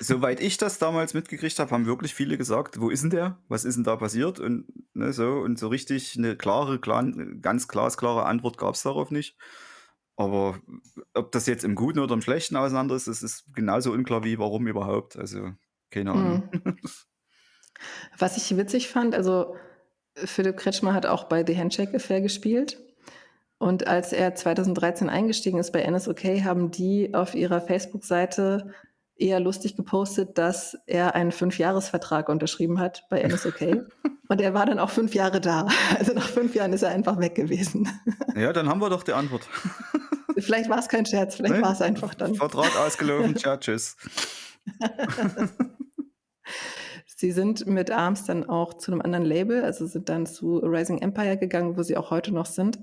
Soweit 0.00 0.40
ich 0.40 0.56
das 0.56 0.78
damals 0.78 1.12
mitgekriegt 1.14 1.58
habe, 1.58 1.70
haben 1.70 1.86
wirklich 1.86 2.14
viele 2.14 2.38
gesagt: 2.38 2.80
„Wo 2.80 2.88
ist 2.90 3.04
'n 3.04 3.10
der? 3.10 3.38
Was 3.48 3.64
ist 3.64 3.76
'n 3.76 3.84
da 3.84 3.96
passiert?“ 3.96 4.40
Und 4.40 4.66
ne, 4.94 5.12
so 5.12 5.32
und 5.40 5.58
so 5.58 5.68
richtig 5.68 6.16
'ne 6.16 6.36
klare, 6.36 6.80
klan 6.80 7.40
ganz 7.42 7.68
glasklare 7.68 8.24
Antwort 8.24 8.56
gab's 8.58 8.82
darauf 8.82 9.10
nicht. 9.10 9.36
Aber 10.16 10.58
ob 11.14 11.32
das 11.32 11.46
jetzt 11.46 11.64
im 11.64 11.74
Guten 11.74 11.98
oder 11.98 12.14
im 12.14 12.22
Schlechten 12.22 12.56
auseinander 12.56 12.94
ist, 12.96 13.08
das 13.08 13.22
ist 13.22 13.44
genauso 13.54 13.92
unklar 13.92 14.24
wie 14.24 14.38
warum 14.38 14.66
überhaupt. 14.68 15.16
Also, 15.16 15.52
keine 15.90 16.12
Ahnung. 16.14 16.42
Mhm. 16.42 16.50
Was 18.18 18.36
ich 18.36 18.56
witzig 18.56 18.88
fand, 18.88 19.14
also 19.14 19.56
Philipp 20.16 20.56
Kretschmer 20.56 20.94
hat 20.94 21.06
auch 21.06 21.24
bei 21.24 21.44
The 21.46 21.56
Handshake 21.56 21.96
Affair 21.96 22.20
gespielt. 22.20 22.80
Und 23.58 23.86
als 23.86 24.12
er 24.12 24.34
2013 24.34 25.08
eingestiegen 25.08 25.58
ist 25.58 25.72
bei 25.72 25.88
NSOK, 25.88 26.24
haben 26.44 26.70
die 26.70 27.14
auf 27.14 27.34
ihrer 27.34 27.60
Facebook-Seite 27.60 28.74
eher 29.16 29.40
lustig 29.40 29.76
gepostet, 29.76 30.38
dass 30.38 30.76
er 30.86 31.14
einen 31.14 31.32
Fünfjahresvertrag 31.32 32.28
unterschrieben 32.28 32.80
hat 32.80 33.04
bei 33.10 33.22
NSOK. 33.22 33.60
Und 34.28 34.40
er 34.40 34.54
war 34.54 34.66
dann 34.66 34.78
auch 34.78 34.90
fünf 34.90 35.14
Jahre 35.14 35.40
da. 35.40 35.68
Also 35.98 36.14
nach 36.14 36.28
fünf 36.28 36.54
Jahren 36.54 36.72
ist 36.72 36.82
er 36.82 36.90
einfach 36.90 37.18
weg 37.18 37.34
gewesen. 37.34 37.88
Ja, 38.36 38.52
dann 38.52 38.68
haben 38.68 38.80
wir 38.80 38.90
doch 38.90 39.04
die 39.04 39.12
Antwort. 39.12 39.48
Vielleicht 40.38 40.68
war 40.68 40.80
es 40.80 40.88
kein 40.88 41.06
Scherz, 41.06 41.36
vielleicht 41.36 41.54
nee, 41.54 41.62
war 41.62 41.70
es 41.70 41.80
einfach 41.80 42.14
dann. 42.14 42.34
Vertrag 42.34 42.76
ausgelaufen, 42.76 43.36
ciao, 43.36 43.56
tschüss. 43.56 43.96
Sie 47.16 47.30
sind 47.30 47.66
mit 47.66 47.90
Arms 47.90 48.24
dann 48.24 48.48
auch 48.48 48.74
zu 48.74 48.90
einem 48.90 49.00
anderen 49.00 49.24
Label, 49.24 49.62
also 49.62 49.86
sind 49.86 50.08
dann 50.08 50.26
zu 50.26 50.58
Rising 50.58 50.98
Empire 50.98 51.36
gegangen, 51.36 51.76
wo 51.76 51.82
sie 51.82 51.96
auch 51.96 52.10
heute 52.10 52.32
noch 52.32 52.46
sind. 52.46 52.80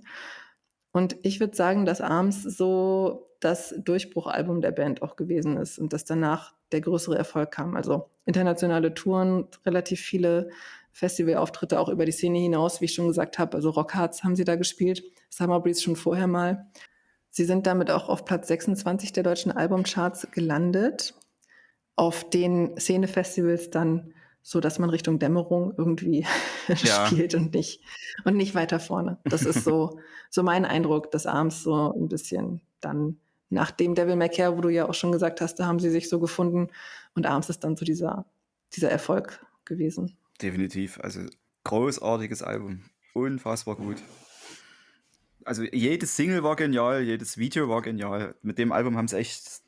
Und 0.91 1.17
ich 1.23 1.39
würde 1.39 1.55
sagen, 1.55 1.85
dass 1.85 2.01
Arms 2.01 2.43
so 2.43 3.27
das 3.39 3.73
Durchbruchalbum 3.77 4.61
der 4.61 4.71
Band 4.71 5.01
auch 5.01 5.15
gewesen 5.15 5.57
ist 5.57 5.79
und 5.79 5.93
dass 5.93 6.05
danach 6.05 6.53
der 6.71 6.81
größere 6.81 7.17
Erfolg 7.17 7.51
kam. 7.51 7.75
Also 7.75 8.09
internationale 8.25 8.93
Touren, 8.93 9.47
relativ 9.65 9.99
viele 9.99 10.49
Festivalauftritte 10.93 11.79
auch 11.79 11.89
über 11.89 12.05
die 12.05 12.11
Szene 12.11 12.39
hinaus, 12.39 12.81
wie 12.81 12.85
ich 12.85 12.93
schon 12.93 13.07
gesagt 13.07 13.39
habe. 13.39 13.55
Also 13.55 13.69
Rockhards 13.71 14.23
haben 14.23 14.35
sie 14.35 14.43
da 14.43 14.55
gespielt, 14.55 15.03
Summer 15.29 15.59
Breeze 15.59 15.81
schon 15.81 15.95
vorher 15.95 16.27
mal. 16.27 16.67
Sie 17.29 17.45
sind 17.45 17.65
damit 17.65 17.89
auch 17.91 18.09
auf 18.09 18.25
Platz 18.25 18.47
26 18.49 19.13
der 19.13 19.23
deutschen 19.23 19.51
Albumcharts 19.51 20.27
gelandet. 20.31 21.15
Auf 21.95 22.29
den 22.29 22.77
Szenefestivals 22.77 23.69
dann 23.69 24.13
so 24.43 24.59
dass 24.59 24.79
man 24.79 24.89
Richtung 24.89 25.19
Dämmerung 25.19 25.73
irgendwie 25.77 26.25
ja. 26.67 27.05
spielt 27.05 27.35
und 27.35 27.53
nicht, 27.53 27.81
und 28.25 28.37
nicht 28.37 28.55
weiter 28.55 28.79
vorne. 28.79 29.17
Das 29.23 29.43
ist 29.43 29.63
so, 29.63 29.99
so 30.29 30.43
mein 30.43 30.65
Eindruck 30.65 31.11
des 31.11 31.25
Arms 31.25 31.63
so 31.63 31.93
ein 31.93 32.07
bisschen 32.07 32.61
dann 32.79 33.17
nach 33.49 33.71
dem 33.71 33.95
Devil 33.95 34.15
May 34.15 34.29
Care, 34.29 34.57
wo 34.57 34.61
du 34.61 34.69
ja 34.69 34.87
auch 34.87 34.93
schon 34.93 35.11
gesagt 35.11 35.41
hast, 35.41 35.55
da 35.55 35.65
haben 35.65 35.79
sie 35.79 35.89
sich 35.89 36.09
so 36.09 36.19
gefunden 36.19 36.69
und 37.15 37.25
Arms 37.25 37.49
ist 37.49 37.63
dann 37.63 37.75
so 37.75 37.85
dieser, 37.85 38.25
dieser 38.73 38.89
Erfolg 38.89 39.45
gewesen. 39.65 40.17
Definitiv, 40.41 40.99
also 41.01 41.21
großartiges 41.65 42.41
Album, 42.41 42.83
unfassbar 43.13 43.75
gut. 43.75 43.97
Also 45.43 45.63
jedes 45.63 46.15
Single 46.15 46.43
war 46.43 46.55
genial, 46.55 47.01
jedes 47.01 47.37
Video 47.37 47.67
war 47.67 47.81
genial. 47.81 48.35
Mit 48.41 48.57
dem 48.57 48.71
Album 48.71 48.95
haben 48.95 49.07
sie 49.07 49.17
echt, 49.17 49.61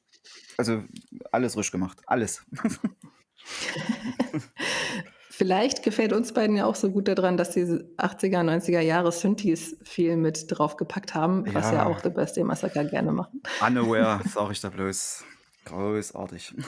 also 0.57 0.84
alles 1.32 1.57
risch 1.57 1.71
gemacht, 1.71 1.99
alles. 2.05 2.45
Vielleicht 5.36 5.82
gefällt 5.82 6.14
uns 6.14 6.32
beiden 6.32 6.56
ja 6.56 6.66
auch 6.66 6.76
so 6.76 6.91
gut 6.91 7.08
daran, 7.08 7.38
dass 7.38 7.52
die 7.52 7.64
80er, 7.64 8.44
90er 8.44 8.82
Jahre 8.82 9.12
Synthes 9.12 9.76
viel 9.84 10.16
mit 10.16 10.46
draufgepackt 10.50 11.16
haben, 11.16 11.52
was 11.54 11.72
ja, 11.72 11.78
ja 11.78 11.86
auch 11.88 12.00
The 12.04 12.10
Birthday 12.10 12.44
Massacre 12.44 12.86
gerne 12.86 13.12
machen. 13.12 13.41
Unaware, 13.66 14.22
sage 14.30 14.52
ich 14.52 14.62
da 14.62 14.70
bloß. 14.70 15.24
Großartig. 15.66 16.54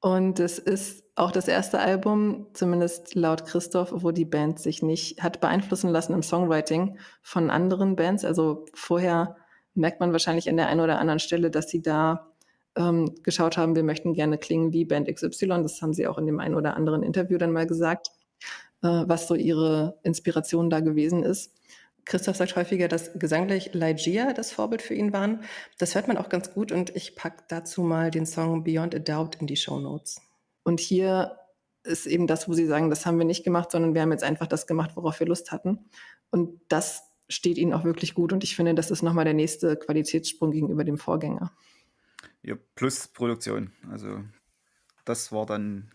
Und 0.00 0.40
es 0.40 0.58
ist 0.58 1.04
auch 1.14 1.30
das 1.30 1.48
erste 1.48 1.78
Album, 1.78 2.48
zumindest 2.52 3.14
laut 3.14 3.46
Christoph, 3.46 3.92
wo 3.92 4.10
die 4.10 4.24
Band 4.24 4.58
sich 4.58 4.82
nicht 4.82 5.22
hat 5.22 5.40
beeinflussen 5.40 5.90
lassen 5.90 6.14
im 6.14 6.22
Songwriting 6.22 6.98
von 7.22 7.48
anderen 7.48 7.96
Bands. 7.96 8.24
Also 8.24 8.66
vorher 8.74 9.36
merkt 9.74 10.00
man 10.00 10.12
wahrscheinlich 10.12 10.48
an 10.48 10.56
der 10.56 10.66
einen 10.66 10.80
oder 10.80 10.98
anderen 10.98 11.20
Stelle, 11.20 11.50
dass 11.50 11.70
sie 11.70 11.80
da 11.80 12.32
ähm, 12.76 13.14
geschaut 13.22 13.56
haben, 13.56 13.74
wir 13.74 13.82
möchten 13.82 14.14
gerne 14.14 14.38
klingen 14.38 14.72
wie 14.72 14.84
Band 14.84 15.08
XY. 15.08 15.48
Das 15.62 15.82
haben 15.82 15.94
sie 15.94 16.06
auch 16.06 16.18
in 16.18 16.26
dem 16.26 16.40
einen 16.40 16.54
oder 16.54 16.76
anderen 16.76 17.02
Interview 17.02 17.38
dann 17.38 17.52
mal 17.52 17.66
gesagt, 17.66 18.10
äh, 18.82 19.04
was 19.06 19.26
so 19.26 19.34
ihre 19.34 19.98
Inspiration 20.02 20.70
da 20.70 20.80
gewesen 20.80 21.22
ist. 21.22 21.52
Christoph 22.04 22.36
sagt 22.36 22.54
häufiger, 22.54 22.86
dass 22.86 23.18
gesanglich 23.18 23.74
Lygia 23.74 24.32
das 24.32 24.52
Vorbild 24.52 24.80
für 24.80 24.94
ihn 24.94 25.12
waren. 25.12 25.42
Das 25.78 25.96
hört 25.96 26.06
man 26.06 26.16
auch 26.16 26.28
ganz 26.28 26.52
gut 26.54 26.70
und 26.70 26.94
ich 26.94 27.16
packe 27.16 27.42
dazu 27.48 27.82
mal 27.82 28.12
den 28.12 28.26
Song 28.26 28.62
Beyond 28.62 28.94
a 28.94 28.98
Doubt 29.00 29.36
in 29.40 29.48
die 29.48 29.56
Show 29.56 29.80
Notes. 29.80 30.20
Und 30.62 30.78
hier 30.78 31.36
ist 31.82 32.06
eben 32.06 32.28
das, 32.28 32.48
wo 32.48 32.52
sie 32.52 32.66
sagen, 32.66 32.90
das 32.90 33.06
haben 33.06 33.18
wir 33.18 33.24
nicht 33.24 33.44
gemacht, 33.44 33.72
sondern 33.72 33.94
wir 33.94 34.02
haben 34.02 34.12
jetzt 34.12 34.24
einfach 34.24 34.46
das 34.46 34.68
gemacht, 34.68 34.92
worauf 34.94 35.18
wir 35.18 35.26
Lust 35.26 35.50
hatten. 35.50 35.90
Und 36.30 36.60
das 36.68 37.02
steht 37.28 37.58
ihnen 37.58 37.72
auch 37.72 37.84
wirklich 37.84 38.14
gut 38.14 38.32
und 38.32 38.44
ich 38.44 38.54
finde, 38.54 38.74
das 38.74 38.92
ist 38.92 39.02
nochmal 39.02 39.24
der 39.24 39.34
nächste 39.34 39.76
Qualitätssprung 39.76 40.52
gegenüber 40.52 40.84
dem 40.84 40.98
Vorgänger. 40.98 41.52
Ja, 42.46 42.54
plus 42.76 43.08
Produktion. 43.08 43.72
Also 43.90 44.22
das 45.04 45.32
war 45.32 45.46
dann, 45.46 45.90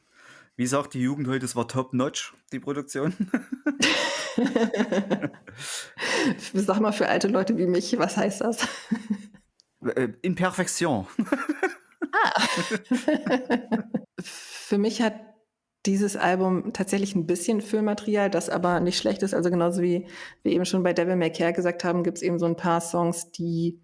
wie 0.57 0.67
sagt 0.67 0.93
die 0.93 0.99
Jugend 0.99 1.29
heute, 1.29 1.39
das 1.39 1.55
war 1.55 1.69
top-notch, 1.69 2.33
die 2.51 2.59
Produktion. 2.59 3.13
Sag 6.53 6.81
mal 6.81 6.91
für 6.91 7.07
alte 7.07 7.29
Leute 7.29 7.57
wie 7.57 7.67
mich, 7.67 7.97
was 7.97 8.17
heißt 8.17 8.41
das? 8.41 8.67
Äh, 9.95 10.09
in 10.21 10.35
Perfektion. 10.35 11.07
ah. 12.11 12.41
für 14.21 14.77
mich 14.77 15.01
hat 15.01 15.15
dieses 15.85 16.17
Album 16.17 16.73
tatsächlich 16.73 17.15
ein 17.15 17.27
bisschen 17.27 17.61
Füllmaterial, 17.61 18.29
das 18.29 18.49
aber 18.49 18.81
nicht 18.81 18.97
schlecht 18.97 19.23
ist. 19.23 19.33
Also 19.33 19.51
genauso 19.51 19.81
wie 19.81 20.05
wir 20.43 20.51
eben 20.51 20.65
schon 20.65 20.83
bei 20.83 20.91
Devil 20.91 21.15
May 21.15 21.31
Care 21.31 21.53
gesagt 21.53 21.85
haben, 21.85 22.03
gibt 22.03 22.17
es 22.17 22.23
eben 22.23 22.39
so 22.39 22.45
ein 22.45 22.57
paar 22.57 22.81
Songs, 22.81 23.31
die 23.31 23.79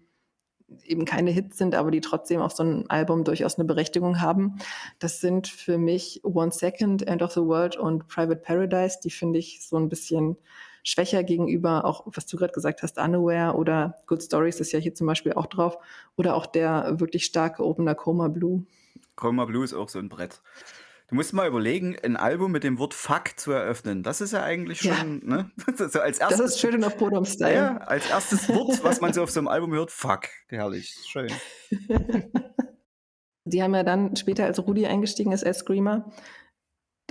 eben 0.84 1.04
keine 1.04 1.30
Hits 1.30 1.58
sind, 1.58 1.74
aber 1.74 1.90
die 1.90 2.00
trotzdem 2.00 2.40
auf 2.40 2.52
so 2.52 2.62
einem 2.62 2.84
Album 2.88 3.24
durchaus 3.24 3.56
eine 3.56 3.64
Berechtigung 3.64 4.20
haben. 4.20 4.58
Das 4.98 5.20
sind 5.20 5.48
für 5.48 5.78
mich 5.78 6.20
One 6.24 6.52
Second, 6.52 7.06
End 7.06 7.22
of 7.22 7.32
the 7.32 7.40
World 7.40 7.76
und 7.76 8.06
Private 8.08 8.40
Paradise. 8.40 8.98
Die 9.02 9.10
finde 9.10 9.38
ich 9.38 9.66
so 9.66 9.76
ein 9.76 9.88
bisschen 9.88 10.36
schwächer 10.82 11.22
gegenüber, 11.22 11.84
auch 11.84 12.06
was 12.06 12.26
du 12.26 12.36
gerade 12.36 12.52
gesagt 12.52 12.82
hast, 12.82 12.98
Unaware 12.98 13.56
oder 13.56 13.96
Good 14.06 14.22
Stories 14.22 14.60
ist 14.60 14.72
ja 14.72 14.78
hier 14.78 14.94
zum 14.94 15.06
Beispiel 15.06 15.32
auch 15.32 15.46
drauf. 15.46 15.78
Oder 16.16 16.34
auch 16.34 16.46
der 16.46 17.00
wirklich 17.00 17.24
starke 17.24 17.64
Opener 17.64 17.94
Coma 17.94 18.28
Blue. 18.28 18.64
Coma 19.16 19.44
Blue 19.44 19.64
ist 19.64 19.74
auch 19.74 19.88
so 19.88 19.98
ein 19.98 20.08
Brett. 20.08 20.40
Du 21.08 21.14
musst 21.14 21.32
mal 21.32 21.48
überlegen, 21.48 21.96
ein 22.04 22.16
Album 22.16 22.52
mit 22.52 22.64
dem 22.64 22.78
Wort 22.78 22.92
Fuck 22.92 23.38
zu 23.38 23.50
eröffnen. 23.52 24.02
Das 24.02 24.20
ist 24.20 24.32
ja 24.32 24.42
eigentlich 24.42 24.80
schon, 24.80 25.22
ja. 25.26 25.36
ne? 25.36 25.50
so 25.76 26.00
als 26.00 26.18
erstes, 26.18 26.38
das 26.38 26.50
ist 26.50 26.60
schön 26.60 26.84
auf 26.84 26.98
Bodom-Style. 26.98 27.54
Ja, 27.54 27.76
als 27.78 28.10
erstes 28.10 28.46
Wort, 28.50 28.84
was 28.84 29.00
man 29.00 29.14
so 29.14 29.22
auf 29.22 29.30
so 29.30 29.40
einem 29.40 29.48
Album 29.48 29.72
hört, 29.72 29.90
Fuck. 29.90 30.28
Herrlich, 30.48 30.94
schön. 31.06 31.32
Die 33.44 33.62
haben 33.62 33.74
ja 33.74 33.84
dann 33.84 34.16
später, 34.16 34.44
als 34.44 34.58
Rudi 34.58 34.86
eingestiegen 34.86 35.32
ist 35.32 35.46
als 35.46 35.60
Screamer, 35.60 36.12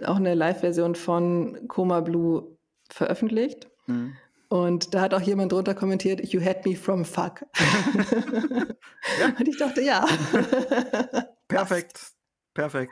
auch 0.04 0.18
eine 0.18 0.36
Live-Version 0.36 0.93
von 0.93 1.68
Coma 1.68 2.02
Blue 2.02 2.56
veröffentlicht. 2.91 3.68
Mhm. 3.88 4.16
Und 4.50 4.93
da 4.93 5.02
hat 5.02 5.16
auch 5.16 5.22
jemand 5.22 5.52
drunter 5.52 5.74
kommentiert, 5.74 6.22
You 6.32 6.39
had 6.39 6.68
me 6.68 6.76
from 6.76 7.04
fuck. 7.04 7.41
ja. 9.20 9.34
Und 9.39 9.48
ich 9.48 9.58
dachte, 9.58 9.82
ja. 9.82 10.06
Perfekt. 11.48 12.16
Perfekt. 12.58 12.91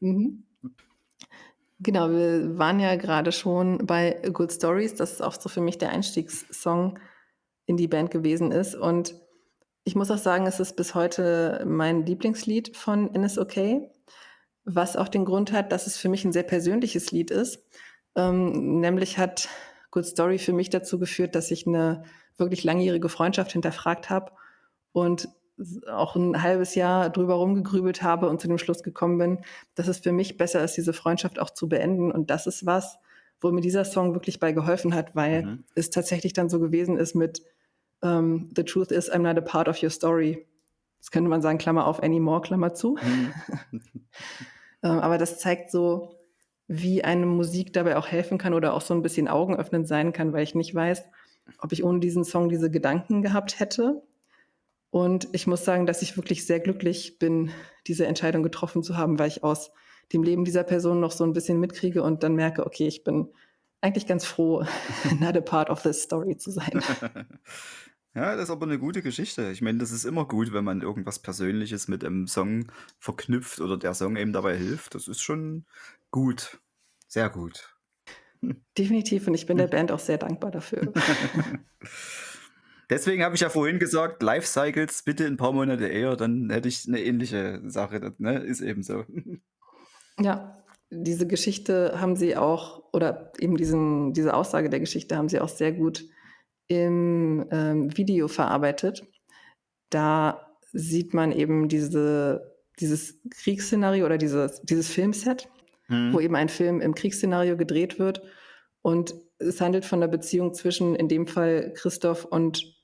Mhm. 0.00 0.44
Genau, 1.80 2.10
wir 2.10 2.58
waren 2.58 2.78
ja 2.78 2.96
gerade 2.96 3.32
schon 3.32 3.86
bei 3.86 4.20
Good 4.32 4.52
Stories, 4.52 4.96
das 4.96 5.12
ist 5.12 5.22
auch 5.22 5.40
so 5.40 5.48
für 5.48 5.62
mich 5.62 5.78
der 5.78 5.90
Einstiegssong 5.90 6.98
in 7.64 7.78
die 7.78 7.88
Band 7.88 8.10
gewesen 8.10 8.52
ist. 8.52 8.74
Und 8.74 9.14
ich 9.84 9.94
muss 9.94 10.10
auch 10.10 10.18
sagen, 10.18 10.46
es 10.46 10.60
ist 10.60 10.76
bis 10.76 10.94
heute 10.94 11.64
mein 11.66 12.04
Lieblingslied 12.04 12.76
von 12.76 13.10
NSOK, 13.12 13.54
was 14.64 14.96
auch 14.96 15.08
den 15.08 15.24
Grund 15.24 15.52
hat, 15.52 15.72
dass 15.72 15.86
es 15.86 15.96
für 15.96 16.10
mich 16.10 16.24
ein 16.26 16.32
sehr 16.32 16.42
persönliches 16.42 17.10
Lied 17.10 17.30
ist. 17.30 17.62
Ähm, 18.14 18.80
nämlich 18.80 19.16
hat 19.16 19.48
Good 19.90 20.04
Story 20.04 20.38
für 20.38 20.52
mich 20.52 20.68
dazu 20.68 20.98
geführt, 20.98 21.34
dass 21.34 21.50
ich 21.50 21.66
eine 21.66 22.02
wirklich 22.36 22.62
langjährige 22.62 23.08
Freundschaft 23.08 23.52
hinterfragt 23.52 24.10
habe 24.10 24.32
und 24.92 25.30
auch 25.90 26.16
ein 26.16 26.42
halbes 26.42 26.74
Jahr 26.74 27.10
drüber 27.10 27.34
rumgegrübelt 27.34 28.02
habe 28.02 28.28
und 28.28 28.40
zu 28.40 28.48
dem 28.48 28.58
Schluss 28.58 28.82
gekommen 28.82 29.18
bin, 29.18 29.38
dass 29.74 29.88
es 29.88 29.98
für 29.98 30.12
mich 30.12 30.36
besser 30.36 30.62
ist, 30.62 30.76
diese 30.76 30.92
Freundschaft 30.92 31.38
auch 31.38 31.50
zu 31.50 31.68
beenden. 31.68 32.12
Und 32.12 32.30
das 32.30 32.46
ist 32.46 32.66
was, 32.66 32.98
wo 33.40 33.50
mir 33.50 33.60
dieser 33.60 33.84
Song 33.84 34.14
wirklich 34.14 34.40
bei 34.40 34.52
geholfen 34.52 34.94
hat, 34.94 35.14
weil 35.14 35.44
mhm. 35.44 35.64
es 35.74 35.90
tatsächlich 35.90 36.32
dann 36.32 36.48
so 36.48 36.60
gewesen 36.60 36.96
ist 36.96 37.14
mit 37.14 37.42
um, 38.00 38.08
ähm, 38.10 38.50
The 38.54 38.62
truth 38.62 38.92
is, 38.92 39.10
I'm 39.10 39.22
not 39.22 39.36
a 39.36 39.40
part 39.40 39.68
of 39.68 39.82
your 39.82 39.90
story. 39.90 40.46
Das 41.00 41.10
könnte 41.10 41.28
man 41.28 41.42
sagen, 41.42 41.58
Klammer 41.58 41.86
auf 41.86 42.00
anymore, 42.00 42.42
Klammer 42.42 42.74
zu. 42.74 42.96
Mhm. 43.02 43.32
um, 43.72 43.80
ähm, 44.84 44.98
aber 45.00 45.18
das 45.18 45.38
zeigt 45.38 45.72
so, 45.72 46.14
wie 46.68 47.02
eine 47.02 47.26
Musik 47.26 47.72
dabei 47.72 47.96
auch 47.96 48.06
helfen 48.06 48.38
kann 48.38 48.54
oder 48.54 48.74
auch 48.74 48.82
so 48.82 48.94
ein 48.94 49.02
bisschen 49.02 49.26
augenöffnend 49.26 49.88
sein 49.88 50.12
kann, 50.12 50.32
weil 50.32 50.44
ich 50.44 50.54
nicht 50.54 50.74
weiß, 50.74 51.02
ob 51.58 51.72
ich 51.72 51.82
ohne 51.82 51.98
diesen 51.98 52.24
Song 52.24 52.48
diese 52.48 52.70
Gedanken 52.70 53.22
gehabt 53.22 53.58
hätte 53.58 54.02
und 54.90 55.28
ich 55.32 55.46
muss 55.46 55.64
sagen, 55.64 55.86
dass 55.86 56.02
ich 56.02 56.16
wirklich 56.16 56.46
sehr 56.46 56.60
glücklich 56.60 57.18
bin, 57.18 57.50
diese 57.86 58.06
Entscheidung 58.06 58.42
getroffen 58.42 58.82
zu 58.82 58.96
haben, 58.96 59.18
weil 59.18 59.28
ich 59.28 59.44
aus 59.44 59.70
dem 60.12 60.22
Leben 60.22 60.44
dieser 60.44 60.64
Person 60.64 61.00
noch 61.00 61.12
so 61.12 61.24
ein 61.24 61.32
bisschen 61.32 61.60
mitkriege 61.60 62.02
und 62.02 62.22
dann 62.22 62.34
merke, 62.34 62.64
okay, 62.64 62.86
ich 62.86 63.04
bin 63.04 63.28
eigentlich 63.80 64.06
ganz 64.06 64.24
froh, 64.24 64.64
not 65.20 65.36
a 65.36 65.40
part 65.40 65.70
of 65.70 65.82
this 65.82 66.02
story 66.02 66.36
zu 66.36 66.50
sein. 66.50 66.82
Ja, 68.14 68.34
das 68.34 68.44
ist 68.44 68.50
aber 68.50 68.66
eine 68.66 68.80
gute 68.80 69.00
Geschichte. 69.00 69.50
Ich 69.52 69.62
meine, 69.62 69.78
das 69.78 69.92
ist 69.92 70.04
immer 70.04 70.26
gut, 70.26 70.52
wenn 70.52 70.64
man 70.64 70.80
irgendwas 70.80 71.20
Persönliches 71.20 71.86
mit 71.86 72.04
einem 72.04 72.26
Song 72.26 72.72
verknüpft 72.98 73.60
oder 73.60 73.76
der 73.76 73.94
Song 73.94 74.16
eben 74.16 74.32
dabei 74.32 74.56
hilft. 74.56 74.96
Das 74.96 75.06
ist 75.06 75.20
schon 75.20 75.66
gut. 76.10 76.58
Sehr 77.06 77.30
gut. 77.30 77.76
Definitiv 78.76 79.28
und 79.28 79.34
ich 79.34 79.46
bin 79.46 79.56
der 79.56 79.66
Band 79.68 79.92
auch 79.92 80.00
sehr 80.00 80.18
dankbar 80.18 80.50
dafür. 80.50 80.92
Deswegen 82.90 83.22
habe 83.22 83.34
ich 83.34 83.42
ja 83.42 83.50
vorhin 83.50 83.78
gesagt, 83.78 84.22
Life 84.22 84.46
Cycles 84.46 85.02
bitte 85.02 85.26
ein 85.26 85.36
paar 85.36 85.52
Monate 85.52 85.86
eher, 85.88 86.16
dann 86.16 86.48
hätte 86.50 86.68
ich 86.68 86.86
eine 86.88 87.02
ähnliche 87.02 87.60
Sache, 87.66 88.14
ne? 88.18 88.38
Ist 88.38 88.60
eben 88.62 88.82
so. 88.82 89.04
Ja, 90.20 90.64
diese 90.90 91.26
Geschichte 91.26 92.00
haben 92.00 92.16
sie 92.16 92.36
auch 92.36 92.82
oder 92.92 93.32
eben 93.38 93.56
diesen 93.56 94.14
diese 94.14 94.32
Aussage 94.34 94.70
der 94.70 94.80
Geschichte 94.80 95.16
haben 95.16 95.28
sie 95.28 95.40
auch 95.40 95.48
sehr 95.50 95.72
gut 95.72 96.04
im, 96.68 97.46
ähm, 97.50 97.96
Video 97.96 98.26
verarbeitet. 98.28 99.06
Da 99.90 100.56
sieht 100.72 101.14
man 101.14 101.32
eben 101.32 101.68
diese 101.68 102.56
dieses 102.80 103.20
Kriegsszenario 103.42 104.06
oder 104.06 104.18
dieses 104.18 104.62
dieses 104.62 104.88
Filmset, 104.90 105.48
Mhm. 105.88 106.12
wo 106.12 106.20
eben 106.20 106.36
ein 106.36 106.48
Film 106.50 106.80
im 106.80 106.94
Kriegsszenario 106.94 107.56
gedreht 107.56 107.98
wird 107.98 108.22
und 108.82 109.14
es 109.38 109.60
handelt 109.60 109.84
von 109.86 110.00
der 110.00 110.08
Beziehung 110.08 110.52
zwischen 110.52 110.94
in 110.94 111.08
dem 111.08 111.26
Fall 111.26 111.72
Christoph 111.74 112.24
und 112.24 112.76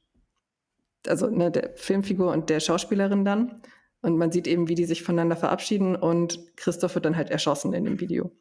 also, 1.08 1.28
ne, 1.28 1.50
der 1.50 1.72
Filmfigur 1.76 2.32
und 2.32 2.50
der 2.50 2.60
Schauspielerin 2.60 3.24
dann. 3.24 3.62
Und 4.02 4.18
man 4.18 4.30
sieht 4.30 4.46
eben, 4.46 4.68
wie 4.68 4.74
die 4.74 4.84
sich 4.84 5.02
voneinander 5.02 5.36
verabschieden 5.36 5.96
und 5.96 6.56
Christoph 6.56 6.94
wird 6.94 7.06
dann 7.06 7.16
halt 7.16 7.30
erschossen 7.30 7.72
in 7.72 7.84
dem 7.84 8.00
Video. 8.00 8.32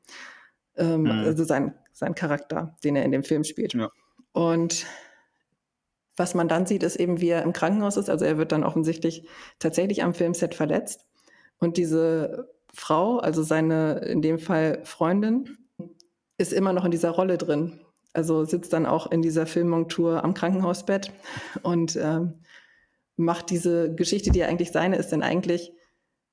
Ähm, 0.75 1.03
Mhm. 1.03 1.09
Also 1.09 1.43
sein, 1.45 1.73
sein 1.93 2.15
Charakter, 2.15 2.75
den 2.83 2.95
er 2.95 3.05
in 3.05 3.11
dem 3.11 3.23
Film 3.23 3.43
spielt. 3.43 3.73
Ja. 3.73 3.89
Und 4.33 4.85
was 6.17 6.35
man 6.35 6.47
dann 6.47 6.65
sieht, 6.65 6.83
ist 6.83 6.97
eben, 6.97 7.21
wie 7.21 7.29
er 7.29 7.43
im 7.43 7.53
Krankenhaus 7.53 7.97
ist. 7.97 8.09
Also 8.09 8.25
er 8.25 8.37
wird 8.37 8.51
dann 8.51 8.63
offensichtlich 8.63 9.27
tatsächlich 9.59 10.03
am 10.03 10.13
Filmset 10.13 10.53
verletzt. 10.53 11.05
Und 11.59 11.77
diese 11.77 12.49
Frau, 12.73 13.17
also 13.19 13.41
seine 13.41 13.99
in 13.99 14.21
dem 14.21 14.39
Fall 14.39 14.81
Freundin, 14.83 15.57
ist 16.37 16.53
immer 16.53 16.73
noch 16.73 16.85
in 16.85 16.91
dieser 16.91 17.11
Rolle 17.11 17.37
drin. 17.37 17.79
Also 18.13 18.43
sitzt 18.45 18.73
dann 18.73 18.85
auch 18.85 19.11
in 19.11 19.21
dieser 19.21 19.47
Filmmontur 19.47 20.23
am 20.23 20.33
Krankenhausbett 20.33 21.11
und 21.63 21.95
ähm, 21.95 22.41
macht 23.15 23.49
diese 23.49 23.93
Geschichte, 23.93 24.31
die 24.31 24.39
ja 24.39 24.47
eigentlich 24.47 24.71
seine 24.71 24.97
ist, 24.97 25.09
denn 25.11 25.23
eigentlich, 25.23 25.71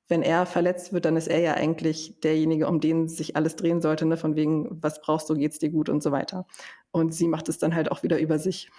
wenn 0.08 0.22
er 0.22 0.46
verletzt 0.46 0.92
wird, 0.92 1.04
dann 1.04 1.16
ist 1.16 1.28
er 1.28 1.40
ja 1.40 1.54
eigentlich 1.54 2.18
derjenige, 2.20 2.66
um 2.66 2.80
den 2.80 3.08
sich 3.08 3.36
alles 3.36 3.56
drehen 3.56 3.80
sollte, 3.80 4.06
ne? 4.06 4.16
von 4.16 4.34
wegen, 4.34 4.82
was 4.82 5.00
brauchst 5.00 5.30
du, 5.30 5.34
geht's 5.34 5.58
dir 5.58 5.70
gut 5.70 5.88
und 5.88 6.02
so 6.02 6.10
weiter. 6.10 6.46
Und 6.90 7.14
sie 7.14 7.28
macht 7.28 7.48
es 7.48 7.58
dann 7.58 7.74
halt 7.74 7.90
auch 7.92 8.02
wieder 8.02 8.18
über 8.18 8.38
sich. 8.38 8.70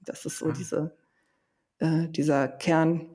Das 0.00 0.26
ist 0.26 0.38
so 0.38 0.46
Ah. 0.46 0.52
diese, 0.52 0.96
äh, 1.78 2.08
dieser 2.08 2.48
Kern 2.48 3.06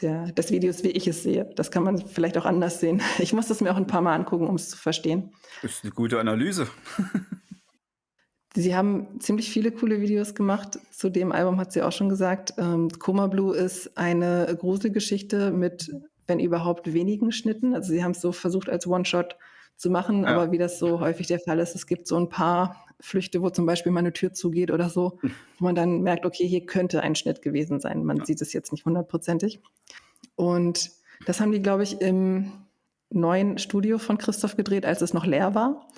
der, 0.00 0.32
des 0.32 0.50
Videos, 0.50 0.82
wie 0.82 0.88
ich 0.90 1.06
es 1.06 1.22
sehe. 1.22 1.50
Das 1.54 1.70
kann 1.70 1.84
man 1.84 1.98
vielleicht 1.98 2.38
auch 2.38 2.46
anders 2.46 2.80
sehen. 2.80 3.00
Ich 3.18 3.32
muss 3.32 3.46
das 3.48 3.60
mir 3.60 3.70
auch 3.72 3.76
ein 3.76 3.86
paar 3.86 4.00
Mal 4.00 4.14
angucken, 4.14 4.46
um 4.48 4.56
es 4.56 4.70
zu 4.70 4.76
verstehen. 4.76 5.32
Ist 5.62 5.84
eine 5.84 5.92
gute 5.92 6.18
Analyse. 6.18 6.66
Sie 8.56 8.76
haben 8.76 9.18
ziemlich 9.20 9.50
viele 9.50 9.72
coole 9.72 10.00
Videos 10.00 10.34
gemacht. 10.34 10.78
Zu 10.92 11.10
dem 11.10 11.32
Album 11.32 11.58
hat 11.58 11.72
sie 11.72 11.82
auch 11.82 11.90
schon 11.92 12.08
gesagt. 12.08 12.54
Ähm, 12.56 12.88
Coma 12.88 13.26
Blue 13.26 13.54
ist 13.56 13.96
eine 13.98 14.56
Gruselgeschichte 14.60 15.50
mit, 15.50 15.90
wenn 16.28 16.38
überhaupt, 16.38 16.92
wenigen 16.92 17.32
Schnitten. 17.32 17.74
Also 17.74 17.92
sie 17.92 18.04
haben 18.04 18.12
es 18.12 18.20
so 18.20 18.30
versucht 18.30 18.68
als 18.68 18.86
One-Shot 18.86 19.36
zu 19.76 19.90
machen, 19.90 20.22
Ja. 20.22 20.28
aber 20.28 20.52
wie 20.52 20.58
das 20.58 20.78
so 20.78 21.00
häufig 21.00 21.26
der 21.26 21.40
Fall 21.40 21.58
ist, 21.58 21.74
es 21.74 21.88
gibt 21.88 22.06
so 22.06 22.16
ein 22.16 22.28
paar 22.28 22.84
Flüchte, 23.00 23.42
wo 23.42 23.50
zum 23.50 23.66
Beispiel 23.66 23.90
mal 23.90 23.98
eine 24.00 24.12
Tür 24.12 24.32
zugeht 24.32 24.70
oder 24.70 24.88
so, 24.88 25.18
wo 25.58 25.64
man 25.64 25.74
dann 25.74 26.02
merkt, 26.02 26.24
okay, 26.24 26.46
hier 26.46 26.64
könnte 26.64 27.02
ein 27.02 27.16
Schnitt 27.16 27.42
gewesen 27.42 27.80
sein. 27.80 28.04
Man 28.04 28.18
Ja. 28.18 28.24
sieht 28.24 28.40
es 28.40 28.52
jetzt 28.52 28.70
nicht 28.70 28.84
hundertprozentig. 28.84 29.60
Und 30.36 30.92
das 31.26 31.40
haben 31.40 31.50
die, 31.50 31.60
glaube 31.60 31.82
ich, 31.82 32.00
im 32.00 32.52
neuen 33.10 33.58
Studio 33.58 33.98
von 33.98 34.16
Christoph 34.16 34.56
gedreht, 34.56 34.86
als 34.86 35.02
es 35.02 35.12
noch 35.12 35.26
leer 35.26 35.56
war. 35.56 35.88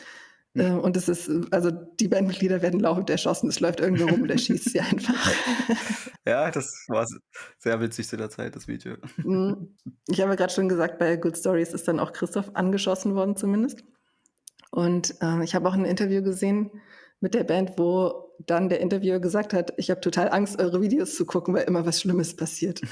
Hm. 0.56 0.66
Ähm, 0.66 0.80
Und 0.80 0.96
es 0.96 1.08
ist, 1.08 1.30
also 1.50 1.70
die 1.70 2.08
Bandmitglieder 2.08 2.62
werden 2.62 2.80
laufend 2.80 3.10
erschossen. 3.10 3.48
Es 3.48 3.60
läuft 3.60 3.80
irgendwo 3.80 4.06
rum 4.06 4.22
und 4.22 4.30
er 4.30 4.38
schießt 4.38 4.70
sie 4.70 4.80
einfach. 4.80 5.14
Ja, 6.28 6.50
das 6.50 6.86
war 6.88 7.06
sehr 7.56 7.80
witzig 7.80 8.08
zu 8.08 8.16
der 8.16 8.28
Zeit, 8.28 8.56
das 8.56 8.66
Video. 8.66 8.96
Mm. 9.18 9.68
Ich 10.08 10.20
habe 10.20 10.30
ja 10.30 10.34
gerade 10.34 10.52
schon 10.52 10.68
gesagt, 10.68 10.98
bei 10.98 11.14
Good 11.14 11.38
Stories 11.38 11.72
ist 11.72 11.86
dann 11.86 12.00
auch 12.00 12.12
Christoph 12.12 12.50
angeschossen 12.54 13.14
worden 13.14 13.36
zumindest. 13.36 13.84
Und 14.72 15.14
ähm, 15.20 15.42
ich 15.42 15.54
habe 15.54 15.68
auch 15.68 15.74
ein 15.74 15.84
Interview 15.84 16.24
gesehen 16.24 16.72
mit 17.20 17.34
der 17.34 17.44
Band, 17.44 17.74
wo 17.76 18.34
dann 18.40 18.68
der 18.68 18.80
Interviewer 18.80 19.20
gesagt 19.20 19.52
hat, 19.52 19.72
ich 19.76 19.88
habe 19.88 20.00
total 20.00 20.28
Angst, 20.30 20.58
eure 20.58 20.82
Videos 20.82 21.14
zu 21.14 21.26
gucken, 21.26 21.54
weil 21.54 21.62
immer 21.62 21.86
was 21.86 22.00
Schlimmes 22.00 22.34
passiert. 22.34 22.80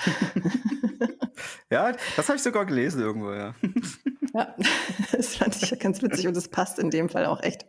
Ja, 1.71 1.93
das 2.17 2.29
habe 2.29 2.37
ich 2.37 2.43
sogar 2.43 2.67
gelesen 2.67 3.01
irgendwo, 3.01 3.33
ja. 3.33 3.55
Ja, 4.35 4.55
das 5.13 5.37
fand 5.37 5.57
ich 5.57 5.71
ja 5.71 5.77
ganz 5.77 6.03
witzig 6.03 6.27
und 6.27 6.37
es 6.37 6.49
passt 6.49 6.79
in 6.79 6.91
dem 6.91 7.09
Fall 7.09 7.27
auch 7.27 7.43
echt. 7.43 7.67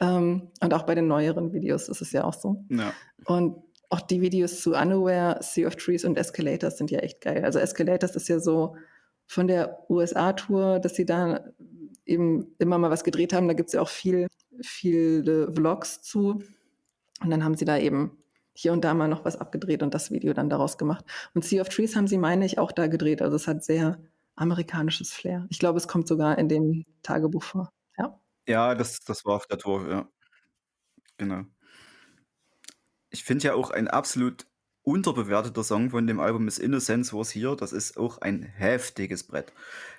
Ähm, 0.00 0.50
und 0.60 0.74
auch 0.74 0.82
bei 0.82 0.94
den 0.94 1.06
neueren 1.06 1.52
Videos 1.52 1.88
ist 1.88 2.02
es 2.02 2.12
ja 2.12 2.24
auch 2.24 2.34
so. 2.34 2.64
Ja. 2.68 2.92
Und 3.24 3.56
auch 3.90 4.00
die 4.00 4.20
Videos 4.20 4.60
zu 4.60 4.72
Unaware, 4.72 5.38
Sea 5.40 5.68
of 5.68 5.76
Trees 5.76 6.04
und 6.04 6.18
Escalators 6.18 6.78
sind 6.78 6.90
ja 6.90 6.98
echt 6.98 7.20
geil. 7.20 7.44
Also 7.44 7.60
Escalators 7.60 8.16
ist 8.16 8.28
ja 8.28 8.40
so 8.40 8.76
von 9.26 9.46
der 9.46 9.86
USA-Tour, 9.88 10.80
dass 10.80 10.96
sie 10.96 11.06
da 11.06 11.44
eben 12.04 12.54
immer 12.58 12.76
mal 12.76 12.90
was 12.90 13.04
gedreht 13.04 13.32
haben. 13.32 13.46
Da 13.46 13.54
gibt 13.54 13.68
es 13.68 13.74
ja 13.74 13.80
auch 13.80 13.88
viel, 13.88 14.26
viele 14.62 15.52
Vlogs 15.52 16.02
zu. 16.02 16.42
Und 17.22 17.30
dann 17.30 17.44
haben 17.44 17.54
sie 17.54 17.64
da 17.64 17.78
eben 17.78 18.18
hier 18.52 18.72
und 18.72 18.84
da 18.84 18.94
mal 18.94 19.08
noch 19.08 19.24
was 19.24 19.36
abgedreht 19.36 19.82
und 19.82 19.94
das 19.94 20.10
Video 20.10 20.32
dann 20.32 20.50
daraus 20.50 20.76
gemacht. 20.76 21.04
Und 21.34 21.44
Sea 21.44 21.60
of 21.60 21.68
Trees 21.68 21.94
haben 21.94 22.08
sie, 22.08 22.18
meine 22.18 22.44
ich, 22.44 22.58
auch 22.58 22.72
da 22.72 22.88
gedreht. 22.88 23.22
Also 23.22 23.36
es 23.36 23.46
hat 23.46 23.62
sehr 23.62 23.98
amerikanisches 24.36 25.12
Flair. 25.12 25.46
Ich 25.50 25.58
glaube, 25.58 25.78
es 25.78 25.88
kommt 25.88 26.08
sogar 26.08 26.38
in 26.38 26.48
dem 26.48 26.84
Tagebuch 27.02 27.42
vor. 27.42 27.72
Ja. 27.98 28.20
Ja, 28.48 28.74
das, 28.74 29.00
das 29.00 29.24
war 29.24 29.36
auf 29.36 29.46
der 29.46 29.58
Tour, 29.58 29.88
ja. 29.88 30.08
Genau. 31.16 31.44
Ich 33.10 33.24
finde 33.24 33.44
ja 33.44 33.54
auch 33.54 33.70
ein 33.70 33.88
absolut 33.88 34.46
unterbewerteter 34.82 35.64
Song 35.64 35.90
von 35.90 36.06
dem 36.06 36.20
Album 36.20 36.46
ist 36.48 36.58
Innocence 36.58 37.12
Was 37.14 37.34
Here. 37.34 37.56
Das 37.56 37.72
ist 37.72 37.96
auch 37.96 38.18
ein 38.18 38.42
heftiges 38.42 39.24
Brett. 39.24 39.52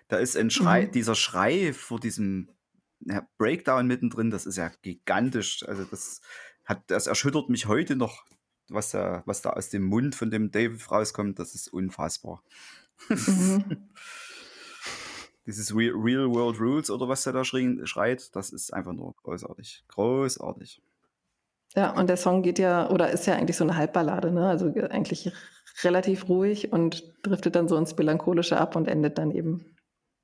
Da 0.09 0.17
ist 0.17 0.37
ein 0.37 0.51
Schrei, 0.51 0.83
Mhm. 0.85 0.91
dieser 0.91 1.15
Schrei 1.15 1.73
vor 1.73 1.99
diesem 1.99 2.49
Breakdown 3.37 3.87
mittendrin, 3.87 4.29
das 4.31 4.45
ist 4.45 4.57
ja 4.57 4.71
gigantisch. 4.81 5.63
Also 5.67 5.83
das 5.85 6.21
hat, 6.65 6.83
das 6.87 7.07
erschüttert 7.07 7.49
mich 7.49 7.67
heute 7.67 7.95
noch, 7.95 8.25
was 8.69 8.91
da, 8.91 9.23
was 9.25 9.41
da 9.41 9.51
aus 9.51 9.69
dem 9.69 9.83
Mund 9.83 10.15
von 10.15 10.29
dem 10.31 10.51
David 10.51 10.89
rauskommt. 10.91 11.39
Das 11.39 11.55
ist 11.55 11.67
unfassbar. 11.69 12.43
Mhm. 13.09 13.89
Dieses 15.45 15.75
Real, 15.75 15.93
Real 15.95 16.29
World 16.29 16.59
Rules 16.59 16.89
oder 16.89 17.07
was 17.07 17.23
der 17.23 17.33
da 17.33 17.43
schreit, 17.43 18.35
das 18.35 18.51
ist 18.51 18.73
einfach 18.73 18.93
nur 18.93 19.13
großartig. 19.23 19.83
Großartig. 19.89 20.81
Ja, 21.75 21.91
und 21.91 22.07
der 22.07 22.17
Song 22.17 22.41
geht 22.41 22.57
ja, 22.57 22.89
oder 22.89 23.11
ist 23.11 23.27
ja 23.27 23.35
eigentlich 23.35 23.57
so 23.57 23.65
eine 23.65 23.75
Halbballade, 23.75 24.31
ne? 24.31 24.47
Also 24.47 24.67
eigentlich 24.89 25.31
relativ 25.83 26.29
ruhig 26.29 26.71
und 26.71 27.13
driftet 27.21 27.55
dann 27.55 27.67
so 27.67 27.75
ins 27.75 27.95
Melancholische 27.97 28.57
ab 28.57 28.75
und 28.75 28.87
endet 28.87 29.17
dann 29.17 29.31
eben 29.31 29.75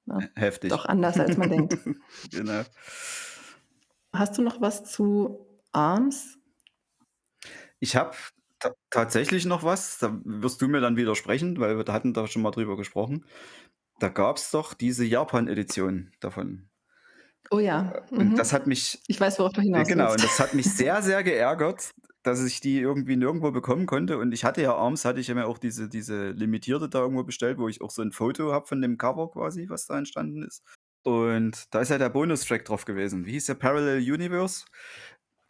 ja, 0.06 0.20
Heftig. 0.36 0.72
doch 0.72 0.86
anders, 0.86 1.20
als 1.20 1.38
man 1.38 1.50
denkt. 1.50 1.78
genau. 2.32 2.64
Hast 4.14 4.38
du 4.38 4.42
noch 4.42 4.62
was 4.62 4.86
zu 4.86 5.46
Arms? 5.72 6.38
Ich 7.80 7.96
habe 7.96 8.16
ta 8.60 8.74
tatsächlich 8.90 9.46
noch 9.46 9.64
was, 9.64 9.98
da 10.00 10.20
wirst 10.24 10.62
du 10.62 10.68
mir 10.68 10.82
dann 10.82 10.98
widersprechen, 10.98 11.60
weil 11.60 11.78
wir 11.78 11.94
hatten 11.94 12.14
da 12.14 12.28
schon 12.28 12.42
mal 12.42 12.52
drüber 12.52 12.78
gesprochen. 12.78 13.26
Da 14.02 14.10
gab 14.10 14.38
es 14.38 14.50
doch 14.50 14.74
diese 14.74 15.06
Japan-Edition 15.06 16.12
davon. 16.22 16.68
Oh 17.52 17.60
ja. 17.60 18.02
Und 18.10 18.30
Mhm. 18.32 18.36
das 18.36 18.52
hat 18.52 18.66
mich, 18.66 19.00
Ich 19.08 19.22
weiß, 19.22 19.38
worauf 19.38 19.54
du 19.54 19.62
hinaus 19.62 19.88
genau, 19.88 20.12
und 20.12 20.24
das 20.24 20.40
hat 20.40 20.56
mich 20.56 20.66
sehr, 20.74 21.04
sehr 21.04 21.24
geärgert, 21.24 21.92
dass 22.24 22.44
ich 22.44 22.62
die 22.62 22.80
irgendwie 22.80 23.16
nirgendwo 23.16 23.52
bekommen 23.52 23.86
konnte. 23.86 24.18
Und 24.18 24.32
ich 24.32 24.44
hatte 24.44 24.64
ja 24.64 24.74
abends, 24.74 25.06
hatte 25.06 25.20
ich 25.20 25.28
ja 25.28 25.36
mir 25.36 25.46
auch 25.46 25.60
diese, 25.60 25.88
diese 25.88 26.32
limitierte 26.32 26.90
da 26.90 27.00
irgendwo 27.00 27.24
bestellt, 27.24 27.60
wo 27.60 27.68
ich 27.68 27.82
auch 27.82 27.92
so 27.92 28.02
ein 28.02 28.12
Foto 28.12 28.52
habe 28.52 28.66
von 28.66 28.82
dem 28.82 28.98
Cover 28.98 29.30
quasi, 29.30 29.70
was 29.70 29.86
da 29.86 30.00
entstanden 30.00 30.42
ist. 30.42 30.64
Und 31.04 31.66
da 31.72 31.82
ist 31.82 31.90
ja 31.90 32.00
der 32.00 32.10
Bonustrack 32.10 32.66
drauf 32.66 32.86
gewesen. 32.86 33.26
Wie 33.28 33.34
hieß 33.34 33.46
der 33.46 33.56
Parallel 33.56 34.00
Universe? 34.00 34.66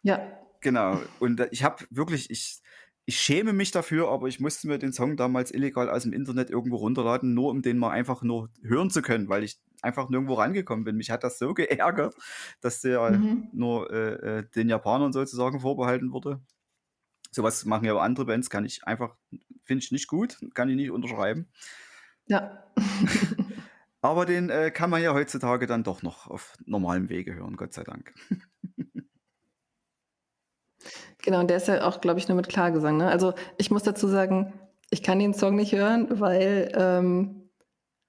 Ja. 0.02 0.20
Genau. 0.60 1.00
Und 1.20 1.40
äh, 1.40 1.48
ich 1.52 1.64
habe 1.64 1.84
wirklich, 1.90 2.30
ich, 2.30 2.61
ich 3.04 3.18
schäme 3.18 3.52
mich 3.52 3.72
dafür, 3.72 4.08
aber 4.08 4.28
ich 4.28 4.38
musste 4.38 4.68
mir 4.68 4.78
den 4.78 4.92
Song 4.92 5.16
damals 5.16 5.52
illegal 5.52 5.90
aus 5.90 6.04
dem 6.04 6.12
Internet 6.12 6.50
irgendwo 6.50 6.76
runterladen, 6.76 7.34
nur 7.34 7.50
um 7.50 7.62
den 7.62 7.78
mal 7.78 7.90
einfach 7.90 8.22
nur 8.22 8.50
hören 8.62 8.90
zu 8.90 9.02
können, 9.02 9.28
weil 9.28 9.42
ich 9.42 9.60
einfach 9.82 10.08
nirgendwo 10.08 10.34
rangekommen 10.34 10.84
bin. 10.84 10.96
Mich 10.96 11.10
hat 11.10 11.24
das 11.24 11.38
so 11.38 11.54
geärgert, 11.54 12.14
dass 12.60 12.80
der 12.80 13.10
Mhm. 13.10 13.48
nur 13.52 13.90
äh, 13.92 14.38
äh, 14.38 14.44
den 14.54 14.68
Japanern 14.68 15.12
sozusagen 15.12 15.60
vorbehalten 15.60 16.12
wurde. 16.12 16.40
Sowas 17.32 17.64
machen 17.64 17.86
ja 17.86 17.94
auch 17.94 18.02
andere 18.02 18.26
Bands, 18.26 18.50
kann 18.50 18.64
ich 18.64 18.84
einfach, 18.84 19.16
finde 19.64 19.82
ich 19.84 19.90
nicht 19.90 20.06
gut, 20.06 20.38
kann 20.54 20.68
ich 20.68 20.76
nicht 20.76 20.90
unterschreiben. 20.90 21.48
Ja. 22.26 22.64
Aber 24.00 24.26
den 24.26 24.50
äh, 24.50 24.70
kann 24.70 24.90
man 24.90 25.02
ja 25.02 25.14
heutzutage 25.14 25.66
dann 25.66 25.84
doch 25.84 26.02
noch 26.02 26.26
auf 26.26 26.54
normalem 26.66 27.08
Wege 27.08 27.34
hören, 27.34 27.56
Gott 27.56 27.72
sei 27.72 27.84
Dank. 27.84 28.12
Genau, 31.22 31.40
und 31.40 31.48
der 31.48 31.56
ist 31.58 31.68
ja 31.68 31.86
auch, 31.86 32.00
glaube 32.00 32.18
ich, 32.18 32.28
nur 32.28 32.36
mit 32.36 32.48
Klagesang. 32.48 32.96
Ne? 32.96 33.08
Also 33.08 33.34
ich 33.58 33.70
muss 33.70 33.82
dazu 33.82 34.08
sagen, 34.08 34.52
ich 34.90 35.02
kann 35.02 35.18
den 35.18 35.34
Song 35.34 35.56
nicht 35.56 35.72
hören, 35.72 36.20
weil 36.20 36.72
ähm, 36.74 37.42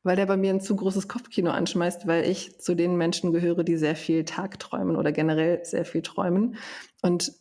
weil 0.04 0.18
der 0.18 0.26
bei 0.26 0.38
mir 0.38 0.54
ein 0.54 0.62
zu 0.62 0.76
großes 0.76 1.08
Kopfkino 1.08 1.50
anschmeißt, 1.52 2.08
weil 2.08 2.30
ich 2.30 2.60
zu 2.60 2.76
den 2.76 2.98
Menschen 2.98 3.32
gehöre, 3.32 3.64
die 3.64 3.78
sehr 3.78 3.96
viel 3.96 4.26
tagträumen 4.26 4.98
oder 4.98 5.12
generell 5.12 5.64
sehr 5.64 5.86
viel 5.86 6.02
träumen. 6.02 6.58
Und 7.02 7.32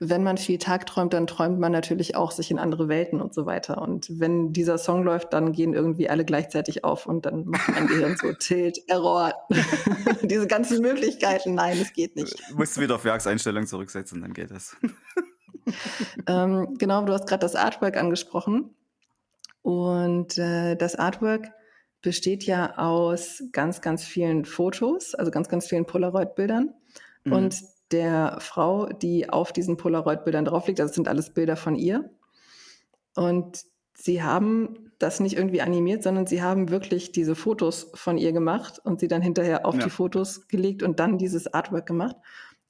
wenn 0.00 0.22
man 0.22 0.38
viel 0.38 0.58
Tag 0.58 0.86
träumt, 0.86 1.12
dann 1.12 1.26
träumt 1.26 1.58
man 1.58 1.70
natürlich 1.70 2.16
auch 2.16 2.32
sich 2.32 2.50
in 2.50 2.58
andere 2.58 2.88
Welten 2.88 3.20
und 3.20 3.32
so 3.32 3.46
weiter. 3.46 3.80
Und 3.80 4.08
wenn 4.18 4.52
dieser 4.52 4.78
Song 4.78 5.04
läuft, 5.04 5.32
dann 5.32 5.52
gehen 5.52 5.72
irgendwie 5.72 6.08
alle 6.08 6.24
gleichzeitig 6.24 6.84
auf 6.84 7.06
und 7.06 7.26
dann 7.26 7.46
macht 7.46 7.68
mein 7.68 7.86
Gehirn 7.86 8.16
so 8.16 8.32
Tilt, 8.38 8.78
Error, 8.88 9.34
diese 10.22 10.46
ganzen 10.46 10.82
Möglichkeiten. 10.82 11.54
Nein, 11.54 11.78
es 11.80 11.92
geht 11.92 12.16
nicht. 12.16 12.34
Du 12.50 12.56
musst 12.56 12.80
wieder 12.80 12.96
auf 12.96 13.04
Werkseinstellung 13.04 13.66
zurücksetzen, 13.66 14.20
dann 14.20 14.32
geht 14.32 14.50
es. 14.50 14.76
ähm, 16.26 16.76
genau, 16.78 17.04
du 17.04 17.12
hast 17.12 17.28
gerade 17.28 17.40
das 17.40 17.54
Artwork 17.54 17.96
angesprochen. 17.96 18.74
Und 19.62 20.36
äh, 20.38 20.76
das 20.76 20.96
Artwork 20.96 21.50
besteht 22.02 22.44
ja 22.44 22.76
aus 22.76 23.42
ganz, 23.52 23.80
ganz 23.80 24.04
vielen 24.04 24.44
Fotos, 24.44 25.14
also 25.14 25.30
ganz, 25.30 25.48
ganz 25.48 25.66
vielen 25.66 25.86
Polaroid-Bildern. 25.86 26.74
Mhm. 27.24 27.32
Und 27.32 27.73
der 27.90 28.38
Frau, 28.40 28.86
die 28.86 29.28
auf 29.28 29.52
diesen 29.52 29.76
Polaroid-Bildern 29.76 30.44
drauf 30.44 30.66
liegt, 30.66 30.78
das 30.78 30.94
sind 30.94 31.08
alles 31.08 31.30
Bilder 31.30 31.56
von 31.56 31.74
ihr. 31.74 32.10
Und 33.14 33.64
sie 33.94 34.22
haben 34.22 34.90
das 34.98 35.20
nicht 35.20 35.36
irgendwie 35.36 35.60
animiert, 35.60 36.02
sondern 36.02 36.26
sie 36.26 36.42
haben 36.42 36.70
wirklich 36.70 37.12
diese 37.12 37.34
Fotos 37.34 37.90
von 37.94 38.18
ihr 38.18 38.32
gemacht 38.32 38.80
und 38.82 39.00
sie 39.00 39.08
dann 39.08 39.22
hinterher 39.22 39.66
auf 39.66 39.76
ja. 39.76 39.84
die 39.84 39.90
Fotos 39.90 40.48
gelegt 40.48 40.82
und 40.82 40.98
dann 41.00 41.18
dieses 41.18 41.52
Artwork 41.52 41.86
gemacht. 41.86 42.16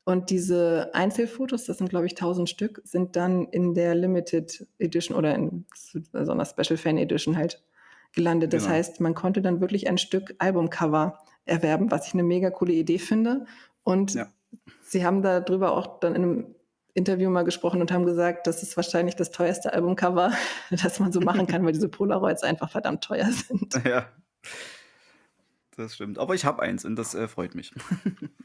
Und 0.04 0.28
diese 0.28 0.90
Einzelfotos, 0.92 1.64
das 1.64 1.78
sind 1.78 1.88
glaube 1.88 2.06
ich 2.06 2.12
1000 2.12 2.48
Stück, 2.48 2.82
sind 2.84 3.16
dann 3.16 3.46
in 3.46 3.72
der 3.72 3.94
Limited 3.94 4.66
Edition 4.78 5.16
oder 5.16 5.34
in 5.34 5.64
so 6.12 6.32
einer 6.32 6.44
Special 6.44 6.76
Fan 6.76 6.98
Edition 6.98 7.36
halt 7.36 7.62
gelandet. 8.12 8.52
Das 8.52 8.64
genau. 8.64 8.74
heißt, 8.76 9.00
man 9.00 9.14
konnte 9.14 9.40
dann 9.40 9.60
wirklich 9.60 9.88
ein 9.88 9.98
Stück 9.98 10.34
Albumcover 10.38 11.18
erwerben, 11.46 11.90
was 11.90 12.06
ich 12.06 12.14
eine 12.14 12.22
mega 12.22 12.50
coole 12.50 12.72
Idee 12.72 12.98
finde. 12.98 13.46
Und 13.82 14.14
ja. 14.14 14.28
Sie 14.82 15.04
haben 15.04 15.22
darüber 15.22 15.72
auch 15.72 16.00
dann 16.00 16.14
in 16.14 16.22
einem 16.22 16.54
Interview 16.94 17.28
mal 17.28 17.42
gesprochen 17.42 17.80
und 17.80 17.90
haben 17.90 18.06
gesagt, 18.06 18.46
das 18.46 18.62
ist 18.62 18.76
wahrscheinlich 18.76 19.16
das 19.16 19.32
teuerste 19.32 19.72
Albumcover, 19.72 20.32
das 20.70 21.00
man 21.00 21.12
so 21.12 21.20
machen 21.20 21.46
kann, 21.46 21.64
weil 21.64 21.72
diese 21.72 21.88
Polaroids 21.88 22.42
einfach 22.42 22.70
verdammt 22.70 23.04
teuer 23.04 23.30
sind. 23.30 23.74
Ja, 23.84 24.08
das 25.76 25.94
stimmt. 25.94 26.18
Aber 26.18 26.34
ich 26.34 26.44
habe 26.44 26.60
eins 26.62 26.84
und 26.84 26.96
das 26.96 27.14
äh, 27.14 27.28
freut 27.28 27.54
mich. 27.54 27.72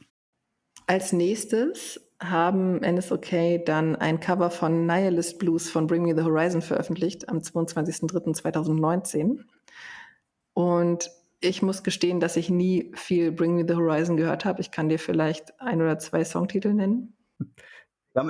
Als 0.87 1.11
nächstes 1.13 2.01
haben 2.19 2.79
NSOK 2.79 3.63
dann 3.65 3.95
ein 3.95 4.19
Cover 4.19 4.49
von 4.49 4.87
Nihilist 4.87 5.37
Blues 5.37 5.69
von 5.69 5.85
Bring 5.85 6.01
Me 6.03 6.15
the 6.15 6.23
Horizon 6.23 6.63
veröffentlicht 6.63 7.29
am 7.29 7.37
22.03.2019. 7.37 9.41
Und 10.53 11.11
ich 11.41 11.61
muss 11.61 11.83
gestehen, 11.83 12.19
dass 12.19 12.35
ich 12.35 12.49
nie 12.49 12.91
viel 12.95 13.31
Bring 13.31 13.55
Me 13.55 13.65
the 13.67 13.75
Horizon 13.75 14.17
gehört 14.17 14.45
habe. 14.45 14.61
Ich 14.61 14.71
kann 14.71 14.89
dir 14.89 14.99
vielleicht 14.99 15.59
ein 15.61 15.81
oder 15.81 15.97
zwei 15.99 16.23
Songtitel 16.23 16.73
nennen. 16.73 17.15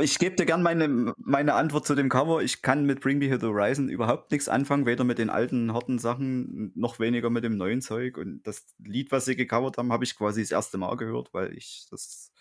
Ich 0.01 0.19
gebe 0.19 0.35
dir 0.35 0.45
gerne 0.45 0.61
meine, 0.61 1.13
meine 1.17 1.53
Antwort 1.55 1.87
zu 1.87 1.95
dem 1.95 2.09
Cover. 2.09 2.43
Ich 2.43 2.61
kann 2.61 2.85
mit 2.85 3.01
Bring 3.01 3.17
Me 3.17 3.39
the 3.39 3.47
Horizon 3.47 3.89
überhaupt 3.89 4.31
nichts 4.31 4.47
anfangen, 4.47 4.85
weder 4.85 5.03
mit 5.03 5.17
den 5.17 5.29
alten, 5.29 5.73
harten 5.73 5.97
Sachen, 5.97 6.71
noch 6.75 6.99
weniger 6.99 7.29
mit 7.29 7.43
dem 7.43 7.57
neuen 7.57 7.81
Zeug. 7.81 8.17
Und 8.17 8.43
das 8.43 8.65
Lied, 8.77 9.11
was 9.11 9.25
sie 9.25 9.35
gecovert 9.35 9.77
haben, 9.77 9.91
habe 9.91 10.03
ich 10.03 10.15
quasi 10.15 10.41
das 10.41 10.51
erste 10.51 10.77
Mal 10.77 10.95
gehört, 10.95 11.33
weil 11.33 11.53
ich 11.57 11.87
das. 11.89 12.31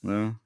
Ne. 0.00 0.40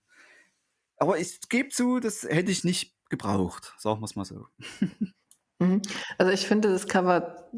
Aber 0.96 1.18
ich 1.18 1.40
gebe 1.48 1.70
zu, 1.70 2.00
das 2.00 2.24
hätte 2.24 2.50
ich 2.50 2.64
nicht 2.64 2.96
gebraucht, 3.08 3.74
sagen 3.78 4.00
wir 4.00 4.04
es 4.04 4.16
mal 4.16 4.24
so. 4.24 4.46
Mhm. 5.62 5.80
Also 6.18 6.32
ich 6.32 6.48
finde 6.48 6.70
das 6.70 6.88
Cover 6.88 7.48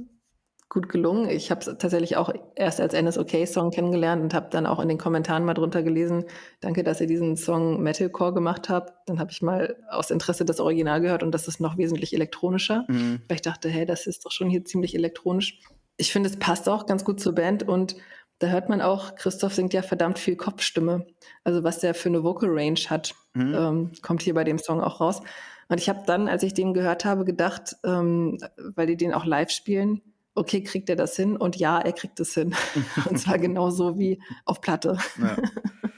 gut 0.69 0.89
gelungen. 0.89 1.29
Ich 1.29 1.51
habe 1.51 1.61
es 1.61 1.67
tatsächlich 1.67 2.17
auch 2.17 2.33
erst 2.57 2.81
als 2.81 2.95
NSOK-Song 2.95 3.71
kennengelernt 3.71 4.23
und 4.23 4.35
habe 4.35 4.49
dann 4.51 4.67
auch 4.67 4.81
in 4.81 4.89
den 4.89 4.99
Kommentaren 4.99 5.45
mal 5.45 5.55
drunter 5.55 5.83
gelesen, 5.83 6.25
danke, 6.61 6.83
dass 6.83 7.01
ihr 7.01 7.07
diesen 7.07 7.37
Song 7.37 7.83
Metalcore 7.83 8.35
gemacht 8.35 8.69
habt. 8.69 8.93
Dann 9.09 9.19
habe 9.19 9.31
ich 9.31 9.43
mal 9.43 9.77
aus 9.89 10.11
Interesse 10.11 10.45
das 10.45 10.61
Original 10.61 11.01
gehört 11.01 11.23
und 11.23 11.33
das 11.33 11.47
ist 11.49 11.61
noch 11.61 11.79
wesentlich 11.79 12.13
elektronischer, 12.13 12.85
mhm. 12.89 13.23
weil 13.29 13.37
ich 13.37 13.43
dachte, 13.43 13.69
hey, 13.69 13.87
das 13.87 14.07
ist 14.07 14.25
doch 14.25 14.33
schon 14.33 14.51
hier 14.51 14.65
ziemlich 14.65 14.95
elektronisch. 14.95 15.61
Ich 15.97 16.13
finde, 16.13 16.29
es 16.29 16.39
passt 16.39 16.69
auch 16.69 16.87
ganz 16.87 17.05
gut 17.05 17.21
zur 17.21 17.35
Band 17.35 17.69
und 17.69 17.97
da 18.41 18.49
hört 18.49 18.69
man 18.69 18.81
auch, 18.81 19.15
Christoph 19.15 19.55
singt 19.55 19.75
ja 19.75 19.83
verdammt 19.83 20.19
viel 20.19 20.37
Kopfstimme. 20.37 21.07
Also 21.45 21.63
was 21.63 21.79
der 21.79 21.95
für 21.95 22.09
eine 22.09 22.25
Vocal 22.25 22.51
Range 22.51 22.81
hat, 22.89 23.15
mhm. 23.35 23.55
ähm, 23.55 23.93
kommt 24.03 24.23
hier 24.23 24.35
bei 24.35 24.45
dem 24.45 24.59
Song 24.59 24.81
auch 24.81 25.01
raus. 25.01 25.21
Und 25.69 25.81
ich 25.81 25.89
habe 25.89 26.03
dann, 26.05 26.29
als 26.29 26.43
ich 26.43 26.53
den 26.53 26.75
gehört 26.75 27.05
habe, 27.05 27.25
gedacht, 27.25 27.77
ähm, 27.85 28.39
weil 28.75 28.87
die 28.87 28.97
den 28.97 29.15
auch 29.15 29.25
live 29.25 29.51
spielen, 29.51 30.03
okay, 30.35 30.63
kriegt 30.63 30.91
er 30.91 30.97
das 30.97 31.17
hin? 31.17 31.37
Und 31.37 31.57
ja, 31.57 31.79
er 31.79 31.93
kriegt 31.93 32.21
es 32.21 32.35
hin. 32.35 32.55
und 33.09 33.19
zwar 33.19 33.39
genauso 33.39 33.99
wie 33.99 34.21
auf 34.45 34.61
Platte. 34.61 34.99
Ja. 35.19 35.37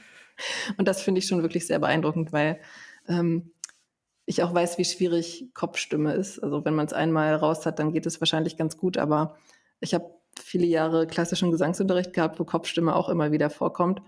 und 0.77 0.87
das 0.87 1.01
finde 1.01 1.19
ich 1.19 1.27
schon 1.27 1.41
wirklich 1.41 1.67
sehr 1.67 1.79
beeindruckend, 1.79 2.31
weil 2.31 2.59
ähm, 3.07 3.51
ich 4.25 4.43
auch 4.43 4.53
weiß, 4.53 4.77
wie 4.77 4.85
schwierig 4.85 5.49
Kopfstimme 5.53 6.13
ist. 6.13 6.39
Also 6.39 6.65
wenn 6.65 6.75
man 6.75 6.85
es 6.85 6.93
einmal 6.93 7.33
raus 7.35 7.65
hat, 7.65 7.79
dann 7.79 7.93
geht 7.93 8.05
es 8.05 8.19
wahrscheinlich 8.21 8.57
ganz 8.57 8.77
gut. 8.77 8.97
Aber 8.97 9.37
ich 9.79 9.93
habe 9.93 10.11
viele 10.39 10.65
Jahre 10.65 11.07
klassischen 11.07 11.49
Gesangsunterricht 11.49 12.13
gehabt, 12.13 12.39
wo 12.39 12.43
Kopfstimme 12.43 12.95
auch 12.95 13.09
immer 13.09 13.31
wieder 13.31 13.49
vorkommt. 13.49 14.01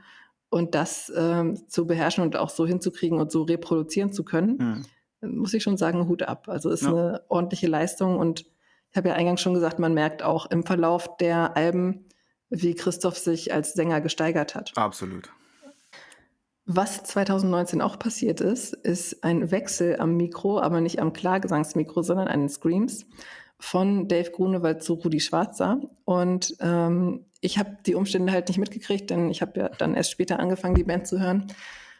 Und 0.49 0.75
das 0.75 1.11
ähm, 1.15 1.69
zu 1.69 1.85
beherrschen 1.85 2.23
und 2.23 2.35
auch 2.35 2.49
so 2.49 2.65
hinzukriegen 2.65 3.19
und 3.19 3.31
so 3.31 3.43
reproduzieren 3.43 4.11
zu 4.11 4.23
können, 4.23 4.83
mhm. 5.21 5.37
muss 5.37 5.53
ich 5.53 5.63
schon 5.63 5.77
sagen, 5.77 6.07
Hut 6.07 6.23
ab. 6.23 6.49
Also 6.49 6.69
ist 6.69 6.83
ja. 6.83 6.89
eine 6.89 7.21
ordentliche 7.29 7.67
Leistung 7.67 8.17
und 8.17 8.45
ich 8.91 8.97
habe 8.97 9.09
ja 9.09 9.15
eingangs 9.15 9.41
schon 9.41 9.53
gesagt, 9.53 9.79
man 9.79 9.93
merkt 9.93 10.23
auch 10.23 10.47
im 10.47 10.63
Verlauf 10.63 11.17
der 11.17 11.55
Alben, 11.55 12.07
wie 12.49 12.73
Christoph 12.73 13.17
sich 13.17 13.53
als 13.53 13.73
Sänger 13.73 14.01
gesteigert 14.01 14.55
hat. 14.55 14.71
Absolut. 14.75 15.31
Was 16.65 17.03
2019 17.03 17.81
auch 17.81 17.97
passiert 17.97 18.41
ist, 18.41 18.73
ist 18.73 19.23
ein 19.23 19.49
Wechsel 19.49 19.99
am 19.99 20.17
Mikro, 20.17 20.59
aber 20.59 20.81
nicht 20.81 20.99
am 20.99 21.13
Klargesangsmikro, 21.13 22.03
sondern 22.03 22.27
an 22.27 22.41
den 22.41 22.49
Screams 22.49 23.07
von 23.59 24.07
Dave 24.07 24.31
Grunewald 24.31 24.83
zu 24.83 24.93
Rudi 24.93 25.19
Schwarzer. 25.19 25.81
Und 26.05 26.55
ähm, 26.59 27.25
ich 27.41 27.57
habe 27.57 27.77
die 27.85 27.95
Umstände 27.95 28.31
halt 28.31 28.47
nicht 28.47 28.57
mitgekriegt, 28.57 29.09
denn 29.09 29.29
ich 29.29 29.41
habe 29.41 29.59
ja 29.59 29.69
dann 29.69 29.95
erst 29.95 30.11
später 30.11 30.39
angefangen, 30.39 30.75
die 30.75 30.83
Band 30.83 31.07
zu 31.07 31.19
hören. 31.19 31.47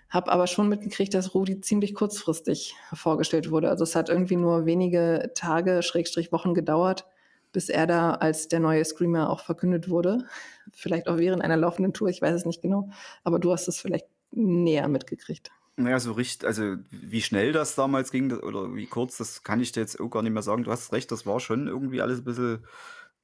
Habe 0.10 0.32
aber 0.32 0.48
schon 0.48 0.70
mitgekriegt, 0.70 1.14
dass 1.14 1.36
Rudi 1.36 1.62
ziemlich 1.62 1.94
kurzfristig 1.94 2.76
vorgestellt 2.94 3.52
wurde. 3.52 3.70
Also 3.70 3.84
es 3.84 3.96
hat 3.96 4.10
irgendwie 4.10 4.38
nur 4.38 4.66
wenige 4.66 5.32
Tage, 5.36 5.84
Schrägstrich 5.84 6.32
Wochen 6.32 6.54
gedauert, 6.54 7.06
bis 7.52 7.70
er 7.70 7.86
da 7.86 8.12
als 8.12 8.48
der 8.48 8.60
neue 8.60 8.84
Screamer 8.84 9.30
auch 9.30 9.42
verkündet 9.42 9.90
wurde. 9.90 10.26
Vielleicht 10.74 11.08
auch 11.08 11.18
während 11.18 11.44
einer 11.44 11.58
laufenden 11.58 11.94
Tour, 11.94 12.10
ich 12.10 12.22
weiß 12.22 12.34
es 12.34 12.46
nicht 12.46 12.62
genau. 12.62 12.90
Aber 13.24 13.40
du 13.40 13.52
hast 13.52 13.68
es 13.68 13.80
vielleicht 13.80 14.08
näher 14.32 14.88
mitgekriegt. 14.88 15.52
Naja, 15.76 16.00
so 16.00 16.12
richtig, 16.12 16.46
also 16.46 16.76
wie 16.92 17.22
schnell 17.22 17.54
das 17.54 17.76
damals 17.76 18.12
ging 18.12 18.34
oder 18.34 18.76
wie 18.76 18.86
kurz, 18.86 19.18
das 19.18 19.44
kann 19.44 19.62
ich 19.62 19.72
dir 19.72 19.80
jetzt 19.80 20.00
auch 20.00 20.10
gar 20.10 20.24
nicht 20.24 20.34
mehr 20.34 20.42
sagen. 20.42 20.64
Du 20.64 20.72
hast 20.72 20.92
recht, 20.92 21.12
das 21.12 21.26
war 21.26 21.40
schon 21.40 21.68
irgendwie 21.68 22.02
alles 22.02 22.20
ein 22.20 22.26
bisschen 22.26 22.66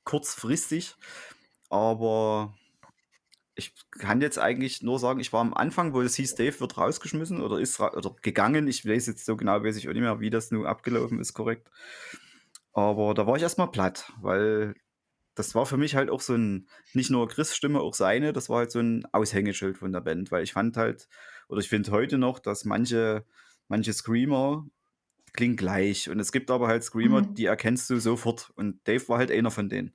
kurzfristig. 0.06 0.96
Aber 1.70 2.54
ich 3.56 3.74
kann 3.92 4.22
jetzt 4.22 4.38
eigentlich 4.38 4.82
nur 4.84 5.00
sagen, 5.00 5.22
ich 5.22 5.32
war 5.32 5.40
am 5.40 5.54
Anfang, 5.54 5.94
wo 5.94 6.02
es 6.02 6.16
hieß, 6.16 6.36
Dave 6.36 6.60
wird 6.60 6.78
rausgeschmissen 6.78 7.42
oder 7.42 7.58
ist 7.60 7.80
oder 7.80 8.16
gegangen. 8.22 8.68
Ich 8.68 8.86
weiß 8.86 9.08
jetzt 9.08 9.26
so 9.26 9.38
genau, 9.38 9.64
weiß 9.64 9.78
ich 9.78 9.88
auch 9.88 9.94
nicht 9.94 10.02
mehr, 10.02 10.20
wie 10.20 10.30
das 10.30 10.52
nun 10.52 10.66
abgelaufen 10.66 11.20
ist, 11.20 11.34
korrekt. 11.34 11.70
Aber 12.74 13.14
da 13.14 13.26
war 13.26 13.38
ich 13.38 13.44
erstmal 13.44 13.72
platt, 13.72 14.12
weil 14.22 14.76
das 15.36 15.56
war 15.56 15.66
für 15.66 15.78
mich 15.78 15.96
halt 15.96 16.10
auch 16.10 16.22
so 16.22 16.34
ein, 16.36 16.68
nicht 16.94 17.10
nur 17.10 17.28
Chris 17.30 17.56
Stimme, 17.56 17.80
auch 17.80 17.94
seine, 17.94 18.34
das 18.34 18.50
war 18.50 18.60
halt 18.60 18.72
so 18.72 18.80
ein 18.80 19.06
Aushängeschild 19.14 19.78
von 19.78 19.94
der 19.94 20.02
Band, 20.02 20.32
weil 20.32 20.44
ich 20.44 20.54
fand 20.54 20.76
halt, 20.76 21.08
oder 21.48 21.62
ich 21.62 21.70
finde 21.70 21.92
heute 21.92 22.18
noch, 22.18 22.40
dass 22.40 22.66
manche, 22.66 23.26
manche 23.70 23.94
Screamer 23.94 24.66
klingen 25.32 25.56
gleich 25.56 26.10
und 26.10 26.20
es 26.20 26.32
gibt 26.34 26.52
aber 26.52 26.68
halt 26.68 26.84
Screamer, 26.84 27.22
mhm. 27.22 27.36
die 27.36 27.46
erkennst 27.46 27.90
du 27.90 28.00
sofort 28.00 28.52
und 28.56 28.86
Dave 28.88 29.08
war 29.08 29.18
halt 29.18 29.32
einer 29.32 29.52
von 29.52 29.70
denen 29.70 29.94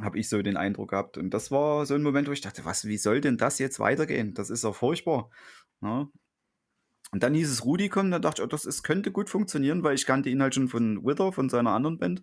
habe 0.00 0.18
ich 0.18 0.28
so 0.28 0.40
den 0.42 0.56
Eindruck 0.56 0.90
gehabt. 0.90 1.18
Und 1.18 1.30
das 1.30 1.50
war 1.50 1.86
so 1.86 1.94
ein 1.94 2.02
Moment, 2.02 2.28
wo 2.28 2.32
ich 2.32 2.40
dachte, 2.40 2.64
was, 2.64 2.86
wie 2.86 2.98
soll 2.98 3.20
denn 3.20 3.36
das 3.36 3.58
jetzt 3.58 3.80
weitergehen? 3.80 4.34
Das 4.34 4.50
ist 4.50 4.64
doch 4.64 4.74
furchtbar. 4.74 5.30
Ja. 5.80 6.00
Ne? 6.00 6.08
Und 7.10 7.22
dann 7.22 7.32
hieß 7.32 7.50
es 7.50 7.64
Rudi 7.64 7.88
kommen, 7.88 8.10
da 8.10 8.18
dachte 8.18 8.42
ich, 8.42 8.44
oh, 8.44 8.48
das 8.48 8.66
ist, 8.66 8.82
könnte 8.82 9.10
gut 9.10 9.30
funktionieren, 9.30 9.82
weil 9.82 9.94
ich 9.94 10.04
kannte 10.04 10.28
ihn 10.28 10.42
halt 10.42 10.54
schon 10.54 10.68
von 10.68 11.02
Wither, 11.04 11.32
von 11.32 11.48
seiner 11.48 11.70
anderen 11.70 11.98
Band. 11.98 12.22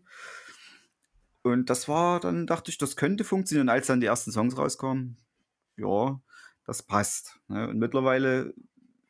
Und 1.41 1.69
das 1.69 1.87
war, 1.87 2.19
dann 2.19 2.45
dachte 2.45 2.69
ich, 2.69 2.77
das 2.77 2.95
könnte 2.95 3.23
funktionieren, 3.23 3.69
als 3.69 3.87
dann 3.87 3.99
die 3.99 4.07
ersten 4.07 4.31
Songs 4.31 4.57
rauskamen. 4.57 5.17
Ja, 5.77 6.21
das 6.65 6.83
passt. 6.83 7.39
Ne? 7.47 7.67
Und 7.67 7.79
mittlerweile 7.79 8.53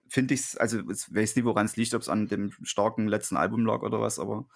finde 0.08 0.34
ich 0.34 0.41
es, 0.41 0.58
also 0.58 0.80
ich 0.80 1.14
weiß 1.14 1.36
nicht, 1.36 1.45
woran 1.45 1.66
es 1.66 1.78
liegt, 1.78 1.93
ob 1.93 2.01
es 2.01 2.10
an 2.10 2.28
dem 2.28 2.51
starken 2.64 3.08
letzten 3.08 3.38
Album 3.38 3.66
lag 3.66 3.82
oder 3.82 4.01
was, 4.01 4.20
aber 4.20 4.47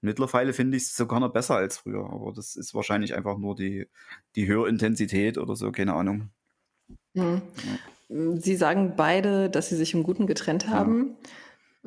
mittlerweile 0.00 0.52
finde 0.52 0.76
ich 0.76 0.84
es 0.84 0.96
sogar 0.96 1.20
noch 1.20 1.32
besser 1.32 1.56
als 1.56 1.78
früher. 1.78 2.04
Aber 2.10 2.32
das 2.32 2.56
ist 2.56 2.74
wahrscheinlich 2.74 3.14
einfach 3.14 3.38
nur 3.38 3.54
die, 3.54 3.88
die 4.36 4.48
Hörintensität 4.48 5.38
oder 5.38 5.56
so, 5.56 5.72
keine 5.72 5.94
Ahnung. 5.94 6.30
Mhm. 7.14 7.42
Ja. 7.56 8.36
Sie 8.38 8.56
sagen 8.56 8.94
beide, 8.96 9.48
dass 9.48 9.70
sie 9.70 9.76
sich 9.76 9.94
im 9.94 10.02
Guten 10.02 10.26
getrennt 10.26 10.68
haben. 10.68 11.16
Ja. 11.22 11.30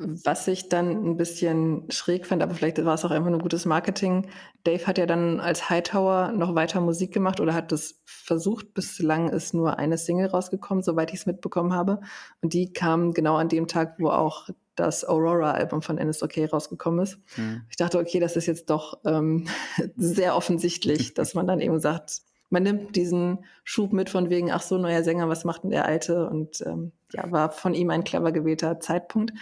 Was 0.00 0.46
ich 0.46 0.68
dann 0.68 0.90
ein 0.90 1.16
bisschen 1.16 1.90
schräg 1.90 2.24
fand, 2.24 2.40
aber 2.40 2.54
vielleicht 2.54 2.84
war 2.84 2.94
es 2.94 3.04
auch 3.04 3.10
einfach 3.10 3.30
nur 3.30 3.40
gutes 3.40 3.66
Marketing. 3.66 4.28
Dave 4.62 4.86
hat 4.86 4.96
ja 4.96 5.06
dann 5.06 5.40
als 5.40 5.68
Hightower 5.68 6.30
noch 6.30 6.54
weiter 6.54 6.80
Musik 6.80 7.12
gemacht 7.12 7.40
oder 7.40 7.52
hat 7.52 7.72
das 7.72 8.00
versucht. 8.06 8.74
Bislang 8.74 9.28
ist 9.28 9.54
nur 9.54 9.78
eine 9.80 9.98
Single 9.98 10.28
rausgekommen, 10.28 10.84
soweit 10.84 11.12
ich 11.12 11.20
es 11.20 11.26
mitbekommen 11.26 11.72
habe. 11.72 12.00
Und 12.42 12.52
die 12.52 12.72
kam 12.72 13.12
genau 13.12 13.36
an 13.36 13.48
dem 13.48 13.66
Tag, 13.66 13.96
wo 13.98 14.10
auch 14.10 14.48
das 14.76 15.04
Aurora-Album 15.04 15.82
von 15.82 15.96
NSOK 15.96 16.52
rausgekommen 16.52 17.00
ist. 17.00 17.18
Mhm. 17.36 17.62
Ich 17.68 17.76
dachte, 17.76 17.98
okay, 17.98 18.20
das 18.20 18.36
ist 18.36 18.46
jetzt 18.46 18.70
doch 18.70 19.00
ähm, 19.04 19.48
sehr 19.96 20.36
offensichtlich, 20.36 21.14
dass 21.14 21.34
man 21.34 21.48
dann 21.48 21.60
eben 21.60 21.80
sagt, 21.80 22.22
man 22.50 22.62
nimmt 22.62 22.94
diesen 22.94 23.44
Schub 23.64 23.92
mit 23.92 24.10
von 24.10 24.30
wegen, 24.30 24.52
ach 24.52 24.62
so, 24.62 24.78
neuer 24.78 25.02
Sänger, 25.02 25.28
was 25.28 25.44
macht 25.44 25.64
denn 25.64 25.70
der 25.70 25.86
Alte? 25.86 26.28
Und 26.28 26.62
ähm, 26.64 26.92
ja, 27.12 27.30
war 27.30 27.50
von 27.50 27.74
ihm 27.74 27.90
ein 27.90 28.04
clever 28.04 28.32
gewählter 28.32 28.80
Zeitpunkt. 28.80 29.32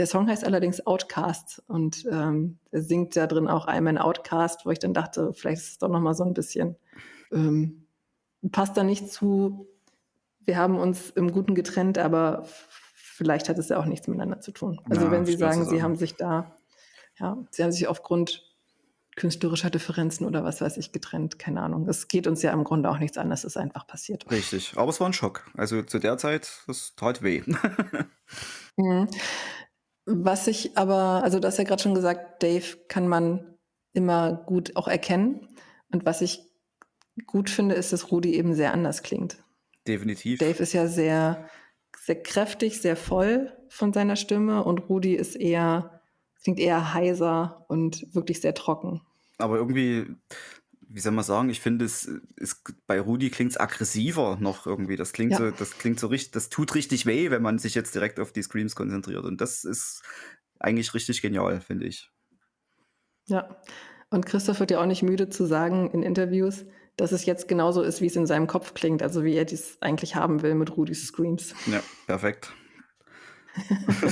Der 0.00 0.06
Song 0.06 0.28
heißt 0.28 0.46
allerdings 0.46 0.86
Outcast 0.86 1.62
und 1.66 2.06
ähm, 2.10 2.58
er 2.70 2.80
singt 2.80 3.16
da 3.16 3.26
drin 3.26 3.48
auch 3.48 3.68
I'm 3.68 3.86
an 3.86 3.98
Outcast, 3.98 4.64
wo 4.64 4.70
ich 4.70 4.78
dann 4.78 4.94
dachte, 4.94 5.34
vielleicht 5.34 5.60
ist 5.60 5.68
es 5.72 5.78
doch 5.78 5.90
nochmal 5.90 6.14
so 6.14 6.24
ein 6.24 6.32
bisschen, 6.32 6.76
ähm, 7.30 7.86
passt 8.50 8.78
da 8.78 8.82
nicht 8.82 9.12
zu, 9.12 9.68
wir 10.40 10.56
haben 10.56 10.78
uns 10.78 11.10
im 11.10 11.30
Guten 11.30 11.54
getrennt, 11.54 11.98
aber 11.98 12.46
vielleicht 12.96 13.50
hat 13.50 13.58
es 13.58 13.68
ja 13.68 13.78
auch 13.78 13.84
nichts 13.84 14.08
miteinander 14.08 14.40
zu 14.40 14.52
tun. 14.52 14.80
Also 14.88 15.04
ja, 15.04 15.10
wenn 15.10 15.26
Sie 15.26 15.36
sagen, 15.36 15.68
Sie 15.68 15.82
haben 15.82 15.96
sich 15.96 16.16
da, 16.16 16.56
ja, 17.18 17.36
Sie 17.50 17.62
haben 17.62 17.72
sich 17.72 17.86
aufgrund 17.86 18.50
künstlerischer 19.16 19.68
Differenzen 19.68 20.24
oder 20.24 20.44
was 20.44 20.62
weiß 20.62 20.78
ich 20.78 20.92
getrennt, 20.92 21.38
keine 21.38 21.60
Ahnung. 21.60 21.86
Es 21.90 22.08
geht 22.08 22.26
uns 22.26 22.40
ja 22.40 22.54
im 22.54 22.64
Grunde 22.64 22.88
auch 22.88 22.98
nichts 22.98 23.18
an, 23.18 23.30
es 23.32 23.44
ist 23.44 23.58
einfach 23.58 23.86
passiert. 23.86 24.30
Richtig, 24.30 24.78
aber 24.78 24.88
es 24.88 24.98
war 24.98 25.08
ein 25.08 25.12
Schock. 25.12 25.50
Also 25.58 25.82
zu 25.82 25.98
der 25.98 26.16
Zeit, 26.16 26.62
das 26.66 26.94
tat 26.96 27.22
weh. 27.22 27.42
mhm. 28.78 29.10
Was 30.06 30.46
ich 30.46 30.76
aber, 30.76 31.22
also 31.22 31.38
du 31.38 31.46
hast 31.46 31.58
ja 31.58 31.64
gerade 31.64 31.82
schon 31.82 31.94
gesagt, 31.94 32.42
Dave 32.42 32.78
kann 32.88 33.06
man 33.06 33.56
immer 33.92 34.32
gut 34.32 34.76
auch 34.76 34.88
erkennen. 34.88 35.48
Und 35.92 36.06
was 36.06 36.20
ich 36.20 36.40
gut 37.26 37.50
finde, 37.50 37.74
ist, 37.74 37.92
dass 37.92 38.10
Rudi 38.10 38.34
eben 38.34 38.54
sehr 38.54 38.72
anders 38.72 39.02
klingt. 39.02 39.42
Definitiv. 39.86 40.38
Dave 40.38 40.62
ist 40.62 40.72
ja 40.72 40.86
sehr, 40.86 41.48
sehr 41.98 42.22
kräftig, 42.22 42.80
sehr 42.80 42.96
voll 42.96 43.52
von 43.68 43.92
seiner 43.92 44.16
Stimme 44.16 44.64
und 44.64 44.78
Rudi 44.88 45.14
ist 45.14 45.36
eher, 45.36 46.00
klingt 46.42 46.58
eher 46.58 46.94
heiser 46.94 47.64
und 47.68 48.14
wirklich 48.14 48.40
sehr 48.40 48.54
trocken. 48.54 49.02
Aber 49.38 49.56
irgendwie 49.56 50.06
wie 50.92 51.00
soll 51.00 51.12
man 51.12 51.24
sagen, 51.24 51.50
ich 51.50 51.60
finde 51.60 51.84
es 51.84 52.10
ist, 52.36 52.64
bei 52.86 53.00
Rudi 53.00 53.30
klingt 53.30 53.52
es 53.52 53.60
aggressiver 53.60 54.36
noch 54.40 54.66
irgendwie. 54.66 54.96
Das 54.96 55.12
klingt 55.12 55.32
ja. 55.32 55.38
so, 55.38 55.50
das 55.52 55.78
klingt 55.78 56.00
so 56.00 56.08
richtig, 56.08 56.32
das 56.32 56.48
tut 56.48 56.74
richtig 56.74 57.06
weh, 57.06 57.30
wenn 57.30 57.42
man 57.42 57.58
sich 57.58 57.76
jetzt 57.76 57.94
direkt 57.94 58.18
auf 58.18 58.32
die 58.32 58.42
Screams 58.42 58.74
konzentriert. 58.74 59.24
Und 59.24 59.40
das 59.40 59.64
ist 59.64 60.02
eigentlich 60.58 60.92
richtig 60.92 61.22
genial, 61.22 61.60
finde 61.60 61.86
ich. 61.86 62.10
Ja. 63.26 63.56
Und 64.10 64.26
Christoph 64.26 64.58
wird 64.58 64.72
ja 64.72 64.80
auch 64.80 64.86
nicht 64.86 65.04
müde 65.04 65.28
zu 65.28 65.46
sagen 65.46 65.90
in 65.92 66.02
Interviews, 66.02 66.64
dass 66.96 67.12
es 67.12 67.24
jetzt 67.24 67.46
genauso 67.46 67.82
ist, 67.82 68.00
wie 68.00 68.06
es 68.06 68.16
in 68.16 68.26
seinem 68.26 68.48
Kopf 68.48 68.74
klingt, 68.74 69.00
also 69.00 69.22
wie 69.22 69.34
er 69.34 69.44
dies 69.44 69.78
eigentlich 69.80 70.16
haben 70.16 70.42
will 70.42 70.56
mit 70.56 70.76
Rudis 70.76 71.06
Screams. 71.06 71.54
Ja, 71.66 71.80
perfekt. 72.08 72.52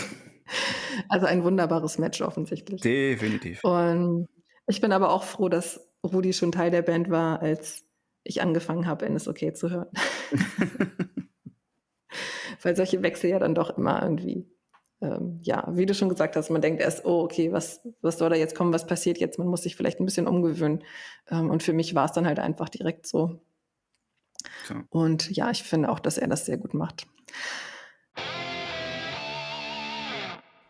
also 1.09 1.27
ein 1.27 1.43
wunderbares 1.43 1.99
Match 1.99 2.23
offensichtlich. 2.23 2.81
Definitiv. 2.81 3.65
Und 3.65 4.29
ich 4.69 4.81
bin 4.81 4.93
aber 4.93 5.11
auch 5.11 5.25
froh, 5.25 5.49
dass 5.49 5.88
Rudi 6.05 6.33
schon 6.33 6.53
Teil 6.53 6.71
der 6.71 6.83
Band 6.83 7.11
war, 7.11 7.41
als 7.41 7.85
ich 8.25 8.43
angefangen 8.43 8.87
habe, 8.87 9.09
NSOK 9.11 9.57
zu 9.57 9.71
hören. 9.71 9.89
Weil 12.63 12.77
solche 12.77 13.03
Wechsel 13.03 13.31
ja 13.31 13.39
dann 13.39 13.55
doch 13.55 13.77
immer 13.77 14.03
irgendwie, 14.03 14.47
ähm, 15.01 15.41
ja, 15.43 15.65
wie 15.71 15.87
du 15.87 15.95
schon 15.95 16.09
gesagt 16.09 16.37
hast, 16.37 16.51
man 16.51 16.61
denkt 16.61 16.81
erst, 16.81 17.05
oh, 17.05 17.23
okay, 17.23 17.53
was, 17.53 17.81
was 18.01 18.19
soll 18.19 18.31
da 18.31 18.37
jetzt 18.37 18.55
kommen, 18.55 18.73
was 18.73 18.87
passiert 18.87 19.19
jetzt? 19.19 19.39
Man 19.39 19.49
muss 19.49 19.63
sich 19.63 19.77
vielleicht 19.77 20.01
ein 20.01 20.05
bisschen 20.05 20.27
umgewöhnen. 20.27 20.85
Ähm, 21.31 21.51
und 21.51 21.63
für 21.63 21.73
mich 21.73 21.95
war 21.95 22.07
es 22.07 22.13
dann 22.13 22.27
halt 22.27 22.39
einfach 22.39 22.69
direkt 22.69 23.07
so. 23.07 23.41
so. 24.67 24.75
Und 24.91 25.31
ja, 25.31 25.51
ich 25.51 25.63
finde 25.63 25.89
auch, 25.89 26.01
dass 26.01 26.19
er 26.19 26.29
das 26.29 26.47
sehr 26.47 26.59
gut 26.59 26.75
macht. 26.75 27.07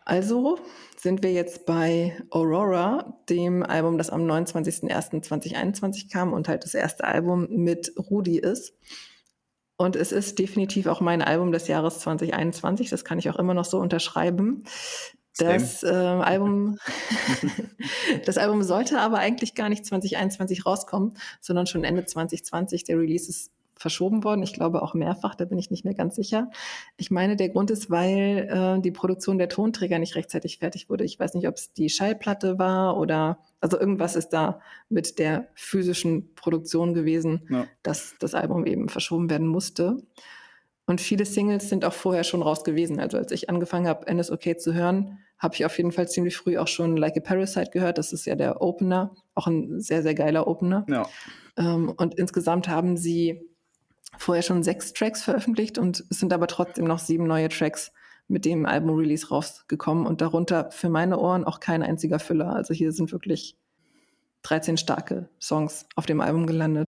Also 0.09 0.57
sind 0.97 1.21
wir 1.21 1.31
jetzt 1.31 1.67
bei 1.67 2.17
Aurora, 2.31 3.19
dem 3.29 3.61
Album, 3.61 3.99
das 3.99 4.09
am 4.09 4.23
29.01.2021 4.23 6.11
kam 6.11 6.33
und 6.33 6.47
halt 6.47 6.63
das 6.63 6.73
erste 6.73 7.03
Album 7.03 7.47
mit 7.51 7.93
Rudi 7.95 8.39
ist. 8.39 8.73
Und 9.77 9.95
es 9.95 10.11
ist 10.11 10.39
definitiv 10.39 10.87
auch 10.87 10.99
mein 10.99 11.21
Album 11.21 11.51
des 11.51 11.67
Jahres 11.67 11.99
2021. 11.99 12.89
Das 12.89 13.05
kann 13.05 13.19
ich 13.19 13.29
auch 13.29 13.35
immer 13.35 13.53
noch 13.53 13.65
so 13.65 13.77
unterschreiben. 13.77 14.63
Das 15.37 15.83
äh, 15.83 15.89
Album, 15.89 16.79
das 18.25 18.39
Album 18.39 18.63
sollte 18.63 18.99
aber 18.99 19.19
eigentlich 19.19 19.53
gar 19.53 19.69
nicht 19.69 19.85
2021 19.85 20.65
rauskommen, 20.65 21.13
sondern 21.39 21.67
schon 21.67 21.83
Ende 21.83 22.05
2020. 22.05 22.83
Der 22.83 22.97
Release 22.97 23.29
ist 23.29 23.51
verschoben 23.79 24.25
worden. 24.25 24.43
Ich 24.43 24.53
glaube 24.53 24.81
auch 24.81 24.93
mehrfach, 24.93 25.35
da 25.35 25.45
bin 25.45 25.57
ich 25.57 25.71
nicht 25.71 25.85
mehr 25.85 25.93
ganz 25.93 26.15
sicher. 26.15 26.51
Ich 26.97 27.09
meine, 27.11 27.37
der 27.37 27.49
Grund 27.49 27.71
ist, 27.71 27.89
weil 27.89 28.49
äh, 28.51 28.81
die 28.81 28.91
Produktion 28.91 29.37
der 29.37 29.47
Tonträger 29.47 29.97
nicht 29.99 30.15
rechtzeitig 30.15 30.59
fertig 30.59 30.89
wurde. 30.89 31.05
Ich 31.05 31.17
weiß 31.17 31.33
nicht, 31.33 31.47
ob 31.47 31.55
es 31.55 31.71
die 31.73 31.89
Schallplatte 31.89 32.59
war 32.59 32.97
oder 32.97 33.39
also 33.61 33.79
irgendwas 33.79 34.15
ist 34.15 34.29
da 34.29 34.59
mit 34.89 35.17
der 35.17 35.47
physischen 35.53 36.35
Produktion 36.35 36.93
gewesen, 36.93 37.47
ja. 37.49 37.67
dass 37.81 38.15
das 38.19 38.33
Album 38.33 38.65
eben 38.65 38.89
verschoben 38.89 39.29
werden 39.29 39.47
musste. 39.47 40.03
Und 40.85 40.99
viele 40.99 41.25
Singles 41.25 41.69
sind 41.69 41.85
auch 41.85 41.93
vorher 41.93 42.23
schon 42.23 42.41
raus 42.41 42.63
gewesen. 42.63 42.99
Also 42.99 43.17
als 43.17 43.31
ich 43.31 43.49
angefangen 43.49 43.87
habe, 43.87 44.13
NSOK 44.13 44.59
zu 44.59 44.73
hören, 44.73 45.19
habe 45.37 45.55
ich 45.55 45.65
auf 45.65 45.77
jeden 45.77 45.91
Fall 45.93 46.09
ziemlich 46.09 46.35
früh 46.35 46.57
auch 46.57 46.67
schon 46.67 46.97
Like 46.97 47.15
a 47.15 47.21
Parasite 47.21 47.71
gehört. 47.71 47.97
Das 47.97 48.11
ist 48.11 48.25
ja 48.25 48.35
der 48.35 48.61
Opener, 48.61 49.15
auch 49.35 49.47
ein 49.47 49.79
sehr, 49.79 50.03
sehr 50.03 50.15
geiler 50.15 50.47
Opener. 50.47 50.85
Ja. 50.89 51.07
Ähm, 51.57 51.93
und 51.95 52.15
insgesamt 52.15 52.67
haben 52.67 52.97
sie 52.97 53.48
vorher 54.19 54.43
schon 54.43 54.63
sechs 54.63 54.93
Tracks 54.93 55.23
veröffentlicht 55.23 55.77
und 55.77 56.03
es 56.09 56.19
sind 56.19 56.33
aber 56.33 56.47
trotzdem 56.47 56.85
noch 56.85 56.99
sieben 56.99 57.25
neue 57.25 57.49
Tracks 57.49 57.91
mit 58.27 58.45
dem 58.45 58.65
Album-Release 58.65 59.29
rausgekommen 59.29 60.05
und 60.05 60.21
darunter 60.21 60.69
für 60.71 60.89
meine 60.89 61.17
Ohren 61.17 61.45
auch 61.45 61.59
kein 61.59 61.81
einziger 61.81 62.19
Füller. 62.19 62.53
Also 62.53 62.73
hier 62.73 62.91
sind 62.91 63.11
wirklich 63.11 63.57
13 64.43 64.77
starke 64.77 65.29
Songs 65.41 65.87
auf 65.95 66.05
dem 66.05 66.21
Album 66.21 66.45
gelandet. 66.45 66.85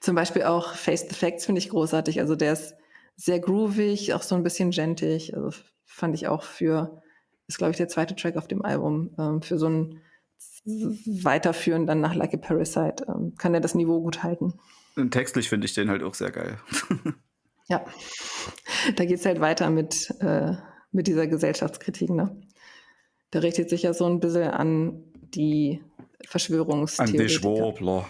Zum 0.00 0.14
Beispiel 0.14 0.44
auch 0.44 0.74
Face 0.74 1.06
the 1.08 1.14
Facts 1.14 1.44
finde 1.44 1.58
ich 1.58 1.70
großartig. 1.70 2.20
Also 2.20 2.36
der 2.36 2.52
ist 2.52 2.74
sehr 3.16 3.40
groovig, 3.40 4.14
auch 4.14 4.22
so 4.22 4.34
ein 4.34 4.42
bisschen 4.42 4.70
gentig. 4.70 5.36
Also 5.36 5.50
fand 5.84 6.14
ich 6.14 6.28
auch 6.28 6.42
für, 6.42 7.02
ist 7.48 7.58
glaube 7.58 7.72
ich 7.72 7.76
der 7.76 7.88
zweite 7.88 8.14
Track 8.14 8.36
auf 8.36 8.48
dem 8.48 8.64
Album, 8.64 9.14
ähm, 9.18 9.42
für 9.42 9.58
so 9.58 9.68
ein 9.68 10.00
Weiterführen 10.64 11.86
dann 11.86 12.00
nach 12.00 12.14
Like 12.14 12.34
a 12.34 12.38
Parasite 12.38 13.06
ähm, 13.08 13.34
kann 13.36 13.54
er 13.54 13.60
das 13.60 13.74
Niveau 13.74 14.00
gut 14.00 14.22
halten. 14.22 14.54
Und 14.96 15.10
textlich 15.10 15.48
finde 15.48 15.66
ich 15.66 15.74
den 15.74 15.90
halt 15.90 16.02
auch 16.02 16.14
sehr 16.14 16.30
geil. 16.30 16.58
ja, 17.68 17.84
da 18.96 19.04
geht 19.04 19.18
es 19.18 19.26
halt 19.26 19.40
weiter 19.40 19.70
mit, 19.70 20.14
äh, 20.20 20.52
mit 20.92 21.06
dieser 21.06 21.26
Gesellschaftskritik. 21.26 22.10
Ne? 22.10 22.40
Der 23.32 23.42
richtet 23.42 23.70
sich 23.70 23.82
ja 23.82 23.92
so 23.92 24.06
ein 24.06 24.20
bisschen 24.20 24.50
an 24.50 25.04
die 25.14 25.82
Verschwörungstheorien. 26.26 27.20
An 27.20 27.26
die 27.26 27.32
Schwurbler. 27.32 28.08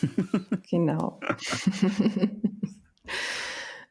genau. 0.70 1.20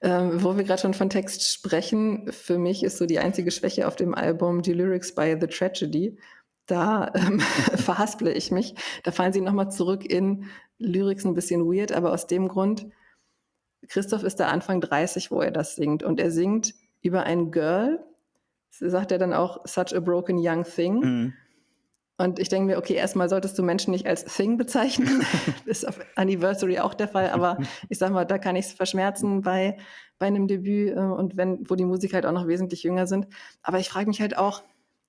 Ähm, 0.04 0.44
wo 0.44 0.58
wir 0.58 0.64
gerade 0.64 0.82
schon 0.82 0.96
von 0.96 1.12
Text 1.12 1.48
sprechen, 1.48 2.32
für 2.32 2.58
mich 2.58 2.82
ist 2.82 2.98
so 2.98 3.06
die 3.06 3.20
einzige 3.20 3.52
Schwäche 3.52 3.88
auf 3.88 3.96
dem 3.96 4.16
Album 4.16 4.64
die 4.64 4.74
Lyrics 4.74 5.14
by 5.14 5.38
The 5.40 5.46
Tragedy. 5.46 6.18
Da 6.66 7.12
ähm, 7.14 7.40
verhasple 7.40 8.34
ich 8.34 8.50
mich. 8.50 8.74
Da 9.04 9.12
fallen 9.12 9.32
sie 9.32 9.42
nochmal 9.42 9.70
zurück 9.72 10.04
in 10.04 10.46
Lyrics 10.82 11.26
ein 11.26 11.34
bisschen 11.34 11.66
weird, 11.66 11.92
aber 11.92 12.12
aus 12.12 12.28
dem 12.28 12.48
Grund, 12.48 12.88
Christoph 13.88 14.24
ist 14.24 14.40
da 14.40 14.48
Anfang 14.48 14.82
30, 14.82 15.32
wo 15.32 15.42
er 15.42 15.52
das 15.52 15.76
singt. 15.76 16.04
Und 16.04 16.20
er 16.20 16.32
singt 16.32 16.74
über 17.02 17.24
ein 17.24 17.52
Girl, 17.52 18.04
sagt 18.70 19.12
er 19.12 19.18
dann 19.18 19.34
auch, 19.34 19.66
such 19.66 19.94
a 19.96 20.00
broken 20.00 20.38
young 20.40 20.64
thing. 20.64 21.00
Mhm. 21.00 21.34
Und 22.18 22.38
ich 22.38 22.50
denke 22.50 22.68
mir, 22.68 22.78
okay, 22.78 22.94
erstmal 22.94 23.30
solltest 23.30 23.58
du 23.58 23.64
Menschen 23.64 23.92
nicht 23.92 24.06
als 24.06 24.26
Thing 24.26 24.58
bezeichnen. 24.58 25.26
ist 25.66 25.88
auf 25.88 26.00
Anniversary 26.16 26.78
auch 26.78 26.94
der 26.94 27.08
Fall, 27.08 27.32
aber 27.32 27.58
ich 27.90 27.98
sag 27.98 28.12
mal, 28.12 28.26
da 28.26 28.38
kann 28.38 28.56
ich 28.56 28.68
es 28.68 28.74
verschmerzen 28.74 29.42
bei, 29.42 29.78
bei 30.20 30.28
einem 30.28 30.48
Debüt 30.48 30.96
äh, 30.96 31.00
und 31.00 31.36
wenn, 31.36 31.68
wo 31.68 31.74
die 31.74 31.86
Musiker 31.86 32.16
halt 32.16 32.28
auch 32.28 32.32
noch 32.32 32.48
wesentlich 32.48 32.84
jünger 32.84 33.08
sind. 33.08 33.28
Aber 33.64 33.80
ich 33.80 33.90
frage 33.90 34.08
mich 34.08 34.22
halt 34.22 34.38
auch, 34.38 34.62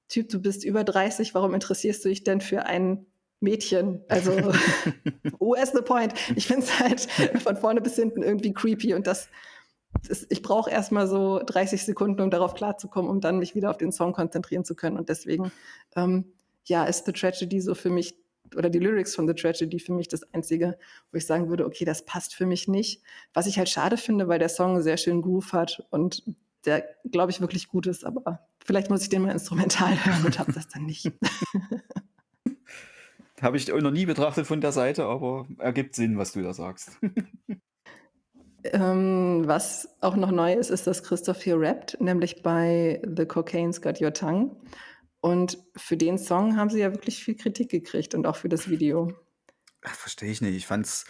Typ, 0.09 0.29
du 0.29 0.41
bist 0.41 0.63
über 0.63 0.85
30, 0.85 1.35
warum 1.35 1.55
interessierst 1.55 2.05
du 2.05 2.11
dich 2.11 2.23
denn 2.23 2.43
für 2.43 2.67
einen 2.67 3.07
Mädchen. 3.43 4.03
Also, 4.09 4.33
where's 5.41 5.73
the 5.73 5.83
point? 5.83 6.15
Ich 6.37 6.47
finde 6.47 6.65
es 6.65 6.79
halt 6.79 7.01
von 7.43 7.57
vorne 7.57 7.81
bis 7.81 7.97
hinten 7.97 8.23
irgendwie 8.23 8.53
creepy 8.53 8.95
und 8.95 9.07
das, 9.07 9.29
das 10.09 10.27
ich 10.31 10.43
brauche 10.43 10.71
erstmal 10.71 11.07
so 11.07 11.41
30 11.45 11.85
Sekunden, 11.85 12.21
um 12.21 12.31
darauf 12.31 12.55
klarzukommen, 12.55 13.11
um 13.11 13.21
dann 13.21 13.39
mich 13.39 13.55
wieder 13.55 13.71
auf 13.71 13.79
den 13.79 13.93
Song 13.93 14.13
konzentrieren 14.13 14.65
zu 14.65 14.75
können. 14.75 14.97
Und 14.97 15.09
deswegen, 15.09 15.53
ähm, 15.97 16.33
ja, 16.65 16.85
ist 16.85 17.07
The 17.07 17.13
Tragedy 17.13 17.61
so 17.61 17.75
für 17.75 17.91
mich 17.91 18.17
oder 18.55 18.69
die 18.69 18.79
Lyrics 18.79 19.15
von 19.15 19.27
The 19.27 19.35
Tragedy 19.35 19.79
für 19.79 19.95
mich 19.95 20.09
das 20.09 20.31
Einzige, 20.35 20.79
wo 21.11 21.17
ich 21.17 21.27
sagen 21.27 21.49
würde, 21.49 21.65
okay, 21.65 21.87
das 21.87 22.05
passt 22.05 22.35
für 22.35 22.45
mich 22.45 22.69
nicht. 22.69 23.03
Was 23.33 23.47
ich 23.47 23.57
halt 23.57 23.71
schade 23.71 23.97
finde, 23.97 24.29
weil 24.29 24.39
der 24.39 24.51
Song 24.51 24.83
sehr 24.83 24.99
schön 24.99 25.23
Groove 25.23 25.53
hat 25.55 25.87
und 25.91 26.23
der, 26.67 26.85
glaube 27.11 27.33
ich, 27.33 27.41
wirklich 27.41 27.69
gut 27.69 27.87
ist, 27.87 28.05
aber 28.05 28.47
Vielleicht 28.65 28.91
muss 28.91 29.03
ich 29.03 29.09
den 29.09 29.23
mal 29.23 29.33
instrumental 29.33 30.05
hören 30.05 30.25
und 30.25 30.39
habe 30.39 30.53
das 30.53 30.69
dann 30.69 30.87
nicht. 30.87 31.11
Habe 33.43 33.57
ich 33.57 33.69
noch 33.69 33.91
nie 33.91 34.07
betrachtet 34.07 34.47
von 34.47 34.61
der 34.61 34.73
Seite, 34.73 35.05
aber 35.05 35.47
ergibt 35.59 35.95
Sinn, 35.95 36.17
was 36.17 36.33
du 36.33 36.43
da 36.43 36.55
sagst. 36.55 36.99
Ähm, 38.65 39.43
was 39.47 39.89
auch 40.01 40.15
noch 40.15 40.31
neu 40.31 40.55
ist, 40.55 40.71
ist, 40.71 40.87
dass 40.87 41.03
Christoph 41.03 41.43
hier 41.43 41.59
rappt, 41.59 42.01
nämlich 42.01 42.43
bei 42.43 43.03
The 43.05 43.27
Cocaine's 43.27 43.83
Got 43.83 44.01
Your 44.01 44.13
Tongue. 44.13 44.57
Und 45.21 45.59
für 45.77 45.97
den 45.97 46.17
Song 46.17 46.57
haben 46.57 46.71
sie 46.71 46.79
ja 46.79 46.93
wirklich 46.93 47.25
viel 47.25 47.37
Kritik 47.37 47.71
gekriegt 47.71 48.15
und 48.15 48.25
auch 48.25 48.37
für 48.37 48.49
das 48.49 48.71
Video. 48.71 49.13
Verstehe 49.83 50.31
ich 50.31 50.41
nicht. 50.41 50.55
Ich 50.55 50.67
fand's. 50.67 51.07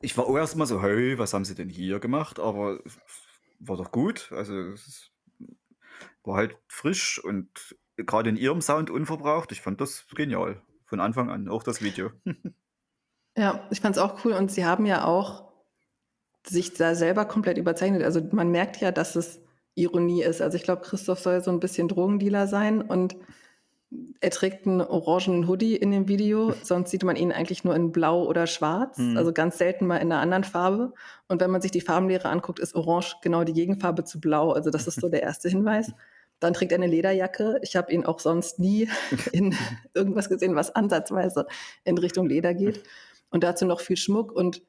Ich 0.00 0.16
war 0.16 0.28
erst 0.36 0.56
mal 0.56 0.66
so, 0.66 0.80
hey, 0.80 1.18
was 1.18 1.34
haben 1.34 1.44
sie 1.44 1.54
denn 1.54 1.68
hier 1.68 1.98
gemacht? 1.98 2.38
Aber 2.38 2.80
war 3.58 3.76
doch 3.76 3.90
gut. 3.90 4.30
Also 4.30 4.54
es 4.54 5.10
war 6.22 6.36
halt 6.36 6.56
frisch 6.68 7.22
und 7.22 7.76
gerade 7.96 8.30
in 8.30 8.36
ihrem 8.36 8.60
Sound 8.60 8.90
unverbraucht. 8.90 9.50
Ich 9.52 9.60
fand 9.60 9.80
das 9.80 10.06
genial. 10.14 10.62
Von 10.86 11.00
Anfang 11.00 11.30
an, 11.30 11.48
auch 11.48 11.62
das 11.62 11.82
Video. 11.82 12.10
Ja, 13.38 13.66
ich 13.70 13.80
fand 13.80 13.96
es 13.96 14.02
auch 14.02 14.24
cool. 14.24 14.32
Und 14.32 14.50
sie 14.50 14.64
haben 14.64 14.86
ja 14.86 15.04
auch 15.04 15.44
sich 16.46 16.74
da 16.74 16.94
selber 16.94 17.26
komplett 17.26 17.58
überzeichnet. 17.58 18.02
Also 18.02 18.22
man 18.32 18.50
merkt 18.50 18.80
ja, 18.80 18.92
dass 18.92 19.16
es 19.16 19.40
Ironie 19.74 20.22
ist. 20.22 20.40
Also 20.40 20.56
ich 20.56 20.62
glaube, 20.62 20.82
Christoph 20.82 21.20
soll 21.20 21.42
so 21.42 21.50
ein 21.50 21.60
bisschen 21.60 21.88
Drogendealer 21.88 22.46
sein 22.46 22.80
und 22.80 23.16
er 24.20 24.30
trägt 24.30 24.66
einen 24.66 24.80
orangenen 24.80 25.46
Hoodie 25.46 25.76
in 25.76 25.90
dem 25.90 26.08
Video, 26.08 26.54
sonst 26.62 26.90
sieht 26.90 27.04
man 27.04 27.16
ihn 27.16 27.30
eigentlich 27.30 27.62
nur 27.62 27.76
in 27.76 27.92
blau 27.92 28.24
oder 28.24 28.46
schwarz, 28.46 28.98
mhm. 28.98 29.16
also 29.16 29.32
ganz 29.32 29.58
selten 29.58 29.86
mal 29.86 29.98
in 29.98 30.10
einer 30.10 30.20
anderen 30.20 30.44
Farbe. 30.44 30.92
Und 31.28 31.40
wenn 31.40 31.50
man 31.50 31.62
sich 31.62 31.70
die 31.70 31.80
Farbenlehre 31.80 32.28
anguckt, 32.28 32.58
ist 32.58 32.74
orange 32.74 33.16
genau 33.22 33.44
die 33.44 33.52
Gegenfarbe 33.52 34.04
zu 34.04 34.20
blau. 34.20 34.52
Also 34.52 34.70
das 34.70 34.86
ist 34.86 35.00
so 35.00 35.08
der 35.08 35.22
erste 35.22 35.48
Hinweis. 35.48 35.92
Dann 36.40 36.52
trägt 36.52 36.72
er 36.72 36.78
eine 36.78 36.86
Lederjacke. 36.86 37.58
Ich 37.62 37.76
habe 37.76 37.92
ihn 37.92 38.04
auch 38.04 38.20
sonst 38.20 38.58
nie 38.58 38.88
in 39.32 39.54
irgendwas 39.94 40.28
gesehen, 40.28 40.54
was 40.54 40.74
ansatzweise 40.74 41.46
in 41.84 41.98
Richtung 41.98 42.26
Leder 42.26 42.54
geht. 42.54 42.82
Und 43.30 43.42
dazu 43.44 43.64
noch 43.64 43.80
viel 43.80 43.96
Schmuck 43.96 44.32
und 44.32 44.62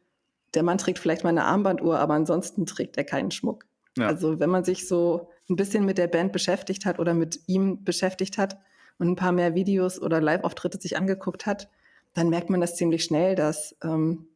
der 0.54 0.64
Mann 0.64 0.78
trägt 0.78 1.00
vielleicht 1.00 1.24
mal 1.24 1.30
eine 1.30 1.46
Armbanduhr, 1.46 2.00
aber 2.00 2.14
ansonsten 2.14 2.66
trägt 2.66 2.98
er 2.98 3.04
keinen 3.04 3.32
Schmuck. 3.32 3.66
Ja. 3.98 4.08
Also 4.08 4.40
wenn 4.40 4.50
man 4.50 4.64
sich 4.64 4.88
so 4.88 5.30
ein 5.50 5.56
bisschen 5.56 5.86
mit 5.86 5.98
der 5.98 6.08
Band 6.08 6.32
beschäftigt 6.32 6.86
hat 6.86 7.00
oder 7.00 7.14
mit 7.14 7.40
ihm 7.48 7.84
beschäftigt 7.84 8.38
hat 8.38 8.58
und 8.98 9.10
ein 9.10 9.16
paar 9.16 9.32
mehr 9.32 9.56
Videos 9.56 10.02
oder 10.02 10.22
Live-Auftritte 10.22 10.80
sich 10.80 10.98
angeguckt 10.98 11.46
hat, 11.46 11.70
dann 12.14 12.30
merkt 12.30 12.50
man 12.50 12.62
das 12.62 12.76
ziemlich 12.76 13.04
schnell, 13.04 13.36
dass 13.36 13.76
ähm, 13.84 14.28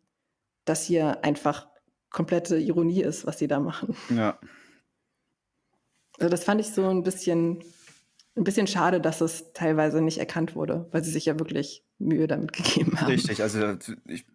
das 0.66 0.84
hier 0.84 1.24
einfach 1.24 1.68
komplette 2.10 2.58
Ironie 2.58 3.02
ist, 3.02 3.26
was 3.26 3.40
sie 3.40 3.48
da 3.48 3.60
machen. 3.60 3.96
Ja. 4.10 4.38
Also 6.22 6.30
das 6.30 6.44
fand 6.44 6.62
ich 6.62 6.68
so 6.68 6.88
ein 6.88 7.02
bisschen, 7.02 7.64
ein 8.36 8.44
bisschen 8.44 8.68
schade, 8.68 9.02
dass 9.02 9.22
es 9.22 9.54
teilweise 9.54 10.02
nicht 10.02 10.20
erkannt 10.20 10.56
wurde, 10.56 10.88
weil 10.92 11.04
sie 11.04 11.10
sich 11.10 11.26
ja 11.26 11.40
wirklich 11.40 11.84
Mühe 11.98 12.28
damit 12.28 12.54
gegeben 12.54 13.02
haben. 13.02 13.08
Richtig, 13.08 13.42
also 13.42 13.74
ich, 14.06 14.28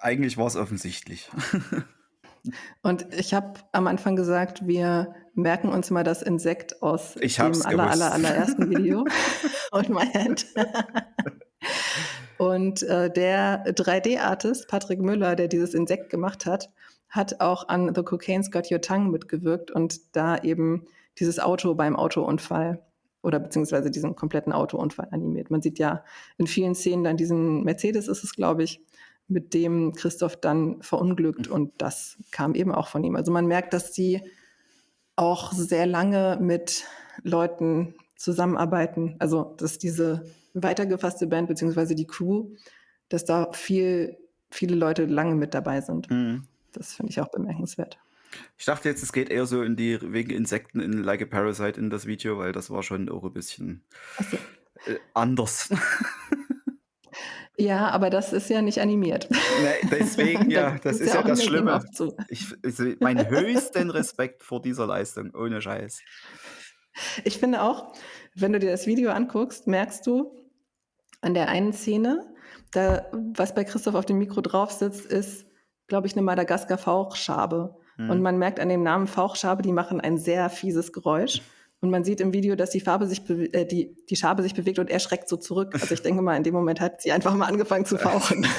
eigentlich 0.00 0.36
war 0.36 0.46
es 0.46 0.56
offensichtlich. 0.56 1.30
Und 2.82 3.06
ich 3.14 3.32
habe 3.32 3.54
am 3.72 3.86
Anfang 3.86 4.16
gesagt, 4.16 4.66
wir 4.66 5.14
merken 5.32 5.70
uns 5.70 5.90
mal 5.90 6.04
das 6.04 6.20
Insekt 6.20 6.82
aus 6.82 7.16
ich 7.20 7.36
dem 7.36 7.54
aller, 7.64 7.90
aller, 7.90 8.12
allerersten 8.12 8.68
Video 8.76 9.04
my 9.88 10.06
hand. 10.12 10.46
Und 12.36 12.82
äh, 12.82 13.10
der 13.10 13.64
3D-Artist 13.64 14.68
Patrick 14.68 15.00
Müller, 15.00 15.36
der 15.36 15.48
dieses 15.48 15.72
Insekt 15.72 16.10
gemacht 16.10 16.44
hat, 16.44 16.70
hat 17.08 17.40
auch 17.40 17.68
an 17.68 17.94
The 17.94 18.02
Cocaine's 18.02 18.50
Got 18.50 18.70
Your 18.70 18.82
Tongue 18.82 19.10
mitgewirkt 19.10 19.70
und 19.70 20.16
da 20.16 20.38
eben 20.38 20.86
dieses 21.20 21.38
Auto 21.38 21.74
beim 21.74 21.96
Autounfall 21.96 22.82
oder 23.22 23.38
beziehungsweise 23.38 23.90
diesen 23.90 24.16
kompletten 24.16 24.52
Autounfall 24.52 25.08
animiert. 25.10 25.50
Man 25.50 25.62
sieht 25.62 25.78
ja 25.78 26.04
in 26.38 26.46
vielen 26.46 26.74
Szenen 26.74 27.04
dann 27.04 27.16
diesen 27.16 27.62
Mercedes 27.64 28.08
ist 28.08 28.24
es, 28.24 28.34
glaube 28.34 28.62
ich, 28.62 28.80
mit 29.28 29.54
dem 29.54 29.92
Christoph 29.94 30.36
dann 30.36 30.82
verunglückt. 30.82 31.48
Mhm. 31.48 31.54
Und 31.54 31.72
das 31.78 32.18
kam 32.30 32.54
eben 32.54 32.72
auch 32.72 32.88
von 32.88 33.04
ihm. 33.04 33.16
Also 33.16 33.30
man 33.30 33.46
merkt, 33.46 33.72
dass 33.72 33.94
sie 33.94 34.22
auch 35.16 35.52
sehr 35.52 35.86
lange 35.86 36.38
mit 36.40 36.84
Leuten 37.22 37.94
zusammenarbeiten. 38.16 39.16
Also 39.18 39.54
dass 39.58 39.78
diese 39.78 40.24
weitergefasste 40.54 41.26
Band 41.26 41.48
beziehungsweise 41.48 41.94
die 41.94 42.06
Crew, 42.06 42.48
dass 43.08 43.24
da 43.24 43.52
viel, 43.52 44.18
viele 44.50 44.74
Leute 44.74 45.04
lange 45.04 45.36
mit 45.36 45.54
dabei 45.54 45.80
sind. 45.80 46.10
Mhm. 46.10 46.44
Das 46.72 46.94
finde 46.94 47.10
ich 47.10 47.20
auch 47.20 47.28
bemerkenswert. 47.28 47.98
Ich 48.56 48.64
dachte 48.64 48.88
jetzt, 48.88 49.02
es 49.02 49.12
geht 49.12 49.30
eher 49.30 49.46
so 49.46 49.62
in 49.62 49.76
die 49.76 49.98
wegen 50.00 50.30
Insekten 50.30 50.80
in 50.80 51.02
Like 51.02 51.22
a 51.22 51.26
Parasite 51.26 51.80
in 51.80 51.90
das 51.90 52.06
Video, 52.06 52.38
weil 52.38 52.52
das 52.52 52.70
war 52.70 52.82
schon 52.82 53.08
auch 53.08 53.24
ein 53.24 53.32
bisschen 53.32 53.84
so. 54.30 54.36
äh, 54.86 54.98
anders. 55.14 55.70
Ja, 57.60 57.90
aber 57.90 58.08
das 58.08 58.32
ist 58.32 58.48
ja 58.48 58.62
nicht 58.62 58.80
animiert. 58.80 59.28
Nee, 59.30 59.88
deswegen, 59.90 60.50
ja, 60.50 60.78
das 60.82 60.96
ist, 60.96 61.08
ist 61.08 61.14
ja, 61.14 61.20
ja 61.20 61.26
das 61.26 61.44
Schlimme. 61.44 61.84
Ich, 62.28 62.46
also, 62.64 62.84
meinen 63.00 63.28
höchsten 63.28 63.90
Respekt 63.90 64.42
vor 64.42 64.62
dieser 64.62 64.86
Leistung, 64.86 65.34
ohne 65.34 65.60
Scheiß. 65.60 66.00
Ich 67.24 67.38
finde 67.38 67.62
auch, 67.62 67.92
wenn 68.34 68.54
du 68.54 68.60
dir 68.60 68.70
das 68.70 68.86
Video 68.86 69.10
anguckst, 69.10 69.66
merkst 69.66 70.06
du 70.06 70.32
an 71.20 71.34
der 71.34 71.48
einen 71.48 71.74
Szene, 71.74 72.34
da, 72.72 73.06
was 73.12 73.54
bei 73.54 73.64
Christoph 73.64 73.94
auf 73.94 74.06
dem 74.06 74.18
Mikro 74.18 74.40
drauf 74.40 74.70
sitzt, 74.70 75.04
ist, 75.04 75.44
glaube 75.86 76.06
ich, 76.06 76.14
eine 76.14 76.22
Madagaskar-Fauchschabe. 76.22 77.76
Hm. 78.00 78.10
Und 78.10 78.22
man 78.22 78.38
merkt 78.38 78.60
an 78.60 78.68
dem 78.70 78.82
Namen 78.82 79.06
Fauchschabe, 79.06 79.62
die 79.62 79.72
machen 79.72 80.00
ein 80.00 80.16
sehr 80.16 80.48
fieses 80.48 80.92
Geräusch. 80.92 81.42
Und 81.82 81.90
man 81.90 82.04
sieht 82.04 82.20
im 82.20 82.32
Video, 82.32 82.56
dass 82.56 82.70
die 82.70 82.80
Farbe 82.80 83.06
sich 83.06 83.28
äh, 83.28 83.64
die, 83.64 83.96
die 84.08 84.16
Schabe 84.16 84.42
sich 84.42 84.54
bewegt 84.54 84.78
und 84.78 84.90
er 84.90 85.00
schreckt 85.00 85.28
so 85.28 85.36
zurück. 85.36 85.74
Also 85.74 85.94
ich 85.94 86.02
denke 86.02 86.22
mal, 86.22 86.36
in 86.36 86.42
dem 86.42 86.54
Moment 86.54 86.80
hat 86.80 87.02
sie 87.02 87.12
einfach 87.12 87.34
mal 87.34 87.46
angefangen 87.46 87.84
zu 87.86 87.96
fauchen. 87.96 88.46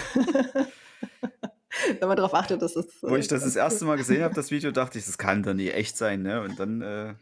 Wenn 2.00 2.08
man 2.08 2.18
darauf 2.18 2.34
achtet, 2.34 2.62
dass 2.62 2.76
es. 2.76 2.88
Wo 3.02 3.16
ich 3.16 3.28
das 3.28 3.44
das 3.44 3.56
erste 3.56 3.86
Mal 3.86 3.98
gesehen 3.98 4.24
habe, 4.24 4.34
das 4.36 4.52
Video, 4.52 4.72
dachte 4.72 4.98
ich, 4.98 5.06
das 5.06 5.18
kann 5.18 5.44
doch 5.44 5.54
nie 5.54 5.70
echt 5.70 5.98
sein, 5.98 6.22
ne? 6.24 6.42
Und 6.42 6.60
dann 6.60 6.82
äh, 6.82 7.14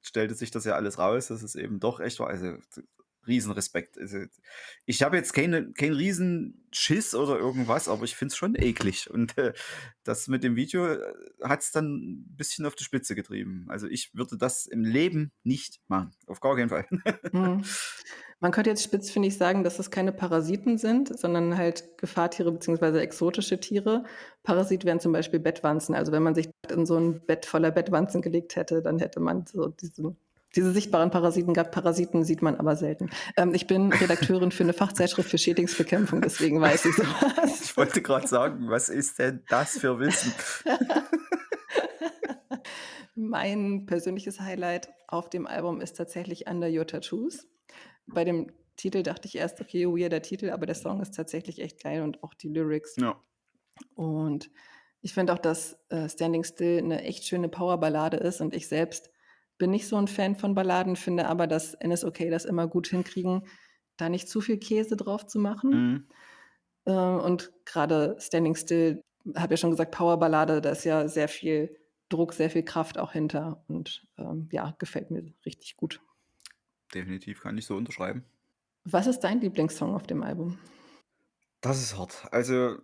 stellte 0.00 0.34
sich 0.34 0.50
das 0.50 0.64
ja 0.64 0.74
alles 0.74 0.98
raus, 0.98 1.28
dass 1.28 1.42
es 1.42 1.54
eben 1.56 1.80
doch 1.80 2.00
echt 2.00 2.20
war. 2.20 2.28
Also 2.28 2.54
Riesenrespekt. 3.28 3.98
Also, 3.98 4.18
ich 4.86 5.02
habe 5.02 5.16
jetzt 5.16 5.32
keine, 5.32 5.72
keinen 5.72 5.94
Riesenschiss 5.94 7.14
oder 7.14 7.38
irgendwas, 7.38 7.88
aber 7.88 8.04
ich 8.04 8.16
finde 8.16 8.32
es 8.32 8.36
schon 8.36 8.54
eklig. 8.54 9.10
Und 9.10 9.36
äh, 9.38 9.52
das 10.04 10.28
mit 10.28 10.42
dem 10.42 10.56
Video 10.56 10.86
äh, 10.86 11.12
hat 11.42 11.60
es 11.60 11.70
dann 11.70 11.96
ein 11.96 12.36
bisschen 12.36 12.66
auf 12.66 12.74
die 12.74 12.84
Spitze 12.84 13.14
getrieben. 13.14 13.66
Also 13.68 13.86
ich 13.86 14.14
würde 14.14 14.36
das 14.36 14.66
im 14.66 14.84
Leben 14.84 15.32
nicht 15.42 15.80
machen. 15.88 16.12
Auf 16.26 16.40
gar 16.40 16.56
keinen 16.56 16.70
Fall. 16.70 16.86
Mhm. 17.32 17.64
Man 18.40 18.52
könnte 18.52 18.70
jetzt 18.70 18.84
spitz, 18.84 19.10
finde 19.10 19.26
ich, 19.26 19.36
sagen, 19.36 19.64
dass 19.64 19.80
es 19.80 19.90
keine 19.90 20.12
Parasiten 20.12 20.78
sind, 20.78 21.18
sondern 21.18 21.56
halt 21.56 21.98
Gefahrtiere 21.98 22.52
bzw. 22.52 23.00
exotische 23.00 23.58
Tiere. 23.58 24.04
Parasit 24.44 24.84
wären 24.84 25.00
zum 25.00 25.10
Beispiel 25.10 25.40
Bettwanzen. 25.40 25.96
Also 25.96 26.12
wenn 26.12 26.22
man 26.22 26.36
sich 26.36 26.48
in 26.70 26.86
so 26.86 26.96
ein 26.96 27.26
Bett 27.26 27.46
voller 27.46 27.72
Bettwanzen 27.72 28.22
gelegt 28.22 28.54
hätte, 28.54 28.80
dann 28.80 29.00
hätte 29.00 29.18
man 29.18 29.44
so 29.46 29.66
diesen 29.66 30.16
diese 30.56 30.72
sichtbaren 30.72 31.10
Parasiten 31.10 31.54
gab. 31.54 31.72
Parasiten 31.72 32.24
sieht 32.24 32.42
man 32.42 32.56
aber 32.56 32.76
selten. 32.76 33.10
Ähm, 33.36 33.54
ich 33.54 33.66
bin 33.66 33.92
Redakteurin 33.92 34.50
für 34.50 34.64
eine 34.64 34.72
Fachzeitschrift 34.72 35.30
für 35.30 35.38
Schädlingsbekämpfung, 35.38 36.22
deswegen 36.22 36.60
weiß 36.60 36.86
ich 36.86 36.94
sowas. 36.94 37.60
Ich 37.62 37.76
wollte 37.76 38.02
gerade 38.02 38.26
sagen, 38.26 38.68
was 38.68 38.88
ist 38.88 39.18
denn 39.18 39.42
das 39.48 39.78
für 39.78 39.98
Wissen? 39.98 40.32
mein 43.14 43.86
persönliches 43.86 44.40
Highlight 44.40 44.88
auf 45.08 45.28
dem 45.28 45.46
Album 45.46 45.80
ist 45.80 45.96
tatsächlich 45.96 46.48
Under 46.48 46.68
Your 46.68 46.86
Tattoos. 46.86 47.46
Bei 48.06 48.24
dem 48.24 48.52
Titel 48.76 49.02
dachte 49.02 49.26
ich 49.26 49.36
erst, 49.36 49.60
okay, 49.60 49.86
weirder 49.86 50.22
Titel, 50.22 50.50
aber 50.50 50.64
der 50.64 50.76
Song 50.76 51.02
ist 51.02 51.14
tatsächlich 51.14 51.60
echt 51.60 51.82
geil 51.82 52.02
und 52.02 52.22
auch 52.22 52.32
die 52.32 52.48
Lyrics. 52.48 52.96
Ja. 52.96 53.20
Und 53.94 54.50
ich 55.00 55.14
finde 55.14 55.32
auch, 55.32 55.38
dass 55.38 55.78
äh, 55.90 56.08
Standing 56.08 56.44
Still 56.44 56.78
eine 56.78 57.02
echt 57.02 57.26
schöne 57.26 57.48
Powerballade 57.48 58.16
ist 58.16 58.40
und 58.40 58.54
ich 58.54 58.68
selbst 58.68 59.10
bin 59.58 59.70
nicht 59.70 59.88
so 59.88 59.96
ein 59.96 60.08
Fan 60.08 60.36
von 60.36 60.54
Balladen, 60.54 60.96
finde 60.96 61.26
aber, 61.26 61.46
dass 61.46 61.76
NSOK 61.84 62.30
das 62.30 62.44
immer 62.44 62.66
gut 62.66 62.88
hinkriegen, 62.88 63.46
da 63.96 64.08
nicht 64.08 64.28
zu 64.28 64.40
viel 64.40 64.58
Käse 64.58 64.96
drauf 64.96 65.26
zu 65.26 65.38
machen. 65.38 65.70
Mhm. 65.70 66.08
Äh, 66.84 66.92
und 66.92 67.52
gerade 67.64 68.16
Standing 68.20 68.54
Still, 68.54 69.02
habe 69.36 69.54
ja 69.54 69.56
schon 69.56 69.70
gesagt, 69.70 69.94
Powerballade, 69.94 70.60
da 70.60 70.70
ist 70.70 70.84
ja 70.84 71.08
sehr 71.08 71.28
viel 71.28 71.76
Druck, 72.08 72.32
sehr 72.32 72.50
viel 72.50 72.62
Kraft 72.62 72.98
auch 72.98 73.12
hinter. 73.12 73.64
Und 73.68 74.06
ähm, 74.16 74.48
ja, 74.52 74.74
gefällt 74.78 75.10
mir 75.10 75.24
richtig 75.44 75.76
gut. 75.76 76.00
Definitiv 76.94 77.42
kann 77.42 77.58
ich 77.58 77.66
so 77.66 77.76
unterschreiben. 77.76 78.24
Was 78.84 79.06
ist 79.06 79.20
dein 79.20 79.40
Lieblingssong 79.40 79.94
auf 79.94 80.04
dem 80.04 80.22
Album? 80.22 80.58
Das 81.60 81.82
ist 81.82 81.98
hart. 81.98 82.26
Also, 82.30 82.76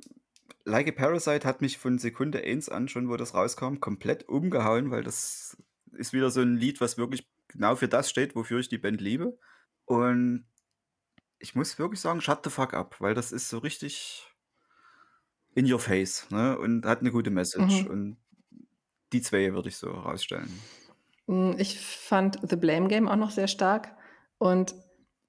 Like 0.67 0.89
a 0.89 0.93
Parasite 0.93 1.47
hat 1.47 1.61
mich 1.61 1.77
von 1.77 1.99
Sekunde 1.99 2.43
1 2.43 2.71
an 2.71 2.89
schon, 2.89 3.09
wo 3.11 3.17
das 3.17 3.35
rauskam, 3.35 3.81
komplett 3.81 4.29
umgehauen, 4.29 4.91
weil 4.91 5.03
das 5.03 5.59
ist 5.97 6.13
wieder 6.13 6.31
so 6.31 6.41
ein 6.41 6.57
Lied, 6.57 6.81
was 6.81 6.99
wirklich 6.99 7.29
genau 7.49 7.77
für 7.77 7.89
das 7.89 8.11
steht, 8.11 8.35
wofür 8.35 8.61
ich 8.61 8.69
die 8.69 8.79
Band 8.79 9.01
liebe. 9.01 9.39
Und 9.85 10.47
ich 11.39 11.55
muss 11.55 11.79
wirklich 11.79 12.01
sagen, 12.01 12.21
shut 12.21 12.45
the 12.45 12.51
fuck 12.51 12.75
up, 12.75 13.01
weil 13.01 13.15
das 13.15 13.33
ist 13.33 13.49
so 13.49 13.59
richtig 13.59 14.27
in 15.55 15.71
your 15.71 15.79
face 15.79 16.29
ne? 16.31 16.59
und 16.59 16.85
hat 16.87 17.01
eine 17.01 17.13
gute 17.13 17.31
Message. 17.31 17.85
Mhm. 17.85 17.91
Und 17.91 18.17
die 19.13 19.23
zwei 19.23 19.53
würde 19.53 19.69
ich 19.69 19.77
so 19.77 19.93
herausstellen. 19.93 20.51
Hm, 21.27 21.57
ich 21.59 21.79
fand 21.79 22.39
„The 22.43 22.57
Blame 22.57 22.89
Game“ 22.89 23.09
auch 23.09 23.17
noch 23.17 23.31
sehr 23.31 23.49
stark 23.49 23.95
und 24.39 24.75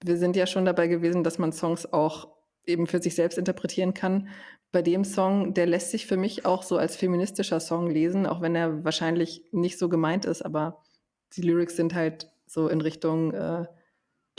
wir 0.03 0.17
sind 0.17 0.35
ja 0.35 0.47
schon 0.47 0.65
dabei 0.65 0.87
gewesen, 0.87 1.23
dass 1.23 1.37
man 1.37 1.51
Songs 1.51 1.91
auch 1.91 2.34
eben 2.67 2.87
für 2.87 3.01
sich 3.01 3.15
selbst 3.15 3.37
interpretieren 3.37 3.93
kann. 3.93 4.29
Bei 4.71 4.81
dem 4.81 5.03
Song, 5.05 5.53
der 5.53 5.65
lässt 5.67 5.91
sich 5.91 6.05
für 6.07 6.17
mich 6.17 6.45
auch 6.45 6.63
so 6.63 6.77
als 6.77 6.95
feministischer 6.97 7.59
Song 7.59 7.89
lesen, 7.89 8.25
auch 8.25 8.41
wenn 8.41 8.55
er 8.55 8.83
wahrscheinlich 8.83 9.43
nicht 9.51 9.77
so 9.79 9.89
gemeint 9.89 10.25
ist, 10.25 10.41
aber 10.43 10.83
die 11.35 11.41
Lyrics 11.41 11.75
sind 11.77 11.93
halt 11.95 12.31
so 12.47 12.67
in 12.69 12.81
Richtung, 12.81 13.33
äh, 13.33 13.65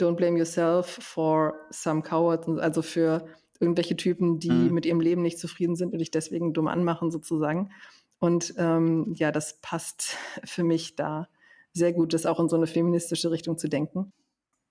„Don't 0.01 0.15
blame 0.17 0.37
yourself 0.39 0.87
for 1.01 1.55
some 1.71 2.01
cowards“, 2.03 2.47
also 2.59 2.81
für 2.83 3.27
irgendwelche 3.59 3.97
Typen, 3.97 4.39
die 4.39 4.69
Mhm. 4.69 4.71
mit 4.71 4.85
ihrem 4.85 5.01
Leben 5.01 5.21
nicht 5.23 5.39
zufrieden 5.39 5.75
sind 5.75 5.93
und 5.93 5.99
dich 5.99 6.11
deswegen 6.11 6.53
dumm 6.53 6.67
anmachen 6.67 7.11
sozusagen. 7.11 7.71
Und, 8.19 8.53
ähm, 8.57 9.13
ja, 9.17 9.31
das 9.31 9.59
passt 9.61 10.17
für 10.45 10.63
mich 10.63 10.95
da 10.95 11.29
sehr 11.73 11.93
gut, 11.93 12.13
das 12.13 12.25
auch 12.27 12.39
in 12.39 12.49
so 12.49 12.57
'ne 12.57 12.67
feministische 12.67 13.31
Richtung 13.31 13.57
zu 13.57 13.69
denken. 13.69 14.13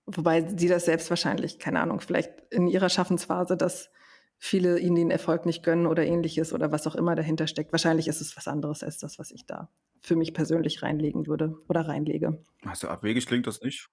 Wobei 0.09 0.47
sie 0.57 0.69
das 0.69 0.85
selbst 0.85 1.11
wahrscheinlich, 1.11 1.59
keine 1.59 1.81
Ahnung, 1.81 2.01
vielleicht 2.01 2.31
in 2.51 2.69
ihrer 2.69 2.89
Schaffensphase, 2.89 3.57
dass 3.57 3.91
viele 4.39 4.79
ihnen 4.79 4.95
den 4.95 5.11
Erfolg 5.11 5.47
nicht 5.47 5.65
gönnen 5.65 5.87
oder 5.87 6.05
Ähnliches 6.07 6.53
oder 6.53 6.71
was 6.71 6.87
auch 6.87 6.95
immer 6.95 7.17
dahinter 7.17 7.49
steckt. 7.49 7.73
Wahrscheinlich 7.73 8.07
ist 8.07 8.21
es 8.21 8.37
was 8.37 8.47
anderes 8.47 8.85
als 8.85 8.99
das, 8.99 9.19
was 9.19 9.33
ich 9.33 9.47
da 9.47 9.71
für 10.01 10.15
mich 10.15 10.33
persönlich 10.33 10.83
reinlegen 10.83 11.27
würde 11.27 11.57
oder 11.69 11.89
reinlege. 11.89 12.39
Also, 12.65 12.89
abwegig 12.89 13.27
klingt 13.27 13.47
das 13.47 13.61
nicht. 13.61 13.89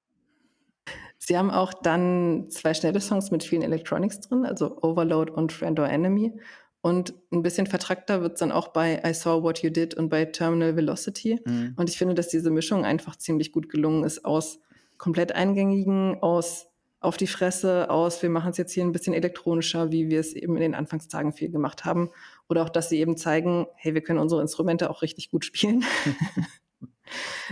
Sie 1.22 1.38
haben 1.38 1.52
auch 1.52 1.74
dann 1.74 2.50
2 2.50 2.74
schnelle 2.74 3.00
Songs 3.00 3.32
mit 3.32 3.44
vielen 3.44 3.62
Electronics 3.62 4.22
drin, 4.22 4.46
also 4.46 4.78
„Overload“ 4.82 5.32
und 5.32 5.52
„Friend 5.52 5.80
or 5.80 5.88
Enemy“. 5.90 6.34
Und 6.82 7.14
'n 7.32 7.42
bisschen 7.44 7.66
vertrackter 7.68 8.22
wird's 8.22 8.40
dann 8.40 8.52
auch 8.52 8.70
bei 8.70 9.02
„I 9.06 9.14
Saw 9.14 9.42
What 9.42 9.60
You 9.64 9.70
Did“ 9.70 9.94
und 9.96 10.10
bei 10.10 10.26
„Terminal 10.26 10.76
Velocity“. 10.76 11.40
Mhm. 11.46 11.78
Und 11.78 11.90
ich 11.90 11.98
finde, 11.98 12.14
dass 12.16 12.28
diese 12.28 12.52
Mischung 12.52 12.84
einfach 12.84 13.16
ziemlich 13.16 13.52
gut 13.54 13.70
gelungen 13.70 14.04
ist 14.04 14.26
aus 14.26 14.60
komplett 14.98 15.34
Eingängigen, 15.34 16.18
aus 16.22 16.68
auf 17.02 17.18
die 17.18 17.28
Fresse, 17.28 17.90
aus 17.90 18.22
wir 18.24 18.30
machen's 18.30 18.58
jetzt 18.58 18.72
hier 18.74 18.84
'n 18.84 18.94
bisschen 18.94 19.14
elektronischer, 19.14 19.92
wie 19.92 20.10
wir 20.10 20.20
es 20.22 20.34
eben 20.34 20.56
in 20.56 20.62
den 20.62 20.76
Anfangstagen 20.76 21.34
viel 21.34 21.52
gemacht 21.52 21.84
haben. 21.86 22.12
Oder 22.50 22.64
auch, 22.64 22.70
dass 22.70 22.90
sie 22.90 23.00
eben 23.00 23.18
zeigen: 23.18 23.68
„Hey, 23.76 23.94
wir 23.94 24.02
können 24.02 24.20
unsere 24.20 24.42
Instrumente 24.42 24.90
auch 24.90 25.02
richtig 25.02 25.32
gut 25.32 25.46
spielen.“ 25.46 25.84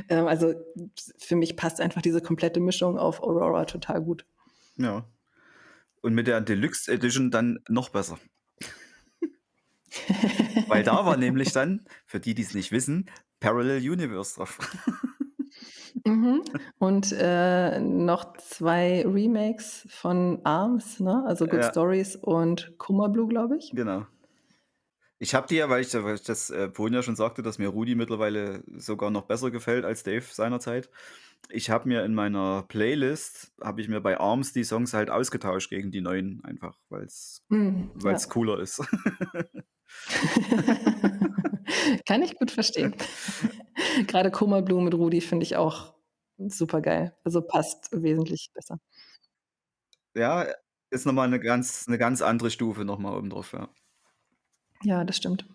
Ähm, 0.10 0.28
also, 0.28 0.54
für 1.20 1.36
mich 1.36 1.58
passt 1.58 1.82
einfach 1.82 2.02
diese 2.02 2.22
komplette 2.22 2.60
Mischung 2.62 2.98
auf 3.00 3.22
„Aurora“ 3.24 3.66
total 3.66 4.02
gut. 4.02 4.26
Ja. 4.78 5.06
Und 6.02 6.16
mit 6.16 6.28
der 6.28 6.42
Deluxe 6.42 6.92
Edition 6.92 7.32
dann 7.32 7.60
noch 7.70 7.90
besser. 7.90 8.20
Weil 10.68 10.84
da 10.84 11.06
war 11.06 11.18
nämlich 11.18 11.52
dann, 11.54 11.86
für 12.06 12.20
die, 12.20 12.34
die's 12.36 12.54
nicht 12.54 12.72
wissen, 12.72 13.10
„Parallel 13.40 13.90
Universe“ 13.92 14.36
drauf. 14.36 14.60
Mhm. 16.06 16.42
Und, 16.80 17.12
äh, 17.12 17.80
noch 17.80 18.36
2 18.38 19.04
Remakes 19.06 19.86
von 19.90 20.40
„Arms“, 20.44 21.00
ne? 21.00 21.24
Also 21.28 21.48
„Good 21.48 21.64
Ja. 21.64 21.66
Stories“ 21.66 22.16
und 22.16 22.74
„Coma 22.80 23.08
Blue“, 23.08 23.28
glaube 23.28 23.58
ich. 23.58 23.74
Genau. 23.74 24.08
Ich 25.24 25.36
habe 25.36 25.46
die 25.48 25.56
ja, 25.58 25.70
weil 25.70 25.82
ich 25.84 25.94
weil 25.94 26.16
ich 26.16 26.24
das, 26.24 26.50
äh, 26.50 26.72
vorhin 26.74 26.96
ja 26.96 27.04
schon 27.04 27.16
sagte, 27.16 27.44
dass 27.44 27.60
mir 27.60 27.68
Rudi 27.68 27.94
mittlerweile 27.94 28.64
sogar 28.78 29.12
noch 29.12 29.28
besser 29.28 29.52
gefällt 29.52 29.86
als 29.86 30.02
Dave 30.02 30.24
seinerzeit. 30.24 30.90
Ich 31.50 31.70
habe 31.70 31.88
mir 31.88 32.04
in 32.06 32.16
meiner 32.16 32.64
Playlist 32.68 33.54
habe 33.62 33.82
ich 33.82 33.88
mir 33.88 34.02
bei 34.02 34.20
„Arms“ 34.20 34.52
die 34.54 34.64
Songs 34.64 34.94
halt 34.94 35.12
ausgetauscht 35.12 35.70
gegen 35.70 35.92
die 35.92 36.02
neuen 36.02 36.44
einfach, 36.44 36.80
weil's 36.90 37.46
Mhm, 37.52 37.92
weil's 37.94 38.30
ja. 38.30 38.30
cooler 38.30 38.60
ist. 38.60 38.82
Kann 42.08 42.22
ich 42.24 42.36
gut 42.38 42.52
verstehen. 42.52 42.96
Grade 44.08 44.32
„Coma 44.32 44.62
Blue“ 44.62 44.82
mit 44.84 44.94
Rudi 44.96 45.22
finde 45.22 45.44
ich 45.46 45.56
auch 45.58 45.96
supergeil. 46.38 47.16
Also, 47.24 47.42
passt 47.42 47.90
wesentlich 47.92 48.50
besser. 48.54 48.80
Ja, 50.16 50.46
ist 50.90 51.06
noch 51.06 51.14
mal 51.14 51.28
'ne 51.30 51.40
ganz 51.40 51.88
'ne 51.88 51.98
ganz 51.98 52.22
andere 52.22 52.52
Stufe 52.52 52.84
noch 52.84 53.00
mal 53.00 53.16
oben 53.18 53.30
drauf, 53.30 53.54
ja. 53.54 53.72
Ja, 54.84 55.04
das 55.04 55.18
stimmt. 55.18 55.46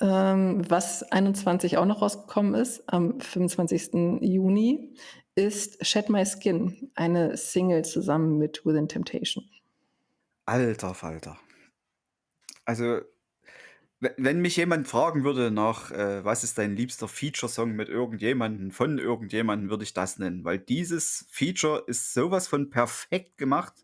Ähm, 0.00 0.62
was 0.70 1.02
21 1.04 1.78
auch 1.78 1.86
noch 1.86 2.02
rausgekommen 2.02 2.54
ist, 2.54 2.84
am 2.92 3.20
25. 3.20 4.20
Juni, 4.22 4.94
ist 5.36 5.84
„Shed 5.86 6.10
My 6.10 6.24
Skin“, 6.26 6.90
eine 6.96 7.36
Single 7.36 7.84
zusammen 7.84 8.38
mit 8.38 8.64
„Within 8.66 8.88
Temptation“. 8.88 9.44
Alter 10.48 10.94
Falter. 10.94 11.36
Also, 12.66 13.00
we 14.00 14.14
wenn 14.16 14.40
mich 14.40 14.56
jemand 14.56 14.86
fragen 14.88 15.24
würde 15.24 15.50
nach, 15.50 15.90
äh: 15.90 16.24
„Was 16.24 16.44
ist 16.44 16.58
dein 16.58 16.76
liebster 16.76 17.08
Featuresong 17.08 17.72
mit 17.72 17.88
irgendjemandem 17.88 18.70
von 18.70 18.98
irgendjemandem“, 18.98 19.70
würde 19.70 19.84
ich 19.84 19.94
das 19.94 20.18
nennen, 20.18 20.44
weil 20.44 20.58
dieses 20.58 21.26
Feature 21.30 21.84
ist 21.86 22.14
so 22.14 22.30
was 22.30 22.48
von 22.48 22.70
perfekt 22.70 23.38
gemacht. 23.38 23.74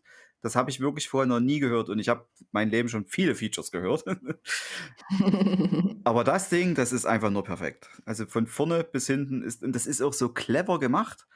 Das 0.41 0.55
habe 0.55 0.69
ich 0.69 0.79
wirklich 0.79 1.09
vorher 1.09 1.27
noch 1.27 1.39
nie 1.39 1.59
gehört 1.59 1.89
und 1.89 1.97
ich 1.99 2.07
habe 2.09 2.27
mein 2.51 2.69
Leben 2.69 2.87
schon 2.89 3.05
viele 3.07 3.35
Features 3.35 3.71
gehört. 3.71 4.05
Aber 6.03 6.23
das 6.23 6.49
Ding, 6.49 6.75
das 6.75 6.91
ist 6.93 7.05
einfach 7.05 7.31
nur 7.31 7.43
perfekt. 7.43 7.89
Also, 8.05 8.25
von 8.27 8.45
vorne 8.47 8.83
bis 8.83 9.07
hinten 9.07 9.41
ist 9.41 9.63
und 9.63 9.73
das 9.73 9.87
ist 9.87 10.01
auch 10.01 10.13
so 10.13 10.29
clever 10.29 10.79
gemacht, 10.79 11.27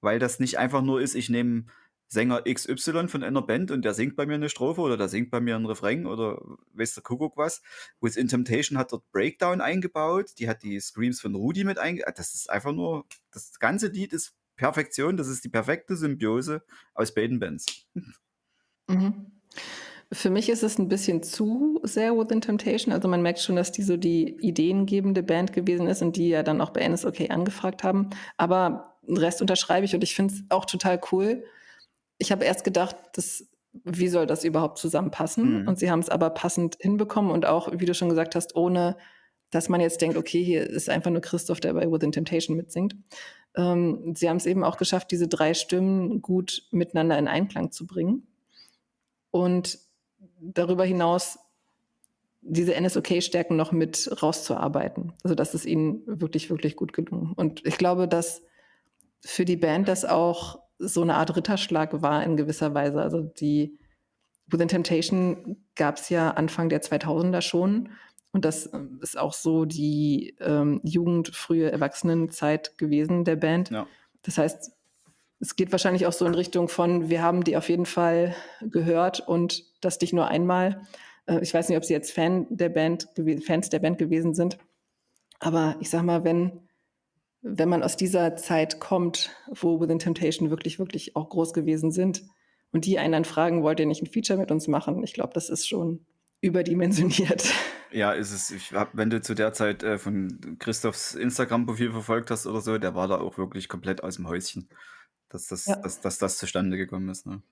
weil 0.00 0.18
das 0.18 0.40
nicht 0.40 0.58
einfach 0.58 0.82
nur 0.82 1.00
ist, 1.00 1.14
ich 1.14 1.30
nehme 1.30 1.66
Sänger 2.14 2.44
XY 2.48 3.08
von 3.10 3.24
einer 3.24 3.42
Band 3.42 3.70
und 3.72 3.84
der 3.84 3.94
singt 3.94 4.16
bei 4.16 4.26
mir 4.26 4.38
'ne 4.38 4.48
Strophe 4.50 4.80
oder 4.82 4.96
der 4.96 5.08
singt 5.10 5.30
bei 5.32 5.40
mir 5.40 5.56
'n 5.56 5.66
Refrain 5.66 6.06
oder 6.06 6.40
weiß 6.74 6.94
der 6.94 7.02
Kuckuck 7.04 7.36
was. 7.36 7.62
„Within 8.00 8.28
Temptation“ 8.28 8.78
hat 8.78 8.92
dort 8.92 9.10
Breakdown 9.12 9.60
eingebaut, 9.60 10.32
die 10.38 10.48
hat 10.48 10.62
die 10.64 10.80
Screams 10.80 11.20
von 11.20 11.34
Rudi 11.36 11.64
mit 11.64 11.78
einge 11.78 12.06
ah, 12.08 12.12
das 12.12 12.34
ist 12.34 12.50
einfach 12.50 12.72
nur 12.72 13.06
das 13.32 13.58
ganze 13.60 13.88
Lied 13.88 14.12
ist 14.14 14.34
Perfektion. 14.56 15.16
Das 15.18 15.28
ist 15.28 15.44
die 15.44 15.50
perfekte 15.50 15.96
Symbiose 15.96 16.62
aus 16.94 17.12
beiden 17.14 17.40
Bands. 17.40 17.66
Mhm. 18.88 19.26
Für 20.12 20.30
mich 20.30 20.48
ist 20.50 20.62
es 20.64 20.78
'n 20.78 20.88
bisschen 20.88 21.22
zu 21.22 21.80
sehr 21.84 22.16
„Within 22.16 22.40
Temptation“. 22.40 22.92
Also, 22.94 23.08
man 23.08 23.22
merkt 23.22 23.40
schon, 23.40 23.56
dass 23.56 23.72
die 23.72 23.82
so 23.82 23.96
die 23.96 24.36
ideengebende 24.40 25.22
Band 25.22 25.52
gewesen 25.52 25.88
ist 25.88 26.02
und 26.02 26.16
die 26.16 26.28
ja 26.30 26.42
dann 26.44 26.60
auch 26.60 26.70
bei 26.70 26.82
NSOK 26.88 27.30
angefragt 27.30 27.84
haben. 27.84 28.10
Aber 28.38 28.96
'n 29.08 29.16
Rest 29.18 29.40
unterschreibe 29.42 29.86
ich 29.86 29.94
und 29.94 30.04
ich 30.04 30.14
finde 30.16 30.34
es 30.34 30.42
auch 30.50 30.66
total 30.66 31.00
cool. 31.12 31.44
Ich 32.18 32.32
habe 32.32 32.44
erst 32.44 32.64
gedacht, 32.64 32.96
das 33.14 33.48
wie 33.82 34.06
soll 34.08 34.26
das 34.26 34.44
überhaupt 34.44 34.78
zusammenpassen? 34.78 35.62
Mhm. 35.62 35.68
Und 35.68 35.78
sie 35.80 35.90
haben's 35.90 36.08
aber 36.08 36.30
passend 36.30 36.76
hinbekommen 36.80 37.32
und 37.32 37.44
auch, 37.44 37.68
wie 37.72 37.86
du 37.86 37.94
schon 37.94 38.08
gesagt 38.08 38.36
hast, 38.36 38.54
ohne 38.54 38.96
dass 39.50 39.68
man 39.68 39.80
jetzt 39.80 40.00
denkt: 40.00 40.16
„Okay, 40.16 40.44
hier 40.44 40.68
ist 40.68 40.88
einfach 40.88 41.10
nur 41.10 41.20
Christoph, 41.20 41.60
der 41.60 41.74
bei 41.74 41.90
„Within 41.90 42.12
Temptation“ 42.12 42.56
mitsingt.“ 42.56 42.96
Ähm, 43.56 44.14
sie 44.16 44.28
haben's 44.28 44.46
eben 44.46 44.62
auch 44.64 44.76
geschafft, 44.76 45.10
diese 45.10 45.26
3 45.28 45.54
Stimmen 45.54 46.22
gut 46.22 46.62
miteinander 46.70 47.18
in 47.18 47.28
Einklang 47.28 47.72
zu 47.72 47.86
bringen. 47.86 48.26
Und 49.32 49.78
darüber 50.40 50.84
hinaus 50.84 51.38
diese 52.42 52.74
NSOK-Stärken 52.74 53.56
noch 53.56 53.72
mit 53.72 54.10
rauszuarbeiten. 54.22 55.14
Also, 55.24 55.34
das 55.34 55.54
ist 55.54 55.66
ihnen 55.66 56.02
wirklich, 56.06 56.50
wirklich 56.50 56.76
gut 56.76 56.92
gelungen. 56.92 57.32
Und 57.34 57.66
ich 57.66 57.78
glaube, 57.78 58.06
dass 58.06 58.42
für 59.24 59.44
die 59.46 59.56
Band 59.56 59.88
das 59.88 60.04
auch 60.04 60.63
so 60.88 61.04
'ne 61.04 61.14
Art 61.14 61.36
Ritterschlag 61.36 62.02
war 62.02 62.22
in 62.24 62.36
gewisser 62.36 62.74
Weise. 62.74 63.00
Also, 63.02 63.22
die 63.22 63.78
„Within 64.48 64.68
Temptation“ 64.68 65.56
gab's 65.76 66.10
ja 66.10 66.30
Anfang 66.32 66.68
der 66.70 66.82
2000er 66.82 67.42
schon 67.42 67.90
und 68.32 68.44
das, 68.44 68.72
ähm, 68.74 68.98
ist 69.02 69.18
auch 69.18 69.32
so 69.34 69.64
die, 69.66 70.36
ähm, 70.40 70.80
Jugend 70.84 71.28
frühe 71.36 71.70
Erwachsenenzeit 71.72 72.78
gewesen 72.78 73.24
der 73.24 73.36
Band. 73.36 73.70
Ja. 73.70 73.86
Das 74.22 74.38
heißt, 74.38 74.72
es 75.40 75.56
geht 75.56 75.72
wahrscheinlich 75.72 76.06
auch 76.06 76.12
so 76.14 76.26
in 76.26 76.34
Richtung 76.34 76.68
von: 76.68 77.10
„Wir 77.10 77.22
haben 77.22 77.44
die 77.44 77.56
auf 77.58 77.68
jeden 77.70 77.86
Fall 77.86 78.34
gehört 78.62 79.20
und 79.28 79.64
das 79.82 80.00
nicht 80.00 80.12
nur 80.14 80.28
einmal.“ 80.28 80.82
Äh, 81.26 81.40
ich 81.42 81.54
weiß 81.54 81.68
nicht, 81.70 81.78
ob 81.78 81.84
sie 81.86 81.94
jetzt 81.94 82.12
Fan 82.12 82.46
der 82.50 82.70
Band 82.70 83.08
Fans 83.46 83.70
der 83.70 83.80
Band 83.80 83.98
gewesen 83.98 84.34
sind. 84.34 84.58
Aber 85.40 85.76
ich 85.80 85.90
sage 85.90 86.04
mal, 86.06 86.24
wenn 86.24 86.63
wenn 87.44 87.68
man 87.70 87.84
aus 87.84 87.96
dieser 87.98 88.36
Zeit 88.36 88.80
kommt, 88.80 89.30
wo 89.48 89.80
„Within 89.80 90.00
Temptation“ 90.00 90.50
wirklich, 90.50 90.78
wirklich 90.80 91.16
auch 91.16 91.30
groß 91.30 91.54
gewesen 91.54 91.92
sind 91.92 92.24
und 92.72 92.86
die 92.86 92.98
einen 92.98 93.12
dann 93.12 93.24
fragen: 93.26 93.62
„Wollt 93.64 93.80
ihr 93.80 93.86
nicht 93.86 94.02
'n 94.02 94.06
Feature 94.08 94.38
mit 94.40 94.50
uns 94.52 94.68
machen?“ 94.68 95.04
Ich 95.04 95.14
glaube, 95.14 95.32
das 95.34 95.50
ist 95.50 95.68
schon 95.68 96.06
überdimensioniert. 96.42 97.54
Ja, 97.92 98.12
ist 98.12 98.32
es. 98.32 98.50
Ich 98.50 98.72
habe 98.72 98.90
wenn 98.96 99.10
du 99.10 99.20
zu 99.20 99.34
der 99.34 99.52
Zeit, 99.52 99.82
äh, 99.82 99.98
von 99.98 100.56
Christophs 100.58 101.14
Instagram-Profil 101.14 101.92
verfolgt 101.92 102.30
hast 102.30 102.46
oder 102.46 102.60
so, 102.60 102.78
der 102.78 102.94
war 102.94 103.08
da 103.08 103.18
auch 103.18 103.38
wirklich 103.38 103.68
komplett 103.68 104.02
aus'm 104.02 104.26
Häuschen, 104.28 104.68
dass 105.28 105.46
das 105.48 105.66
Ja. 105.66 105.76
dass 105.82 106.00
dass 106.00 106.18
das 106.18 106.38
zustande 106.38 106.76
gekommen 106.76 107.08
ist, 107.10 107.26
ne? 107.26 107.42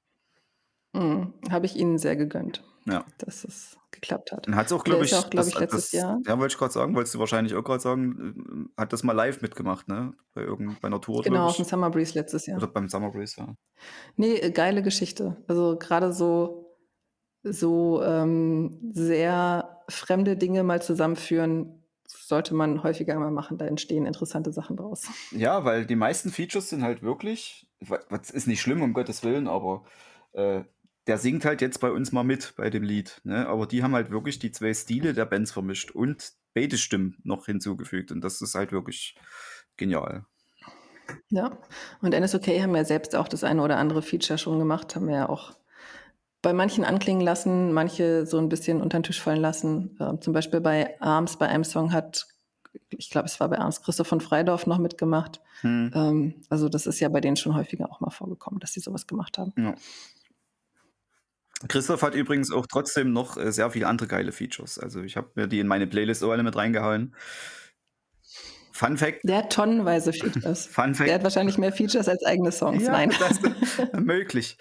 Mhm. 0.94 1.32
Habe 1.50 1.66
ich 1.66 1.76
ihnen 1.76 1.98
sehr 1.98 2.16
gegönnt, 2.16 2.62
Ja. 2.86 3.12
dass 3.18 3.44
es 3.44 3.78
geklappt 4.02 4.32
hat. 4.32 4.46
Und 4.46 4.56
hat's 4.56 4.72
auch, 4.72 4.84
glaube 4.84 5.04
ich 5.04 5.14
auch, 5.14 5.30
das 5.30 5.48
ich, 5.48 5.54
letztes 5.54 5.90
das 5.90 5.92
Jahr 5.92 6.20
ja, 6.26 6.38
wollte 6.38 6.52
ich 6.52 6.58
grad 6.58 6.72
sagen 6.72 6.94
wolltest 6.94 7.14
du 7.14 7.18
wahrscheinlich 7.20 7.54
auch 7.54 7.62
grad 7.64 7.80
sagen, 7.80 8.70
äh, 8.76 8.80
hat 8.80 8.92
das 8.92 9.02
mal 9.04 9.12
live 9.12 9.40
mitgemacht, 9.40 9.88
ne? 9.88 10.14
Bei 10.34 10.42
irgend 10.42 10.80
bei 10.80 10.88
'ner 10.88 11.00
Tour, 11.00 11.24
Genau, 11.24 11.48
auf'm 11.48 11.62
ich. 11.62 11.68
Summer 11.68 11.90
Breeze 11.90 12.14
letztes 12.18 12.46
Oder 12.46 12.66
Jahr. 12.66 12.68
beim 12.68 12.88
Summer 12.88 13.10
Breeze, 13.10 13.36
ja. 13.40 13.56
Ne, 14.16 14.40
äh, 14.42 14.50
geile 14.50 14.82
Geschichte. 14.82 15.36
Also, 15.48 15.76
grade 15.78 16.12
so 16.12 16.58
so, 17.44 18.02
ähm, 18.04 18.92
sehr 18.94 19.82
fremde 19.88 20.36
Dinge 20.36 20.62
mal 20.64 20.82
zusammenführen 20.82 21.84
sollte 22.08 22.54
man 22.54 22.82
häufiger 22.84 23.18
mal 23.18 23.30
machen, 23.32 23.58
da 23.58 23.66
entstehen 23.66 24.06
interessante 24.06 24.52
Sachen 24.52 24.76
draus. 24.76 25.08
Ja, 25.30 25.64
weil 25.64 25.86
die 25.86 25.96
meisten 25.96 26.30
Features 26.30 26.68
sind 26.68 26.82
halt 26.82 27.02
wirklich, 27.02 27.66
was 27.80 28.30
ist 28.30 28.46
nicht 28.46 28.60
schlimm, 28.60 28.82
um 28.82 28.92
Gottes 28.92 29.24
Willen, 29.24 29.48
aber 29.48 29.84
äh, 30.32 30.64
der 31.06 31.18
singt 31.18 31.44
halt 31.44 31.60
jetzt 31.60 31.80
bei 31.80 31.90
uns 31.90 32.12
mal 32.12 32.22
mit 32.22 32.54
bei 32.56 32.70
dem 32.70 32.82
Lied. 32.82 33.20
Ne? 33.24 33.46
Aber 33.46 33.66
die 33.66 33.82
haben 33.82 33.94
halt 33.94 34.10
wirklich 34.10 34.38
die 34.38 34.52
zwei 34.52 34.72
Stile 34.72 35.14
der 35.14 35.26
Bands 35.26 35.52
vermischt 35.52 35.90
und 35.90 36.32
beide 36.54 36.78
Stimmen 36.78 37.16
noch 37.24 37.46
hinzugefügt. 37.46 38.12
Und 38.12 38.22
das 38.22 38.40
ist 38.40 38.54
halt 38.54 38.72
wirklich 38.72 39.16
genial. 39.76 40.24
Ja, 41.30 41.58
und 42.00 42.18
NSOK 42.18 42.46
haben 42.46 42.76
ja 42.76 42.84
selbst 42.84 43.16
auch 43.16 43.28
das 43.28 43.44
eine 43.44 43.62
oder 43.62 43.76
andere 43.76 44.02
Feature 44.02 44.38
schon 44.38 44.58
gemacht, 44.58 44.94
haben 44.94 45.08
wir 45.08 45.16
ja 45.16 45.28
auch 45.28 45.52
bei 46.42 46.52
manchen 46.52 46.84
anklingen 46.84 47.22
lassen, 47.22 47.72
manche 47.72 48.26
so 48.26 48.38
ein 48.38 48.48
bisschen 48.48 48.80
unter 48.80 48.98
den 48.98 49.04
Tisch 49.04 49.20
fallen 49.20 49.40
lassen. 49.40 49.96
Ähm, 50.00 50.20
zum 50.20 50.32
Beispiel 50.32 50.60
bei 50.60 51.00
Arms, 51.00 51.36
bei 51.36 51.48
einem 51.48 51.64
Song 51.64 51.92
hat, 51.92 52.26
ich 52.90 53.10
glaube, 53.10 53.26
es 53.26 53.38
war 53.38 53.48
bei 53.48 53.58
Arms 53.58 53.82
Christoph 53.82 54.08
von 54.08 54.20
Freidorf 54.20 54.66
noch 54.66 54.78
mitgemacht. 54.78 55.40
Hm. 55.60 55.92
Ähm, 55.94 56.34
also 56.48 56.68
das 56.68 56.86
ist 56.86 56.98
ja 56.98 57.08
bei 57.08 57.20
denen 57.20 57.36
schon 57.36 57.54
häufiger 57.54 57.90
auch 57.90 58.00
mal 58.00 58.10
vorgekommen, 58.10 58.58
dass 58.58 58.72
sie 58.72 58.80
sowas 58.80 59.06
gemacht 59.06 59.38
haben. 59.38 59.52
Ja. 59.56 59.74
Christoph 61.68 62.02
hat 62.02 62.14
übrigens 62.14 62.50
auch 62.52 62.66
trotzdem 62.66 63.12
noch 63.12 63.36
äh, 63.36 63.52
sehr 63.52 63.70
viele 63.70 63.86
andere 63.86 64.08
geile 64.08 64.32
Features. 64.32 64.78
Also 64.78 65.02
ich 65.02 65.16
habe 65.16 65.30
mir 65.34 65.46
die 65.46 65.60
in 65.60 65.66
meine 65.66 65.86
Playlist 65.86 66.22
auch 66.24 66.30
alle 66.30 66.42
mit 66.42 66.56
reingehauen. 66.56 67.14
Fun 68.72 68.96
Fact. 68.96 69.20
Der 69.22 69.38
hat 69.38 69.52
tonnenweise 69.52 70.12
Features. 70.12 70.66
Fun 70.66 70.94
Fact. 70.94 71.08
Der 71.08 71.16
hat 71.16 71.22
wahrscheinlich 71.22 71.58
mehr 71.58 71.72
Features 71.72 72.08
als 72.08 72.24
eigene 72.24 72.50
Songs. 72.50 72.82
Ja, 72.82 72.92
Nein. 72.92 73.12
Das 73.18 73.38
ist 73.38 73.94
möglich. 73.94 74.56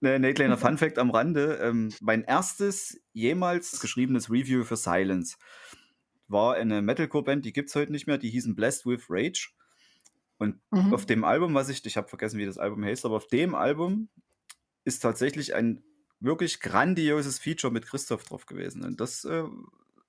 Ne, 0.00 0.34
kleiner 0.34 0.58
Fun 0.58 0.78
Fact 0.78 0.98
am 0.98 1.10
Rande. 1.10 1.58
Ähm, 1.62 1.92
mein 2.00 2.22
erstes 2.22 3.00
jemals 3.12 3.80
geschriebenes 3.80 4.30
Review 4.30 4.62
für 4.64 4.76
Silence 4.76 5.36
war 6.28 6.54
eine 6.54 6.80
Metalcore-Band, 6.80 7.44
die 7.44 7.52
gibt 7.52 7.70
es 7.70 7.74
heute 7.74 7.90
nicht 7.90 8.06
mehr, 8.06 8.18
die 8.18 8.30
hießen 8.30 8.54
Blessed 8.54 8.86
with 8.86 9.06
Rage. 9.08 9.48
Und 10.38 10.60
mhm. 10.70 10.94
auf 10.94 11.04
dem 11.04 11.24
Album, 11.24 11.54
was 11.54 11.68
ich, 11.68 11.84
ich 11.84 11.96
habe 11.96 12.08
vergessen, 12.08 12.38
wie 12.38 12.46
das 12.46 12.56
Album 12.56 12.84
heißt, 12.84 13.04
aber 13.04 13.16
auf 13.16 13.26
dem 13.26 13.54
Album 13.54 14.08
ist 14.84 15.00
tatsächlich 15.00 15.54
ein 15.54 15.82
wirklich 16.20 16.60
grandioses 16.60 17.38
Feature 17.38 17.72
mit 17.72 17.86
Christoph 17.86 18.24
drauf 18.24 18.46
gewesen. 18.46 18.84
Und 18.84 19.00
das 19.00 19.24
äh, 19.24 19.42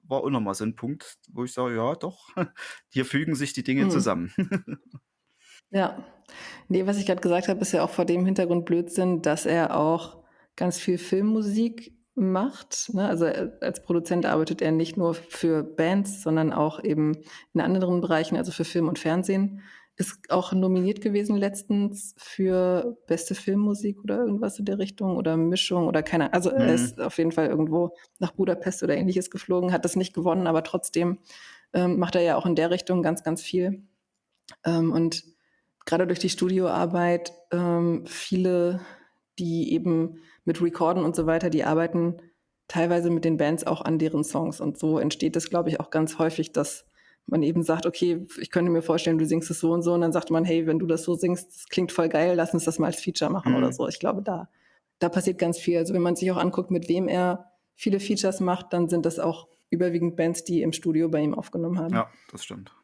war 0.03 0.23
auch 0.23 0.29
nochmal 0.29 0.55
so 0.55 0.65
ein 0.65 0.75
Punkt, 0.75 1.17
wo 1.31 1.45
ich 1.45 1.53
sage, 1.53 1.75
ja, 1.75 1.95
doch, 1.95 2.29
hier 2.89 3.05
fügen 3.05 3.35
sich 3.35 3.53
die 3.53 3.63
Dinge 3.63 3.85
mhm. 3.85 3.91
zusammen. 3.91 4.33
ja. 5.71 6.05
Nee, 6.67 6.85
was 6.85 6.97
ich 6.97 7.05
gerade 7.05 7.21
gesagt 7.21 7.47
habe, 7.47 7.59
ist 7.61 7.71
ja 7.71 7.83
auch 7.83 7.89
vor 7.89 8.05
dem 8.05 8.25
Hintergrund 8.25 8.65
Blödsinn, 8.65 9.21
dass 9.21 9.45
er 9.45 9.77
auch 9.77 10.23
ganz 10.55 10.77
viel 10.77 10.97
Filmmusik 10.97 11.93
macht. 12.15 12.93
Ne? 12.93 13.07
Also 13.07 13.25
äh, 13.25 13.51
als 13.61 13.81
Produzent 13.83 14.25
arbeitet 14.25 14.61
er 14.61 14.71
nicht 14.71 14.97
nur 14.97 15.13
für 15.13 15.63
Bands, 15.63 16.21
sondern 16.21 16.53
auch 16.53 16.83
eben 16.83 17.17
in 17.53 17.61
anderen 17.61 18.01
Bereichen, 18.01 18.37
also 18.37 18.51
für 18.51 18.65
Film 18.65 18.87
und 18.87 18.99
Fernsehen 18.99 19.61
ist 20.01 20.31
auch 20.31 20.51
nominiert 20.51 20.99
gewesen 20.99 21.37
letztens 21.37 22.15
für 22.17 22.97
beste 23.07 23.35
Filmmusik 23.35 24.03
oder 24.03 24.17
irgendwas 24.17 24.59
in 24.59 24.65
der 24.65 24.79
Richtung 24.79 25.15
oder 25.15 25.37
Mischung 25.37 25.87
oder 25.87 26.01
keine 26.03 26.33
Also 26.33 26.49
mhm. 26.49 26.57
er 26.57 26.73
ist 26.73 26.99
auf 26.99 27.17
jeden 27.17 27.31
Fall 27.31 27.47
irgendwo 27.47 27.95
nach 28.19 28.31
Budapest 28.31 28.83
oder 28.83 28.97
ähnliches 28.97 29.29
geflogen, 29.29 29.71
hat 29.71 29.85
das 29.85 29.95
nicht 29.95 30.13
gewonnen, 30.13 30.47
aber 30.47 30.63
trotzdem 30.63 31.19
ähm, 31.73 31.99
macht 31.99 32.15
er 32.15 32.21
ja 32.21 32.35
auch 32.35 32.45
in 32.45 32.55
der 32.55 32.71
Richtung 32.71 33.03
ganz, 33.03 33.23
ganz 33.23 33.41
viel. 33.41 33.83
Ähm, 34.65 34.91
und 34.91 35.23
gerade 35.85 36.07
durch 36.07 36.19
die 36.19 36.29
Studioarbeit, 36.29 37.31
ähm, 37.51 38.03
viele, 38.07 38.81
die 39.39 39.71
eben 39.71 40.17
mit 40.45 40.61
Recorden 40.61 41.05
und 41.05 41.15
so 41.15 41.27
weiter, 41.27 41.49
die 41.49 41.63
arbeiten 41.63 42.17
teilweise 42.67 43.11
mit 43.11 43.23
den 43.23 43.37
Bands 43.37 43.67
auch 43.67 43.81
an 43.81 43.99
deren 43.99 44.23
Songs. 44.23 44.59
Und 44.59 44.79
so 44.79 44.97
entsteht 44.97 45.35
es, 45.35 45.49
glaube 45.49 45.69
ich, 45.69 45.79
auch 45.79 45.91
ganz 45.91 46.17
häufig, 46.17 46.51
dass 46.53 46.85
man 47.27 47.43
eben 47.43 47.63
sagt, 47.63 47.85
okay, 47.85 48.25
ich 48.39 48.51
könnte 48.51 48.71
mir 48.71 48.81
vorstellen, 48.81 49.17
du 49.17 49.25
singst 49.25 49.49
es 49.51 49.59
so 49.59 49.71
und 49.71 49.81
so, 49.83 49.93
und 49.93 50.01
dann 50.01 50.11
sagt 50.11 50.31
man, 50.31 50.43
hey, 50.43 50.67
wenn 50.67 50.79
du 50.79 50.85
das 50.85 51.03
so 51.03 51.15
singst, 51.15 51.47
das 51.49 51.65
klingt 51.67 51.91
voll 51.91 52.09
geil, 52.09 52.35
lass 52.35 52.53
uns 52.53 52.65
das 52.65 52.79
mal 52.79 52.87
als 52.87 53.01
Feature 53.01 53.31
machen 53.31 53.53
mhm. 53.53 53.57
oder 53.59 53.71
so. 53.71 53.87
Ich 53.87 53.99
glaube, 53.99 54.21
da, 54.21 54.49
da 54.99 55.09
passiert 55.09 55.37
ganz 55.37 55.57
viel. 55.57 55.77
Also 55.77 55.93
wenn 55.93 56.01
man 56.01 56.15
sich 56.15 56.31
auch 56.31 56.37
anguckt, 56.37 56.71
mit 56.71 56.89
wem 56.89 57.07
er 57.07 57.51
viele 57.75 57.99
Features 57.99 58.39
macht, 58.39 58.73
dann 58.73 58.89
sind 58.89 59.05
das 59.05 59.19
auch 59.19 59.47
überwiegend 59.69 60.15
Bands, 60.15 60.43
die 60.43 60.61
im 60.61 60.73
Studio 60.73 61.09
bei 61.09 61.21
ihm 61.21 61.33
aufgenommen 61.33 61.79
haben. 61.79 61.93
Ja, 61.93 62.09
das 62.31 62.43
stimmt. 62.43 62.75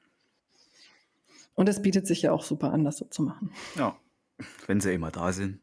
Und 1.53 1.67
es 1.67 1.81
bietet 1.81 2.07
sich 2.07 2.21
ja 2.21 2.31
auch 2.31 2.43
super 2.43 2.71
an, 2.71 2.83
das 2.83 2.97
so 2.97 3.05
zu 3.05 3.23
machen. 3.23 3.51
Ja, 3.75 3.97
wenn 4.67 4.79
sie 4.79 4.93
immer 4.93 5.11
da 5.11 5.33
sind. 5.33 5.59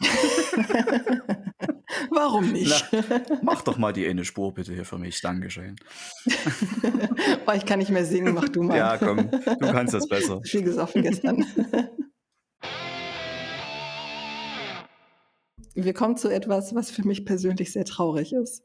Warum 2.10 2.52
nicht? 2.52 2.86
Na, 2.92 3.20
mach 3.42 3.62
doch 3.62 3.78
mal 3.78 3.92
die 3.92 4.06
eine 4.06 4.24
Spur 4.24 4.52
bitte 4.54 4.72
hier 4.72 4.84
für 4.84 4.98
mich. 4.98 5.20
Dankeschön. 5.20 5.76
oh, 7.46 7.52
ich 7.54 7.66
kann 7.66 7.78
nicht 7.78 7.90
mehr 7.90 8.04
singen, 8.04 8.34
mach 8.34 8.48
du 8.48 8.62
mal. 8.62 8.76
Ja, 8.76 8.98
komm, 8.98 9.30
du 9.30 9.72
kannst 9.72 9.94
das 9.94 10.08
besser. 10.08 10.40
Viel 10.42 10.62
gesoffen 10.62 11.02
gestern. 11.02 11.46
Wir 15.74 15.92
kommen 15.92 16.16
zu 16.16 16.28
etwas, 16.28 16.74
was 16.74 16.90
für 16.90 17.06
mich 17.06 17.24
persönlich 17.24 17.72
sehr 17.72 17.84
traurig 17.84 18.32
ist. 18.32 18.62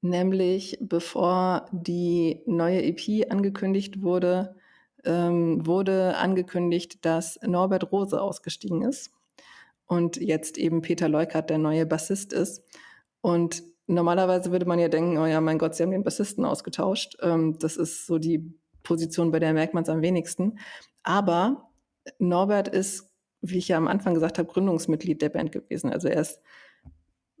Nämlich, 0.00 0.78
bevor 0.80 1.66
die 1.72 2.42
neue 2.46 2.82
EP 2.82 3.30
angekündigt 3.30 4.02
wurde, 4.02 4.56
ähm, 5.04 5.66
wurde 5.66 6.16
angekündigt, 6.16 7.04
dass 7.04 7.38
Norbert 7.42 7.92
Rose 7.92 8.20
ausgestiegen 8.20 8.82
ist 8.82 9.10
und 9.86 10.16
jetzt 10.16 10.58
eben 10.58 10.82
Peter 10.82 11.08
Leukert 11.08 11.50
der 11.50 11.58
neue 11.58 11.86
Bassist 11.86 12.32
ist. 12.32 12.62
Und 13.20 13.62
normalerweise 13.86 14.50
würde 14.50 14.66
man 14.66 14.78
ja 14.78 14.88
denken, 14.88 15.18
oh 15.18 15.26
ja, 15.26 15.40
mein 15.40 15.58
Gott, 15.58 15.74
sie 15.74 15.82
haben 15.82 15.90
den 15.90 16.04
Bassisten 16.04 16.44
ausgetauscht. 16.44 17.16
Ähm, 17.20 17.58
das 17.58 17.76
ist 17.76 18.06
so 18.06 18.18
die 18.18 18.58
Position, 18.82 19.30
bei 19.30 19.40
der 19.40 19.52
merkt 19.52 19.74
man 19.74 19.82
es 19.82 19.88
am 19.88 20.02
wenigsten. 20.02 20.58
Aber 21.02 21.70
Norbert 22.18 22.68
ist, 22.68 23.10
wie 23.40 23.58
ich 23.58 23.68
ja 23.68 23.76
am 23.76 23.88
Anfang 23.88 24.14
gesagt 24.14 24.38
habe, 24.38 24.50
Gründungsmitglied 24.50 25.20
der 25.20 25.28
Band 25.28 25.52
gewesen. 25.52 25.92
Also 25.92 26.08
er 26.08 26.20
ist 26.20 26.40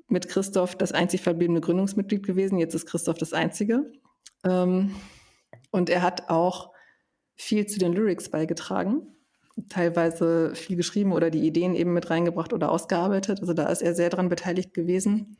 mit 0.08 0.28
Christoph 0.28 0.76
das 0.76 0.92
einzig 0.92 1.22
verbliebene 1.22 1.60
Gründungsmitglied 1.60 2.24
gewesen. 2.24 2.58
Jetzt 2.58 2.74
ist 2.74 2.86
Christoph 2.86 3.18
das 3.18 3.32
einzige. 3.32 3.90
Ähm, 4.44 4.94
und 5.70 5.88
er 5.88 6.02
hat 6.02 6.28
auch 6.28 6.72
viel 7.36 7.66
zu 7.66 7.78
den 7.78 7.92
Lyrics 7.92 8.30
beigetragen 8.30 9.13
teilweise 9.68 10.54
viel 10.54 10.76
geschrieben 10.76 11.12
oder 11.12 11.30
die 11.30 11.46
Ideen 11.46 11.74
eben 11.74 11.92
mit 11.92 12.10
reingebracht 12.10 12.52
oder 12.52 12.70
ausgearbeitet. 12.70 13.40
Also 13.40 13.52
da 13.52 13.66
ist 13.66 13.82
er 13.82 13.94
sehr 13.94 14.10
dran 14.10 14.28
beteiligt 14.28 14.74
gewesen. 14.74 15.36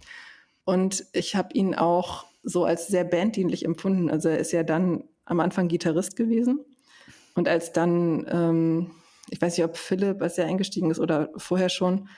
Und 0.65 1.05
ich 1.13 1.37
habe 1.37 1.53
ihn 1.55 1.75
auch 1.75 2.27
so 2.43 2.65
als 2.65 2.87
sehr 2.89 3.05
banddienlich 3.05 3.65
empfunden. 3.65 4.11
Also 4.11 4.29
er 4.29 4.39
ist 4.39 4.53
ja 4.53 4.63
dann 4.63 5.05
am 5.25 5.41
Anfang 5.41 5.69
Gitarrist 5.69 6.17
gewesen. 6.17 6.65
Und 7.35 7.49
als 7.49 7.73
dann, 7.73 8.27
ähm, 8.31 8.91
ich 9.31 9.41
weiß 9.41 9.57
nicht, 9.57 9.65
ob 9.65 9.77
Philipp, 9.77 10.23
als 10.23 10.39
er 10.39 10.47
eingestiegen 10.47 10.91
ist 10.91 11.01
oder 11.01 11.31
vorher 11.37 11.69
schon, 11.69 12.09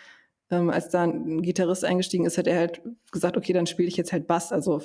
ähm, 0.51 0.71
als 0.71 0.91
da 0.91 1.05
ein 1.05 1.43
Gitarrist 1.43 1.85
eingestiegen 1.85 2.27
ist, 2.27 2.39
hat 2.39 2.47
er 2.47 2.59
halt 2.59 2.83
gesagt, 3.11 3.37
okay, 3.37 3.53
dann 3.53 3.67
spiele 3.67 3.89
ich 3.89 3.97
jetzt 3.97 4.13
halt 4.13 4.27
Bass. 4.27 4.53
Also 4.53 4.83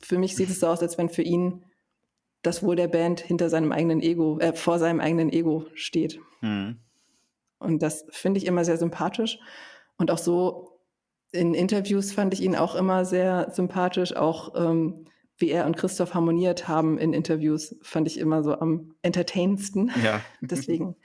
für 0.00 0.18
mich 0.18 0.36
sieht 0.36 0.50
es 0.50 0.60
so 0.60 0.68
aus, 0.68 0.80
als 0.80 0.98
wenn 0.98 1.08
für 1.08 1.22
ihn 1.22 1.64
das 2.44 2.62
Wohl 2.62 2.76
der 2.76 2.88
Band 2.88 3.20
hinter 3.20 3.50
seinem 3.50 3.72
eigenen 3.72 4.00
Ego, 4.00 4.38
äh, 4.38 4.52
vor 4.52 4.78
seinem 4.78 5.00
eigenen 5.00 5.32
Ego 5.32 5.66
steht. 5.74 6.20
Mhm. 6.40 6.78
Und 7.58 7.82
das 7.82 8.04
finde 8.10 8.38
ich 8.38 8.46
immer 8.46 8.64
sehr 8.64 8.76
sympathisch. 8.76 9.38
Und 9.96 10.10
auch 10.10 10.18
so 10.18 10.78
in 11.32 11.54
Interviews 11.54 12.12
fand 12.12 12.32
ich 12.34 12.42
ihn 12.42 12.54
auch 12.54 12.74
immer 12.74 13.04
sehr 13.04 13.50
sympathisch. 13.50 14.14
Auch 14.14 14.54
ähm, 14.54 15.06
wie 15.38 15.50
er 15.50 15.66
und 15.66 15.76
Christoph 15.76 16.14
harmoniert 16.14 16.68
haben 16.68 16.98
in 16.98 17.12
Interviews, 17.12 17.74
fand 17.82 18.06
ich 18.06 18.18
immer 18.18 18.44
so 18.44 18.58
am 18.58 18.94
entertainendsten. 19.02 19.90
Ja. 20.04 20.20
Deswegen 20.40 20.96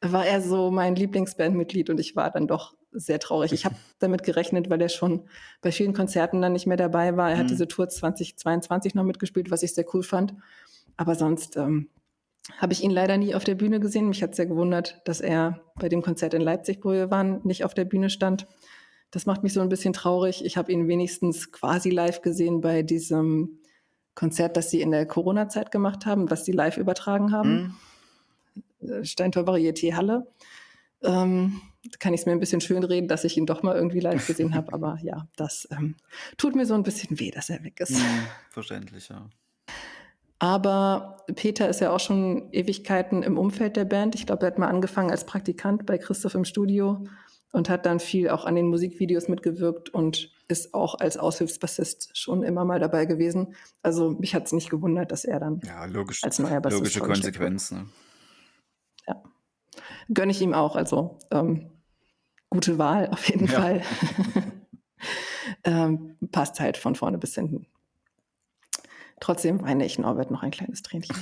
war 0.00 0.26
er 0.26 0.40
so 0.40 0.70
mein 0.70 0.96
Lieblingsbandmitglied 0.96 1.90
und 1.90 2.00
ich 2.00 2.16
war 2.16 2.30
dann 2.30 2.48
doch 2.48 2.74
sehr 2.92 3.20
traurig. 3.20 3.52
Ich 3.52 3.64
habe 3.64 3.76
damit 3.98 4.24
gerechnet, 4.24 4.70
weil 4.70 4.80
er 4.80 4.88
schon 4.88 5.28
bei 5.60 5.70
vielen 5.70 5.92
Konzerten 5.92 6.42
dann 6.42 6.52
nicht 6.52 6.66
mehr 6.66 6.76
dabei 6.76 7.16
war. 7.16 7.30
Er 7.30 7.36
hat 7.36 7.44
mhm. 7.44 7.50
diese 7.50 7.68
Tour 7.68 7.88
2022 7.88 8.94
noch 8.94 9.04
mitgespielt, 9.04 9.50
was 9.50 9.62
ich 9.62 9.74
sehr 9.74 9.84
cool 9.94 10.02
fand. 10.02 10.34
Aber 10.96 11.14
sonst 11.14 11.56
ähm, 11.56 11.88
habe 12.58 12.72
ich 12.72 12.82
ihn 12.82 12.90
leider 12.90 13.16
nie 13.16 13.34
auf 13.34 13.44
der 13.44 13.54
Bühne 13.54 13.80
gesehen. 13.80 14.08
Mich 14.08 14.22
hat 14.22 14.34
sehr 14.34 14.46
gewundert, 14.46 15.00
dass 15.04 15.20
er 15.20 15.60
bei 15.76 15.88
dem 15.88 16.02
Konzert 16.02 16.34
in 16.34 16.42
Leipzig, 16.42 16.80
wo 16.84 16.92
wir 16.92 17.10
waren, 17.10 17.40
nicht 17.44 17.64
auf 17.64 17.74
der 17.74 17.84
Bühne 17.84 18.10
stand. 18.10 18.46
Das 19.10 19.26
macht 19.26 19.42
mich 19.42 19.52
so 19.52 19.60
ein 19.60 19.68
bisschen 19.68 19.92
traurig. 19.92 20.44
Ich 20.44 20.56
habe 20.56 20.70
ihn 20.70 20.88
wenigstens 20.88 21.50
quasi 21.52 21.90
live 21.90 22.22
gesehen 22.22 22.60
bei 22.60 22.82
diesem 22.82 23.60
Konzert, 24.14 24.56
das 24.56 24.70
sie 24.70 24.80
in 24.80 24.90
der 24.90 25.06
Corona-Zeit 25.06 25.70
gemacht 25.70 26.06
haben, 26.06 26.30
was 26.30 26.44
sie 26.44 26.52
live 26.52 26.76
übertragen 26.76 27.32
haben. 27.32 27.76
Mhm. 28.80 29.04
Steintor 29.04 29.44
Varieté 29.44 29.94
Halle. 29.94 30.26
Ähm, 31.02 31.60
kann 31.98 32.12
ich 32.12 32.20
es 32.20 32.26
mir 32.26 32.32
ein 32.32 32.40
bisschen 32.40 32.60
schön 32.60 32.84
reden, 32.84 33.08
dass 33.08 33.24
ich 33.24 33.36
ihn 33.36 33.46
doch 33.46 33.62
mal 33.62 33.74
irgendwie 33.74 34.00
live 34.00 34.26
gesehen 34.26 34.54
habe. 34.54 34.72
Aber 34.72 34.98
ja, 35.02 35.28
das 35.36 35.66
ähm, 35.70 35.96
tut 36.36 36.54
mir 36.54 36.66
so 36.66 36.74
ein 36.74 36.82
bisschen 36.82 37.18
weh, 37.18 37.30
dass 37.30 37.50
er 37.50 37.64
weg 37.64 37.80
ist. 37.80 37.92
Mhm, 37.92 38.26
verständlich, 38.50 39.08
ja. 39.08 39.28
Aber 40.40 41.18
Peter 41.36 41.68
ist 41.68 41.80
ja 41.80 41.92
auch 41.92 42.00
schon 42.00 42.50
Ewigkeiten 42.50 43.22
im 43.22 43.38
Umfeld 43.38 43.76
der 43.76 43.84
Band. 43.84 44.14
Ich 44.14 44.26
glaube, 44.26 44.42
er 44.42 44.48
hat 44.48 44.58
mal 44.58 44.68
angefangen 44.68 45.10
als 45.10 45.24
Praktikant 45.24 45.86
bei 45.86 45.98
Christoph 45.98 46.34
im 46.34 46.44
Studio 46.46 47.04
und 47.52 47.68
hat 47.68 47.84
dann 47.86 48.00
viel 48.00 48.30
auch 48.30 48.44
an 48.46 48.54
den 48.54 48.68
Musikvideos 48.68 49.28
mitgewirkt 49.28 49.90
und 49.90 50.32
ist 50.48 50.72
auch 50.74 50.96
als 50.98 51.16
Aushilfsbassist 51.18 52.16
schon 52.16 52.42
immer 52.42 52.64
mal 52.64 52.80
dabei 52.80 53.04
gewesen. 53.04 53.54
Also 53.82 54.10
mich 54.12 54.34
hat 54.34 54.46
es 54.46 54.52
nicht 54.52 54.70
gewundert, 54.70 55.12
dass 55.12 55.24
er 55.24 55.40
dann 55.40 55.60
Ja, 55.64 55.84
logisch, 55.84 56.24
als 56.24 56.38
neuer 56.38 56.60
Bassist 56.60 56.80
logische. 56.80 57.00
Konsequenz, 57.00 57.70
ne? 57.70 57.86
Ja. 59.06 59.22
Gönne 60.12 60.32
ich 60.32 60.40
ihm 60.40 60.54
auch. 60.54 60.74
Also 60.74 61.18
ähm, 61.30 61.70
gute 62.48 62.78
Wahl 62.78 63.08
auf 63.10 63.28
jeden 63.28 63.46
Ja. 63.46 63.60
Fall. 63.60 63.82
ähm, 65.64 66.16
passt 66.32 66.60
halt 66.60 66.78
von 66.78 66.94
vorne 66.94 67.18
bis 67.18 67.34
hinten. 67.34 67.66
Trotzdem 69.20 69.62
weine 69.62 69.84
ich 69.84 69.98
Norbert 69.98 70.30
noch 70.30 70.42
ein 70.42 70.50
kleines 70.50 70.82
Tränchen. 70.82 71.14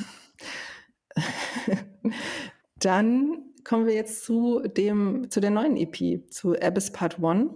Dann 2.79 3.43
kommen 3.65 3.87
wir 3.87 3.95
jetzt 3.95 4.25
zu, 4.25 4.61
dem, 4.61 5.31
zu 5.31 5.41
der 5.41 5.51
neuen 5.51 5.77
EP, 5.77 6.33
zu 6.33 6.55
Abyss 6.59 6.93
Part 6.93 7.23
1. 7.23 7.51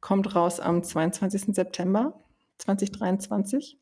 Kommt 0.00 0.34
raus 0.34 0.58
am 0.58 0.82
22. 0.82 1.54
September 1.54 2.20
2023. 2.58 3.78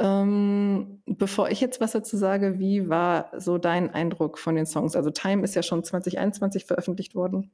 Ähm, 0.00 1.02
bevor 1.06 1.50
ich 1.50 1.60
jetzt 1.60 1.80
was 1.80 1.92
dazu 1.92 2.16
sage, 2.16 2.58
wie 2.58 2.88
war 2.88 3.30
so 3.36 3.58
dein 3.58 3.90
Eindruck 3.90 4.38
von 4.38 4.54
den 4.54 4.66
Songs? 4.66 4.94
Also 4.94 5.10
Time 5.10 5.42
ist 5.42 5.54
ja 5.54 5.62
schon 5.62 5.82
2021 5.82 6.66
veröffentlicht 6.66 7.14
worden, 7.14 7.50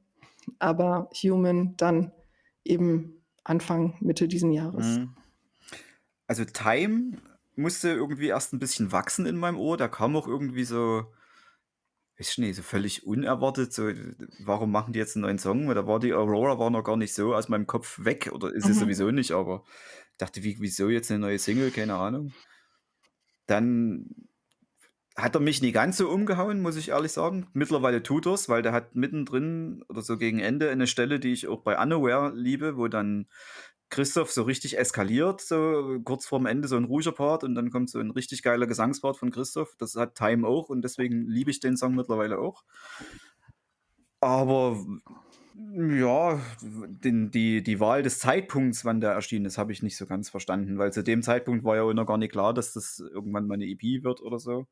aber 0.59 1.09
Human 1.23 1.75
dann 1.77 2.11
eben 2.63 3.23
Anfang, 3.43 3.95
Mitte 3.99 4.27
diesen 4.27 4.51
Jahres. 4.51 4.99
Mhm. 4.99 5.15
Also 6.27 6.45
Time 6.45 7.17
musste 7.57 7.89
irgendwie 7.89 8.27
erst 8.27 8.53
ein 8.53 8.59
bisschen 8.59 8.91
wachsen 8.91 9.25
in 9.25 9.37
meinem 9.37 9.57
Ohr. 9.57 9.77
Da 9.77 9.87
kam 9.87 10.15
auch 10.15 10.27
irgendwie 10.27 10.63
so, 10.65 11.13
weiß 12.17 12.29
ich 12.31 12.37
nicht, 12.37 12.55
so 12.55 12.63
völlig 12.63 13.05
unerwartet. 13.05 13.73
So, 13.73 13.91
warum 14.39 14.71
machen 14.71 14.93
die 14.93 14.99
jetzt 14.99 15.15
einen 15.15 15.23
neuen 15.23 15.39
Song? 15.39 15.67
Da 15.67 15.87
war 15.87 15.99
die 15.99 16.13
Aurora 16.13 16.59
war 16.59 16.69
noch 16.69 16.83
gar 16.83 16.97
nicht 16.97 17.13
so 17.13 17.35
aus 17.35 17.49
meinem 17.49 17.67
Kopf 17.67 18.03
weg 18.03 18.31
oder 18.33 18.53
ist 18.53 18.65
sie 18.65 18.71
Mhm. 18.71 18.75
sowieso 18.79 19.11
nicht, 19.11 19.31
aber 19.31 19.63
ich 20.11 20.17
dachte, 20.17 20.43
wie, 20.43 20.57
wieso 20.59 20.89
jetzt 20.89 21.11
eine 21.11 21.19
neue 21.19 21.39
Single? 21.39 21.71
Keine 21.71 21.95
Ahnung. 21.95 22.33
Dann 23.47 24.09
hat 25.15 25.35
er 25.35 25.41
mich 25.41 25.61
nie 25.61 25.71
ganz 25.71 25.97
so 25.97 26.09
umgehauen, 26.09 26.61
muss 26.61 26.75
ich 26.75 26.89
ehrlich 26.89 27.11
sagen. 27.13 27.47
Mittlerweile 27.53 28.03
tut 28.03 28.25
er's, 28.25 28.49
weil 28.49 28.61
der 28.61 28.73
hat 28.73 28.95
mittendrin 28.95 29.83
oder 29.87 30.01
so 30.01 30.17
gegen 30.17 30.39
Ende 30.39 30.69
eine 30.69 30.87
Stelle, 30.87 31.19
die 31.19 31.31
ich 31.31 31.47
auch 31.47 31.61
bei 31.61 31.81
Unaware 31.81 32.33
liebe, 32.35 32.75
wo 32.75 32.87
dann 32.89 33.27
Christoph 33.95 34.29
so 34.29 34.43
richtig 34.43 34.77
eskaliert, 34.77 35.39
so 35.39 36.01
kurz 36.03 36.25
vorm 36.25 36.45
Ende 36.45 36.67
so 36.67 36.75
ein 36.75 36.83
ruhiger 36.83 37.13
Part 37.13 37.45
und 37.45 37.55
dann 37.55 37.71
kommt 37.71 37.89
so 37.89 37.99
ein 37.99 38.11
richtig 38.11 38.43
geiler 38.43 38.67
Gesangspart 38.67 39.15
von 39.15 39.31
Christoph. 39.31 39.73
Das 39.77 39.95
hat 39.95 40.15
Time 40.15 40.45
auch 40.45 40.67
und 40.67 40.81
deswegen 40.81 41.25
liebe 41.27 41.49
ich 41.49 41.61
den 41.61 41.77
Song 41.77 41.95
mittlerweile 41.95 42.37
auch. 42.39 42.65
Aber 44.19 44.85
ja, 45.53 46.41
den, 46.61 47.31
die, 47.31 47.63
die 47.63 47.79
Wahl 47.79 48.03
des 48.03 48.19
Zeitpunkts, 48.19 48.83
wann 48.83 48.99
der 48.99 49.11
erschienen 49.11 49.45
ist, 49.45 49.57
habe 49.57 49.71
ich 49.71 49.81
nicht 49.81 49.95
so 49.95 50.05
ganz 50.05 50.29
verstanden, 50.29 50.77
weil 50.77 50.91
zu 50.91 51.01
dem 51.01 51.21
Zeitpunkt 51.21 51.63
war 51.63 51.77
ja 51.77 51.83
auch 51.83 51.93
noch 51.93 52.05
gar 52.05 52.17
nicht 52.17 52.33
klar, 52.33 52.53
dass 52.53 52.73
das 52.73 52.99
irgendwann 52.99 53.47
mal 53.47 53.53
eine 53.53 53.65
EP 53.65 54.03
wird 54.03 54.21
oder 54.21 54.39
so. 54.39 54.67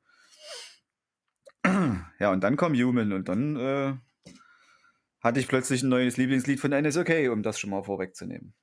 Ja, 2.20 2.32
und 2.32 2.44
dann 2.44 2.58
kam 2.58 2.74
Human 2.74 3.12
und 3.14 3.28
dann 3.28 3.56
äh, 3.56 3.94
hatte 5.22 5.40
ich 5.40 5.48
plötzlich 5.48 5.84
ein 5.84 5.90
neues 5.90 6.18
Lieblingslied 6.18 6.60
von 6.60 6.72
NSOK, 6.72 7.30
um 7.32 7.42
das 7.42 7.60
schon 7.60 7.70
mal 7.70 7.84
vorwegzunehmen. 7.84 8.54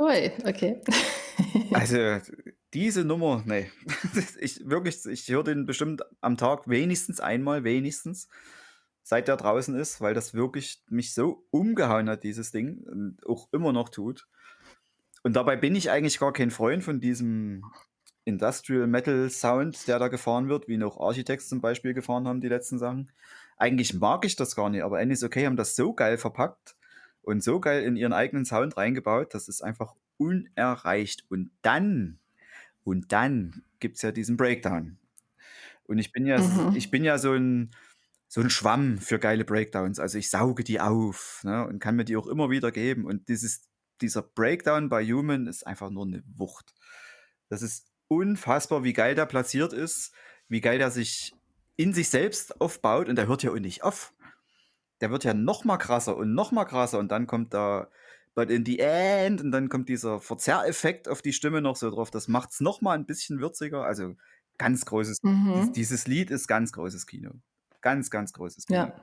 Ui, 0.00 0.32
okay. 0.44 0.82
Also 1.72 2.18
diese 2.74 3.04
Nummer, 3.04 3.42
nee, 3.46 3.70
ich 4.40 4.68
wirklich, 4.68 5.06
ich 5.06 5.28
höre 5.28 5.44
den 5.44 5.66
bestimmt 5.66 6.02
am 6.20 6.36
Tag 6.36 6.68
wenigstens 6.68 7.20
einmal, 7.20 7.62
wenigstens, 7.62 8.28
seit 9.02 9.28
der 9.28 9.36
draußen 9.36 9.74
ist, 9.76 10.00
weil 10.00 10.14
das 10.14 10.34
wirklich 10.34 10.82
mich 10.88 11.14
so 11.14 11.46
umgehauen 11.50 12.10
hat, 12.10 12.24
dieses 12.24 12.50
Ding, 12.50 12.78
und 12.90 13.26
auch 13.26 13.48
immer 13.52 13.72
noch 13.72 13.88
tut. 13.88 14.26
Und 15.22 15.36
dabei 15.36 15.56
bin 15.56 15.76
ich 15.76 15.90
eigentlich 15.90 16.18
gar 16.18 16.32
kein 16.32 16.50
Freund 16.50 16.82
von 16.82 17.00
diesem 17.00 17.62
Industrial 18.24 18.86
Metal 18.86 19.30
Sound, 19.30 19.86
der 19.88 19.98
da 19.98 20.08
gefahren 20.08 20.48
wird, 20.48 20.68
wie 20.68 20.76
noch 20.76 20.98
Architects 20.98 21.48
zum 21.48 21.60
Beispiel 21.60 21.94
gefahren 21.94 22.26
haben, 22.26 22.40
die 22.40 22.48
letzten 22.48 22.78
Sachen. 22.78 23.12
Eigentlich 23.56 23.94
mag 23.94 24.24
ich 24.24 24.36
das 24.36 24.56
gar 24.56 24.70
nicht, 24.70 24.82
aber 24.82 25.04
NSOK 25.04 25.36
haben 25.36 25.56
das 25.56 25.76
so 25.76 25.92
geil 25.92 26.18
verpackt 26.18 26.77
und 27.22 27.42
so 27.42 27.60
geil 27.60 27.82
in 27.84 27.96
ihren 27.96 28.12
eigenen 28.12 28.44
Sound 28.44 28.76
reingebaut, 28.76 29.34
das 29.34 29.48
ist 29.48 29.62
einfach 29.62 29.94
unerreicht. 30.18 31.24
Und 31.30 31.50
dann, 31.62 32.18
und 32.84 33.12
dann 33.12 33.64
gibt 33.80 33.96
es 33.96 34.02
ja 34.02 34.12
diesen 34.12 34.36
Breakdown. 34.36 34.98
Und 35.84 35.98
ich 35.98 36.12
bin 36.12 36.26
ja, 36.26 36.38
Mhm. 36.38 36.72
ich 36.74 36.90
bin 36.90 37.04
ja 37.04 37.18
so 37.18 37.32
ein, 37.34 37.70
so 38.28 38.40
ein 38.40 38.50
Schwamm 38.50 38.98
für 38.98 39.18
geile 39.18 39.44
Breakdowns. 39.44 39.98
Also 40.00 40.18
ich 40.18 40.30
sauge 40.30 40.64
die 40.64 40.80
auf 40.80 41.40
ne, 41.44 41.66
und 41.66 41.78
kann 41.80 41.96
mir 41.96 42.04
die 42.04 42.16
auch 42.16 42.26
immer 42.26 42.50
wieder 42.50 42.72
geben. 42.72 43.06
Und 43.06 43.28
dieses, 43.28 43.68
dieser 44.02 44.22
Breakdown 44.22 44.88
bei 44.88 45.04
Human 45.04 45.46
ist 45.46 45.66
einfach 45.66 45.90
nur 45.90 46.06
eine 46.06 46.22
Wucht. 46.36 46.74
Das 47.48 47.62
ist 47.62 47.86
unfassbar, 48.08 48.84
wie 48.84 48.92
geil 48.92 49.14
der 49.14 49.26
platziert 49.26 49.72
ist, 49.72 50.12
wie 50.48 50.60
geil 50.60 50.78
der 50.78 50.90
sich 50.90 51.34
in 51.76 51.92
sich 51.94 52.08
selbst 52.10 52.60
aufbaut 52.60 53.08
und 53.08 53.16
der 53.16 53.28
hört 53.28 53.42
ja 53.42 53.50
auch 53.52 53.58
nicht 53.58 53.82
auf. 53.84 54.12
Der 55.00 55.10
wird 55.10 55.24
ja 55.24 55.34
noch 55.34 55.64
mal 55.64 55.76
krasser 55.76 56.16
und 56.16 56.34
noch 56.34 56.52
mal 56.52 56.64
krasser 56.64 56.98
und 56.98 57.10
dann 57.10 57.26
kommt 57.26 57.54
da 57.54 57.88
But 58.34 58.50
in 58.50 58.64
the 58.64 58.78
end 58.78 59.40
und 59.40 59.50
dann 59.50 59.68
kommt 59.68 59.88
dieser 59.88 60.20
Verzerreffekt 60.20 61.08
auf 61.08 61.22
die 61.22 61.32
Stimme 61.32 61.60
noch 61.60 61.74
so 61.74 61.90
drauf. 61.90 62.12
Das 62.12 62.28
macht 62.28 62.52
es 62.52 62.60
noch 62.60 62.80
mal 62.80 62.96
ein 62.96 63.04
bisschen 63.04 63.40
würziger. 63.40 63.84
Also 63.84 64.14
ganz 64.58 64.84
großes, 64.84 65.18
Mhm. 65.22 65.72
dieses 65.72 66.06
Lied 66.06 66.30
ist 66.30 66.46
ganz 66.46 66.70
großes 66.72 67.06
Kino. 67.08 67.32
Ganz, 67.80 68.10
ganz 68.10 68.32
großes 68.32 68.66
Kino. 68.66 68.78
Ja. 68.78 68.94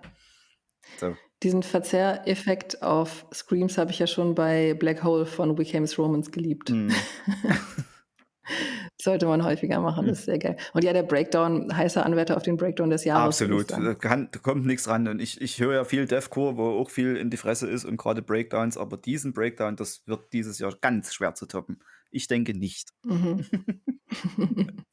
So. 0.99 1.17
Diesen 1.43 1.63
Verzerreffekt 1.63 2.81
auf 2.81 3.25
Screams 3.33 3.77
habe 3.77 3.91
ich 3.91 3.99
ja 3.99 4.07
schon 4.07 4.35
bei 4.35 4.73
Black 4.73 5.03
Hole 5.03 5.25
von 5.25 5.57
We 5.57 5.65
Came 5.65 5.83
as 5.83 5.97
Romans 5.97 6.31
geliebt. 6.31 6.69
Mm. 6.69 6.89
Sollte 9.01 9.25
man 9.25 9.43
häufiger 9.43 9.81
machen, 9.81 10.07
das 10.07 10.19
ist 10.19 10.25
sehr 10.25 10.39
geil. 10.39 10.55
Und 10.73 10.83
ja, 10.83 10.93
der 10.93 11.03
Breakdown, 11.03 11.75
heißer 11.75 12.05
Anwärter 12.05 12.37
auf 12.37 12.43
den 12.43 12.55
Breakdown 12.55 12.89
des 12.89 13.03
Jahres. 13.03 13.41
Absolut. 13.41 13.71
Da 13.71 13.93
kann, 13.93 14.29
kommt 14.41 14.65
nichts 14.65 14.87
ran. 14.87 15.07
Und 15.07 15.19
ich, 15.19 15.41
ich 15.41 15.59
höre 15.59 15.73
ja 15.73 15.83
viel 15.83 16.05
Deathcore, 16.05 16.55
wo 16.55 16.79
auch 16.79 16.89
viel 16.89 17.17
in 17.17 17.29
die 17.29 17.37
Fresse 17.37 17.67
ist 17.67 17.83
und 17.83 17.97
gerade 17.97 18.21
Breakdowns, 18.21 18.77
aber 18.77 18.95
diesen 18.95 19.33
Breakdown, 19.33 19.75
das 19.75 20.07
wird 20.07 20.31
dieses 20.31 20.59
Jahr 20.59 20.73
ganz 20.79 21.13
schwer 21.13 21.35
zu 21.35 21.45
toppen. 21.45 21.79
Ich 22.09 22.27
denke 22.27 22.57
nicht. 22.57 22.89
Mhm. 23.03 23.45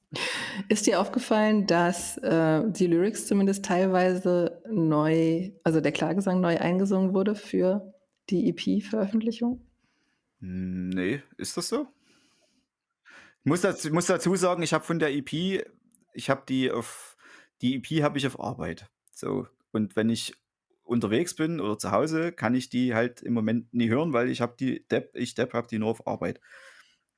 Ist 0.69 0.87
dir 0.87 1.01
aufgefallen, 1.01 1.67
dass 1.67 2.19
äh, 2.19 2.63
die 2.71 2.87
Lyrics 2.87 3.27
zumindest 3.27 3.65
teilweise 3.65 4.63
neu, 4.69 5.51
also 5.65 5.81
der 5.81 5.93
Klagesang 5.93 6.41
neu 6.41 6.59
eingesungen 6.59 7.15
wurde 7.15 7.35
für 7.35 7.95
die 8.29 8.49
EP-Veröffentlichung? 8.51 9.61
Hm, 10.41 10.91
Nee, 10.91 11.23
ist 11.37 11.57
das 11.57 11.69
so? 11.69 11.87
Ich 13.45 13.49
muss 13.49 13.61
dazu, 13.63 13.93
muss 13.93 14.07
dazu 14.07 14.37
sagen, 14.37 14.63
ich 14.63 14.73
habe 14.73 14.85
von 14.85 14.99
der 14.99 15.13
EP, 15.13 15.65
ich 16.15 16.31
habe 16.31 16.43
die 16.49 16.71
auf, 16.71 17.17
die 17.61 17.75
EP 17.77 18.03
habe 18.03 18.19
ich 18.19 18.27
auf 18.27 18.39
Arbeit. 18.39 18.89
So. 19.13 19.47
Und 19.73 19.97
wenn 19.97 20.11
ich 20.11 20.35
unterwegs 20.85 21.35
bin 21.35 21.61
oder 21.61 21.79
zu 21.79 21.91
Hause, 21.91 22.33
kann 22.33 22.55
ich 22.55 22.69
die 22.69 22.95
halt 22.95 23.23
im 23.23 23.33
Moment 23.35 23.73
nie 23.73 23.89
hören, 23.89 24.13
weil 24.13 24.29
ich 24.31 24.41
habe 24.41 24.55
die 24.59 24.87
Depp, 24.89 25.11
ich 25.17 25.35
Depp 25.35 25.55
habe 25.55 25.67
die 25.69 25.79
nur 25.79 25.91
auf 25.91 26.07
Arbeit. 26.07 26.41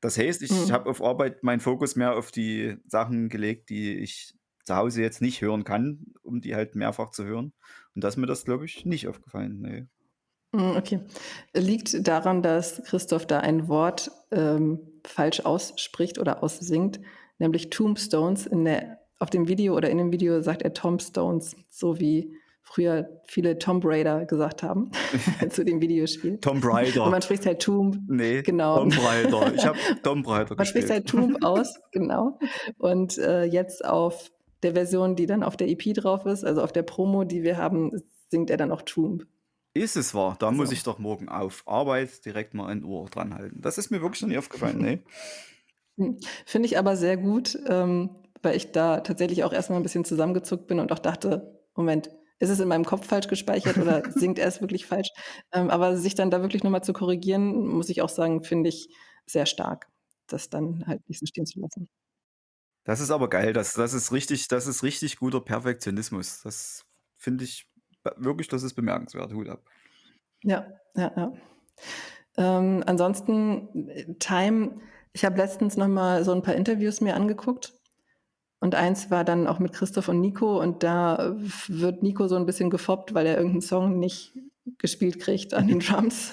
Das 0.00 0.18
heißt, 0.18 0.42
ich 0.42 0.50
Mhm. 0.50 0.72
habe 0.72 0.90
auf 0.90 1.02
Arbeit 1.02 1.42
meinen 1.42 1.60
Fokus 1.60 1.96
mehr 1.96 2.14
auf 2.16 2.30
die 2.30 2.76
Sachen 2.86 3.28
gelegt, 3.28 3.70
die 3.70 3.94
ich 3.98 4.34
zu 4.64 4.76
Hause 4.76 5.02
jetzt 5.02 5.20
nicht 5.22 5.40
hören 5.42 5.64
kann, 5.64 6.14
um 6.22 6.40
die 6.40 6.54
halt 6.54 6.74
mehrfach 6.74 7.10
zu 7.10 7.24
hören. 7.24 7.52
Und 7.94 8.04
da 8.04 8.08
ist 8.08 8.16
mir 8.16 8.26
das, 8.26 8.44
glaube 8.44 8.64
ich, 8.64 8.84
nicht 8.86 9.08
aufgefallen. 9.08 9.60
Nee. 9.60 9.86
Mm, 10.54 10.76
Okay. 10.76 11.00
Liegt 11.54 12.06
daran, 12.06 12.42
dass 12.42 12.82
Christoph 12.84 13.26
da 13.26 13.40
ein 13.40 13.68
Wort 13.68 14.10
ähm, 14.30 14.80
falsch 15.06 15.40
ausspricht 15.40 16.18
oder 16.18 16.42
aussingt, 16.42 17.00
nämlich 17.38 17.70
Tombstones. 17.70 18.46
In 18.46 18.64
der, 18.64 18.98
auf 19.18 19.30
dem 19.30 19.48
Video 19.48 19.76
oder 19.76 19.90
in 19.90 19.98
dem 19.98 20.12
Video 20.12 20.40
sagt 20.40 20.62
er 20.62 20.72
Tombstones, 20.72 21.56
so 21.68 21.98
wie 22.00 22.32
früher 22.66 23.20
viele 23.26 23.58
Tomb 23.58 23.84
Raider 23.84 24.24
gesagt 24.24 24.62
haben 24.62 24.90
zu 25.50 25.64
dem 25.64 25.80
Videospiel. 25.82 26.38
Tomb 26.40 26.64
Und 26.64 26.70
Raider. 26.72 27.10
man 27.10 27.20
spricht 27.20 27.44
halt 27.44 27.60
Tomb, 27.60 27.98
Nee, 28.08 28.40
genau. 28.42 28.78
Tomb 28.78 28.96
Raider. 29.04 29.54
Ich 29.54 29.66
habe 29.66 29.78
Tomb 30.02 30.26
Raider 30.26 30.56
Man 30.56 30.64
spricht 30.64 30.88
gespielt. 30.88 30.90
halt 30.90 31.08
Tomb 31.08 31.44
aus, 31.44 31.78
genau. 31.92 32.38
Und 32.78 33.18
äh, 33.18 33.44
jetzt 33.44 33.84
auf 33.84 34.30
der 34.62 34.72
Version, 34.72 35.14
die 35.14 35.26
dann 35.26 35.42
auf 35.42 35.58
der 35.58 35.68
EP 35.68 35.92
drauf 35.94 36.24
ist, 36.24 36.42
also 36.44 36.62
auf 36.62 36.72
der 36.72 36.82
Promo, 36.84 37.24
die 37.24 37.42
wir 37.42 37.58
haben, 37.58 37.90
singt 38.30 38.48
er 38.48 38.56
dann 38.56 38.72
auch 38.72 38.82
Tomb. 38.82 39.26
Ist 39.74 39.96
es 39.96 40.14
wahr? 40.14 40.36
Da 40.38 40.52
muss 40.52 40.68
So. 40.68 40.72
ich 40.72 40.84
doch 40.84 40.98
morgen 40.98 41.28
auf 41.28 41.64
Arbeit 41.66 42.24
direkt 42.24 42.54
mal 42.54 42.68
ein 42.68 42.84
Ohr 42.84 43.10
dran 43.10 43.34
halten. 43.34 43.60
Das 43.60 43.76
ist 43.76 43.90
mir 43.90 44.00
wirklich 44.00 44.22
noch 44.22 44.28
nie 44.28 44.38
aufgefallen. 44.38 44.78
Nee. 44.78 45.02
Hm. 45.98 46.18
Finde 46.46 46.66
ich 46.66 46.78
aber 46.78 46.96
sehr 46.96 47.16
gut, 47.16 47.58
ähm, 47.68 48.10
weil 48.40 48.56
ich 48.56 48.72
da 48.72 49.00
tatsächlich 49.00 49.42
auch 49.42 49.52
erstmal 49.52 49.80
ein 49.80 49.82
bisschen 49.82 50.04
zusammengezuckt 50.04 50.68
bin 50.68 50.78
und 50.78 50.92
auch 50.92 50.98
dachte, 51.00 51.60
Moment, 51.74 52.10
ist 52.38 52.50
es 52.50 52.60
in 52.60 52.68
meinem 52.68 52.84
Kopf 52.84 53.06
falsch 53.06 53.28
gespeichert 53.28 53.78
oder 53.78 54.02
singt 54.14 54.38
er 54.38 54.46
es 54.46 54.60
wirklich 54.60 54.86
falsch? 54.86 55.08
Ähm, 55.52 55.70
aber 55.70 55.96
sich 55.96 56.14
dann 56.14 56.30
da 56.30 56.40
wirklich 56.40 56.62
nochmal 56.62 56.84
zu 56.84 56.92
korrigieren, 56.92 57.66
muss 57.66 57.88
ich 57.88 58.00
auch 58.02 58.08
sagen, 58.08 58.44
finde 58.44 58.68
ich 58.68 58.88
sehr 59.26 59.46
stark, 59.46 59.88
das 60.28 60.50
dann 60.50 60.86
halt 60.86 61.08
nicht 61.08 61.18
so 61.18 61.26
stehen 61.26 61.46
zu 61.46 61.60
lassen. 61.60 61.88
Das 62.84 63.00
ist 63.00 63.10
aber 63.10 63.28
geil. 63.28 63.52
Das, 63.52 63.72
das, 63.72 63.94
ist 63.94 64.12
richtig, 64.12 64.46
das 64.48 64.66
ist 64.66 64.82
richtig 64.82 65.16
guter 65.16 65.40
Perfektionismus. 65.40 66.42
Das 66.42 66.84
finde 67.16 67.44
ich 67.44 67.66
wirklich, 68.16 68.48
das 68.48 68.62
ist 68.62 68.74
bemerkenswert. 68.74 69.32
Hut 69.32 69.48
ab. 69.48 69.60
Ja, 70.42 70.66
ja, 70.96 71.12
ja. 71.16 71.32
Ähm, 72.36 72.82
ansonsten, 72.86 73.88
äh, 73.88 74.14
Time, 74.18 74.80
ich 75.12 75.24
habe 75.24 75.36
letztens 75.36 75.76
noch 75.76 75.88
mal 75.88 76.24
so 76.24 76.32
ein 76.32 76.42
paar 76.42 76.54
Interviews 76.54 77.00
mir 77.00 77.14
angeguckt 77.14 77.72
und 78.60 78.74
eins 78.74 79.10
war 79.10 79.24
dann 79.24 79.46
auch 79.46 79.58
mit 79.58 79.72
Christoph 79.72 80.08
und 80.08 80.20
Nico 80.20 80.60
und 80.60 80.82
da 80.82 81.36
wird 81.68 82.02
Nico 82.02 82.26
so 82.26 82.36
ein 82.36 82.46
bisschen 82.46 82.70
gefoppt, 82.70 83.14
weil 83.14 83.26
er 83.26 83.36
irgendeinen 83.36 83.62
Song 83.62 83.98
nicht 83.98 84.32
gespielt 84.78 85.20
kriegt 85.20 85.54
an 85.54 85.68
den 85.68 85.80
Drums. 85.80 86.32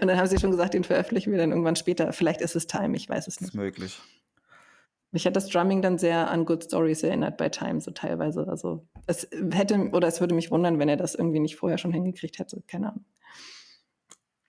und 0.00 0.06
dann 0.06 0.16
haben 0.16 0.26
sie 0.26 0.38
schon 0.38 0.50
gesagt, 0.50 0.74
den 0.74 0.84
veröffentlichen 0.84 1.32
wir 1.32 1.38
dann 1.38 1.50
irgendwann 1.50 1.76
später. 1.76 2.12
Vielleicht 2.12 2.40
ist 2.40 2.54
es 2.54 2.66
Time, 2.66 2.96
ich 2.96 3.08
weiß 3.08 3.26
es 3.26 3.40
nicht. 3.40 3.50
Ist 3.50 3.54
möglich. 3.54 4.00
Mich 5.14 5.26
hat 5.26 5.36
das 5.36 5.48
Drumming 5.48 5.80
dann 5.80 5.96
sehr 5.96 6.28
an 6.28 6.44
Good 6.44 6.64
Stories 6.64 7.04
erinnert 7.04 7.36
bei 7.36 7.48
Time, 7.48 7.80
so 7.80 7.92
teilweise. 7.92 8.48
Also 8.48 8.84
es 9.06 9.28
hätte 9.52 9.90
oder 9.92 10.08
es 10.08 10.20
würde 10.20 10.34
mich 10.34 10.50
wundern, 10.50 10.80
wenn 10.80 10.88
er 10.88 10.96
das 10.96 11.14
irgendwie 11.14 11.38
nicht 11.38 11.54
vorher 11.54 11.78
schon 11.78 11.92
hingekriegt 11.92 12.40
hätte. 12.40 12.64
Keine 12.66 12.88
Ahnung. 12.88 13.04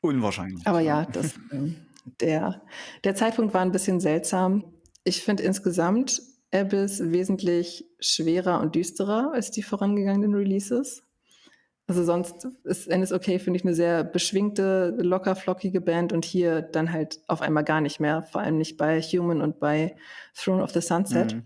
Unwahrscheinlich. 0.01 0.65
Aber 0.65 0.79
ja, 0.79 1.05
das, 1.05 1.35
ähm, 1.51 1.75
der, 2.19 2.63
der 3.03 3.13
Zeitpunkt 3.13 3.53
war 3.53 3.61
ein 3.61 3.71
bisschen 3.71 3.99
seltsam. 3.99 4.63
Ich 5.03 5.21
finde 5.21 5.43
insgesamt 5.43 6.23
Abyss 6.51 6.99
wesentlich 7.11 7.85
schwerer 7.99 8.59
und 8.59 8.73
düsterer 8.73 9.33
als 9.35 9.51
die 9.51 9.61
vorangegangenen 9.61 10.33
Releases. 10.33 11.03
Also 11.87 12.03
sonst 12.03 12.47
ist 12.63 12.89
NSOK, 12.89 13.25
finde 13.25 13.57
ich, 13.57 13.63
eine 13.63 13.75
sehr 13.75 14.03
beschwingte, 14.03 14.95
locker 14.97 15.35
flockige 15.35 15.81
Band 15.81 16.13
und 16.13 16.25
hier 16.25 16.61
dann 16.63 16.91
halt 16.91 17.19
auf 17.27 17.41
einmal 17.41 17.63
gar 17.63 17.79
nicht 17.79 17.99
mehr, 17.99 18.23
vor 18.23 18.41
allem 18.41 18.57
nicht 18.57 18.77
bei 18.77 19.01
Human 19.01 19.41
und 19.41 19.59
bei 19.59 19.95
Throne 20.35 20.63
of 20.63 20.71
the 20.71 20.81
Sunset. 20.81 21.35
Mhm. 21.35 21.43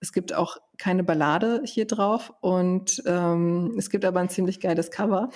Es 0.00 0.12
gibt 0.12 0.34
auch 0.34 0.58
keine 0.76 1.04
Ballade 1.04 1.62
hier 1.64 1.86
drauf 1.86 2.32
und 2.40 3.02
ähm, 3.06 3.76
es 3.78 3.88
gibt 3.88 4.04
aber 4.04 4.20
ein 4.20 4.28
ziemlich 4.28 4.60
geiles 4.60 4.90
Cover. 4.90 5.30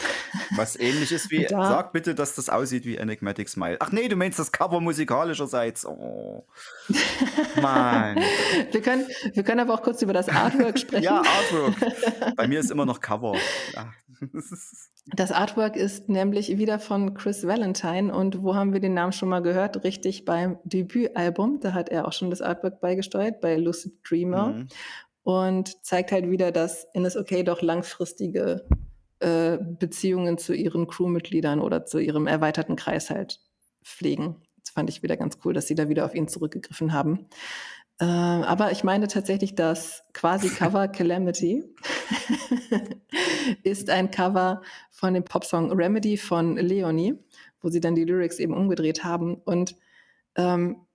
Was 0.54 0.78
ähnlich 0.78 1.12
ist 1.12 1.30
wie, 1.30 1.46
da, 1.46 1.66
sag 1.66 1.92
bitte, 1.92 2.14
dass 2.14 2.34
das 2.34 2.50
aussieht 2.50 2.84
wie 2.84 2.96
Enigmatic 2.96 3.48
Smile. 3.48 3.76
Ach 3.80 3.90
nee, 3.90 4.08
du 4.08 4.16
meinst 4.16 4.38
das 4.38 4.52
Cover 4.52 4.80
musikalischerseits. 4.80 5.86
Oh. 5.86 6.44
Mann. 7.62 8.20
wir, 8.70 8.82
können, 8.82 9.06
wir 9.32 9.42
können 9.42 9.60
aber 9.60 9.74
auch 9.74 9.82
kurz 9.82 10.02
über 10.02 10.12
das 10.12 10.28
Artwork 10.28 10.78
sprechen. 10.78 11.04
ja, 11.04 11.22
Artwork. 11.22 12.36
Bei 12.36 12.46
mir 12.46 12.60
ist 12.60 12.70
immer 12.70 12.84
noch 12.84 13.00
Cover. 13.00 13.36
Ja. 13.74 13.92
Das 15.16 15.32
Artwork 15.32 15.76
ist 15.76 16.08
nämlich 16.08 16.58
wieder 16.58 16.78
von 16.78 17.14
Chris 17.14 17.46
Valentine 17.46 18.14
und 18.14 18.42
wo 18.42 18.54
haben 18.54 18.72
wir 18.72 18.80
den 18.80 18.94
Namen 18.94 19.12
schon 19.12 19.28
mal 19.28 19.40
gehört? 19.40 19.82
Richtig 19.82 20.24
beim 20.24 20.58
Debütalbum, 20.64 21.58
da 21.60 21.72
hat 21.72 21.88
er 21.88 22.06
auch 22.06 22.12
schon 22.12 22.30
das 22.30 22.42
Artwork 22.42 22.80
beigesteuert, 22.80 23.40
bei 23.40 23.56
Lucid 23.56 23.94
Dreamer 24.08 24.52
mhm. 24.52 24.68
und 25.22 25.84
zeigt 25.84 26.12
halt 26.12 26.30
wieder, 26.30 26.52
dass 26.52 26.86
NSOK 26.94 27.44
doch 27.44 27.62
langfristige 27.62 28.66
äh, 29.20 29.58
Beziehungen 29.58 30.38
zu 30.38 30.54
ihren 30.54 30.86
Crewmitgliedern 30.86 31.60
oder 31.60 31.86
zu 31.86 31.98
ihrem 31.98 32.26
erweiterten 32.26 32.76
Kreis 32.76 33.10
halt 33.10 33.40
pflegen. 33.82 34.36
Das 34.62 34.70
fand 34.70 34.90
ich 34.90 35.02
wieder 35.02 35.16
ganz 35.16 35.38
cool, 35.44 35.54
dass 35.54 35.66
sie 35.66 35.74
da 35.74 35.88
wieder 35.88 36.04
auf 36.04 36.14
ihn 36.14 36.28
zurückgegriffen 36.28 36.92
haben. 36.92 37.26
Äh, 38.00 38.04
aber 38.04 38.72
ich 38.72 38.82
meine 38.82 39.08
tatsächlich, 39.08 39.54
das 39.54 40.04
quasi 40.14 40.48
Cover 40.54 40.88
Calamity 40.88 41.64
ist 43.62 43.90
ein 43.90 44.10
Cover 44.10 44.62
von 44.90 45.14
dem 45.14 45.24
Popsong 45.24 45.70
Remedy 45.72 46.16
von 46.16 46.56
Leonie, 46.56 47.18
wo 47.60 47.68
sie 47.68 47.80
dann 47.80 47.94
die 47.94 48.04
Lyrics 48.04 48.38
eben 48.38 48.54
umgedreht 48.54 49.04
haben. 49.04 49.34
Und 49.34 49.76
ähm, 50.36 50.86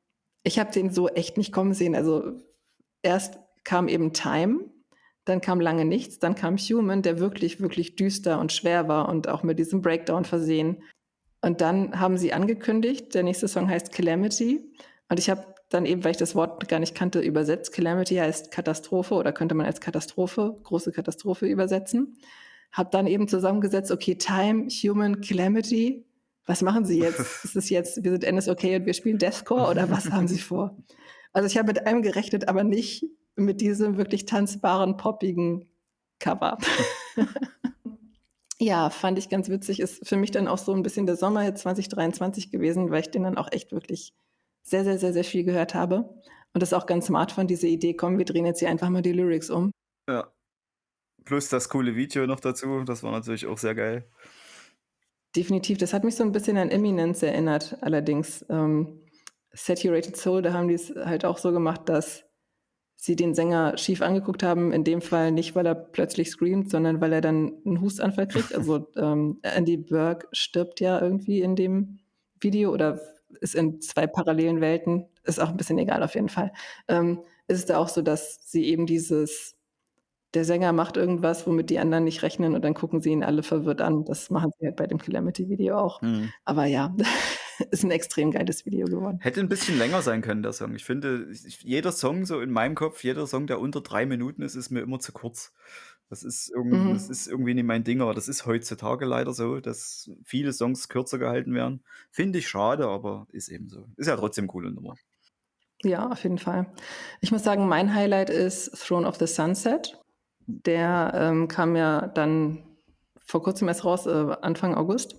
ich 0.44 0.57
habe 0.57 0.72
den 0.72 0.90
so 0.90 1.07
echt 1.07 1.38
nicht 1.38 1.52
kommen 1.52 1.73
sehen. 1.73 1.95
Also 1.95 2.34
erst 3.03 3.38
kam 3.64 3.88
eben 3.88 4.14
Time, 4.14 4.65
dann 5.26 5.41
kam 5.41 5.60
lange 5.60 5.86
nichts, 5.86 6.19
dann 6.19 6.36
kam 6.36 6.57
Human, 6.57 7.03
der 7.03 7.19
wirklich, 7.19 7.61
wirklich 7.61 7.95
düster 7.95 8.40
und 8.40 8.52
schwer 8.52 8.88
war 8.88 9.10
und 9.10 9.27
auch 9.27 9.44
mit 9.44 9.60
diesem 9.60 9.82
Breakdown 9.82 10.26
versehen. 10.26 10.84
Und 11.41 11.61
dann 11.61 11.99
haben 11.99 12.18
sie 12.18 12.34
angekündigt, 12.34 13.14
der 13.14 13.22
nächste 13.22 13.48
Song 13.48 13.69
heißt 13.69 13.91
Calamity. 13.91 14.73
Und 15.10 15.19
ich 15.19 15.30
habe 15.30 15.55
dann 15.70 15.86
eben, 15.86 16.04
weil 16.04 16.12
ich 16.12 16.18
das 16.18 16.36
Wort 16.36 16.68
gar 16.68 16.80
nicht 16.80 16.96
kannte, 16.96 17.20
übersetzt. 17.20 17.74
Calamity 17.74 18.16
heißt 18.16 18.52
Katastrophe 18.52 19.16
oder 19.16 19.32
könnte 19.32 19.56
man 19.56 19.66
als 19.66 19.82
Katastrophe, 19.82 20.58
große 20.64 20.92
Katastrophe 20.92 21.48
übersetzen. 21.48 22.18
Hab 22.72 22.92
dann 22.92 23.08
eben 23.08 23.28
zusammengesetzt, 23.28 23.92
okay, 23.92 24.16
Time, 24.16 24.68
Human, 24.68 25.22
Calamity. 25.22 26.06
Was 26.46 26.62
machen 26.62 26.86
Sie 26.86 27.00
jetzt? 27.00 27.20
Ist 27.44 27.56
es 27.56 27.70
jetzt, 27.70 28.04
wir 28.04 28.12
sind 28.12 28.32
NSOK 28.32 28.64
und 28.64 28.86
wir 28.86 28.94
spielen 28.94 29.18
Deathcore 29.18 29.70
oder 29.70 29.90
was 29.90 30.12
haben 30.12 30.28
Sie 30.28 30.40
vor? 30.40 30.78
Also 31.34 31.48
ich 31.48 31.58
habe 31.58 31.68
mit 31.68 31.86
einem 31.88 32.02
gerechnet, 32.02 32.48
aber 32.48 32.64
nicht 32.64 33.06
mit 33.36 33.60
diesem 33.60 33.98
wirklich 33.98 34.26
tanzbaren, 34.26 34.98
poppigen 34.98 35.68
Cover. 36.20 36.58
ja, 38.60 38.90
fand 38.90 39.18
ich 39.18 39.30
ganz 39.30 39.50
witzig. 39.50 39.80
Ist 39.80 40.08
für 40.08 40.16
mich 40.16 40.32
dann 40.32 40.48
auch 40.48 40.58
so 40.58 40.74
ein 40.74 40.84
bisschen 40.84 41.06
der 41.06 41.18
Sommer 41.18 41.54
2023 41.54 42.52
gewesen, 42.52 42.92
weil 42.92 43.02
ich 43.02 43.10
den 43.10 43.24
dann 43.24 43.38
auch 43.38 43.52
echt 43.52 43.72
wirklich 43.72 44.14
sehr, 44.66 44.84
sehr, 44.84 44.98
sehr, 44.98 45.14
sehr 45.14 45.24
viel 45.24 45.44
gehört 45.44 45.76
habe. 45.76 46.10
Und 46.54 46.62
das 46.62 46.70
ist 46.70 46.74
auch 46.74 46.86
ganz 46.86 47.06
smart 47.08 47.32
von 47.32 47.48
diese 47.48 47.68
Idee, 47.68 47.94
komm, 47.94 48.18
wir 48.18 48.26
drehen 48.26 48.46
jetzt 48.46 48.60
hier 48.60 48.70
einfach 48.70 48.90
mal 48.90 49.02
die 49.02 49.14
Lyrics 49.14 49.50
um. 49.50 49.72
Ja. 50.10 50.32
Plus 51.24 51.50
das 51.50 51.70
coole 51.70 51.96
Video 51.96 52.28
noch 52.28 52.40
dazu, 52.40 52.84
das 52.84 53.04
war 53.04 53.12
natürlich 53.12 53.48
auch 53.48 53.58
sehr 53.58 53.76
geil. 53.76 54.08
Definitiv, 55.36 55.78
das 55.78 55.94
hat 55.94 56.04
mich 56.04 56.16
so 56.16 56.24
ein 56.24 56.32
bisschen 56.32 56.58
an 56.58 56.70
Eminence 56.70 57.24
erinnert, 57.24 57.78
allerdings. 57.82 58.46
Ähm, 58.50 59.02
Saturated 59.52 60.18
Soul, 60.18 60.42
da 60.42 60.54
haben 60.54 60.68
die 60.68 60.74
es 60.74 60.94
halt 60.96 61.26
auch 61.26 61.38
so 61.38 61.52
gemacht, 61.52 61.82
dass 61.86 62.26
sie 62.96 63.16
den 63.16 63.34
Sänger 63.34 63.78
schief 63.78 64.02
angeguckt 64.02 64.44
haben. 64.44 64.72
In 64.72 64.84
dem 64.84 65.02
Fall 65.02 65.32
nicht, 65.32 65.56
weil 65.56 65.66
er 65.66 65.76
plötzlich 65.76 66.30
screamt, 66.30 66.70
sondern 66.70 67.02
weil 67.02 67.14
er 67.14 67.22
dann 67.22 67.54
einen 67.66 67.82
Hustanfall 67.82 68.28
kriegt. 68.28 68.54
Also 68.54 68.88
ähm, 68.98 69.40
Andy 69.44 69.78
Burke 69.78 70.28
stirbt 70.32 70.80
ja 70.80 71.02
irgendwie 71.02 71.42
in 71.42 71.56
dem 71.56 72.00
Video 72.40 72.72
oder 72.72 73.00
ist 73.36 73.56
in 73.56 73.82
zwei 73.82 74.07
parallelen 74.07 74.62
Welten, 74.62 75.07
ist 75.24 75.40
auch 75.40 75.49
ein 75.49 75.57
bisschen 75.57 75.78
egal 75.78 76.03
auf 76.03 76.16
jeden 76.16 76.30
Fall. 76.30 76.52
Ähm, 76.88 77.24
ist 77.48 77.60
es 77.60 77.66
da 77.66 77.78
auch 77.78 77.90
so, 77.90 78.02
dass 78.02 78.40
sie 78.49 78.66
eben 78.66 78.86
dieses, 78.86 79.56
der 80.34 80.45
Sänger 80.45 80.74
macht 80.74 80.98
irgendwas, 80.98 81.48
womit 81.48 81.70
die 81.70 81.80
anderen 81.80 82.03
nicht 82.03 82.24
rechnen 82.24 82.56
und 82.56 82.64
dann 82.64 82.74
gucken 82.74 83.02
sie 83.02 83.12
ihn 83.12 83.24
alle 83.24 83.44
verwirrt 83.44 83.82
an. 83.82 84.06
Das 84.06 84.30
machen 84.30 84.52
sie 84.60 84.66
halt 84.66 84.76
bei 84.76 84.88
dem 84.88 84.98
Calamity-Video 84.98 85.78
auch. 85.78 86.02
Mhm. 86.02 86.32
Aber 86.44 86.66
ja, 86.66 86.95
ist 87.72 87.84
ein 87.84 87.91
extrem 87.91 88.32
geiles 88.32 88.66
Video 88.66 88.86
geworden. 88.86 89.20
Hätte 89.22 89.40
ein 89.40 89.49
bisschen 89.49 89.78
länger 89.78 90.02
sein 90.02 90.22
können, 90.22 90.44
der 90.44 90.53
Song. 90.53 90.76
Ich 90.76 90.84
finde, 90.84 91.28
jeder 91.62 91.91
Song 91.91 92.26
so 92.26 92.41
in 92.41 92.52
meinem 92.52 92.76
Kopf, 92.76 93.03
jeder 93.03 93.28
Song, 93.28 93.48
der 93.48 93.60
unter 93.60 93.82
drei 93.82 94.06
Minuten 94.06 94.41
ist, 94.41 94.56
ist 94.56 94.72
mir 94.72 94.82
immer 94.82 94.99
zu 94.99 95.14
kurz. 95.14 95.53
Das 96.10 96.23
ist, 96.23 96.52
irgendwie, 96.53 96.77
mhm. 96.77 96.94
das 96.94 97.10
ist 97.10 97.27
irgendwie 97.27 97.56
nicht 97.56 97.65
mein 97.65 97.84
Ding, 97.84 98.02
aber 98.02 98.14
das 98.14 98.27
ist 98.27 98.45
heutzutage 98.45 99.06
leider 99.06 99.34
so, 99.34 99.60
dass 99.60 100.10
viele 100.23 100.53
Songs 100.53 100.88
kürzer 100.88 101.18
gehalten 101.18 101.53
werden. 101.53 101.84
Finde 102.11 102.40
ich 102.40 102.48
schade, 102.48 102.88
aber 102.88 103.27
ist 103.32 103.49
eben 103.49 103.69
so. 103.69 103.88
Ist 103.98 104.07
ja 104.07 104.15
trotzdem 104.15 104.48
coole 104.48 104.72
Nummer. 104.72 104.95
Ja, 105.84 106.10
auf 106.10 106.23
jeden 106.23 106.38
Fall. 106.38 106.72
Ich 107.22 107.32
muss 107.32 107.44
sagen, 107.44 107.68
mein 107.68 107.94
Highlight 107.94 108.30
ist 108.30 108.72
Throne 108.88 109.07
of 109.07 109.18
the 109.18 109.27
Sunset. 109.27 109.99
Der 110.48 111.11
ähm, 111.15 111.48
kam 111.48 111.76
ja 111.76 112.07
dann 112.07 112.64
vor 113.26 113.41
kurzem 113.41 113.68
erst 113.68 113.84
raus, 113.84 114.06
äh, 114.06 114.36
Anfang 114.41 114.76
August. 114.76 115.15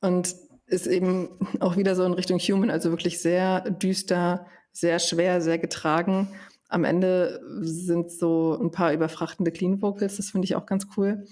Und 0.00 0.34
ist 0.66 0.86
eben 0.86 1.28
auch 1.60 1.76
wieder 1.76 1.94
so 1.94 2.04
in 2.04 2.14
Richtung 2.14 2.38
Human, 2.38 2.70
also 2.70 2.90
wirklich 2.90 3.20
sehr 3.20 3.60
düster, 3.70 4.46
sehr 4.72 4.98
schwer, 4.98 5.40
sehr 5.40 5.58
getragen. 5.58 6.28
Am 6.72 6.84
Ende 6.84 7.40
sind 7.60 8.10
so 8.10 8.58
ein 8.58 8.70
paar 8.70 8.92
überfrachtende 8.92 9.52
Clean 9.52 9.82
Vocals, 9.82 10.16
das 10.16 10.30
finde 10.30 10.46
ich 10.46 10.56
auch 10.56 10.64
ganz 10.64 10.86
cool. 10.96 11.26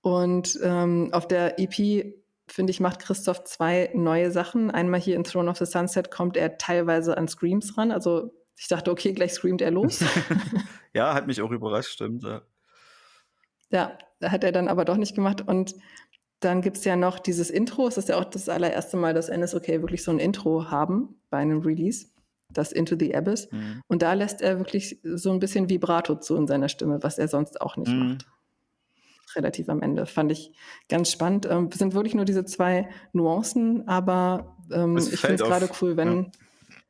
Und 0.00 0.60
ähm, 0.62 1.08
auf 1.10 1.26
der 1.26 1.58
EP, 1.58 2.14
finde 2.46 2.70
ich, 2.70 2.78
macht 2.78 3.00
Christoph 3.00 3.42
zwei 3.42 3.90
neue 3.94 4.30
Sachen. 4.30 4.70
Einmal 4.70 5.00
hier 5.00 5.16
in 5.16 5.24
Throne 5.24 5.50
of 5.50 5.58
the 5.58 5.66
Sunset 5.66 6.12
kommt 6.12 6.36
er 6.36 6.58
teilweise 6.58 7.18
an 7.18 7.26
Screams 7.26 7.76
ran. 7.76 7.90
Also 7.90 8.32
ich 8.56 8.68
dachte, 8.68 8.92
okay, 8.92 9.12
gleich 9.12 9.32
screamt 9.32 9.60
er 9.60 9.72
los. 9.72 10.04
ja, 10.94 11.12
hat 11.14 11.26
mich 11.26 11.42
auch 11.42 11.50
überrascht, 11.50 11.90
stimmt. 11.90 12.22
Ja. 12.22 12.42
ja, 13.70 13.98
hat 14.22 14.44
er 14.44 14.52
dann 14.52 14.68
aber 14.68 14.84
doch 14.84 14.96
nicht 14.96 15.16
gemacht. 15.16 15.42
Und 15.44 15.74
dann 16.38 16.62
gibt 16.62 16.76
es 16.76 16.84
ja 16.84 16.94
noch 16.94 17.18
dieses 17.18 17.50
Intro. 17.50 17.88
Es 17.88 17.98
ist 17.98 18.08
ja 18.08 18.16
auch 18.18 18.24
das 18.24 18.48
allererste 18.48 18.96
Mal, 18.96 19.14
dass 19.14 19.28
NSOK 19.28 19.66
wirklich 19.66 20.04
so 20.04 20.12
ein 20.12 20.20
Intro 20.20 20.70
haben 20.70 21.20
bei 21.30 21.38
einem 21.38 21.62
Release 21.62 22.06
das 22.48 22.72
Into 22.72 22.96
the 22.98 23.14
Abyss. 23.14 23.48
Mhm. 23.50 23.82
Und 23.88 24.02
da 24.02 24.12
lässt 24.12 24.40
er 24.40 24.58
wirklich 24.58 25.00
so 25.02 25.32
ein 25.32 25.38
bisschen 25.38 25.68
Vibrato 25.68 26.16
zu 26.16 26.36
in 26.36 26.46
seiner 26.46 26.68
Stimme, 26.68 27.02
was 27.02 27.18
er 27.18 27.28
sonst 27.28 27.60
auch 27.60 27.76
nicht 27.76 27.92
mhm. 27.92 28.10
macht. 28.10 28.26
Relativ 29.34 29.68
am 29.68 29.82
Ende. 29.82 30.06
Fand 30.06 30.32
ich 30.32 30.52
ganz 30.88 31.10
spannend. 31.10 31.46
Ähm, 31.50 31.70
sind 31.72 31.94
wirklich 31.94 32.14
nur 32.14 32.24
diese 32.24 32.44
zwei 32.44 32.88
Nuancen, 33.12 33.86
aber 33.86 34.56
ähm, 34.72 34.96
ich 34.96 35.20
finde 35.20 35.34
es 35.34 35.42
gerade 35.42 35.68
cool, 35.80 35.96
wenn, 35.96 36.32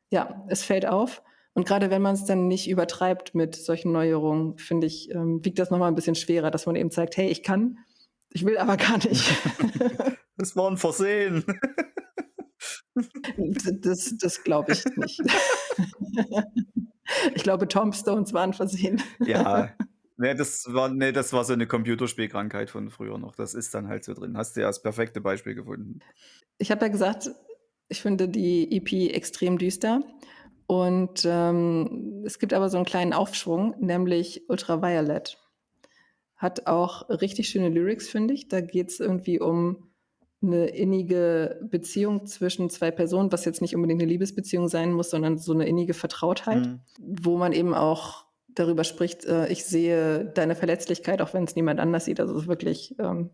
ja. 0.09 0.29
ja, 0.29 0.45
es 0.47 0.63
fällt 0.63 0.85
auf. 0.85 1.23
Und 1.53 1.67
gerade 1.67 1.89
wenn 1.89 2.03
man 2.03 2.13
es 2.13 2.23
dann 2.23 2.47
nicht 2.47 2.69
übertreibt 2.69 3.33
mit 3.33 3.55
solchen 3.55 3.91
Neuerungen, 3.91 4.59
finde 4.59 4.85
ich, 4.85 5.09
ähm, 5.09 5.43
wiegt 5.43 5.57
das 5.57 5.71
nochmal 5.71 5.87
ein 5.87 5.95
bisschen 5.95 6.13
schwerer, 6.13 6.51
dass 6.51 6.67
man 6.67 6.75
eben 6.75 6.91
zeigt, 6.91 7.17
hey, 7.17 7.29
ich 7.29 7.41
kann, 7.41 7.79
ich 8.29 8.45
will 8.45 8.59
aber 8.59 8.77
gar 8.77 8.97
nicht. 8.97 9.27
das 10.37 10.55
war 10.55 10.69
ein 10.69 10.77
Versehen. 10.77 11.43
Das, 13.81 14.13
das 14.17 14.43
glaube 14.43 14.73
ich 14.73 14.83
nicht. 14.97 15.21
Ich 17.35 17.43
glaube, 17.43 17.67
Tom 17.67 17.93
Stones 17.93 18.33
waren 18.33 18.53
versehen. 18.53 19.01
Ja, 19.19 19.69
Ne, 20.19 20.33
das 20.35 20.65
war 20.73 20.89
ne, 20.89 21.13
das 21.13 21.31
war 21.31 21.45
so 21.45 21.55
'ne 21.55 21.67
Computerspielkrankheit 21.67 22.71
von 22.71 22.89
früher 22.89 23.19
noch. 23.19 23.35
Das 23.35 23.53
ist 23.53 23.73
dann 23.75 23.87
halt 23.87 24.03
so 24.03 24.15
drin. 24.15 24.35
Hast 24.35 24.55
du 24.55 24.61
ja 24.61 24.67
das 24.67 24.81
perfekte 24.81 25.21
Beispiel 25.21 25.53
gefunden. 25.53 25.99
Ich 26.57 26.71
habe 26.71 26.85
ja 26.85 26.91
gesagt, 26.91 27.29
ich 27.87 28.01
finde 28.01 28.27
die 28.27 28.75
EP 28.75 29.11
extrem 29.13 29.59
düster 29.59 30.01
und, 30.65 31.21
ähm, 31.23 32.23
es 32.25 32.39
gibt 32.39 32.53
aber 32.53 32.69
so 32.69 32.79
'n 32.79 32.83
kleinen 32.85 33.13
Aufschwung, 33.13 33.75
nämlich 33.79 34.49
Ultraviolet. 34.49 35.37
Hat 36.35 36.65
auch 36.65 37.07
richtig 37.09 37.49
schöne 37.49 37.69
Lyrics, 37.69 38.09
finde 38.09 38.33
ich. 38.33 38.47
Da 38.47 38.61
geht's 38.61 38.99
irgendwie 38.99 39.39
um 39.39 39.91
'ne 40.41 40.67
innige 40.67 41.59
Beziehung 41.69 42.25
zwischen 42.27 42.69
2 42.69 42.91
Personen, 42.91 43.31
was 43.31 43.45
jetzt 43.45 43.61
nicht 43.61 43.75
unbedingt 43.75 44.01
'ne 44.01 44.07
Liebesbeziehung 44.07 44.67
sein 44.69 44.93
muss, 44.93 45.09
sondern 45.11 45.37
so 45.39 45.53
'ne 45.53 45.67
innige 45.67 45.93
Vertrautheit, 45.95 46.69
Mhm. 46.69 46.87
wo 46.99 47.37
man 47.37 47.53
eben 47.53 47.73
auch 47.73 48.25
darüber 48.49 48.83
spricht, 48.83 49.25
äh: 49.25 49.47
„Ich 49.49 49.65
sehe 49.65 50.25
deine 50.35 50.55
Verletzlichkeit, 50.55 51.21
auch 51.21 51.33
wenn's 51.33 51.55
niemand 51.55 51.79
anders 51.79 52.05
sieht.“ 52.05 52.19
Also, 52.19 52.35
es 52.35 52.43
ist 52.43 52.47
wirklich, 52.47 52.95
ähm, 52.99 53.31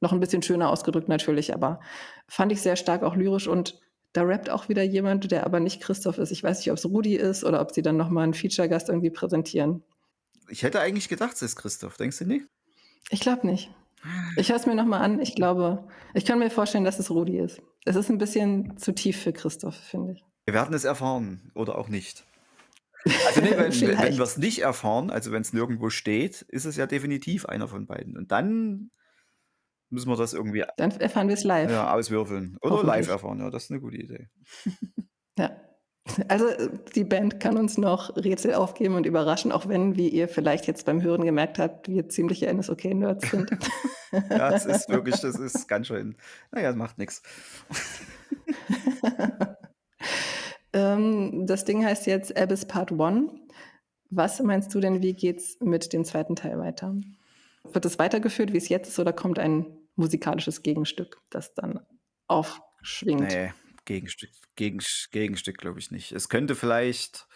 noch 0.00 0.12
'n 0.12 0.20
bisschen 0.20 0.42
schöner 0.42 0.70
ausgedrückt 0.70 1.08
natürlich, 1.08 1.54
aber 1.54 1.80
fand 2.28 2.52
ich 2.52 2.62
sehr 2.62 2.76
stark 2.76 3.02
auch 3.04 3.16
lyrisch 3.16 3.48
und 3.48 3.80
da 4.14 4.22
rappt 4.24 4.50
auch 4.50 4.68
wieder 4.70 4.82
jemand, 4.84 5.30
der 5.32 5.46
aber 5.46 5.60
nicht 5.60 5.80
Christoph 5.82 6.18
ist. 6.18 6.32
Ich 6.32 6.42
weiß 6.44 6.58
nicht, 6.60 6.72
ob's 6.72 6.86
Rudi 6.86 7.16
ist 7.16 7.44
oder 7.44 7.60
ob 7.62 7.72
sie 7.72 7.82
dann 7.82 7.96
noch 7.98 8.10
mal 8.10 8.24
'n 8.24 8.34
Feature-Gast 8.34 8.88
irgendwie 8.90 9.10
präsentieren. 9.10 9.84
Ich 10.48 10.62
hätte 10.62 10.80
eigentlich 10.80 11.08
gedacht, 11.08 11.34
es 11.36 11.42
ist 11.42 11.56
Christoph. 11.56 11.96
Denkst 11.96 12.18
du 12.18 12.26
nicht? 12.26 12.46
Ich 13.10 13.20
glaube 13.20 13.46
nicht. 13.46 13.70
Ich 14.36 14.48
höre 14.50 14.56
es 14.56 14.66
mir 14.66 14.74
noch 14.74 14.84
mal 14.86 14.98
an. 15.00 15.20
Ich 15.20 15.34
glaube 15.34 15.86
ich 16.14 16.24
kann 16.24 16.38
mir 16.38 16.50
vorstellen, 16.50 16.84
dass 16.84 16.98
es 16.98 17.10
Rudi 17.10 17.38
ist. 17.38 17.62
Es 17.84 17.96
ist 17.96 18.10
'n 18.10 18.18
bisschen 18.18 18.76
zu 18.78 18.92
tief 18.94 19.20
für 19.22 19.32
Christoph, 19.32 19.76
finde 19.76 20.12
ich. 20.12 20.24
Wir 20.48 20.52
werden 20.54 20.74
es 20.74 20.84
erfahren 20.84 21.50
oder 21.54 21.78
auch 21.78 21.88
nicht. 21.88 22.26
Also, 23.24 23.40
ne, 23.42 23.56
wenn 23.58 23.86
wenn 23.86 24.02
wenn 24.02 24.18
Vielleicht. 24.18 24.18
wir's 24.18 24.38
nicht 24.38 24.60
erfahren, 24.60 25.10
also, 25.10 25.32
wenn's 25.32 25.52
nirgendwo 25.54 25.90
steht, 25.90 26.42
ist 26.42 26.66
es 26.66 26.76
ja 26.76 26.86
definitiv 26.86 27.46
einer 27.46 27.68
von 27.68 27.86
beiden. 27.86 28.16
Und 28.18 28.32
dann 28.32 28.90
müssen 29.92 30.08
wir 30.08 30.16
das 30.16 30.32
irgendwie 30.32 30.64
Dann 30.78 30.90
erfahren 30.92 31.28
wir's 31.28 31.44
live. 31.44 31.72
ja, 31.72 31.92
auswürfeln 31.94 32.58
oder 32.62 32.82
live 32.84 33.08
erfahren. 33.08 33.40
Ja, 33.40 33.50
das 33.50 33.64
ist 33.64 33.70
'ne 33.70 33.80
gute 33.80 33.96
Idee. 33.98 34.28
Ja. 35.38 35.73
Also, 36.28 36.46
äh, 36.48 36.68
die 36.94 37.04
Band 37.04 37.40
kann 37.40 37.56
uns 37.56 37.78
noch 37.78 38.14
Rätsel 38.16 38.54
aufgeben 38.54 38.94
und 38.94 39.06
überraschen, 39.06 39.52
auch 39.52 39.68
wenn, 39.68 39.96
wie 39.96 40.08
ihr 40.08 40.28
vielleicht 40.28 40.66
jetzt 40.66 40.84
beim 40.84 41.02
Hören 41.02 41.24
gemerkt 41.24 41.58
habt, 41.58 41.88
wir 41.88 42.08
ziemliche 42.08 42.52
NSOK-Nerds 42.52 43.30
sind. 43.30 43.50
Ja, 44.30 44.52
es 44.52 44.64
ist 44.64 44.88
wirklich 44.88 45.20
das 45.22 45.40
ist 45.40 45.66
ganz 45.66 45.88
schön 45.88 46.14
na 46.52 46.62
ja, 46.62 46.72
macht 46.72 46.98
nix. 46.98 47.20
Ähm, 50.74 51.46
das 51.46 51.64
Ding 51.64 51.84
heißt 51.84 52.06
jetzt 52.06 52.36
Abyss 52.36 52.66
Part 52.66 52.92
One. 52.92 53.30
Was 54.10 54.42
meinst 54.42 54.74
du 54.74 54.80
denn, 54.80 55.02
wie 55.02 55.14
geht's 55.14 55.56
mit 55.60 55.92
dem 55.92 56.04
2. 56.04 56.34
Teil 56.34 56.58
weiter? 56.58 56.94
Wird 57.62 57.84
es 57.86 57.98
weitergeführt, 57.98 58.52
wie's 58.52 58.68
jetzt 58.68 58.88
ist, 58.88 58.98
oder 58.98 59.12
kommt 59.12 59.38
ein 59.38 59.66
musikalisches 59.96 60.62
Gegenstück, 60.62 61.22
das 61.30 61.54
dann 61.54 61.80
aufschwingt? 62.26 63.32
Ne, 63.32 63.54
Gegenstück 63.86 64.30
Gegensch 64.56 65.08
Gegenstück 65.10 65.58
glaube 65.58 65.78
ich 65.78 65.90
nicht. 65.90 66.12
Es 66.12 66.28
könnte 66.28 66.54
vielleicht 66.54 67.26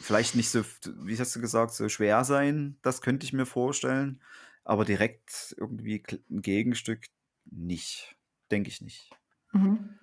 vielleicht 0.00 0.34
nicht 0.34 0.50
so 0.50 0.64
wie 0.86 1.18
hast 1.18 1.34
du 1.36 1.40
gesagt, 1.40 1.72
so 1.72 1.88
schwer 1.88 2.24
sein, 2.24 2.78
das 2.82 3.00
könnte 3.02 3.24
ich 3.24 3.32
mir 3.32 3.46
vorstellen, 3.46 4.22
aber 4.64 4.84
direkt 4.84 5.54
irgendwie 5.58 6.02
kl 6.02 6.20
'n 6.30 6.42
Gegenstück 6.42 7.06
nicht, 7.50 8.16
denke 8.50 8.68
ich 8.70 8.80
nicht. 8.80 9.18
Mhm. 9.54 9.98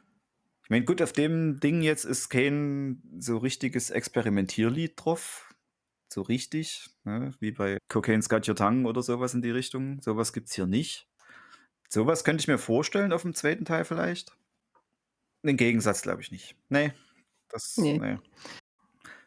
Ich 0.64 0.70
meine, 0.72 0.86
gut, 0.86 1.02
auf 1.02 1.14
dem 1.14 1.60
Ding 1.60 1.82
jetzt 1.84 2.06
ist 2.06 2.30
kein 2.30 3.04
so 3.20 3.38
richtiges 3.38 3.92
Experimentierlied 3.92 4.94
drauf, 4.98 5.54
so 6.12 6.22
richtig, 6.24 6.90
ne, 7.04 7.34
wie 7.40 7.52
bei 7.52 7.78
„Cocaine's 7.90 8.30
Got 8.30 8.48
Your 8.48 8.56
Tongue“ 8.56 8.86
oder 8.88 9.04
so 9.04 9.20
was 9.20 9.34
in 9.36 9.42
die 9.44 9.52
Richtung. 9.52 10.02
So 10.02 10.18
was 10.18 10.34
gibt's 10.34 10.56
hier 10.56 10.68
nicht. 10.68 11.08
So 11.90 12.08
was 12.08 12.24
könnte 12.24 12.42
ich 12.42 12.48
mir 12.48 12.58
vorstellen 12.58 13.14
auf'm 13.14 13.34
2. 13.34 13.66
Teil 13.66 13.86
vielleicht. 13.86 14.36
'Nen 15.44 15.58
Gegensatz 15.58 16.02
glaube 16.02 16.22
ich 16.22 16.32
nicht. 16.32 16.56
Ne, 16.70 16.94
das 17.50 17.78
Ne. 17.78 17.98
ne. 18.00 18.22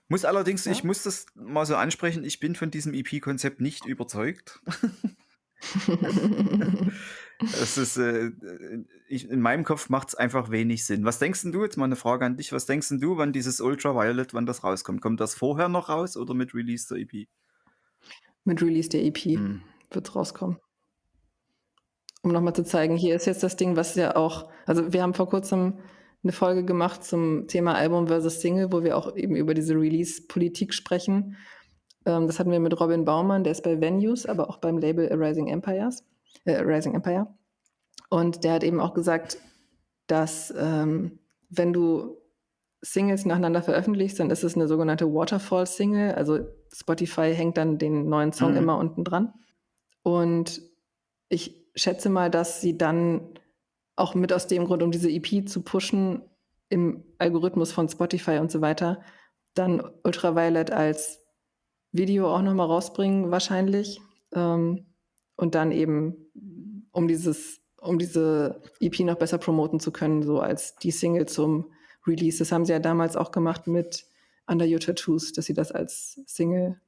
Muss 0.08 0.24
allerdings 0.24 0.64
Ja. 0.64 0.72
ich 0.72 0.84
muss 0.84 1.02
das 1.02 1.26
mal 1.34 1.66
so 1.66 1.76
ansprechen, 1.76 2.24
ich 2.24 2.40
bin 2.40 2.54
von 2.54 2.70
diesem 2.70 2.94
EP-Konzept 2.94 3.60
nicht 3.60 3.86
überzeugt. 3.86 4.60
Es 7.40 7.78
ist, 7.78 7.96
äh, 7.98 8.30
ich 9.08 9.28
in 9.30 9.40
meinem 9.40 9.64
Kopf 9.64 9.88
macht's 9.90 10.14
einfach 10.16 10.50
wenig 10.50 10.84
Sinn. 10.86 11.04
Was 11.04 11.18
denkst 11.20 11.42
du 11.44 11.62
jetzt 11.62 11.76
mal 11.76 11.86
'ne 11.88 11.94
Frage 11.96 12.24
an 12.26 12.36
dich, 12.36 12.52
was 12.52 12.66
denkst 12.66 12.88
du, 12.90 13.16
wann 13.16 13.32
dieses 13.32 13.60
Ultraviolet 13.60 14.34
wann 14.34 14.46
das 14.46 14.64
rauskommt? 14.64 15.00
Kommt 15.02 15.20
das 15.20 15.34
vorher 15.34 15.68
noch 15.68 15.88
raus 15.88 16.16
oder 16.16 16.34
mit 16.34 16.54
Release 16.54 16.88
der 16.92 16.98
EP? 16.98 17.28
Mit 18.44 18.62
Release 18.62 18.88
der 18.88 19.04
EP 19.04 19.36
Mhm. 19.36 19.62
wird's 19.90 20.14
rauskommen. 20.14 20.58
Um 22.28 22.34
noch 22.34 22.42
mal 22.42 22.52
zu 22.52 22.62
zeigen, 22.62 22.94
hier 22.94 23.16
ist 23.16 23.24
jetzt 23.24 23.42
das 23.42 23.56
Ding, 23.56 23.74
was 23.76 23.94
ja 23.94 24.14
auch 24.14 24.50
also, 24.66 24.92
wir 24.92 25.02
haben 25.02 25.14
vor 25.14 25.30
Kurzem 25.30 25.78
'ne 26.22 26.30
Folge 26.32 26.62
gemacht 26.62 27.02
zum 27.02 27.46
Thema 27.48 27.74
Album 27.74 28.06
versus 28.08 28.42
Single, 28.42 28.70
wo 28.70 28.84
wir 28.84 28.98
auch 28.98 29.16
eben 29.16 29.34
über 29.34 29.54
diese 29.54 29.72
Release-Politik 29.74 30.74
sprechen. 30.74 31.36
Ähm, 32.04 32.26
das 32.26 32.38
hatten 32.38 32.50
wir 32.50 32.60
mit 32.60 32.78
Robin 32.78 33.06
Baumann, 33.06 33.44
der 33.44 33.52
ist 33.52 33.62
bei 33.62 33.80
Venues, 33.80 34.26
aber 34.26 34.50
auch 34.50 34.58
beim 34.58 34.76
Label 34.76 35.10
Arising 35.10 35.46
Empires 35.48 36.04
äh, 36.44 36.56
Arising 36.56 36.94
Empire. 36.94 37.28
Und 38.10 38.44
der 38.44 38.52
hat 38.54 38.64
eben 38.64 38.80
auch 38.80 38.92
gesagt, 38.92 39.38
dass, 40.06 40.52
ähm, 40.58 41.18
wenn 41.48 41.72
du 41.72 42.18
Singles 42.82 43.24
nacheinander 43.24 43.62
veröffentlichst, 43.62 44.20
dann 44.20 44.28
ist 44.30 44.44
es 44.44 44.54
'ne 44.54 44.68
sogenannte 44.68 45.06
Waterfall-Single. 45.14 46.12
Also, 46.14 46.40
Spotify 46.74 47.32
hängt 47.34 47.56
dann 47.56 47.78
den 47.78 48.06
neuen 48.10 48.32
Song 48.34 48.50
Mhm. 48.50 48.58
immer 48.58 48.76
unten 48.78 49.02
dran. 49.04 49.32
Und 50.02 50.60
ich 51.30 51.67
schätze 51.82 52.08
mal, 52.10 52.30
dass 52.30 52.60
sie 52.60 52.76
dann 52.76 53.20
auch 53.96 54.14
mit 54.14 54.32
aus 54.32 54.46
dem 54.46 54.64
Grund, 54.66 54.82
um 54.82 54.90
diese 54.90 55.10
EP 55.10 55.48
zu 55.48 55.62
pushen 55.62 56.22
im 56.68 57.04
Algorithmus 57.18 57.72
von 57.72 57.88
Spotify 57.88 58.38
und 58.38 58.50
so 58.50 58.60
weiter, 58.60 59.02
dann 59.54 59.82
Ultraviolet 60.04 60.70
als 60.70 61.20
Video 61.92 62.32
auch 62.32 62.42
noch 62.42 62.54
mal 62.54 62.64
rausbringen 62.64 63.30
wahrscheinlich. 63.30 64.00
Ähm, 64.32 64.86
und 65.36 65.54
dann 65.54 65.72
eben, 65.72 66.30
um 66.92 67.08
dieses 67.08 67.60
um 67.80 67.98
diese 67.98 68.60
EP 68.80 69.00
noch 69.00 69.14
besser 69.16 69.38
promoten 69.38 69.78
zu 69.78 69.92
können, 69.92 70.24
so 70.24 70.40
als 70.40 70.74
die 70.76 70.90
Single 70.90 71.26
zum 71.26 71.72
Release. 72.08 72.38
Das 72.38 72.50
haben 72.50 72.64
sie 72.64 72.72
ja 72.72 72.80
damals 72.80 73.16
auch 73.16 73.30
gemacht 73.30 73.68
mit 73.68 74.04
„Under 74.48 74.66
Your 74.66 74.80
Tattoos“, 74.80 75.32
dass 75.32 75.46
sie 75.46 75.54
das 75.54 75.70
als 75.70 76.20
Single 76.26 76.80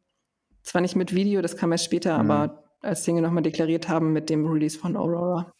zwar 0.62 0.82
nicht 0.82 0.96
mit 0.96 1.14
Video, 1.14 1.42
das 1.42 1.56
kam 1.56 1.70
erst 1.72 1.84
später, 1.84 2.20
Mhm. 2.20 2.30
aber 2.30 2.64
als 2.82 3.04
Single 3.04 3.22
noch 3.22 3.30
mal 3.32 3.42
deklariert 3.42 3.88
haben 3.88 4.12
mit 4.12 4.30
dem 4.30 4.46
Release 4.46 4.78
von 4.78 4.96
„Aurora“. 4.96 5.52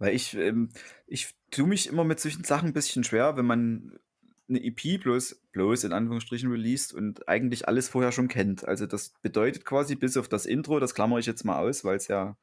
Weil 0.00 0.14
ich 0.14 0.34
ähm, 0.36 0.70
ich 1.06 1.34
tue 1.50 1.66
mich 1.66 1.86
immer 1.88 2.04
mit 2.04 2.18
solchen 2.20 2.44
Sachen 2.44 2.68
'n 2.70 2.72
bisschen 2.72 3.04
schwer, 3.04 3.36
wenn 3.36 3.46
man 3.46 3.98
'ne 4.48 4.60
EP 4.64 4.98
bloß 5.00 5.40
bloß 5.52 5.84
in 5.84 5.92
Anführungsstrichen 5.92 6.50
released 6.50 6.92
und 6.92 7.28
eigentlich 7.28 7.68
alles 7.68 7.88
vorher 7.88 8.12
schon 8.12 8.28
kennt. 8.28 8.66
Also, 8.66 8.86
das 8.86 9.10
bedeutet 9.22 9.64
quasi 9.64 9.94
bis 9.94 10.16
auf 10.16 10.28
das 10.28 10.46
Intro, 10.46 10.80
das 10.80 10.94
klammere 10.94 11.20
ich 11.20 11.26
jetzt 11.26 11.44
mal 11.44 11.58
aus, 11.58 11.84
weil's 11.84 12.08
ja 12.08 12.36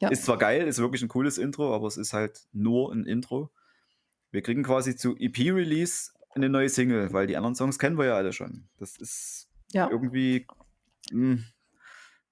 Ja. 0.00 0.10
ist 0.10 0.24
zwar 0.26 0.38
geil, 0.38 0.66
ist 0.68 0.78
wirklich 0.80 1.02
'n 1.02 1.08
cooles 1.08 1.38
Intro, 1.38 1.74
aber 1.74 1.86
es 1.88 1.96
ist 1.98 2.12
halt 2.14 2.46
nur 2.52 2.92
'n 2.92 3.04
Intro. 3.06 3.50
Wir 4.32 4.42
kriegen 4.42 4.62
quasi 4.64 4.96
zu 4.96 5.16
EP-Release 5.18 6.12
'ne 6.36 6.48
neue 6.50 6.68
Single, 6.70 7.12
weil 7.12 7.26
die 7.28 7.36
anderen 7.38 7.56
Songs 7.56 7.78
kennen 7.78 7.98
wir 7.98 8.06
ja 8.06 8.16
alle 8.16 8.32
schon. 8.34 8.68
Das 8.78 8.96
ist 8.98 9.48
Ja. 9.72 9.90
irgendwie, 9.90 10.48
hm 11.12 11.44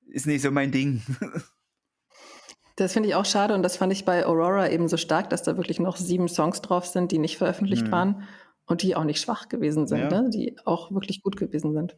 ist 0.07 0.27
nicht 0.27 0.43
so 0.43 0.51
mein 0.51 0.73
Ding. 0.73 1.03
Das 2.79 2.93
finde 2.93 3.09
ich 3.09 3.15
auch 3.15 3.25
schade 3.25 3.55
und 3.55 3.63
das 3.63 3.77
fand 3.77 3.93
ich 3.93 4.05
bei 4.05 4.27
„Aurora“ 4.27 4.69
eben 4.69 4.89
so 4.89 4.97
stark, 4.97 5.31
dass 5.31 5.45
da 5.45 5.57
wirklich 5.57 5.79
noch 5.79 5.97
7 5.97 6.27
Songs 6.29 6.61
drauf 6.61 6.87
sind, 6.87 7.13
die 7.13 7.19
nicht 7.19 7.39
veröffentlicht 7.39 7.91
Mhm. 7.91 7.93
waren 7.93 8.25
und 8.67 8.83
die 8.83 8.97
auch 8.97 9.05
nicht 9.05 9.21
schwach 9.21 9.49
gewesen 9.49 9.87
sind, 9.87 10.11
Ja. 10.11 10.11
ne, 10.11 10.29
die 10.33 10.57
auch 10.65 10.91
wirklich 10.91 11.23
gut 11.23 11.37
gewesen 11.37 11.73
sind. 11.73 11.97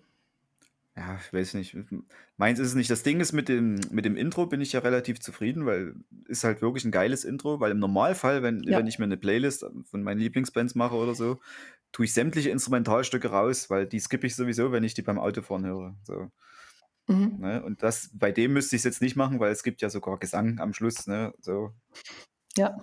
Ja, 0.96 1.18
ich 1.20 1.30
weiß 1.30 1.54
nicht. 1.54 1.76
Meins 2.38 2.58
ist 2.58 2.68
es 2.68 2.74
nicht. 2.74 2.88
Das 2.90 3.02
Ding 3.02 3.20
ist, 3.20 3.32
mit 3.32 3.50
dem 3.50 3.74
mit 3.90 4.06
dem 4.06 4.16
Intro 4.16 4.46
bin 4.46 4.62
ich 4.62 4.72
ja 4.72 4.80
relativ 4.80 5.20
zufrieden, 5.20 5.66
weil 5.66 5.94
ist 6.26 6.42
halt 6.42 6.62
wirklich 6.62 6.86
'n 6.86 6.90
geiles 6.90 7.24
Intro, 7.24 7.60
weil 7.60 7.70
im 7.72 7.78
Normalfall, 7.78 8.42
wenn 8.42 8.62
Ja. 8.64 8.78
wenn 8.78 8.86
ich 8.86 8.98
mir 8.98 9.06
'ne 9.06 9.18
Playlist 9.18 9.66
von 9.84 10.02
meinen 10.02 10.18
Lieblingsbands 10.20 10.74
mache 10.74 10.94
oder 10.94 11.14
so, 11.14 11.38
tue 11.92 12.06
ich 12.06 12.14
sämtliche 12.14 12.48
Instrumentalstücke 12.50 13.28
raus, 13.28 13.68
weil 13.68 13.86
die 13.86 14.00
skippe 14.00 14.26
ich 14.26 14.36
sowieso, 14.36 14.72
wenn 14.72 14.84
ich 14.84 14.94
die 14.94 15.02
beim 15.02 15.18
Autofahren 15.18 15.66
höre, 15.66 15.96
so. 16.04 16.30
Mhm. 17.08 17.36
Ne, 17.38 17.62
und 17.62 17.82
das 17.82 18.10
bei 18.12 18.32
dem 18.32 18.52
müsste 18.52 18.76
ich's 18.76 18.84
jetzt 18.84 19.02
nicht 19.02 19.16
machen, 19.16 19.40
weil 19.40 19.52
es 19.52 19.62
gibt 19.62 19.82
ja 19.82 19.90
sogar 19.90 20.18
Gesang 20.18 20.58
am 20.58 20.74
Schluss, 20.74 21.06
ne, 21.06 21.32
so. 21.40 21.72
Ja. 22.56 22.76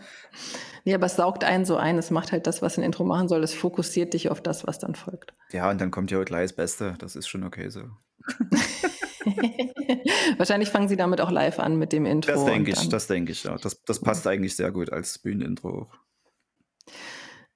Ne, 0.85 0.95
aber 0.95 1.07
es 1.07 1.15
saugt 1.15 1.43
einen 1.43 1.65
so 1.65 1.77
ein. 1.77 1.97
Es 1.97 2.11
macht 2.11 2.31
halt 2.31 2.47
das, 2.47 2.61
was 2.61 2.77
'n 2.77 2.83
Intro 2.83 3.03
machen 3.03 3.27
soll. 3.27 3.43
Es 3.43 3.53
fokussiert 3.53 4.13
dich 4.13 4.29
auf 4.29 4.41
das, 4.41 4.67
was 4.67 4.79
dann 4.79 4.95
folgt. 4.95 5.33
Ja, 5.51 5.69
und 5.69 5.81
dann 5.81 5.91
kommt 5.91 6.11
ja 6.11 6.23
gleich 6.23 6.49
das 6.49 6.55
Beste. 6.55 6.95
Das 6.99 7.15
ist 7.15 7.27
schon 7.27 7.43
okay 7.43 7.69
so. 7.69 7.81
Wahrscheinlich 10.37 10.69
fangen 10.69 10.87
sie 10.87 10.97
damit 10.97 11.21
auch 11.21 11.31
live 11.31 11.59
an 11.59 11.77
mit 11.77 11.91
dem 11.91 12.05
Intro 12.05 12.33
Das 12.33 12.45
denke 12.45 12.71
ich, 12.71 12.89
das 12.89 13.07
denke 13.07 13.31
ich, 13.31 13.43
ja. 13.43 13.57
Das 13.57 13.81
das 13.83 13.99
passt 13.99 14.27
eigentlich 14.27 14.55
sehr 14.55 14.71
gut 14.71 14.91
als 14.91 15.19
Bühnenintro 15.19 15.83
auch. 15.83 15.93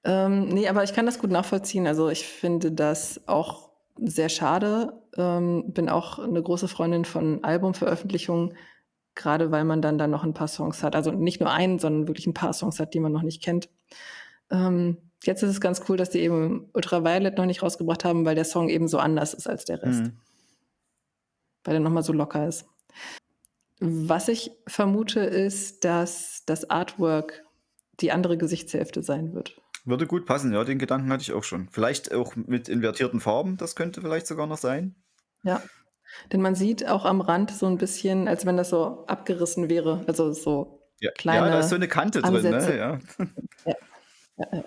Ähm, 0.04 0.48
ne, 0.48 0.68
aber 0.68 0.84
ich 0.84 0.94
kann 0.94 1.06
das 1.06 1.18
gut 1.18 1.30
nachvollziehen. 1.30 1.86
Also, 1.86 2.08
ich 2.08 2.26
finde 2.26 2.72
das 2.72 3.20
auch 3.26 3.67
sehr 4.00 4.28
schade. 4.28 4.92
Ähm, 5.16 5.72
bin 5.72 5.88
auch 5.88 6.18
eine 6.18 6.42
große 6.42 6.68
Freundin 6.68 7.04
von 7.04 7.44
Albumveröffentlichungen, 7.44 8.54
gerade 9.14 9.50
weil 9.50 9.64
man 9.64 9.82
dann 9.82 9.98
da 9.98 10.06
noch 10.06 10.24
ein 10.24 10.34
paar 10.34 10.48
Songs 10.48 10.82
hat. 10.82 10.96
Also 10.96 11.10
nicht 11.10 11.40
nur 11.40 11.50
einen, 11.50 11.78
sondern 11.78 12.08
wirklich 12.08 12.26
ein 12.26 12.34
paar 12.34 12.52
Songs 12.52 12.78
hat, 12.80 12.94
die 12.94 13.00
man 13.00 13.12
noch 13.12 13.22
nicht 13.22 13.42
kennt. 13.42 13.68
Ähm, 14.50 14.98
jetzt 15.24 15.42
ist 15.42 15.50
es 15.50 15.60
ganz 15.60 15.82
cool, 15.88 15.96
dass 15.96 16.10
die 16.10 16.20
eben 16.20 16.70
Ultraviolet 16.72 17.36
noch 17.36 17.46
nicht 17.46 17.62
rausgebracht 17.62 18.04
haben, 18.04 18.24
weil 18.24 18.34
der 18.34 18.44
Song 18.44 18.68
eben 18.68 18.88
so 18.88 18.98
anders 18.98 19.34
ist 19.34 19.48
als 19.48 19.64
der 19.64 19.82
Rest. 19.82 20.04
Mhm. 20.04 20.12
Weil 21.64 21.74
der 21.74 21.80
nochmal 21.80 22.02
so 22.02 22.12
locker 22.12 22.46
ist. 22.46 22.66
Was 23.80 24.28
ich 24.28 24.50
vermute, 24.66 25.20
ist, 25.20 25.84
dass 25.84 26.42
das 26.46 26.68
Artwork 26.68 27.44
die 28.00 28.12
andere 28.12 28.36
Gesichtshälfte 28.36 29.02
sein 29.02 29.34
wird. 29.34 29.60
Würde 29.84 30.06
gut 30.06 30.26
passen, 30.26 30.52
ja, 30.52 30.64
den 30.64 30.78
Gedanken 30.78 31.10
hatte 31.12 31.22
ich 31.22 31.32
auch 31.32 31.44
schon. 31.44 31.68
Vielleicht 31.70 32.12
auch 32.12 32.36
mit 32.36 32.68
invertierten 32.68 33.20
Farben, 33.20 33.56
das 33.56 33.76
könnte 33.76 34.00
vielleicht 34.00 34.26
sogar 34.26 34.46
noch 34.46 34.58
sein. 34.58 34.96
Ja, 35.44 35.62
denn 36.32 36.40
man 36.40 36.54
sieht 36.54 36.86
auch 36.86 37.04
am 37.04 37.20
Rand 37.20 37.50
so 37.50 37.66
ein 37.66 37.78
bisschen, 37.78 38.28
als 38.28 38.46
wenn 38.46 38.56
das 38.56 38.70
so 38.70 39.04
abgerissen 39.06 39.68
wäre, 39.68 40.04
also 40.06 40.32
so 40.32 40.82
ja. 41.00 41.10
kleine 41.12 41.46
Ja, 41.46 41.52
da 41.52 41.60
ist 41.60 41.68
so 41.68 41.76
eine 41.76 41.88
Kante 41.88 42.24
Ansätze. 42.24 42.50
drin, 42.50 43.00
ne? 43.18 43.30
Ja. 43.66 43.74
ja. 44.36 44.46
ja. 44.52 44.64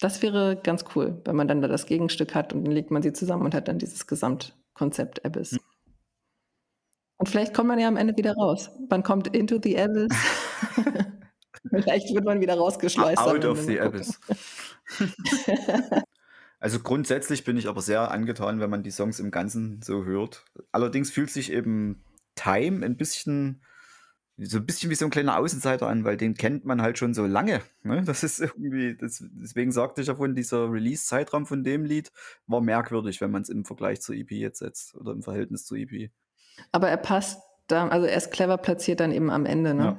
Das 0.00 0.22
wäre 0.22 0.60
ganz 0.62 0.84
cool, 0.94 1.20
wenn 1.24 1.36
man 1.36 1.48
dann 1.48 1.62
da 1.62 1.68
das 1.68 1.86
Gegenstück 1.86 2.34
hat 2.34 2.52
und 2.52 2.64
dann 2.64 2.72
legt 2.72 2.90
man 2.90 3.02
sie 3.02 3.12
zusammen 3.12 3.44
und 3.44 3.54
hat 3.54 3.68
dann 3.68 3.78
dieses 3.78 4.06
Gesamtkonzept 4.06 5.24
Abyss. 5.24 5.52
Hm. 5.52 5.60
Und 7.16 7.28
vielleicht 7.28 7.54
kommt 7.54 7.68
man 7.68 7.78
ja 7.78 7.88
am 7.88 7.96
Ende 7.96 8.16
wieder 8.16 8.34
raus. 8.34 8.70
Man 8.90 9.02
kommt 9.02 9.28
into 9.28 9.58
the 9.62 9.78
Abyss. 9.78 10.12
Vielleicht 11.70 12.14
wird 12.14 12.24
man 12.24 12.40
wieder 12.40 12.54
rausgeschleust. 12.54 13.18
Out 13.18 13.44
of 13.44 13.62
the 13.62 13.80
Abyss. 13.80 14.20
also 16.60 16.80
grundsätzlich 16.80 17.44
bin 17.44 17.56
ich 17.56 17.68
aber 17.68 17.80
sehr 17.80 18.10
angetan, 18.10 18.60
wenn 18.60 18.70
man 18.70 18.82
die 18.82 18.90
Songs 18.90 19.18
im 19.18 19.30
Ganzen 19.30 19.80
so 19.82 20.04
hört. 20.04 20.44
Allerdings 20.72 21.10
fühlt 21.10 21.30
sich 21.30 21.52
eben 21.52 22.02
Time 22.34 22.84
ein 22.84 22.96
bisschen 22.96 23.62
so 24.36 24.58
ein 24.58 24.66
bisschen 24.66 24.90
wie 24.90 24.96
so 24.96 25.04
ein 25.04 25.12
kleiner 25.12 25.38
Außenseiter 25.38 25.86
an, 25.86 26.04
weil 26.04 26.16
den 26.16 26.34
kennt 26.34 26.64
man 26.64 26.82
halt 26.82 26.98
schon 26.98 27.14
so 27.14 27.24
lange. 27.24 27.60
Ne? 27.84 28.02
Das 28.04 28.24
ist 28.24 28.40
irgendwie, 28.40 28.96
das, 28.96 29.22
deswegen 29.30 29.70
sagte 29.70 30.00
ich 30.00 30.08
ja 30.08 30.16
von 30.16 30.34
dieser 30.34 30.72
Release-Zeitraum 30.72 31.46
von 31.46 31.62
dem 31.62 31.84
Lied 31.84 32.10
war 32.48 32.60
merkwürdig, 32.60 33.20
wenn 33.20 33.30
man 33.30 33.42
es 33.42 33.48
im 33.48 33.64
Vergleich 33.64 34.00
zur 34.00 34.16
EP 34.16 34.32
jetzt 34.32 34.58
setzt 34.58 34.96
oder 34.96 35.12
im 35.12 35.22
Verhältnis 35.22 35.64
zur 35.64 35.78
EP. 35.78 36.10
Aber 36.72 36.88
er 36.88 36.96
passt 36.96 37.40
da, 37.68 37.86
also 37.86 38.08
er 38.08 38.16
ist 38.16 38.32
clever 38.32 38.58
platziert 38.58 38.98
dann 38.98 39.12
eben 39.12 39.30
am 39.30 39.46
Ende, 39.46 39.72
ne? 39.72 39.84
Ja 39.84 39.98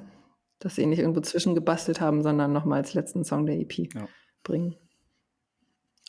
dass 0.59 0.75
sie 0.75 0.85
nicht 0.85 0.99
irgendwo 0.99 1.21
zwischengebastelt 1.21 2.01
haben, 2.01 2.23
sondern 2.23 2.53
nochmal 2.53 2.79
als 2.79 2.93
letzten 2.93 3.23
Song 3.23 3.45
der 3.45 3.59
EP 3.59 3.93
ja. 3.93 4.07
bringen. 4.43 4.75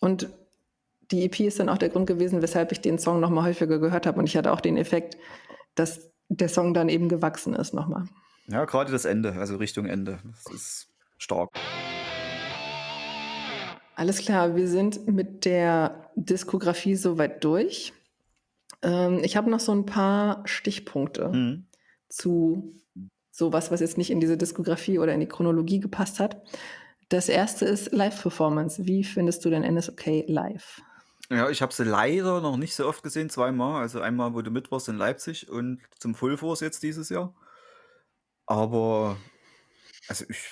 Und 0.00 0.28
die 1.10 1.24
EP 1.24 1.40
ist 1.40 1.60
dann 1.60 1.68
auch 1.68 1.78
der 1.78 1.88
Grund 1.88 2.06
gewesen, 2.06 2.42
weshalb 2.42 2.72
ich 2.72 2.80
den 2.80 2.98
Song 2.98 3.20
nochmal 3.20 3.44
häufiger 3.44 3.78
gehört 3.78 4.06
habe. 4.06 4.18
Und 4.18 4.26
ich 4.26 4.36
hatte 4.36 4.52
auch 4.52 4.60
den 4.60 4.76
Effekt, 4.76 5.16
dass 5.74 6.10
der 6.28 6.48
Song 6.48 6.74
dann 6.74 6.88
eben 6.88 7.08
gewachsen 7.08 7.54
ist 7.54 7.74
nochmal. 7.74 8.04
Ja, 8.48 8.64
gerade 8.64 8.92
das 8.92 9.04
Ende, 9.04 9.32
also 9.32 9.56
Richtung 9.56 9.86
Ende. 9.86 10.18
Das 10.24 10.54
ist 10.54 10.88
stark. 11.18 11.50
Alles 13.94 14.18
klar, 14.18 14.56
wir 14.56 14.68
sind 14.68 15.06
mit 15.06 15.44
der 15.44 16.10
Diskografie 16.16 16.96
soweit 16.96 17.42
durch. 17.42 17.92
Ähm, 18.82 19.20
ich 19.22 19.36
habe 19.36 19.50
noch 19.50 19.60
so 19.60 19.72
ein 19.72 19.86
paar 19.86 20.42
Stichpunkte 20.46 21.28
mhm. 21.28 21.66
zu 22.08 22.74
sowas, 23.36 23.70
was 23.70 23.80
jetzt 23.80 23.98
nicht 23.98 24.10
in 24.10 24.20
diese 24.20 24.38
Diskografie 24.38 24.98
oder 24.98 25.12
in 25.12 25.20
die 25.20 25.28
Chronologie 25.28 25.78
gepasst 25.78 26.20
hat. 26.20 26.42
Das 27.10 27.28
erste 27.28 27.66
ist 27.66 27.92
Live-Performance. 27.92 28.86
Wie 28.86 29.04
findest 29.04 29.44
du 29.44 29.50
denn 29.50 29.62
NSOK 29.62 30.24
live? 30.26 30.80
Ja, 31.28 31.50
ich 31.50 31.60
habe 31.60 31.72
sie 31.72 31.84
leider 31.84 32.40
noch 32.40 32.56
nicht 32.56 32.74
so 32.74 32.86
oft 32.86 33.02
gesehen, 33.02 33.28
zweimal. 33.28 33.82
Also 33.82 34.00
einmal, 34.00 34.32
wo 34.34 34.42
du 34.42 34.50
mit 34.50 34.70
warst 34.70 34.88
in 34.88 34.96
Leipzig 34.96 35.50
und 35.50 35.80
zum 35.98 36.14
Full 36.14 36.38
Force 36.38 36.60
jetzt 36.60 36.82
dieses 36.82 37.10
Jahr. 37.10 37.34
Aber 38.46 39.16
also 40.08 40.24
ich, 40.28 40.46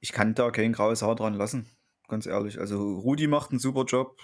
ich 0.00 0.12
kann 0.12 0.34
da 0.34 0.50
kein 0.50 0.72
graues 0.72 1.02
Haar 1.02 1.16
dran 1.16 1.34
lassen, 1.34 1.66
ganz 2.08 2.26
ehrlich. 2.26 2.60
Also 2.60 2.98
Rudi 2.98 3.26
macht 3.26 3.50
einen 3.50 3.58
super 3.58 3.84
Job, 3.84 4.20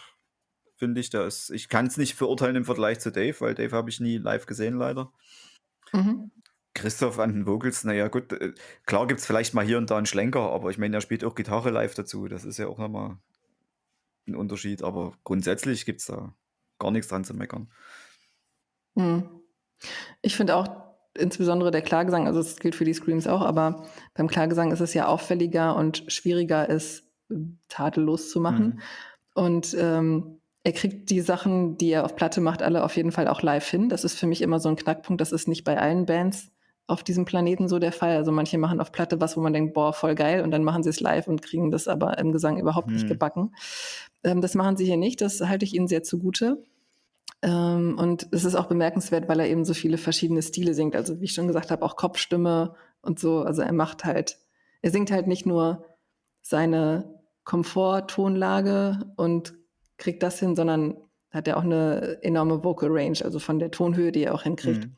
finde 0.76 1.00
ich. 1.00 1.12
Ist, 1.12 1.50
ich 1.50 1.68
kann 1.68 1.86
es 1.86 1.96
nicht 1.96 2.14
verurteilen 2.14 2.56
im 2.56 2.64
Vergleich 2.64 3.00
zu 3.00 3.10
Dave, 3.10 3.40
weil 3.40 3.54
Dave 3.54 3.74
habe 3.74 3.90
ich 3.90 3.98
nie 3.98 4.18
live 4.18 4.46
gesehen, 4.46 4.76
leider. 4.76 5.10
Mhm. 5.92 6.30
Christoph 6.78 7.18
an 7.18 7.32
den 7.32 7.46
Vocals, 7.46 7.84
naja 7.84 8.08
gut, 8.08 8.32
äh, 8.32 8.52
klar 8.86 9.06
gibt 9.06 9.20
es 9.20 9.26
vielleicht 9.26 9.54
mal 9.54 9.64
hier 9.64 9.78
und 9.78 9.90
da 9.90 9.96
einen 9.96 10.06
Schlenker, 10.06 10.52
aber 10.52 10.70
ich 10.70 10.78
meine, 10.78 10.96
er 10.96 11.00
spielt 11.00 11.24
auch 11.24 11.34
Gitarre 11.34 11.70
live 11.70 11.94
dazu. 11.94 12.28
Das 12.28 12.44
ist 12.44 12.58
ja 12.58 12.68
auch 12.68 12.78
nochmal 12.78 13.16
ein 14.26 14.34
Unterschied, 14.34 14.82
aber 14.82 15.12
grundsätzlich 15.24 15.84
gibt 15.84 16.00
es 16.00 16.06
da 16.06 16.34
gar 16.78 16.90
nichts 16.90 17.08
dran 17.08 17.24
zu 17.24 17.34
meckern. 17.34 17.68
Hm. 18.96 19.28
Ich 20.22 20.36
finde 20.36 20.56
auch 20.56 20.68
insbesondere 21.16 21.70
der 21.70 21.82
Klagesang, 21.82 22.26
also 22.26 22.40
es 22.40 22.58
gilt 22.58 22.74
für 22.74 22.84
die 22.84 22.94
Screams 22.94 23.26
auch, 23.26 23.42
aber 23.42 23.86
beim 24.14 24.28
Klagesang 24.28 24.72
ist 24.72 24.80
es 24.80 24.94
ja 24.94 25.06
auffälliger 25.06 25.76
und 25.76 26.04
schwieriger, 26.08 26.68
es 26.68 27.08
tadellos 27.68 28.30
zu 28.30 28.40
machen. 28.40 28.64
Mhm. 28.64 28.80
Und 29.34 29.76
ähm, 29.78 30.40
er 30.64 30.72
kriegt 30.72 31.10
die 31.10 31.20
Sachen, 31.20 31.76
die 31.76 31.90
er 31.90 32.04
auf 32.04 32.16
Platte 32.16 32.40
macht, 32.40 32.62
alle 32.62 32.84
auf 32.84 32.96
jeden 32.96 33.12
Fall 33.12 33.28
auch 33.28 33.42
live 33.42 33.68
hin. 33.68 33.88
Das 33.88 34.04
ist 34.04 34.18
für 34.18 34.26
mich 34.26 34.42
immer 34.42 34.60
so 34.60 34.68
ein 34.68 34.76
Knackpunkt. 34.76 35.20
Das 35.20 35.32
ist 35.32 35.48
nicht 35.48 35.64
bei 35.64 35.78
allen 35.78 36.06
Bands 36.06 36.50
auf 36.88 37.04
diesem 37.04 37.24
Planeten 37.24 37.68
so 37.68 37.78
der 37.78 37.92
Fall. 37.92 38.16
Also 38.16 38.32
manche 38.32 38.58
machen 38.58 38.80
auf 38.80 38.90
Platte 38.90 39.20
was, 39.20 39.36
wo 39.36 39.40
man 39.40 39.52
denkt, 39.52 39.74
boah, 39.74 39.92
voll 39.92 40.14
geil, 40.14 40.42
und 40.42 40.50
dann 40.50 40.64
machen 40.64 40.82
sie 40.82 40.88
es 40.88 41.00
live 41.00 41.28
und 41.28 41.42
kriegen 41.42 41.70
das 41.70 41.86
aber 41.86 42.18
im 42.18 42.32
Gesang 42.32 42.58
überhaupt 42.58 42.88
hm. 42.88 42.94
nicht 42.94 43.06
gebacken. 43.06 43.54
Ähm, 44.24 44.40
das 44.40 44.54
machen 44.54 44.76
sie 44.76 44.86
hier 44.86 44.96
nicht, 44.96 45.20
das 45.20 45.40
halte 45.40 45.64
ich 45.64 45.74
ihnen 45.74 45.86
sehr 45.86 46.02
zugute. 46.02 46.64
Ähm, 47.42 47.96
und 47.98 48.26
es 48.32 48.44
ist 48.44 48.56
auch 48.56 48.66
bemerkenswert, 48.66 49.28
weil 49.28 49.38
er 49.38 49.48
eben 49.48 49.64
so 49.64 49.74
viele 49.74 49.98
verschiedene 49.98 50.42
Stile 50.42 50.74
singt. 50.74 50.96
Also 50.96 51.20
wie 51.20 51.26
ich 51.26 51.34
schon 51.34 51.46
gesagt 51.46 51.70
habe, 51.70 51.84
auch 51.84 51.94
Kopfstimme 51.94 52.74
und 53.02 53.20
so. 53.20 53.42
Also 53.42 53.62
er 53.62 53.72
macht 53.72 54.04
halt, 54.04 54.38
er 54.82 54.90
singt 54.90 55.12
halt 55.12 55.26
nicht 55.26 55.46
nur 55.46 55.84
seine 56.40 57.20
Komforttonlage 57.44 59.12
und 59.16 59.54
kriegt 59.98 60.22
das 60.22 60.40
hin, 60.40 60.56
sondern 60.56 60.96
hat 61.30 61.46
er 61.46 61.58
auch 61.58 61.64
eine 61.64 62.18
enorme 62.22 62.64
Vocal 62.64 62.88
Range, 62.90 63.18
also 63.22 63.38
von 63.38 63.58
der 63.58 63.70
Tonhöhe, 63.70 64.10
die 64.10 64.24
er 64.24 64.34
auch 64.34 64.42
hinkriegt. 64.42 64.86
Mhm. 64.86 64.96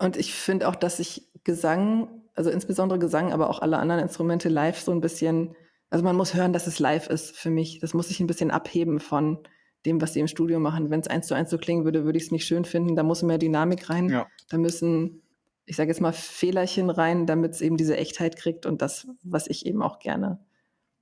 Und 0.00 0.16
ich 0.16 0.34
finde 0.34 0.66
auch, 0.68 0.74
dass 0.74 0.96
sich 0.96 1.28
Gesang, 1.44 2.08
also 2.34 2.50
insbesondere 2.50 2.98
Gesang, 2.98 3.32
aber 3.32 3.50
auch 3.50 3.60
alle 3.60 3.78
anderen 3.78 4.00
Instrumente 4.00 4.48
live 4.48 4.80
so 4.80 4.92
ein 4.92 5.00
bisschen, 5.00 5.54
also 5.90 6.04
man 6.04 6.16
muss 6.16 6.34
hören, 6.34 6.52
dass 6.52 6.66
es 6.66 6.78
live 6.78 7.08
ist 7.08 7.36
für 7.36 7.50
mich. 7.50 7.80
Das 7.80 7.94
muss 7.94 8.08
sich 8.08 8.20
ein 8.20 8.26
bisschen 8.26 8.50
abheben 8.50 8.98
von 8.98 9.38
dem, 9.86 10.00
was 10.00 10.12
sie 10.14 10.20
im 10.20 10.26
Studio 10.26 10.58
machen. 10.58 10.90
Wenn 10.90 11.00
es 11.00 11.08
eins 11.08 11.26
zu 11.26 11.34
eins 11.34 11.50
so 11.50 11.58
klingen 11.58 11.84
würde, 11.84 12.04
würde 12.04 12.18
ich 12.18 12.24
es 12.24 12.30
nicht 12.30 12.46
schön 12.46 12.64
finden. 12.64 12.96
Da 12.96 13.02
muss 13.02 13.22
mehr 13.22 13.38
Dynamik 13.38 13.88
rein. 13.90 14.08
Ja. 14.08 14.26
Da 14.48 14.58
müssen, 14.58 15.22
ich 15.66 15.76
sage 15.76 15.90
jetzt 15.90 16.00
mal, 16.00 16.12
Fehlerchen 16.12 16.90
rein, 16.90 17.26
damit 17.26 17.52
es 17.52 17.60
eben 17.60 17.76
diese 17.76 17.96
Echtheit 17.96 18.36
kriegt 18.36 18.66
und 18.66 18.82
das, 18.82 19.06
was 19.22 19.46
ich 19.46 19.66
eben 19.66 19.82
auch 19.82 19.98
gerne 19.98 20.40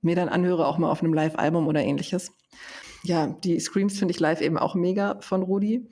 mir 0.01 0.15
dann 0.15 0.29
anhöre, 0.29 0.67
auch 0.67 0.77
mal 0.77 0.89
auf 0.89 1.01
einem 1.01 1.13
Live-Album 1.13 1.67
oder 1.67 1.83
ähnliches. 1.83 2.31
Ja, 3.03 3.27
die 3.27 3.59
Screams 3.59 3.97
finde 3.97 4.13
ich 4.13 4.19
live 4.19 4.41
eben 4.41 4.57
auch 4.57 4.75
mega 4.75 5.19
von 5.21 5.41
Rudi. 5.41 5.89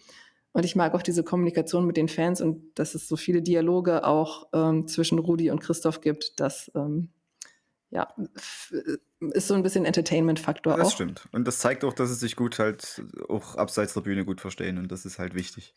Und 0.58 0.64
ich 0.64 0.76
mag 0.76 0.96
auch 0.96 1.04
diese 1.04 1.24
Kommunikation 1.24 1.86
mit 1.86 1.98
den 1.98 2.08
Fans 2.08 2.42
und 2.42 2.80
dass 2.80 2.96
es 2.96 3.08
so 3.08 3.16
viele 3.16 3.44
Dialoge 3.44 4.04
auch 4.04 4.48
ähm, 4.54 4.88
zwischen 4.88 5.20
Rudi 5.20 5.52
und 5.52 5.60
Christoph 5.60 6.02
gibt. 6.02 6.40
Das 6.40 6.72
ähm, 6.74 7.10
ja, 7.92 8.12
ist 9.20 9.48
so 9.48 9.54
ein 9.54 9.62
bisschen 9.62 9.86
Entertainment-Faktor 9.86 10.74
auch. 10.74 10.80
Das 10.80 10.94
stimmt. 10.94 11.28
Und 11.32 11.48
das 11.48 11.60
zeigt 11.60 11.84
auch, 11.86 11.94
dass 11.94 12.10
sie 12.10 12.16
sich 12.16 12.36
gut 12.36 12.58
halt 12.58 13.04
auch 13.30 13.54
abseits 13.54 13.94
der 13.94 14.02
Bühne 14.02 14.26
gut 14.26 14.42
verstehen 14.42 14.80
und 14.80 14.92
das 14.92 15.06
ist 15.06 15.20
halt 15.20 15.36
wichtig. 15.36 15.76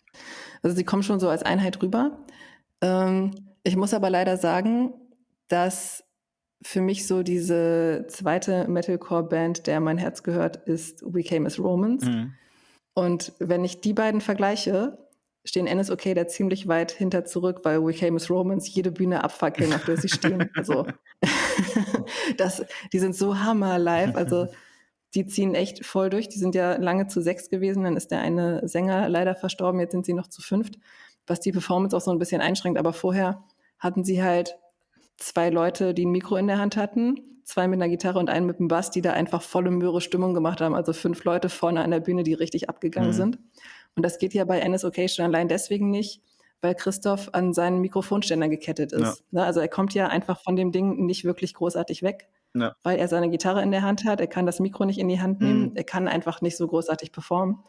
Also 0.62 0.74
sie 0.74 0.84
kommen 0.84 1.02
schon 1.02 1.20
so 1.20 1.28
als 1.28 1.42
Einheit 1.42 1.82
rüber. 1.82 2.18
Ähm, 2.80 3.32
ich 3.64 3.76
muss 3.76 3.92
aber 3.92 4.08
leider 4.08 4.38
sagen, 4.38 4.94
dass 5.48 6.04
für 6.62 6.80
mich 6.80 7.06
so 7.06 7.22
diese 7.22 8.06
zweite 8.08 8.66
Metalcore-Band, 8.66 9.66
der 9.66 9.80
mein 9.80 9.98
Herz 9.98 10.22
gehört, 10.22 10.56
ist 10.66 11.02
We 11.02 11.22
Came 11.22 11.44
as 11.44 11.58
Romans. 11.58 12.02
Mhm. 12.02 12.32
Und 13.00 13.32
wenn 13.38 13.64
ich 13.64 13.80
die 13.80 13.94
beiden 13.94 14.20
vergleiche, 14.20 14.98
stehen 15.42 15.64
NSOK 15.64 16.14
da 16.14 16.28
ziemlich 16.28 16.68
weit 16.68 16.92
hinter 16.92 17.24
zurück, 17.24 17.60
weil 17.62 17.82
We 17.82 17.94
Came 17.94 18.16
as 18.16 18.28
Romans 18.28 18.74
jede 18.74 18.90
Bühne 18.90 19.24
abfackeln, 19.24 19.72
auf 19.72 19.86
der 19.86 19.96
sie 19.96 20.10
stehen. 20.10 20.50
Also, 20.54 20.86
das, 22.36 22.62
die 22.92 22.98
sind 22.98 23.16
so 23.16 23.38
hammer 23.38 23.78
live. 23.78 24.16
Also, 24.16 24.48
die 25.14 25.26
ziehen 25.26 25.54
echt 25.54 25.86
voll 25.86 26.10
durch. 26.10 26.28
Die 26.28 26.38
sind 26.38 26.54
ja 26.54 26.76
lange 26.76 27.06
zu 27.06 27.22
sechs 27.22 27.48
gewesen. 27.48 27.84
Dann 27.84 27.96
ist 27.96 28.10
der 28.10 28.20
eine 28.20 28.68
Sänger 28.68 29.08
leider 29.08 29.34
verstorben. 29.34 29.80
Jetzt 29.80 29.92
sind 29.92 30.04
sie 30.04 30.12
noch 30.12 30.26
zu 30.26 30.42
fünft, 30.42 30.78
was 31.26 31.40
die 31.40 31.52
Performance 31.52 31.96
auch 31.96 32.02
so 32.02 32.10
ein 32.10 32.18
bisschen 32.18 32.42
einschränkt. 32.42 32.78
Aber 32.78 32.92
vorher 32.92 33.42
hatten 33.78 34.04
sie 34.04 34.22
halt 34.22 34.58
zwei 35.16 35.48
Leute, 35.48 35.94
die 35.94 36.04
ein 36.04 36.12
Mikro 36.12 36.36
in 36.36 36.48
der 36.48 36.58
Hand 36.58 36.76
hatten, 36.76 37.29
zwei 37.44 37.68
mit 37.68 37.78
einer 37.80 37.88
Gitarre 37.88 38.18
und 38.18 38.30
einen 38.30 38.46
mit 38.46 38.58
dem 38.58 38.68
Bass, 38.68 38.90
die 38.90 39.02
da 39.02 39.12
einfach 39.12 39.42
volle 39.42 39.70
Möhre 39.70 40.00
Stimmung 40.00 40.34
gemacht 40.34 40.60
haben. 40.60 40.74
Also 40.74 40.92
fünf 40.92 41.24
Leute 41.24 41.48
vorne 41.48 41.82
an 41.82 41.90
der 41.90 42.00
Bühne, 42.00 42.22
die 42.22 42.34
richtig 42.34 42.68
abgegangen 42.68 43.10
mhm. 43.10 43.14
sind. 43.14 43.38
Und 43.96 44.04
das 44.04 44.18
geht 44.18 44.34
ja 44.34 44.44
bei 44.44 44.66
NSOK 44.66 45.08
schon 45.08 45.24
allein 45.24 45.48
deswegen 45.48 45.90
nicht, 45.90 46.22
weil 46.60 46.74
Christoph 46.74 47.30
an 47.32 47.52
seinen 47.52 47.80
Mikrofonständer 47.80 48.48
gekettet 48.48 48.92
ist. 48.92 49.02
Ja. 49.02 49.14
Ne, 49.30 49.44
also 49.44 49.60
er 49.60 49.68
kommt 49.68 49.94
ja 49.94 50.08
einfach 50.08 50.40
von 50.42 50.56
dem 50.56 50.72
Ding 50.72 51.06
nicht 51.06 51.24
wirklich 51.24 51.54
großartig 51.54 52.02
weg. 52.02 52.28
Ja. 52.52 52.74
weil 52.82 52.98
er 52.98 53.06
seine 53.06 53.30
Gitarre 53.30 53.62
in 53.62 53.70
der 53.70 53.82
Hand 53.82 54.04
hat. 54.04 54.20
Er 54.20 54.26
kann 54.26 54.44
das 54.44 54.58
Mikro 54.58 54.84
nicht 54.84 54.98
in 54.98 55.06
die 55.06 55.20
Hand 55.20 55.40
nehmen. 55.40 55.70
Mhm. 55.70 55.76
Er 55.76 55.84
kann 55.84 56.08
einfach 56.08 56.40
nicht 56.40 56.56
so 56.56 56.66
großartig 56.66 57.12
performen. 57.12 57.60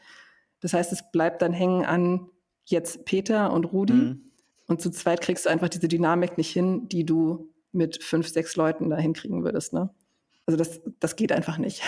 Das 0.60 0.74
heißt, 0.74 0.92
es 0.92 1.12
bleibt 1.12 1.44
dann 1.44 1.54
hängen 1.54 1.86
an 1.86 2.32
jetzt 2.66 3.06
Peter 3.06 3.54
und 3.54 3.66
Rudi. 3.66 3.94
Mhm. 3.94 4.32
Und 4.68 4.82
zu 4.82 4.90
zweit 4.90 5.22
kriegst 5.22 5.46
du 5.46 5.50
einfach 5.50 5.70
diese 5.70 5.88
Dynamik 5.88 6.38
nicht 6.38 6.52
hin, 6.52 6.88
die 6.88 7.06
du 7.06 7.51
mit 7.72 8.04
fünf, 8.04 8.28
sechs 8.28 8.56
Leuten 8.56 8.90
da 8.90 8.98
hinkriegen 8.98 9.44
würdest. 9.44 9.74
Ne? 9.74 9.90
Also 10.46 10.58
das, 10.58 10.82
das 11.00 11.16
geht 11.16 11.32
einfach 11.32 11.58
nicht. 11.58 11.82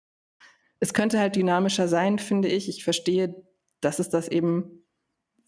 es 0.80 0.94
könnte 0.94 1.18
halt 1.18 1.36
dynamischer 1.36 1.88
sein, 1.88 2.18
finde 2.18 2.48
ich. 2.48 2.68
Ich 2.68 2.84
verstehe, 2.84 3.34
dass 3.80 3.98
es 3.98 4.08
das 4.08 4.28
eben, 4.28 4.84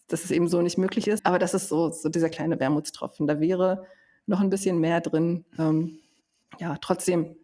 dass 0.07 0.23
es 0.23 0.31
eben 0.31 0.47
so 0.47 0.61
nicht 0.61 0.77
möglich 0.77 1.07
ist. 1.07 1.25
Aber 1.25 1.39
das 1.39 1.53
ist 1.53 1.69
so, 1.69 1.91
so 1.91 2.09
dieser 2.09 2.29
kleine 2.29 2.59
Wermutstropfen. 2.59 3.27
Da 3.27 3.39
wäre 3.39 3.85
noch 4.25 4.39
ein 4.41 4.49
bisschen 4.49 4.79
mehr 4.79 5.01
drin. 5.01 5.45
Ähm, 5.57 5.99
ja, 6.59 6.77
trotzdem, 6.77 7.35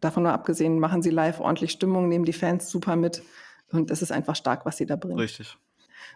davon 0.00 0.22
nur 0.22 0.32
abgesehen, 0.32 0.78
machen 0.78 1.02
sie 1.02 1.10
live 1.10 1.40
ordentlich 1.40 1.72
Stimmung, 1.72 2.08
nehmen 2.08 2.24
die 2.24 2.32
Fans 2.32 2.70
super 2.70 2.96
mit. 2.96 3.22
Und 3.72 3.90
es 3.90 4.02
ist 4.02 4.12
einfach 4.12 4.36
stark, 4.36 4.66
was 4.66 4.76
sie 4.76 4.86
da 4.86 4.96
bringen. 4.96 5.18
Richtig. 5.18 5.56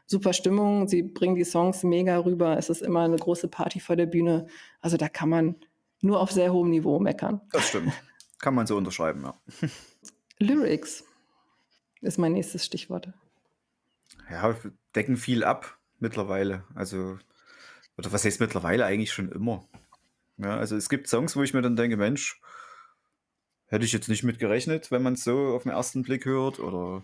Super 0.07 0.33
Stimmung, 0.33 0.89
sie 0.89 1.03
bringen 1.03 1.35
die 1.35 1.45
Songs 1.45 1.83
mega 1.83 2.19
rüber. 2.19 2.57
Es 2.59 2.71
ist 2.71 2.83
immer 2.83 3.01
eine 3.03 3.17
große 3.17 3.49
Party 3.49 3.81
vor 3.81 3.97
der 3.97 4.07
Bühne. 4.07 4.47
Also 4.81 4.97
da 4.97 5.09
kann 5.09 5.29
man 5.29 5.57
nur 6.01 6.21
auf 6.21 6.31
sehr 6.31 6.53
hohem 6.53 6.71
Niveau 6.71 7.01
meckern. 7.01 7.41
Das 7.51 7.69
stimmt. 7.69 7.93
Kann 8.39 8.55
man 8.55 8.67
so 8.67 8.77
unterschreiben, 8.77 9.23
ja. 9.23 9.41
Lyrics 10.39 11.05
ist 12.01 12.19
mein 12.19 12.33
nächstes 12.33 12.65
Stichwort. 12.65 13.13
Ja, 14.31 14.55
decken 14.95 15.17
viel 15.17 15.45
ab 15.45 15.79
mittlerweile. 15.99 16.65
Also, 16.75 17.19
oder 17.97 18.13
was 18.13 18.25
heißt 18.25 18.41
mittlerweile 18.41 18.85
eigentlich 18.85 19.13
schon 19.13 19.31
immer? 19.33 19.67
Ja, 20.37 20.57
also 20.59 20.77
es 20.77 20.89
gibt 20.89 21.09
Songs, 21.09 21.37
wo 21.37 21.43
ich 21.43 21.55
mir 21.55 21.63
dann 21.63 21.77
denke, 21.77 21.97
Mensch, 21.97 22.41
hätte 23.67 23.85
ich 23.85 23.93
jetzt 23.93 24.09
nicht 24.09 24.25
mit 24.25 24.39
gerechnet, 24.39 24.91
wenn 24.91 25.03
man 25.03 25.15
es 25.15 25.25
so 25.25 25.55
auf 25.55 25.63
den 25.63 25.73
ersten 25.73 26.03
Blick 26.03 26.25
hört. 26.25 26.59
Oder 26.59 27.03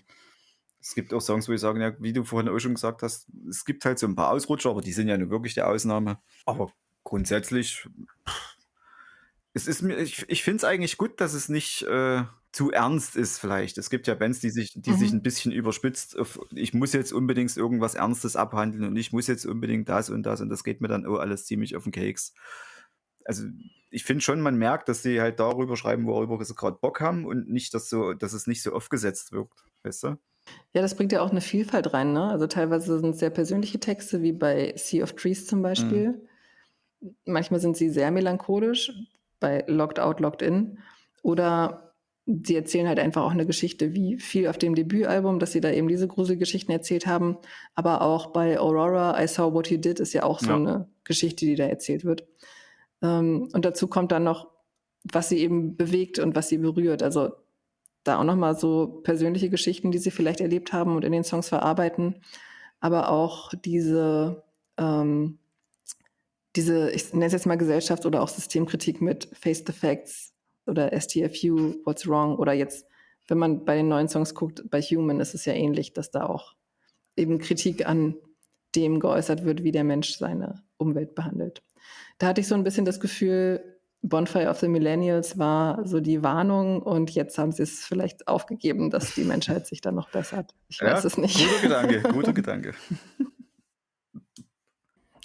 es 0.80 0.94
gibt 0.94 1.12
auch 1.12 1.20
Songs, 1.20 1.48
wo 1.48 1.52
ich 1.52 1.60
sage, 1.60 1.80
ja, 1.80 1.94
wie 2.00 2.12
du 2.12 2.24
vorhin 2.24 2.48
auch 2.48 2.58
schon 2.58 2.74
gesagt 2.74 3.02
hast, 3.02 3.28
es 3.48 3.64
gibt 3.64 3.84
halt 3.84 3.98
so 3.98 4.06
ein 4.06 4.16
paar 4.16 4.30
Ausrutscher, 4.30 4.70
aber 4.70 4.80
die 4.80 4.92
sind 4.92 5.08
ja 5.08 5.18
nur 5.18 5.30
wirklich 5.30 5.54
die 5.54 5.62
Ausnahme. 5.62 6.18
Aber 6.46 6.72
grundsätzlich, 7.04 7.86
es 9.52 9.66
ist 9.66 9.82
mir, 9.82 9.98
ich, 9.98 10.24
ich 10.28 10.42
finde 10.44 10.58
es 10.58 10.64
eigentlich 10.64 10.96
gut, 10.96 11.20
dass 11.20 11.34
es 11.34 11.48
nicht 11.48 11.82
äh, 11.82 12.22
zu 12.52 12.70
ernst 12.70 13.16
ist, 13.16 13.38
vielleicht. 13.38 13.78
Es 13.78 13.90
gibt 13.90 14.06
ja 14.06 14.14
Bands, 14.14 14.40
die 14.40 14.50
sich, 14.50 14.72
die 14.74 14.92
sich 14.94 15.10
Mhm. 15.10 15.18
ein 15.18 15.22
bisschen 15.22 15.52
überspitzt 15.52 16.16
auf, 16.18 16.40
ich 16.54 16.72
muss 16.72 16.92
jetzt 16.92 17.12
unbedingt 17.12 17.56
irgendwas 17.56 17.94
Ernstes 17.94 18.36
abhandeln 18.36 18.84
und 18.84 18.96
ich 18.96 19.12
muss 19.12 19.26
jetzt 19.26 19.46
unbedingt 19.46 19.88
das 19.88 20.08
und 20.10 20.22
das 20.22 20.40
und 20.40 20.48
das 20.48 20.64
geht 20.64 20.80
mir 20.80 20.88
dann 20.88 21.06
auch 21.06 21.18
alles 21.18 21.46
ziemlich 21.46 21.76
auf 21.76 21.84
den 21.84 21.92
Keks. 21.92 22.32
Also 23.24 23.44
ich 23.90 24.04
finde 24.04 24.22
schon, 24.22 24.40
man 24.40 24.56
merkt, 24.56 24.88
dass 24.88 25.02
sie 25.02 25.20
halt 25.20 25.40
darüber 25.40 25.76
schreiben, 25.76 26.06
worüber 26.06 26.42
sie 26.44 26.54
gerade 26.54 26.78
Bock 26.80 27.00
haben 27.00 27.24
und 27.26 27.48
nicht, 27.50 27.74
dass 27.74 27.88
so, 27.88 28.14
dass 28.14 28.32
es 28.32 28.46
nicht 28.46 28.62
so 28.62 28.72
aufgesetzt 28.72 29.32
wirkt, 29.32 29.64
weißt 29.82 30.04
du? 30.04 30.18
Ja, 30.72 30.82
das 30.82 30.94
bringt 30.94 31.12
ja 31.12 31.20
auch 31.22 31.30
eine 31.30 31.40
Vielfalt 31.40 31.92
rein. 31.92 32.12
Ne? 32.12 32.22
Also 32.24 32.46
teilweise 32.46 32.98
sind 33.00 33.10
es 33.10 33.18
sehr 33.18 33.30
persönliche 33.30 33.80
Texte, 33.80 34.22
wie 34.22 34.32
bei 34.32 34.72
Sea 34.76 35.02
of 35.02 35.14
Trees 35.14 35.46
zum 35.46 35.62
Beispiel. 35.62 36.20
Manchmal 37.24 37.60
sind 37.60 37.76
sie 37.76 37.88
sehr 37.88 38.10
melancholisch, 38.10 38.92
bei 39.40 39.64
Locked 39.66 39.98
Out, 39.98 40.20
Locked 40.20 40.42
In. 40.42 40.78
Oder 41.22 41.94
sie 42.26 42.54
erzählen 42.54 42.86
halt 42.86 43.00
einfach 43.00 43.24
auch 43.24 43.32
eine 43.32 43.46
Geschichte, 43.46 43.94
wie 43.94 44.18
viel 44.20 44.46
auf 44.46 44.58
dem 44.58 44.74
Debütalbum, 44.74 45.38
dass 45.40 45.52
sie 45.52 45.60
da 45.60 45.70
eben 45.72 45.88
diese 45.88 46.06
Gruselgeschichten 46.06 46.72
erzählt 46.72 47.06
haben. 47.06 47.38
Aber 47.74 48.02
auch 48.02 48.28
bei 48.32 48.60
Aurora, 48.60 49.20
I 49.20 49.26
Saw 49.26 49.52
What 49.52 49.70
You 49.70 49.78
Did, 49.78 49.98
ist 49.98 50.12
ja 50.12 50.22
auch 50.22 50.38
so 50.38 50.50
Ja. 50.50 50.56
eine 50.56 50.88
Geschichte, 51.04 51.46
die 51.46 51.56
da 51.56 51.64
erzählt 51.64 52.04
wird. 52.04 52.26
Ähm, 53.02 53.48
und 53.52 53.64
dazu 53.64 53.88
kommt 53.88 54.12
dann 54.12 54.24
noch, 54.24 54.48
was 55.10 55.30
sie 55.30 55.38
eben 55.38 55.76
bewegt 55.76 56.18
und 56.18 56.36
was 56.36 56.48
sie 56.48 56.58
berührt. 56.58 57.02
Also 57.02 57.32
da 58.04 58.18
auch 58.18 58.24
nochmal 58.24 58.56
so 58.56 59.00
persönliche 59.02 59.50
Geschichten, 59.50 59.90
die 59.90 59.98
sie 59.98 60.10
vielleicht 60.10 60.40
erlebt 60.40 60.72
haben 60.72 60.96
und 60.96 61.04
in 61.04 61.12
den 61.12 61.24
Songs 61.24 61.48
verarbeiten, 61.48 62.16
aber 62.80 63.10
auch 63.10 63.52
diese, 63.54 64.42
ähm, 64.78 65.38
diese, 66.56 66.90
ich 66.90 67.12
nenne 67.12 67.26
es 67.26 67.32
jetzt 67.32 67.46
mal 67.46 67.58
Gesellschafts- 67.58 68.06
oder 68.06 68.22
auch 68.22 68.28
Systemkritik 68.28 69.00
mit 69.00 69.28
Face 69.32 69.62
the 69.66 69.72
Facts 69.72 70.32
oder 70.66 70.92
STFU, 70.98 71.74
What's 71.84 72.08
Wrong 72.08 72.36
oder 72.36 72.52
jetzt, 72.52 72.86
wenn 73.28 73.38
man 73.38 73.64
bei 73.64 73.76
den 73.76 73.88
neuen 73.88 74.08
Songs 74.08 74.34
guckt, 74.34 74.64
bei 74.70 74.80
Human 74.80 75.20
ist 75.20 75.34
es 75.34 75.44
ja 75.44 75.52
ähnlich, 75.52 75.92
dass 75.92 76.10
da 76.10 76.26
auch 76.26 76.54
eben 77.16 77.38
Kritik 77.38 77.86
an 77.86 78.16
dem 78.74 79.00
geäußert 79.00 79.44
wird, 79.44 79.62
wie 79.62 79.72
der 79.72 79.84
Mensch 79.84 80.16
seine 80.16 80.62
Umwelt 80.76 81.14
behandelt. 81.14 81.62
Da 82.18 82.28
hatte 82.28 82.40
ich 82.40 82.48
so 82.48 82.54
ein 82.54 82.64
bisschen 82.64 82.84
das 82.84 83.00
Gefühl, 83.00 83.79
Bonfire 84.02 84.48
of 84.48 84.58
the 84.58 84.68
Millennials 84.68 85.38
war 85.38 85.86
so 85.86 86.00
die 86.00 86.22
Warnung 86.22 86.80
und 86.80 87.10
jetzt 87.10 87.36
haben 87.36 87.52
sie 87.52 87.62
es 87.64 87.84
vielleicht 87.84 88.28
aufgegeben, 88.28 88.90
dass 88.90 89.14
die 89.14 89.24
Menschheit 89.24 89.66
sich 89.66 89.82
dann 89.82 89.94
noch 89.94 90.10
bessert. 90.10 90.54
Ich 90.68 90.80
weiß 90.80 91.02
Ja, 91.02 91.06
es 91.06 91.18
nicht. 91.18 91.38
Guter 91.38 91.60
Gedanke, 91.62 92.02
guter 92.12 92.32
Gedanke. 92.32 92.74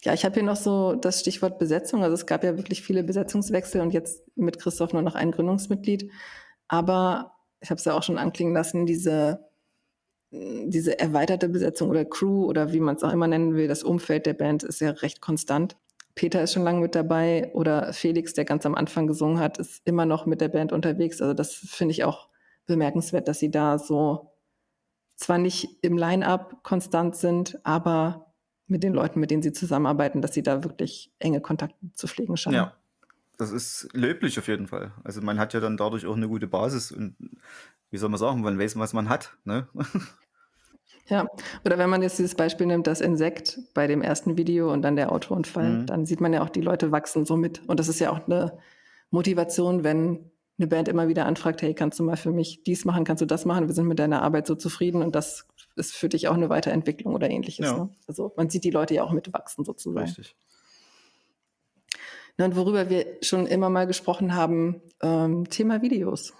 Ja, 0.03 0.13
ich 0.13 0.25
habe 0.25 0.35
hier 0.35 0.43
noch 0.43 0.57
so 0.57 0.93
das 0.93 1.21
Stichwort 1.21 1.57
Besetzung. 1.57 2.03
Also 2.03 2.13
es 2.13 2.25
gab 2.25 2.43
ja 2.43 2.57
wirklich 2.57 2.83
viele 2.83 3.03
Besetzungswechsel 3.03 3.81
und 3.81 3.91
jetzt 3.91 4.23
mit 4.35 4.59
Christoph 4.59 4.93
nur 4.93 5.01
noch 5.01 5.15
ein 5.15 5.31
Gründungsmitglied. 5.31 6.11
Aber 6.67 7.35
ich 7.61 7.71
habe 7.71 7.79
es 7.79 7.85
ja 7.85 7.93
auch 7.93 8.03
schon 8.03 8.17
anklingen 8.17 8.53
lassen, 8.53 8.85
diese, 8.85 9.47
diese 10.31 10.99
erweiterte 10.99 11.49
Besetzung 11.49 11.89
oder 11.89 12.05
Crew 12.05 12.45
oder 12.45 12.73
wie 12.73 12.81
man 12.81 12.97
es 12.97 13.03
auch 13.03 13.13
immer 13.13 13.27
nennen 13.27 13.55
will, 13.55 13.67
das 13.67 13.83
Umfeld 13.83 14.25
der 14.25 14.33
Band 14.33 14.63
ist 14.63 14.81
ja 14.81 14.91
recht 14.91 15.21
konstant. 15.21 15.77
Peter 16.15 16.41
ist 16.41 16.53
schon 16.53 16.63
lange 16.63 16.79
mit 16.79 16.95
dabei 16.95 17.51
oder 17.53 17.91
Felix, 17.91 18.33
der 18.33 18.45
ganz 18.45 18.65
am 18.65 18.73
Anfang 18.73 19.05
gesungen 19.05 19.39
hat, 19.39 19.57
ist 19.57 19.81
immer 19.85 20.05
noch 20.05 20.25
mit 20.25 20.39
der 20.39 20.47
Band 20.47 20.71
unterwegs. 20.71 21.21
Also 21.21 21.33
das 21.33 21.53
finde 21.53 21.91
ich 21.91 22.05
auch 22.05 22.29
bemerkenswert, 22.65 23.27
dass 23.27 23.39
sie 23.39 23.51
da 23.51 23.77
so 23.77 24.31
zwar 25.17 25.37
nicht 25.37 25.67
im 25.81 25.97
Line-up 25.97 26.63
konstant 26.63 27.15
sind, 27.15 27.59
aber 27.63 28.33
mit 28.67 28.83
den 28.83 28.93
Leuten, 28.93 29.19
mit 29.19 29.29
denen 29.29 29.43
sie 29.43 29.51
zusammenarbeiten, 29.53 30.21
dass 30.21 30.33
sie 30.33 30.43
da 30.43 30.63
wirklich 30.63 31.13
enge 31.19 31.41
Kontakte 31.41 31.77
zu 31.93 32.07
pflegen 32.07 32.37
scheinen. 32.37 32.55
Ja, 32.55 32.73
das 33.37 33.51
ist 33.51 33.89
löblich 33.93 34.39
auf 34.39 34.47
jeden 34.47 34.67
Fall. 34.67 34.93
Also 35.03 35.21
man 35.21 35.37
hat 35.37 35.53
ja 35.53 35.59
dann 35.59 35.77
dadurch 35.77 36.05
auch 36.05 36.15
eine 36.15 36.27
gute 36.27 36.47
Basis 36.47 36.91
und 36.91 37.15
wie 37.91 37.97
soll 37.97 38.09
man 38.09 38.19
sagen, 38.19 38.41
man 38.41 38.57
weiß, 38.57 38.77
was 38.77 38.93
man 38.93 39.09
hat. 39.09 39.37
Ne? 39.43 39.67
Ja, 41.07 41.27
oder 41.63 41.77
wenn 41.77 41.89
man 41.89 42.01
jetzt 42.01 42.17
dieses 42.17 42.33
Beispiel 42.35 42.65
nimmt, 42.65 42.87
das 42.87 42.99
Insekt 42.99 43.59
bei 43.73 43.85
dem 43.85 44.01
ersten 44.01 44.37
Video 44.37 44.71
und 44.73 44.81
dann 44.81 44.95
der 44.95 45.11
Autounfall, 45.11 45.69
Mhm. 45.69 45.85
dann 45.85 46.05
sieht 46.05 46.19
man 46.19 46.33
ja 46.33 46.41
auch, 46.41 46.49
die 46.49 46.61
Leute 46.61 46.91
wachsen 46.91 47.25
so 47.25 47.37
mit. 47.37 47.61
Und 47.67 47.79
das 47.79 47.87
ist 47.87 47.99
ja 47.99 48.11
auch 48.11 48.27
eine 48.27 48.57
Motivation, 49.11 49.83
wenn 49.83 50.31
eine 50.57 50.67
Band 50.67 50.87
immer 50.87 51.07
wieder 51.07 51.25
anfragt, 51.25 51.61
hey, 51.61 51.73
kannst 51.73 51.99
du 51.99 52.03
mal 52.03 52.17
für 52.17 52.31
mich 52.31 52.63
dies 52.63 52.85
machen, 52.85 53.03
kannst 53.03 53.21
du 53.21 53.25
das 53.25 53.45
machen, 53.45 53.67
wir 53.67 53.75
sind 53.75 53.87
mit 53.87 53.99
deiner 53.99 54.21
Arbeit 54.21 54.47
so 54.47 54.55
zufrieden 54.55 55.03
und 55.03 55.13
das 55.13 55.47
ist 55.75 55.93
für 55.93 56.07
dich 56.09 56.27
auch 56.27 56.33
eine 56.33 56.49
Weiterentwicklung 56.49 57.13
oder 57.13 57.29
ähnliches. 57.29 57.65
Ja. 57.67 57.77
Ne? 57.77 57.89
Also 58.07 58.31
man 58.37 58.49
sieht 58.49 58.63
die 58.63 58.71
Leute 58.71 58.93
ja 58.95 59.03
auch 59.03 59.11
mitwachsen 59.11 59.65
sozusagen. 59.65 60.05
Richtig. 60.05 60.35
Na, 62.37 62.45
und 62.45 62.55
worüber 62.55 62.89
wir 62.89 63.05
schon 63.21 63.45
immer 63.47 63.69
mal 63.69 63.85
gesprochen 63.87 64.35
haben, 64.35 64.81
ähm, 65.01 65.49
Thema 65.49 65.81
Videos, 65.81 66.33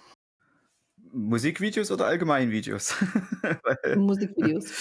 Musikvideos 1.12 1.90
oder 1.90 2.06
allgemein 2.06 2.50
Videos? 2.50 2.94
Musikvideos. 3.96 4.72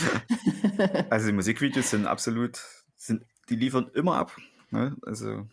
also 1.10 1.28
die 1.28 1.34
Musikvideos 1.34 1.90
sind 1.90 2.06
absolut, 2.06 2.62
sind, 2.96 3.26
die 3.50 3.56
liefern 3.56 3.90
immer 3.94 4.18
ab. 4.18 4.36
Ne? 4.72 4.96
Also 5.04 5.48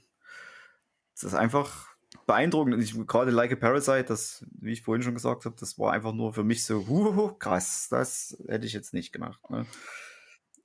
es 1.15 1.25
ist 1.25 1.35
einfach 1.35 1.93
beeindruckend. 2.27 2.75
Und 2.75 2.81
ich, 2.81 2.95
gerade 3.07 3.31
Like 3.31 3.53
a 3.53 3.57
Parasite, 3.57 4.05
das, 4.05 4.45
wie 4.61 4.73
ich 4.73 4.83
vorhin 4.83 5.03
schon 5.03 5.15
gesagt 5.15 5.45
habe, 5.45 5.57
das 5.59 5.79
war 5.79 5.93
einfach 5.93 6.13
nur 6.13 6.33
für 6.33 6.45
mich 6.45 6.65
so, 6.65 6.87
huhuhu, 6.87 7.35
krass, 7.35 7.89
das 7.91 8.37
hätte 8.49 8.67
ich 8.67 8.73
jetzt 8.73 8.95
nicht 8.95 9.13
gemacht. 9.13 9.41
Ne? 9.51 9.67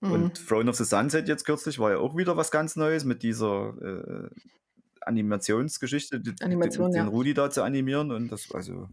Mhm. 0.02 0.12
Und 0.12 0.48
Throne 0.48 0.70
of 0.70 0.76
the 0.76 0.86
Sunset 0.86 1.28
jetzt 1.28 1.46
kürzlich 1.46 1.80
war 1.80 1.92
ja 1.92 1.98
auch 1.98 2.16
wieder 2.16 2.38
was 2.38 2.52
ganz 2.52 2.76
Neues 2.76 3.04
mit 3.04 3.24
dieser 3.24 3.74
äh, 3.82 4.30
Animationsgeschichte, 5.02 6.22
Animation, 6.42 6.92
den, 6.92 6.98
ja. 6.98 7.04
den 7.04 7.10
Rudi 7.10 7.34
da 7.34 7.50
zu 7.50 7.64
animieren. 7.64 8.12
Und 8.12 8.32
das, 8.32 8.52
also, 8.54 8.90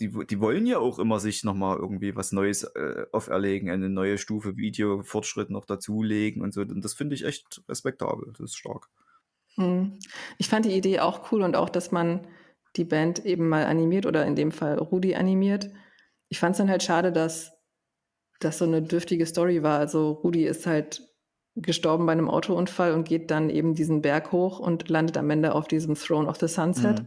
die, 0.00 0.12
die 0.26 0.40
wollen 0.40 0.66
ja 0.66 0.78
auch 0.78 0.98
immer 0.98 1.18
sich 1.18 1.44
nochmal 1.44 1.76
irgendwie 1.76 2.14
was 2.14 2.32
Neues 2.32 2.64
äh, 2.64 3.06
auferlegen, 3.12 3.70
eine 3.70 3.88
neue 3.88 4.18
Stufe 4.18 4.56
Video-Fortschritt 4.56 5.50
noch 5.50 5.64
dazulegen 5.64 6.42
und 6.42 6.54
so. 6.54 6.60
Und 6.60 6.84
das 6.84 6.94
finde 6.94 7.14
ich 7.14 7.24
echt 7.24 7.62
respektabel. 7.68 8.32
Das 8.32 8.40
ist 8.40 8.56
stark. 8.56 8.88
Mhm. 9.56 9.98
Ich 10.38 10.48
fand 10.48 10.64
die 10.64 10.76
Idee 10.76 11.00
auch 11.00 11.32
cool 11.32 11.42
und 11.42 11.56
auch, 11.56 11.68
dass 11.68 11.90
man 11.90 12.26
die 12.76 12.84
Band 12.84 13.24
eben 13.24 13.48
mal 13.48 13.64
animiert 13.66 14.06
oder 14.06 14.24
in 14.24 14.36
dem 14.36 14.52
Fall 14.52 14.78
Rudi 14.78 15.14
animiert. 15.14 15.70
Ich 16.28 16.38
fand 16.38 16.52
es 16.52 16.58
dann 16.58 16.70
halt 16.70 16.82
schade, 16.82 17.10
dass 17.10 17.52
das 18.40 18.58
so 18.58 18.66
eine 18.66 18.82
dürftige 18.82 19.26
Story 19.26 19.62
war. 19.62 19.78
Also 19.80 20.12
Rudi 20.12 20.44
ist 20.44 20.66
halt 20.66 21.02
gestorben 21.56 22.06
bei 22.06 22.12
einem 22.12 22.30
Autounfall 22.30 22.92
und 22.92 23.08
geht 23.08 23.32
dann 23.32 23.50
eben 23.50 23.74
diesen 23.74 24.00
Berg 24.00 24.30
hoch 24.30 24.60
und 24.60 24.88
landet 24.88 25.16
am 25.16 25.28
Ende 25.30 25.54
auf 25.54 25.66
diesem 25.66 25.96
Throne 25.96 26.28
of 26.28 26.38
the 26.38 26.46
Sunset. 26.46 27.00
Mhm. 27.00 27.06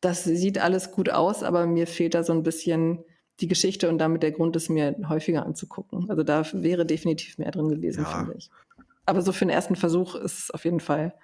Das 0.00 0.24
sieht 0.24 0.58
alles 0.58 0.92
gut 0.92 1.10
aus, 1.10 1.42
aber 1.42 1.66
mir 1.66 1.86
fehlt 1.86 2.14
da 2.14 2.22
so 2.22 2.32
ein 2.32 2.42
bisschen 2.42 3.04
die 3.40 3.48
Geschichte 3.48 3.88
und 3.88 3.98
damit 3.98 4.22
der 4.22 4.32
Grund, 4.32 4.56
es 4.56 4.68
mir 4.68 4.94
häufiger 5.08 5.44
anzugucken. 5.44 6.08
Also 6.10 6.22
da 6.22 6.42
wäre 6.52 6.86
definitiv 6.86 7.38
mehr 7.38 7.50
drin 7.50 7.68
gewesen, 7.68 8.04
Ja. 8.04 8.08
finde 8.18 8.34
ich. 8.36 8.50
Aber 9.04 9.20
so 9.22 9.32
für 9.32 9.44
den 9.44 9.50
ersten 9.50 9.76
Versuch 9.76 10.14
ist 10.14 10.38
es 10.38 10.50
auf 10.50 10.64
jeden 10.64 10.80
Fall 10.80 11.14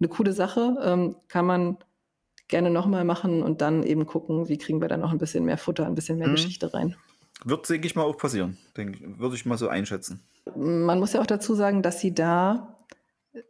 eine 0.00 0.08
coole 0.08 0.32
Sache. 0.32 0.76
Ähm, 0.82 1.16
kann 1.28 1.46
man 1.46 1.76
gerne 2.48 2.70
nochmal 2.70 3.04
machen 3.04 3.42
und 3.42 3.60
dann 3.62 3.82
eben 3.82 4.06
gucken, 4.06 4.48
wie 4.48 4.58
kriegen 4.58 4.80
wir 4.80 4.88
da 4.88 4.96
noch 4.96 5.12
ein 5.12 5.18
bisschen 5.18 5.44
mehr 5.44 5.56
Futter, 5.58 5.86
ein 5.86 5.94
bisschen 5.94 6.18
mehr 6.18 6.28
Mhm. 6.28 6.32
Geschichte 6.32 6.72
rein. 6.74 6.94
Wird, 7.44 7.68
denke 7.68 7.86
ich 7.86 7.96
mal, 7.96 8.02
auch 8.02 8.16
passieren. 8.18 8.58
Denk, 8.76 8.98
würde 9.18 9.34
ich 9.34 9.46
mal 9.46 9.56
so 9.58 9.68
einschätzen. 9.68 10.22
Man 10.54 10.98
muss 11.00 11.14
ja 11.14 11.20
auch 11.20 11.26
dazu 11.26 11.54
sagen, 11.54 11.82
dass 11.82 12.00
sie 12.00 12.12
da, 12.14 12.76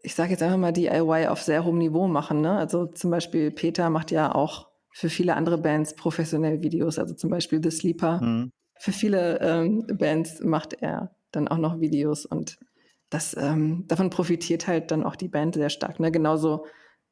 ich 0.02 0.14
sage 0.14 0.30
jetzt 0.30 0.42
einfach 0.42 0.56
mal 0.59 0.72
DIY 0.72 1.26
auf 1.26 1.42
sehr 1.42 1.64
hohem 1.64 1.78
Niveau 1.78 2.06
machen. 2.06 2.40
Ne? 2.40 2.56
Also 2.56 2.86
zum 2.86 3.10
Beispiel 3.10 3.50
Peter 3.50 3.90
macht 3.90 4.10
ja 4.10 4.34
auch 4.34 4.68
für 4.93 5.09
viele 5.09 5.36
andere 5.36 5.59
Bands 5.59 5.97
professionell 5.97 6.62
Videos, 6.62 6.98
also 6.98 7.14
zum 7.14 7.31
Beispiel 7.31 7.60
The 7.62 7.70
Sleeper. 7.70 8.20
Mhm. 8.20 8.52
Für 8.78 8.93
viele 8.93 9.40
ähm, 9.40 9.86
Bands 9.86 10.40
macht 10.40 10.74
er 10.74 11.14
dann 11.31 11.48
auch 11.48 11.59
noch 11.59 11.81
Videos 11.81 12.27
und 12.27 12.59
das, 13.10 13.36
ähm, 13.36 13.85
davon 13.89 14.10
profitiert 14.10 14.66
halt 14.66 14.90
dann 14.90 15.05
auch 15.05 15.16
die 15.16 15.28
Band 15.28 15.55
sehr 15.55 15.70
stark. 15.70 16.01
Ne? 16.01 16.10
Genauso 16.10 16.66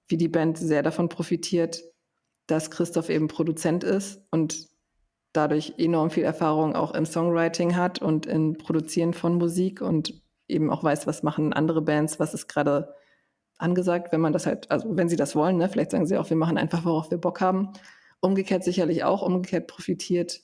wie 0.09 0.16
die 0.16 0.28
Band 0.28 0.59
sehr 0.59 0.82
davon 0.82 1.09
profitiert, 1.09 1.82
dass 2.47 2.70
Christoph 2.70 3.11
eben 3.11 3.28
Produzent 3.28 3.85
ist 3.85 4.20
und 4.31 4.69
dadurch 5.32 5.74
enorm 5.78 6.11
viel 6.11 6.24
Erfahrung 6.24 6.74
auch 6.74 6.94
im 6.94 7.07
Songwriting 7.07 7.77
hat 7.77 8.02
und 8.02 8.27
im 8.27 8.55
Produzieren 8.55 9.15
von 9.15 9.36
Musik 9.36 9.81
und 9.81 10.20
eben 10.48 10.70
auch 10.70 10.82
weiß, 10.82 11.07
was 11.07 11.23
machen 11.23 11.52
andere 11.52 11.82
Bands, 11.82 12.19
was 12.19 12.35
ist 12.35 12.48
gerade 12.48 12.94
angesagt, 13.61 14.12
wenn 14.12 14.20
man 14.20 14.32
das 14.32 14.47
halt, 14.47 14.70
also 14.70 14.97
wenn 14.97 15.09
sie 15.09 15.16
das 15.16 15.37
wollen, 15.37 15.57
ne? 15.57 15.69
vielleicht 15.69 15.91
sagen 15.91 16.07
sie 16.07 16.19
auch, 16.19 16.31
wir 16.31 16.37
machen 16.37 16.59
einfach, 16.59 16.85
worauf 16.85 17.11
wir 17.11 17.19
Bock 17.19 17.41
haben. 17.41 17.73
Umgekehrt 18.20 18.65
sicherlich 18.65 19.05
auch, 19.05 19.23
umgekehrt 19.23 19.66
profitiert 19.66 20.41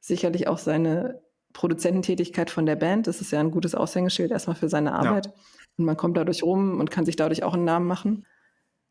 sicherlich 0.00 0.48
auch 0.48 0.58
seine 0.58 1.20
Produzententätigkeit 1.52 2.50
von 2.50 2.66
der 2.66 2.76
Band. 2.76 3.06
Das 3.06 3.20
ist 3.20 3.32
ja 3.32 3.40
ein 3.40 3.50
gutes 3.50 3.74
Aushängeschild 3.74 4.30
erstmal 4.30 4.56
für 4.56 4.68
seine 4.68 4.94
Arbeit. 4.94 5.26
Ja. 5.26 5.32
Und 5.76 5.84
man 5.84 5.96
kommt 5.96 6.16
dadurch 6.16 6.42
rum 6.42 6.80
und 6.80 6.90
kann 6.90 7.04
sich 7.04 7.16
dadurch 7.16 7.42
auch 7.42 7.54
einen 7.54 7.64
Namen 7.64 7.86
machen. 7.86 8.26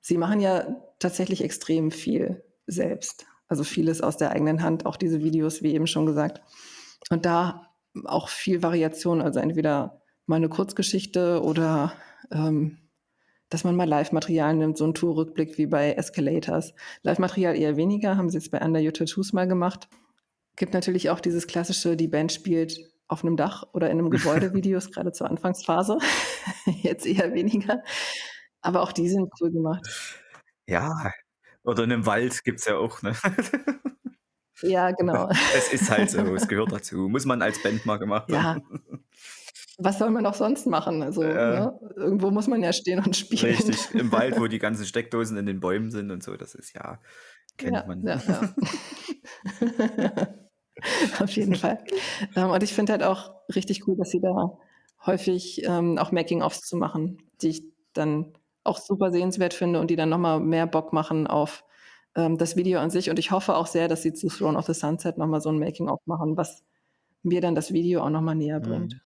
Sie 0.02 0.18
machen 0.18 0.40
ja 0.40 0.76
tatsächlich 1.00 1.44
extrem 1.44 1.92
viel 1.92 2.44
selbst. 2.68 3.26
Also 3.48 3.64
vieles 3.64 4.02
aus 4.02 4.18
der 4.18 4.32
eigenen 4.32 4.62
Hand, 4.62 4.86
auch 4.86 4.96
diese 4.96 5.24
Videos, 5.24 5.64
wie 5.64 5.74
eben 5.74 5.88
schon 5.88 6.06
gesagt. 6.06 6.42
Und 7.10 7.26
da 7.26 7.68
auch 8.06 8.30
viel 8.30 8.62
Variation, 8.62 9.22
also 9.22 9.40
entweder 9.40 10.02
mal 10.26 10.36
eine 10.36 10.50
Kurzgeschichte 10.50 11.42
oder 11.42 11.94
ähm, 12.32 12.78
dass 13.50 13.64
man 13.64 13.76
mal 13.76 13.88
Live-Material 13.88 14.56
nimmt, 14.56 14.78
so 14.78 14.86
ein 14.86 14.94
Tourrückblick 14.94 15.58
wie 15.58 15.66
bei 15.66 15.94
Escalators. 15.94 16.74
Live-Material 17.02 17.58
eher 17.58 17.78
weniger, 17.78 18.16
haben 18.18 18.30
sie 18.30 18.38
jetzt 18.38 18.52
bei 18.52 18.62
Under 18.62 18.80
Your 18.80 18.94
Tattoos 18.94 19.34
mal 19.34 19.48
gemacht. 19.48 19.90
Gibt 20.56 20.74
natürlich 20.74 21.10
auch 21.10 21.20
dieses 21.20 21.48
klassische, 21.48 21.96
die 21.96 22.08
Band 22.08 22.32
spielt 22.32 22.80
auf 23.08 23.24
einem 23.24 23.38
Dach 23.38 23.64
oder 23.74 23.90
in 23.90 24.00
einem 24.00 24.10
Gebäude 24.12 24.54
Videos, 24.54 24.92
gerade 24.92 25.12
zur 25.12 25.30
Anfangsphase. 25.30 25.98
jetzt 26.84 27.06
eher 27.06 27.34
weniger. 27.34 27.84
Aber 28.62 28.82
auch 28.82 28.92
die 28.92 29.10
sind 29.10 29.30
cool 29.42 29.52
gemacht. 29.52 29.88
Ja, 30.68 31.12
oder 31.64 31.84
in 31.84 31.92
einem 31.92 32.06
Wald 32.06 32.44
gibt 32.44 32.60
es 32.60 32.66
ja 32.66 32.78
auch, 32.78 33.02
ne? 33.02 33.16
Ja, 34.62 34.92
genau. 34.98 35.30
Es 35.56 35.74
ist 35.74 35.90
halt 35.90 36.12
so, 36.12 36.20
es 36.36 36.48
gehört 36.48 36.72
dazu. 36.72 37.10
Muss 37.10 37.26
man 37.26 37.42
als 37.42 37.62
Band 37.62 37.86
mal 37.86 37.98
gemacht 37.98 38.30
Ja. 38.30 38.58
Was 39.80 39.98
soll 39.98 40.10
man 40.10 40.26
auch 40.26 40.34
sonst 40.34 40.66
machen? 40.68 41.02
Also, 41.02 41.24
Äh. 41.24 41.34
ne? 41.34 41.80
irgendwo 41.96 42.32
muss 42.32 42.48
man 42.48 42.62
ja 42.62 42.74
stehen 42.74 43.00
und 43.00 43.16
spielen. 43.16 43.56
Richtig, 43.56 43.94
im 43.94 44.12
Wald, 44.12 44.40
wo 44.40 44.48
die 44.48 44.60
ganzen 44.60 44.86
Steckdosen 44.86 45.38
in 45.38 45.46
den 45.46 45.60
Bäumen 45.60 45.90
sind 45.90 46.12
und 46.12 46.22
so, 46.22 46.36
das 46.36 46.54
ist 46.54 46.74
ja, 46.74 47.00
kennt 47.58 47.76
ja, 47.76 47.86
man. 47.86 48.06
Ja, 48.06 48.22
ja. 48.28 48.54
Auf 51.20 51.32
jeden 51.32 51.56
Fall. 51.56 51.84
Ähm, 52.36 52.50
und 52.50 52.64
ich 52.64 52.74
finde 52.74 52.94
halt 52.94 53.04
auch 53.04 53.34
richtig 53.54 53.88
cool, 53.88 53.96
dass 53.98 54.12
sie 54.12 54.22
da 54.22 54.58
häufig 55.06 55.64
ähm, 55.66 55.98
auch 55.98 56.12
Making-ofs 56.12 56.62
zu 56.62 56.78
machen, 56.78 57.18
die 57.42 57.50
ich 57.50 57.64
dann 57.94 58.34
auch 58.64 58.78
super 58.78 59.12
sehenswert 59.12 59.54
finde 59.54 59.80
und 59.80 59.90
die 59.90 59.96
dann 59.96 60.10
nochmal 60.10 60.40
mehr 60.40 60.68
Bock 60.68 60.94
machen 60.94 61.28
auf 61.28 61.64
ähm, 62.16 62.38
das 62.38 62.56
Video 62.56 62.80
an 62.80 62.90
sich. 62.90 63.10
Und 63.10 63.20
ich 63.20 63.32
hoffe 63.32 63.56
auch 63.56 63.68
sehr, 63.68 63.88
dass 63.88 64.02
sie 64.02 64.14
zu 64.14 64.28
Throne 64.28 64.58
of 64.58 64.66
the 64.66 64.74
Sunset 64.74 65.18
nochmal 65.18 65.42
so 65.42 65.50
ein 65.50 65.60
Making-of 65.60 66.00
machen, 66.06 66.38
was 66.38 66.64
mir 67.24 67.42
dann 67.42 67.56
das 67.56 67.74
Video 67.74 68.02
auch 68.02 68.10
nochmal 68.10 68.36
näher 68.36 68.60
bringt. 68.60 68.94
Mhm. 68.94 69.02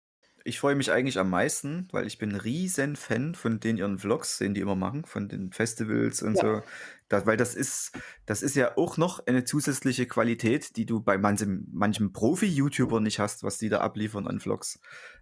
Ich 0.45 0.59
freue 0.59 0.75
mich 0.75 0.91
eigentlich 0.91 1.19
am 1.19 1.29
meisten, 1.29 1.87
weil 1.91 2.07
ich 2.07 2.17
bin 2.17 2.31
ein 2.31 2.35
riesen 2.39 2.95
Fan 2.95 3.35
von 3.35 3.59
den 3.59 3.77
ihren 3.77 3.97
Vlogs, 3.99 4.37
den 4.37 4.53
die 4.53 4.61
immer 4.61 4.75
machen, 4.75 5.05
von 5.05 5.27
den 5.27 5.51
Festivals 5.51 6.21
und 6.21 6.35
Ja. 6.35 6.41
so. 6.41 6.63
Da, 7.09 7.25
weil 7.25 7.37
das 7.37 7.55
ist, 7.55 7.91
das 8.25 8.41
ist 8.43 8.55
ja 8.55 8.77
auch 8.77 8.97
noch 8.97 9.25
eine 9.27 9.43
zusätzliche 9.43 10.07
Qualität, 10.07 10.75
die 10.77 10.85
du 10.85 11.01
bei 11.01 11.17
manchem, 11.17 11.67
manchem 11.71 12.13
Profi-YouTuber 12.13 12.99
nicht 13.01 13.19
hast, 13.19 13.43
was 13.43 13.57
die 13.57 13.69
da 13.69 13.79
abliefern 13.81 14.27
an 14.27 14.39
Vlogs. 14.39 14.79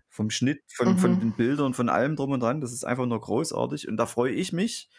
Vom 0.09 0.29
Schnitt, 0.29 0.63
von, 0.73 0.97
von 0.97 1.17
Mhm. 1.17 1.19
den 1.19 1.35
Bildern, 1.35 1.73
von 1.73 1.89
allem 1.89 2.15
drum 2.15 2.31
und 2.31 2.41
dran. 2.41 2.61
Das 2.61 2.71
ist 2.73 2.83
einfach 2.85 3.05
nur 3.05 3.19
großartig. 3.21 3.87
Und 3.87 3.97
da 3.97 4.05
freue 4.05 4.31
ich 4.33 4.53
mich 4.53 4.89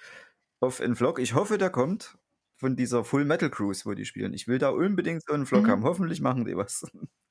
auf 0.60 0.80
einen 0.80 0.96
Vlog. 0.96 1.18
Ich 1.20 1.34
hoffe, 1.34 1.58
der 1.58 1.70
kommt 1.70 2.18
von 2.56 2.76
dieser 2.76 3.04
Full 3.04 3.24
Metal 3.24 3.50
Cruise, 3.50 3.84
wo 3.86 3.94
die 3.94 4.04
spielen. 4.04 4.34
Ich 4.34 4.48
will 4.48 4.58
da 4.58 4.70
unbedingt 4.70 5.22
so 5.26 5.32
einen 5.34 5.46
Vlog 5.46 5.68
Mhm. 5.68 5.68
haben. 5.68 5.84
Hoffentlich 5.84 6.20
machen 6.20 6.44
die 6.44 6.56
was. 6.56 6.84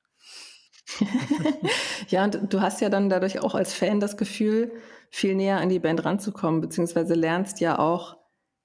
ja, 2.08 2.24
und 2.24 2.52
du 2.52 2.60
hast 2.60 2.80
ja 2.80 2.88
dann 2.88 3.08
dadurch 3.08 3.40
auch 3.40 3.54
als 3.54 3.74
Fan 3.74 4.00
das 4.00 4.16
Gefühl, 4.16 4.72
viel 5.10 5.34
näher 5.34 5.58
an 5.58 5.68
die 5.68 5.78
Band 5.78 6.04
ranzukommen, 6.04 6.60
beziehungsweise 6.60 7.14
lernst 7.14 7.60
ja 7.60 7.78
auch 7.78 8.16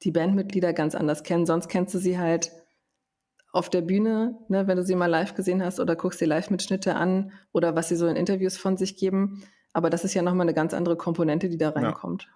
die 0.03 0.11
Bandmitglieder 0.11 0.73
ganz 0.73 0.95
anders 0.95 1.23
kennen. 1.23 1.45
Sonst 1.45 1.69
kennst 1.69 1.93
du 1.93 1.99
sie 1.99 2.17
halt 2.19 2.51
auf 3.51 3.69
der 3.69 3.81
Bühne, 3.81 4.37
ne, 4.49 4.67
wenn 4.67 4.77
du 4.77 4.83
sie 4.83 4.95
mal 4.95 5.05
live 5.05 5.35
gesehen 5.35 5.63
hast 5.63 5.79
oder 5.79 5.95
guckst 5.95 6.19
dir 6.19 6.27
Live-Mitschnitte 6.27 6.95
an 6.95 7.31
oder 7.51 7.75
was 7.75 7.89
sie 7.89 7.95
so 7.95 8.07
in 8.07 8.15
Interviews 8.15 8.57
von 8.57 8.77
sich 8.77 8.97
geben. 8.97 9.43
Aber 9.73 9.89
das 9.89 10.03
ist 10.03 10.13
ja 10.13 10.21
nochmal 10.21 10.45
eine 10.45 10.53
ganz 10.53 10.73
andere 10.73 10.97
Komponente, 10.97 11.49
die 11.49 11.57
da 11.57 11.67
Ja. 11.67 11.71
reinkommt. 11.71 12.27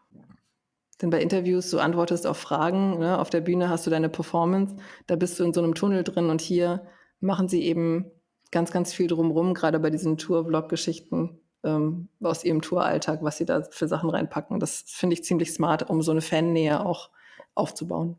Denn 1.01 1.09
bei 1.09 1.21
Interviews, 1.21 1.69
du 1.69 1.79
antwortest 1.79 2.25
auf 2.25 2.37
Fragen, 2.37 2.99
ne, 2.99 3.19
auf 3.19 3.29
der 3.29 3.41
Bühne 3.41 3.69
hast 3.69 3.85
du 3.85 3.91
deine 3.91 4.09
Performance, 4.09 4.75
da 5.05 5.15
bist 5.15 5.39
du 5.39 5.43
in 5.43 5.53
so 5.53 5.61
einem 5.61 5.75
Tunnel 5.75 6.03
drin 6.03 6.29
und 6.29 6.41
hier 6.41 6.87
machen 7.19 7.49
sie 7.49 7.63
eben 7.63 8.11
ganz, 8.51 8.71
ganz 8.71 8.93
viel 8.93 9.07
drumrum, 9.07 9.53
gerade 9.53 9.79
bei 9.79 9.89
diesen 9.89 10.17
Tour-Vlog-Geschichten 10.17 11.39
ähm, 11.63 12.09
aus 12.21 12.43
ihrem 12.43 12.61
Touralltag, 12.61 13.23
was 13.23 13.37
sie 13.37 13.45
da 13.45 13.63
für 13.63 13.87
Sachen 13.87 14.09
reinpacken. 14.09 14.59
Das 14.59 14.83
finde 14.87 15.15
ich 15.15 15.23
ziemlich 15.23 15.53
smart, 15.53 15.89
um 15.89 16.01
so 16.01 16.11
eine 16.11 16.21
Fannähe 16.21 16.85
auch 16.85 17.09
aufzubauen. 17.55 18.17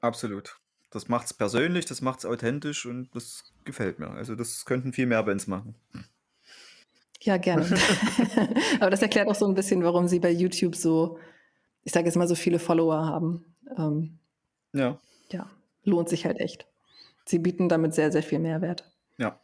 Absolut. 0.00 0.58
Das 0.90 1.08
macht's 1.08 1.34
persönlich, 1.34 1.84
das 1.84 2.00
macht's 2.00 2.24
authentisch 2.24 2.86
und 2.86 3.14
das 3.14 3.52
gefällt 3.64 3.98
mir. 3.98 4.10
Also 4.10 4.34
das 4.34 4.64
könnten 4.64 4.92
viel 4.92 5.06
mehr 5.06 5.22
Bands 5.22 5.46
machen. 5.46 5.74
Ja, 7.20 7.36
gerne. 7.36 7.66
Aber 8.80 8.90
das 8.90 9.02
erklärt 9.02 9.28
auch 9.28 9.34
so 9.34 9.46
ein 9.46 9.54
bisschen, 9.54 9.82
warum 9.84 10.08
sie 10.08 10.20
bei 10.20 10.30
YouTube 10.30 10.76
so, 10.76 11.18
ich 11.84 11.92
sage 11.92 12.06
jetzt 12.06 12.16
mal, 12.16 12.28
so 12.28 12.34
viele 12.34 12.58
Follower 12.58 13.04
haben. 13.04 13.44
Ähm, 13.76 14.18
Ja, 14.72 14.98
ja, 15.30 15.50
lohnt 15.84 16.08
sich 16.08 16.24
halt 16.24 16.38
echt. 16.38 16.66
Sie 17.24 17.38
bieten 17.38 17.68
damit 17.68 17.94
sehr, 17.94 18.10
sehr 18.10 18.22
viel 18.22 18.38
Mehrwert. 18.38 18.90
ja, 19.18 19.38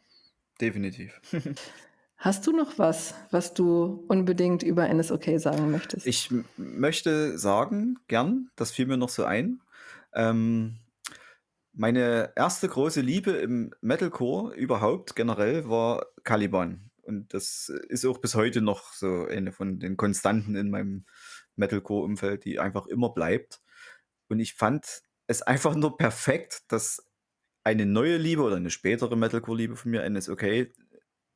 definitiv. 0.59 1.19
Hast 2.17 2.47
du 2.47 2.51
noch 2.51 2.79
was, 2.79 3.13
was 3.31 3.53
du 3.53 4.05
unbedingt 4.07 4.63
über 4.63 4.91
NSOK 4.91 5.37
sagen 5.39 5.69
möchtest? 5.69 6.07
Ich 6.07 6.29
möchte 6.57 7.37
sagen, 7.37 7.99
gern, 8.07 8.49
das 8.55 8.71
fiel 8.71 8.87
mir 8.87 8.97
noch 8.97 9.09
so 9.09 9.25
ein. 9.25 9.61
Ähm, 10.13 10.79
meine 11.73 12.31
erste 12.35 12.69
große 12.69 13.01
Liebe 13.01 13.31
im 13.31 13.71
Metalcore 13.81 14.55
überhaupt 14.55 15.15
generell 15.15 15.67
war 15.69 16.05
Caliban. 16.23 16.89
Und 17.01 17.33
das 17.33 17.69
ist 17.89 18.05
auch 18.05 18.17
bis 18.17 18.33
heute 18.33 18.61
noch 18.61 18.93
so 18.93 19.25
eine 19.25 19.51
von 19.51 19.79
den 19.79 19.97
Konstanten 19.97 20.55
in 20.55 20.69
meinem 20.71 21.05
Metalcore-Umfeld, 21.57 22.45
die 22.45 22.59
einfach 22.59 22.87
immer 22.87 23.13
bleibt. 23.13 23.61
Und 24.29 24.39
ich 24.39 24.55
fand 24.55 25.03
es 25.27 25.41
einfach 25.41 25.75
nur 25.75 25.97
perfekt, 25.97 26.63
dass 26.69 27.05
eine 27.65 27.85
neue 27.85 28.17
Liebe 28.17 28.43
oder 28.43 28.55
eine 28.55 28.69
spätere 28.69 29.17
Metalcore-Liebe 29.17 29.75
von 29.75 29.91
mir, 29.91 30.07
NSOK, 30.09 30.43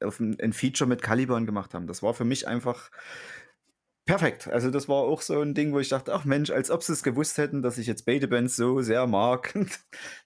auf 0.02 0.20
ein, 0.20 0.40
ein 0.40 0.54
Feature 0.54 0.88
mit 0.88 1.02
Caliban 1.02 1.46
gemacht 1.46 1.74
haben. 1.74 1.88
Das 1.88 2.02
war 2.04 2.14
für 2.14 2.24
mich 2.24 2.48
einfach 2.48 2.92
perfekt. 4.06 4.48
Also 4.48 4.72
das 4.72 4.88
war 4.88 4.98
auch 4.98 5.22
so 5.22 5.42
ein 5.42 5.54
Ding, 5.54 5.74
wo 5.74 5.80
ich 5.80 5.90
dachte, 5.90 6.14
ach 6.14 6.26
Mensch, 6.26 6.52
als 6.52 6.72
ob 6.72 6.84
sie 6.84 6.94
es 6.94 7.04
gewusst 7.04 7.38
hätten, 7.38 7.62
dass 7.62 7.78
ich 7.78 7.88
jetzt 7.88 8.06
beide 8.06 8.28
Bands 8.28 8.56
so 8.56 8.82
sehr 8.82 9.06
mag. 9.08 9.54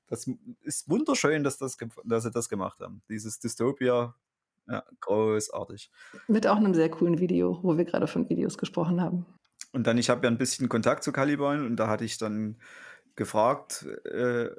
Das 0.08 0.30
ist 0.62 0.88
wunderschön, 0.88 1.44
dass, 1.44 1.58
das, 1.58 1.76
dass 2.04 2.24
sie 2.24 2.30
das 2.30 2.48
gemacht 2.48 2.82
haben. 2.82 3.02
Dieses 3.10 3.40
Dystopia, 3.40 4.14
ja, 4.68 4.84
großartig. 5.00 5.90
Mit 6.28 6.46
auch 6.46 6.58
einem 6.58 6.76
sehr 6.76 6.92
coolen 6.92 7.18
Video, 7.18 7.58
wo 7.64 7.80
wir 7.80 7.86
gerade 7.86 8.06
von 8.06 8.30
Videos 8.30 8.60
gesprochen 8.60 9.02
haben. 9.02 9.26
Und 9.72 9.88
dann, 9.88 9.98
ich 9.98 10.12
habe 10.12 10.24
ja 10.28 10.30
ein 10.30 10.38
bisschen 10.38 10.70
Kontakt 10.70 11.04
zu 11.04 11.12
Caliban 11.12 11.66
und 11.66 11.78
da 11.78 11.88
hatte 11.88 12.06
ich 12.06 12.20
dann 12.20 12.58
gefragt, 13.16 13.86
äh, 14.06 14.50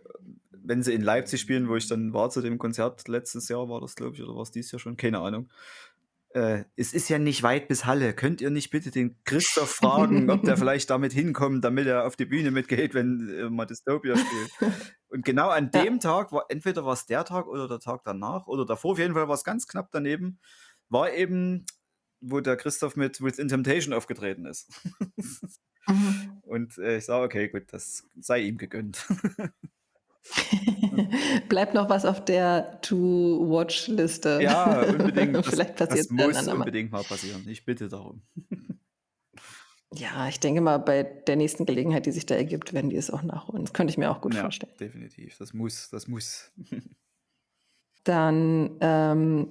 wenn 0.51 0.82
sie 0.82 0.94
in 0.94 1.02
Leipzig 1.02 1.40
spielen, 1.40 1.68
wo 1.68 1.76
ich 1.76 1.89
dann 1.89 2.12
war 2.12 2.31
zu 2.31 2.40
dem 2.40 2.59
Konzert 2.59 3.06
letztes 3.09 3.48
Jahr, 3.48 3.68
war 3.68 3.81
das 3.81 3.94
glaube 3.97 4.16
ich, 4.16 4.22
oder 4.22 4.35
war 4.35 4.43
es 4.43 4.51
dieses 4.51 4.72
Jahr 4.72 4.81
schon, 4.81 4.97
keine 4.97 5.20
Ahnung. 5.20 5.51
Äh, 6.31 6.64
es 6.74 6.93
ist 6.94 7.09
ja 7.09 7.18
nicht 7.18 7.43
weit 7.44 7.68
bis 7.68 7.85
Halle. 7.86 8.12
Könnt 8.12 8.40
ihr 8.40 8.51
nicht 8.51 8.70
bitte 8.70 8.90
den 8.90 9.16
Christoph 9.24 9.70
fragen, 9.70 10.31
ob 10.31 10.43
der 10.44 10.56
vielleicht 10.56 10.90
damit 10.90 11.12
hinkommt, 11.12 11.64
damit 11.64 11.86
er 11.86 12.06
auf 12.06 12.16
die 12.16 12.24
Bühne 12.26 12.51
mitgeht, 12.51 12.93
wenn 12.94 13.28
äh, 13.28 13.51
mal 13.51 13.66
Dystopia 13.66 14.16
spielt? 14.16 14.51
Und 15.09 15.24
genau 15.24 15.48
an 15.51 15.70
Ja. 15.72 15.85
dem 15.85 16.01
Tag, 16.01 16.32
war, 16.32 16.47
entweder 16.48 16.85
war 16.85 16.94
es 16.94 17.06
der 17.06 17.24
Tag 17.24 17.47
oder 17.47 17.68
der 17.68 17.78
Tag 17.78 18.02
danach 18.05 18.48
oder 18.48 18.66
davor, 18.66 18.93
auf 18.93 18.98
jeden 18.98 19.14
Fall 19.14 19.28
war 19.28 19.35
es 19.35 19.44
ganz 19.44 19.68
knapp 19.68 19.90
daneben, 19.93 20.40
war 20.89 21.12
eben, 21.12 21.66
wo 22.20 22.40
der 22.40 22.56
Christoph 22.56 22.97
mit 22.97 23.22
Within 23.22 23.48
Temptation 23.48 23.94
aufgetreten 23.94 24.47
ist. 24.47 24.72
Mhm. 25.89 26.31
Und 26.43 26.78
äh, 26.78 26.98
ich 26.98 27.05
sage, 27.05 27.24
okay, 27.24 27.48
gut, 27.48 27.65
das 27.73 28.05
sei 28.20 28.43
ihm 28.43 28.59
gegönnt. 28.59 29.05
Bleibt 31.48 31.74
noch 31.74 31.89
was 31.90 32.05
auf 32.05 32.24
der 32.24 32.81
To-Watch-Liste. 32.82 34.40
Ja, 34.43 34.82
unbedingt. 34.82 35.36
Das 35.44 35.47
Vielleicht 35.48 35.81
das 35.81 35.89
passiert's 35.89 36.11
ja 36.16 36.27
muss 36.27 36.48
unbedingt 36.48 36.93
mal 36.93 37.02
passieren. 37.02 37.44
Ich 37.48 37.65
bitte 37.65 37.89
darum. 37.89 38.23
Ja, 39.94 40.28
ich 40.28 40.40
denke 40.40 40.61
mal, 40.61 40.78
bei 40.78 41.02
der 41.02 41.36
nächsten 41.36 41.66
Gelegenheit, 41.66 42.06
die 42.06 42.12
sich 42.12 42.27
da 42.27 42.35
ergibt, 42.35 42.73
werden 42.73 42.90
die 42.90 42.97
es 42.97 43.11
auch 43.11 43.23
nachholen. 43.23 43.65
Das 43.65 43.73
könnte 43.73 43.90
ich 43.90 43.98
mir 43.98 44.11
auch 44.11 44.20
gut 44.20 44.35
Ja, 44.35 44.43
vorstellen. 44.43 44.73
definitiv. 44.78 45.36
Das 45.39 45.55
muss, 45.55 45.89
das 45.90 46.09
muss. 46.09 46.52
Dann, 48.05 48.77
ähm, 48.81 49.48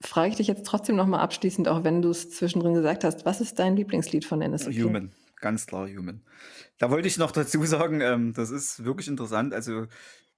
frage 0.00 0.30
ich 0.30 0.36
dich 0.36 0.48
jetzt 0.48 0.66
trotzdem 0.66 0.96
noch 0.96 1.06
mal 1.06 1.20
abschließend, 1.20 1.68
auch 1.68 1.84
wenn 1.84 2.02
du's 2.02 2.30
zwischendrin 2.30 2.74
gesagt 2.74 3.04
hast, 3.04 3.24
was 3.24 3.40
ist 3.40 3.58
dein 3.58 3.76
Lieblingslied 3.76 4.24
von 4.24 4.40
NSOK? 4.40 4.74
Human, 4.74 5.12
ganz 5.36 5.66
klar 5.66 5.88
Human. 5.88 6.24
Da 6.78 6.90
wollte 6.90 7.08
ich 7.08 7.18
noch 7.18 7.32
dazu 7.32 7.64
sagen, 7.64 8.00
ähm, 8.00 8.32
das 8.34 8.50
ist 8.50 8.84
wirklich 8.84 9.08
interessant. 9.08 9.54
Also, 9.54 9.86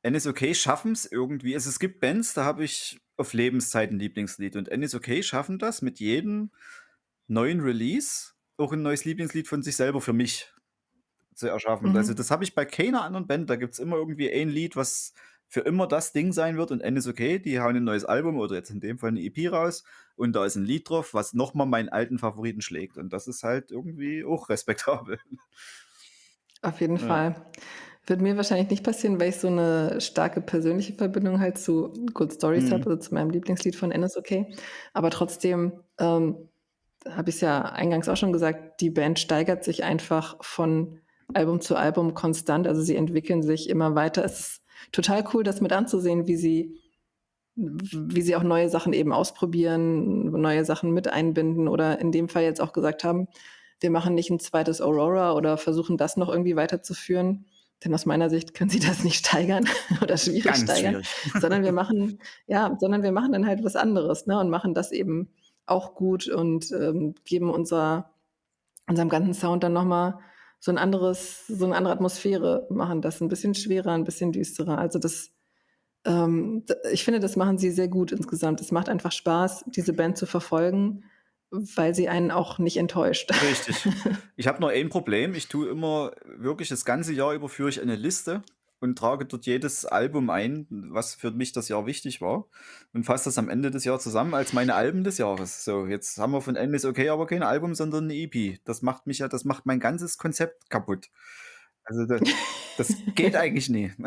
NSOK 0.03 0.55
schaffen's 0.55 1.07
irgendwie 1.07 1.55
also, 1.55 1.69
es 1.71 1.79
gibt 1.81 2.01
Bands, 2.01 2.35
da 2.35 2.45
habe 2.45 2.65
ich 2.65 3.01
auf 3.17 3.33
Lebenszeit 3.33 3.91
'n 3.91 3.99
Lieblingslied 3.99 4.57
und 4.57 4.69
NSOK 4.71 5.23
schaffen 5.23 5.59
das 5.59 5.83
mit 5.83 6.01
jedem 6.01 6.53
neuen 7.29 7.61
Release 7.61 8.33
auch 8.59 8.73
'n 8.73 8.83
neues 8.83 9.05
Lieblingslied 9.07 9.49
von 9.49 9.63
sich 9.63 9.77
selber 9.77 10.01
für 10.03 10.13
mich 10.15 10.53
zu 11.35 11.49
erschaffen. 11.49 11.97
Also, 11.97 12.15
Mhm. 12.15 12.17
das 12.17 12.31
habe 12.31 12.45
ich 12.45 12.55
bei 12.55 12.65
keiner 12.67 13.03
anderen 13.05 13.27
Band. 13.27 13.51
Da 13.51 13.57
gibt's 13.57 13.79
immer 13.81 13.97
irgendwie 13.97 14.33
ein 14.33 14.49
Lied, 14.51 14.77
was 14.77 15.13
für 15.49 15.61
immer 15.61 15.87
das 15.87 16.13
Ding 16.13 16.33
sein 16.33 16.57
wird 16.59 16.71
und 16.73 16.83
NSOK, 16.83 17.17
die 17.43 17.61
hauen 17.61 17.77
'n 17.77 17.85
neues 17.85 18.05
Album 18.05 18.37
oder 18.39 18.57
jetzt 18.57 18.71
in 18.71 18.81
dem 18.81 18.99
Fall 18.99 19.13
'ne 19.13 19.21
EP 19.23 19.49
raus 19.53 19.85
und 20.17 20.35
da 20.35 20.45
ist 20.45 20.57
'n 20.57 20.65
Lied 20.65 20.89
drauf, 20.91 21.15
was 21.15 21.35
noch 21.35 21.55
mal 21.55 21.67
meinen 21.67 21.89
alten 21.91 22.19
Favoriten 22.19 22.61
schlägt 22.63 22.97
und 22.99 23.13
das 23.13 23.29
ist 23.29 23.43
halt 23.45 23.71
irgendwie 23.71 24.25
auch 24.25 24.49
respektabel. 24.49 25.19
Auf 26.63 26.81
jeden 26.81 26.99
Ja. 26.99 26.99
Fall. 26.99 27.47
Wird 28.07 28.21
mir 28.23 28.37
wahrscheinlich 28.37 28.71
nicht 28.71 28.85
passieren, 28.85 29.21
weil 29.21 29.31
ich 29.31 29.37
so 29.37 29.51
'ne 29.51 30.01
starke 30.01 30.41
persönliche 30.41 30.95
Verbindung 30.95 31.41
halt 31.41 31.59
zu 31.59 31.93
Good 32.15 32.33
Stories 32.35 32.71
habe, 32.71 32.83
Mhm. 32.83 32.89
also 32.89 32.97
zu 33.01 33.15
meinem 33.15 33.31
Lieblingslied 33.31 33.77
von 33.77 33.91
NSOK. 33.93 34.47
Aber 34.95 35.11
trotzdem, 35.11 35.81
ähm, 35.99 36.49
habe 37.09 37.31
ich's 37.31 37.41
ja 37.43 37.63
eingangs 37.63 38.09
auch 38.09 38.17
schon 38.17 38.33
gesagt, 38.33 38.81
die 38.83 38.91
Band 38.91 39.19
steigert 39.21 39.65
sich 39.65 39.85
einfach 39.85 40.37
von 40.43 41.01
Album 41.35 41.61
zu 41.63 41.77
Album 41.77 42.15
konstant. 42.15 42.69
Also, 42.69 42.83
sie 42.83 42.97
entwickeln 42.97 43.43
sich 43.43 43.69
immer 43.71 43.95
weiter. 43.97 44.25
Es 44.25 44.41
ist 44.41 44.63
total 44.93 45.25
cool, 45.35 45.43
das 45.45 45.61
mit 45.61 45.73
anzusehen, 45.73 46.27
wie 46.27 46.37
sie 46.37 46.81
wie 47.59 48.21
sie 48.21 48.37
auch 48.37 48.43
neue 48.43 48.69
Sachen 48.69 48.93
eben 48.93 49.13
ausprobieren, 49.15 50.31
neue 50.31 50.65
Sachen 50.67 50.91
mit 50.93 51.09
einbinden 51.09 51.69
oder 51.69 51.99
in 52.01 52.13
dem 52.13 52.29
Fall 52.29 52.43
jetzt 52.43 52.61
auch 52.61 52.73
gesagt 52.75 53.03
haben: 53.03 53.29
„Wir 53.81 53.91
machen 53.91 54.15
nicht 54.15 54.31
'n 54.31 54.39
zweites 54.41 54.81
Aurora 54.83 55.33
oder 55.33 55.57
versuchen 55.57 55.97
das 55.97 56.17
noch 56.19 56.29
irgendwie 56.29 56.57
weiterzuführen.“ 56.57 57.47
Denn 57.85 57.95
aus 57.95 58.07
meiner 58.07 58.31
Sicht 58.31 58.55
können 58.55 58.71
sie 58.71 58.79
das 58.81 59.05
nicht 59.05 59.27
steigern 59.27 59.67
oder 60.03 60.17
schwierig 60.19 60.45
Ganz 60.45 60.63
steigern, 60.65 61.03
schwierig. 61.05 61.09
sondern 61.41 61.63
wir 61.65 61.73
machen 61.73 62.19
ja, 62.47 62.77
sondern 62.79 63.03
wir 63.03 63.13
machen 63.13 63.33
dann 63.33 63.47
halt 63.47 63.65
was 63.65 63.77
anderes, 63.77 64.27
ne, 64.27 64.39
und 64.39 64.51
machen 64.51 64.75
das 64.75 64.93
eben 64.93 65.31
auch 65.67 65.95
gut 65.95 66.29
und, 66.29 66.71
ähm, 66.73 67.15
geben 67.25 67.51
unser 67.51 68.11
unserem 68.89 69.09
ganzen 69.09 69.35
Sound 69.35 69.63
dann 69.65 69.73
noch 69.73 69.85
mal 69.85 70.21
so 70.67 70.73
'n 70.73 70.79
anderes 70.79 71.47
so 71.49 71.67
'ne 71.69 71.77
andere 71.77 71.95
Atmosphäre, 71.95 72.67
machen 72.71 73.03
das 73.03 73.21
'n 73.23 73.29
bisschen 73.29 73.55
schwerer, 73.55 73.95
'n 73.95 74.05
bisschen 74.05 74.33
düsterer. 74.33 74.79
Also, 74.79 74.99
das 75.01 75.31
ähm, 76.07 76.65
ich 76.93 77.05
finde, 77.05 77.21
das 77.21 77.37
machen 77.37 77.59
sie 77.59 77.71
sehr 77.73 77.89
gut 77.89 78.13
insgesamt. 78.13 78.61
Es 78.63 78.73
macht 78.73 78.89
einfach 78.91 79.13
Spaß, 79.13 79.65
diese 79.69 79.93
Band 79.95 80.19
zu 80.19 80.27
verfolgen, 80.27 81.05
weil 81.51 81.95
sie 81.95 82.09
einen 82.11 82.31
auch 82.33 82.59
nicht 82.61 82.79
enttäuscht. 82.79 83.31
Richtig. 83.41 83.87
Ich 84.39 84.47
habe 84.47 84.61
nur 84.61 84.71
ein 84.71 84.91
Problem. 84.91 85.35
Ich 85.35 85.49
tue 85.49 85.69
immer 85.71 86.13
wirklich 86.25 86.69
das 86.69 86.85
ganze 86.85 87.13
Jahr 87.15 87.33
über 87.35 87.49
führe 87.49 87.71
ich 87.71 87.81
eine 87.81 87.97
Liste 87.97 88.43
und 88.81 88.99
trage 88.99 89.25
dort 89.27 89.47
jedes 89.47 89.85
Album 89.87 90.31
ein, 90.31 90.67
was 90.71 91.15
für 91.15 91.31
mich 91.31 91.53
das 91.53 91.69
Jahr 91.69 91.87
wichtig 91.87 92.21
war 92.21 92.47
und 92.93 93.05
fasse 93.05 93.25
das 93.27 93.39
am 93.39 93.49
Ende 93.49 93.71
des 93.71 93.85
Jahres 93.85 94.03
zusammen 94.03 94.35
als 94.35 94.53
meine 94.53 94.75
Alben 94.75 95.05
des 95.05 95.19
Jahres. 95.19 95.65
So, 95.65 95.87
jetzt 95.87 96.19
haben 96.19 96.33
wir 96.33 96.41
von 96.43 96.55
NSOK 96.57 96.99
aber 97.09 97.27
kein 97.27 97.43
Album, 97.43 97.75
sondern 97.75 98.07
'ne 98.07 98.15
EP. 98.15 98.59
Das 98.65 98.83
macht 98.83 99.07
mich 99.07 99.19
ja 99.19 99.29
das 99.29 99.45
macht 99.45 99.67
mein 99.67 99.81
ganzes 99.81 100.19
Konzept 100.19 100.71
kaputt. 100.71 101.09
Also, 101.85 102.05
da 102.07 102.19
das 102.77 102.95
geht 103.15 103.37
eigentlich 103.37 103.69
nie. 103.69 103.93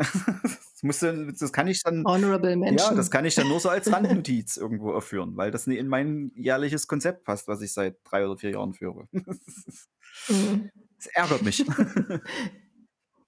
Das 0.80 0.84
musst 0.84 1.02
du 1.02 1.30
das 1.38 1.52
kann 1.52 1.68
ich 1.68 1.82
dann 1.82 2.04
Honorable 2.06 2.52
ja, 2.52 2.56
Mention. 2.56 2.96
das 2.96 3.10
kann 3.10 3.26
ich 3.26 3.34
dann 3.34 3.48
nur 3.48 3.60
so 3.60 3.68
als 3.68 3.92
Randnotiz 3.92 4.56
irgendwo 4.56 4.94
aufführen, 4.94 5.36
weil 5.36 5.50
das 5.50 5.66
nie 5.66 5.76
in 5.76 5.88
mein 5.88 6.32
jährliches 6.34 6.86
Konzept 6.86 7.24
passt, 7.24 7.48
was 7.48 7.60
ich 7.60 7.74
seit 7.74 7.98
3 8.04 8.24
oder 8.24 8.38
4 8.38 8.52
Jahren 8.52 8.72
führe. 8.72 9.06
Mhm. 9.12 10.70
Es 10.98 11.06
ärgert 11.08 11.42
mich. 11.42 11.66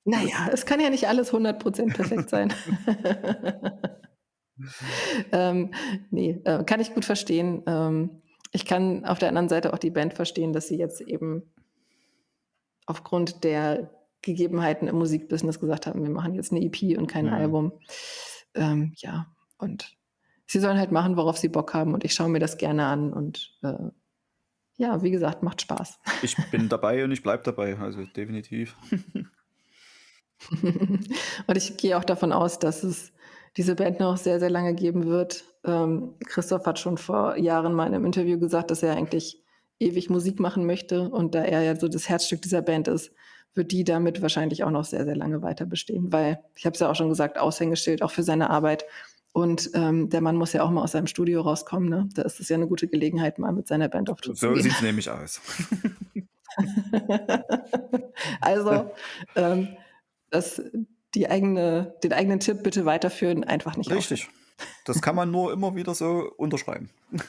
Na 0.07 0.21
ja, 0.21 0.49
es 0.53 0.67
kann 0.67 0.81
ja 0.81 0.91
nicht 0.91 1.07
alles 1.07 1.33
100 1.33 1.63
% 1.63 1.93
perfekt 1.93 2.31
sein. 2.31 2.53
Ähm, 5.33 5.73
ne, 6.11 6.41
äh, 6.45 6.65
kann 6.65 6.81
ich 6.81 6.95
gut 6.95 7.05
verstehen. 7.05 7.63
Ähm, 7.67 8.23
ich 8.53 8.67
kann 8.67 9.05
auf 9.05 9.19
der 9.19 9.29
anderen 9.29 9.49
Seite 9.49 9.73
auch 9.73 9.79
die 9.79 9.91
Band 9.91 10.15
verstehen, 10.15 10.53
dass 10.53 10.69
sie 10.69 10.77
jetzt 10.79 11.01
eben 11.01 11.43
aufgrund 12.87 13.45
der 13.45 13.91
Gegebenheiten 14.23 14.89
im 14.89 14.97
Musikbusiness 14.97 15.61
gesagt 15.61 15.87
haben: 15.87 16.03
„Wir 16.03 16.11
machen 16.11 16.35
jetzt 16.35 16.53
'ne 16.53 16.61
EP 16.65 16.97
und 16.99 17.07
kein 17.07 17.27
Mhm. 17.27 17.33
Album.“ 17.33 17.73
Ähm, 18.55 18.93
ja, 18.97 19.27
und 19.59 19.97
sie 20.47 20.61
sollen 20.61 20.79
halt 20.79 20.93
machen, 20.93 21.17
worauf 21.17 21.39
sie 21.39 21.49
Bock 21.49 21.75
haben 21.75 21.95
und 21.95 22.05
ich 22.05 22.15
schaue 22.15 22.29
mir 22.29 22.39
das 22.41 22.59
gerne 22.59 22.87
an 22.87 23.13
und, 23.13 23.57
äh, 23.63 23.75
ja, 24.79 25.03
wie 25.03 25.11
gesagt, 25.11 25.43
macht 25.43 25.63
Spaß. 25.63 25.99
Ich 26.23 26.37
bin 26.51 26.69
dabei 26.69 27.05
und 27.05 27.13
ich 27.13 27.23
bleibe 27.23 27.43
dabei, 27.45 27.79
also 27.79 28.05
definitiv. 28.05 28.77
Und 31.47 31.57
ich 31.57 31.77
gehe 31.77 31.97
auch 31.99 32.05
davon 32.05 32.33
aus, 32.33 32.59
dass 32.59 32.83
es 32.83 33.13
diese 33.57 33.75
Band 33.75 34.01
noch 34.01 34.17
sehr, 34.17 34.41
sehr 34.41 34.51
lange 34.51 34.75
geben 34.75 35.07
wird. 35.07 35.45
Ähm, 35.65 36.15
Christoph 36.27 36.67
hat 36.67 36.79
schon 36.79 36.99
vor 36.99 37.37
Jahren 37.39 37.75
mal 37.75 37.87
in 37.87 37.93
'nem 37.93 38.05
Interview 38.07 38.39
gesagt, 38.39 38.71
dass 38.71 38.83
er 38.83 38.97
eigentlich 38.97 39.43
ewig 39.79 40.11
Musik 40.11 40.41
machen 40.41 40.67
möchte 40.67 41.09
und 41.11 41.35
da 41.35 41.43
er 41.45 41.63
ja 41.63 41.77
so 41.79 41.89
das 41.89 42.09
Herzstück 42.09 42.43
dieser 42.43 42.63
Band 42.63 42.89
ist, 42.89 43.13
wird 43.55 43.73
die 43.73 43.85
damit 43.85 44.23
wahrscheinlich 44.23 44.65
auch 44.65 44.71
noch 44.71 44.85
sehr, 44.85 45.05
sehr 45.05 45.17
lange 45.17 45.43
weiter 45.43 45.67
bestehen, 45.67 46.13
weil 46.13 46.39
ich 46.57 46.65
habe 46.67 46.75
es 46.75 46.81
ja 46.81 46.91
auch 46.91 46.95
schon 46.97 47.09
gesagt, 47.11 47.39
Aushängeschild 47.39 48.03
auch 48.03 48.11
für 48.11 48.23
seine 48.23 48.49
Arbeit 48.51 48.85
und, 49.33 49.71
ähm, 49.75 50.09
der 50.11 50.21
Mann 50.21 50.37
muss 50.37 50.53
ja 50.53 50.63
auch 50.63 50.71
mal 50.71 50.83
aus 50.83 50.93
seinem 50.93 51.07
Studio 51.07 51.41
rauskommen, 51.43 51.89
ne? 51.89 52.09
Da 52.15 52.23
ist 52.23 52.41
es 52.41 52.49
ja 52.49 52.57
'ne 52.59 52.67
gute 52.69 52.87
Gelegenheit, 52.89 53.39
mal 53.39 53.53
mit 53.53 53.67
seiner 53.69 53.89
Band 53.89 54.09
auf 54.11 54.21
Tour 54.21 54.35
zu 54.35 54.49
So 54.49 54.49
gehen. 54.49 54.63
sieht's 54.63 54.81
nämlich 54.83 55.11
aus. 55.11 55.41
Also, 58.41 58.93
ähm, 59.37 59.77
das 60.33 60.61
die 61.15 61.29
eigene 61.31 61.95
den 62.03 62.13
eigenen 62.13 62.41
Tipp 62.41 62.63
bitte 62.63 62.85
weiterführen, 62.85 63.45
einfach 63.45 63.77
nicht. 63.77 63.91
Richtig. 63.91 64.29
Das 64.85 65.03
kann 65.03 65.17
man 65.17 65.29
nur 65.33 65.53
immer 65.53 65.75
wieder 65.75 65.93
so 65.93 66.31
unterschreiben. 66.37 66.89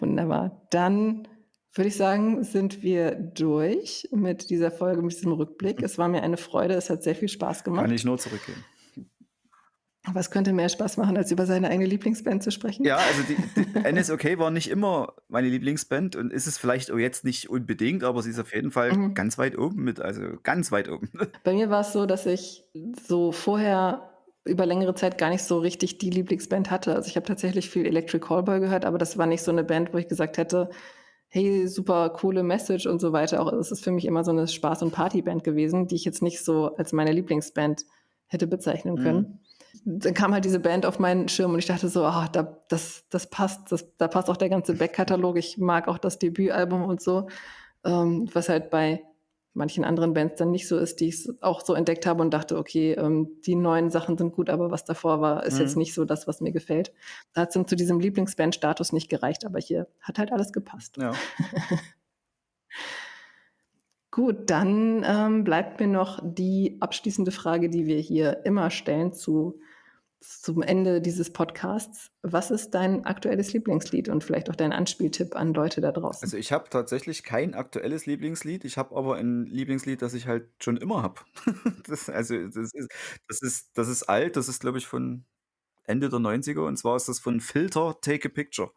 Wunderbar. 0.00 0.66
Dann 0.70 1.28
würde 1.72 1.88
ich 1.88 1.96
sagen, 1.96 2.42
sind 2.42 2.82
wir 2.82 3.12
durch 3.12 4.08
mit 4.10 4.50
dieser 4.50 4.72
Folge, 4.72 5.02
mit 5.02 5.12
diesem 5.12 5.32
Rückblick. 5.32 5.82
Es 5.82 5.98
war 5.98 6.08
mir 6.08 6.22
eine 6.22 6.36
Freude. 6.36 6.74
Es 6.74 6.90
hat 6.90 7.04
sehr 7.04 7.14
viel 7.14 7.28
Spaß 7.28 7.62
Kann 7.62 7.74
gemacht. 7.74 7.92
ich 7.92 8.04
nur 8.04 8.18
zurückgeben. 8.18 8.64
Was 10.06 10.30
könnte 10.30 10.52
mehr 10.54 10.68
Spaß 10.70 10.96
machen, 10.96 11.16
als 11.18 11.30
über 11.30 11.44
seine 11.46 11.68
eigene 11.68 11.86
Lieblingsband 11.86 12.42
zu 12.42 12.50
sprechen? 12.50 12.86
Ja, 12.86 13.04
also 13.04 13.22
die 13.22 13.52
die 13.52 13.68
NSOK 13.82 14.38
war 14.38 14.50
nicht 14.50 14.70
immer 14.70 15.14
meine 15.28 15.48
Lieblingsband 15.50 16.16
und 16.16 16.32
ist 16.32 16.46
es 16.46 16.56
vielleicht 16.56 16.90
auch 16.90 16.96
jetzt 16.98 17.24
nicht 17.24 17.50
unbedingt, 17.50 18.02
aber 18.04 18.22
sie 18.22 18.30
ist 18.30 18.38
auf 18.38 18.54
jeden 18.54 18.70
Fall 18.70 18.96
Mhm. 18.96 19.14
ganz 19.14 19.36
weit 19.36 19.58
oben 19.58 19.84
mit, 19.84 20.00
also 20.00 20.38
ganz 20.42 20.72
weit 20.72 20.88
oben. 20.88 21.10
Bei 21.44 21.54
mir 21.54 21.70
war's 21.70 21.92
so, 21.92 22.04
dass 22.06 22.26
ich 22.26 22.64
so 23.08 23.32
vorher 23.32 24.10
über 24.44 24.66
längere 24.66 24.94
Zeit 24.94 25.16
gar 25.18 25.30
nicht 25.30 25.42
so 25.44 25.58
richtig 25.58 25.98
die 25.98 26.10
Lieblingsband 26.10 26.70
hatte. 26.70 26.94
Also, 26.94 27.08
ich 27.08 27.16
habe 27.16 27.26
tatsächlich 27.26 27.70
viel 27.70 27.86
Electric 27.86 28.20
Callboy 28.26 28.60
gehört, 28.60 28.84
aber 28.84 28.98
das 28.98 29.16
war 29.18 29.26
nicht 29.26 29.42
so 29.42 29.52
'ne 29.52 29.64
Band, 29.64 29.92
wo 29.94 29.98
ich 29.98 30.08
gesagt 30.08 30.36
hätte: 30.38 30.70
„Hey, 31.28 31.66
super 31.68 32.10
coole 32.10 32.42
Message“ 32.42 32.86
und 32.86 33.00
so 33.00 33.12
weiter. 33.12 33.40
Auch 33.42 33.52
es 33.52 33.70
ist 33.72 33.84
für 33.84 33.92
mich 33.92 34.04
immer 34.06 34.24
so 34.24 34.32
'ne 34.32 34.48
Spaß 34.48 34.82
und 34.82 34.92
Partyband 34.92 35.44
gewesen, 35.44 35.86
die 35.88 35.94
ich 35.96 36.04
jetzt 36.04 36.22
nicht 36.22 36.44
so 36.44 36.74
als 36.76 36.92
meine 36.92 37.12
Lieblingsband 37.12 37.84
hätte 38.26 38.46
bezeichnen 38.46 38.96
Mhm. 38.96 39.40
Dann 39.84 40.14
kam 40.14 40.32
halt 40.32 40.44
diese 40.44 40.60
Band 40.60 40.84
auf 40.86 40.98
meinen 40.98 41.28
Schirm 41.28 41.52
und 41.52 41.58
ich 41.58 41.66
dachte 41.66 41.88
so: 41.88 42.04
„Ah, 42.04 42.28
da 42.32 42.58
das 42.68 43.04
das 43.10 43.28
passt. 43.30 43.70
Das 43.72 43.96
da 43.96 44.08
passt 44.08 44.28
auch 44.30 44.36
der 44.36 44.48
ganze 44.48 44.74
Backkatalog.“ 44.74 45.36
Ich 45.36 45.58
mag 45.58 45.88
auch 45.88 45.98
das 45.98 46.18
Debütalbum 46.18 46.82
und 46.84 47.00
so, 47.00 47.28
ähm, 47.84 48.28
was 48.32 48.48
halt 48.48 48.70
bei 48.70 49.02
manchen 49.54 49.84
anderen 49.84 50.14
Bands 50.14 50.36
dann 50.36 50.52
nicht 50.52 50.68
so 50.68 50.78
ist, 50.78 51.00
die 51.00 51.08
ich's 51.08 51.28
auch 51.42 51.60
so 51.64 51.74
entdeckt 51.74 52.06
habe 52.06 52.22
und 52.22 52.32
dachte: 52.34 52.58
„Okay, 52.58 52.92
ähm, 52.92 53.40
die 53.46 53.56
neuen 53.56 53.90
Sachen 53.90 54.18
sind 54.18 54.32
gut, 54.34 54.50
aber 54.50 54.70
was 54.70 54.84
davor 54.84 55.20
war, 55.20 55.44
ist 55.46 55.58
jetzt 55.58 55.76
Mhm. 55.76 55.78
nicht 55.78 55.94
so 55.94 56.04
das, 56.04 56.26
was 56.28 56.40
mir 56.40 56.52
gefällt.“ 56.52 56.92
Da 57.34 57.42
hat's 57.42 57.54
dann 57.54 57.66
zu 57.68 57.76
diesem 57.76 58.00
Lieblingsband-Status 58.00 58.92
nicht 58.92 59.08
gereicht, 59.10 59.46
aber 59.46 59.60
hier 59.60 59.88
hat 60.00 60.18
halt 60.18 60.32
alles 60.32 60.52
gepasst. 60.52 60.98
Ja. 60.98 61.12
Gut, 64.12 64.50
dann, 64.50 65.04
ähm, 65.06 65.44
bleibt 65.44 65.78
mir 65.78 65.86
noch 65.86 66.18
die 66.22 66.76
abschließende 66.80 67.30
Frage, 67.30 67.68
die 67.70 67.86
wir 67.86 67.98
hier 67.98 68.44
immer 68.44 68.70
stellen 68.70 69.12
zu 69.12 69.60
zum 70.20 70.62
Ende 70.62 71.00
dieses 71.00 71.32
Podcasts. 71.32 72.10
Was 72.22 72.50
ist 72.50 72.72
dein 72.72 73.06
aktuelles 73.06 73.52
Lieblingslied 73.54 74.08
und 74.08 74.24
vielleicht 74.24 74.50
auch 74.50 74.56
dein 74.56 74.72
Anspieltipp 74.72 75.36
an 75.36 75.54
Leute 75.54 75.80
da 75.80 75.92
draußen? 75.92 76.24
Also, 76.24 76.36
ich 76.36 76.52
habe 76.52 76.68
tatsächlich 76.68 77.22
kein 77.22 77.54
aktuelles 77.54 78.04
Lieblingslied. 78.06 78.64
Ich 78.64 78.76
habe 78.76 78.94
aber 78.96 79.16
ein 79.16 79.46
Lieblingslied, 79.46 80.02
das 80.02 80.12
ich 80.14 80.26
halt 80.26 80.48
schon 80.62 80.76
immer 80.76 81.02
habe. 81.02 81.20
Also, 82.12 82.36
das 82.48 82.72
ist 82.74 82.88
das 83.28 83.42
ist 83.42 83.70
das 83.74 83.88
ist 83.88 84.02
alt, 84.04 84.36
das 84.36 84.48
ist, 84.48 84.60
glaube 84.60 84.78
ich, 84.78 84.86
von 84.86 85.24
Ende 85.84 86.08
der 86.10 86.20
90er 86.20 86.66
und 86.66 86.76
zwar 86.78 86.96
ist 86.96 87.08
das 87.08 87.20
von 87.20 87.40
Filter 87.40 87.98
„Take 88.02 88.28
a 88.28 88.32
Picture“. 88.32 88.72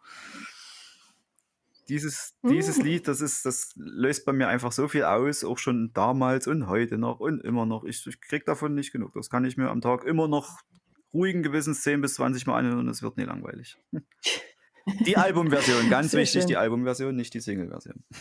Dieses 1.90 2.36
dieses 2.44 2.78
Hm. 2.78 2.86
Lied, 2.86 3.08
das 3.08 3.22
ist 3.22 3.46
das 3.46 3.74
löst 3.76 4.26
bei 4.26 4.34
mir 4.34 4.48
einfach 4.48 4.72
so 4.72 4.88
viel 4.88 5.04
aus, 5.04 5.44
auch 5.44 5.58
schon 5.58 5.92
damals 5.94 6.48
und 6.48 6.68
heute 6.68 6.98
noch 6.98 7.20
und 7.20 7.44
immer 7.44 7.66
noch. 7.66 7.84
Ich 7.84 8.06
ich 8.08 8.22
kriege 8.22 8.46
davon 8.46 8.74
nicht 8.74 8.92
genug. 8.92 9.14
Das 9.14 9.30
kann 9.30 9.46
ich 9.46 9.58
mir 9.58 9.70
am 9.70 9.82
Tag 9.82 10.06
immer 10.06 10.28
noch 10.28 10.60
ruhigen 11.14 11.44
Gewissens 11.44 11.82
10 11.84 12.02
bis 12.02 12.16
20 12.16 12.48
Mal 12.48 12.60
anhören 12.60 12.80
und 12.80 12.90
es 12.90 13.04
wird 13.04 13.18
nie 13.18 13.24
langweilig. 13.24 13.78
Die 15.06 15.18
Albumversion, 15.18 15.90
ganz 15.90 16.12
Sehr 16.12 16.22
wichtig, 16.22 16.46
die 16.46 16.54
schön. 16.54 16.62
Albumversion, 16.62 17.16
nicht 17.16 17.34
die 17.34 17.42
Single-Version. 17.42 18.04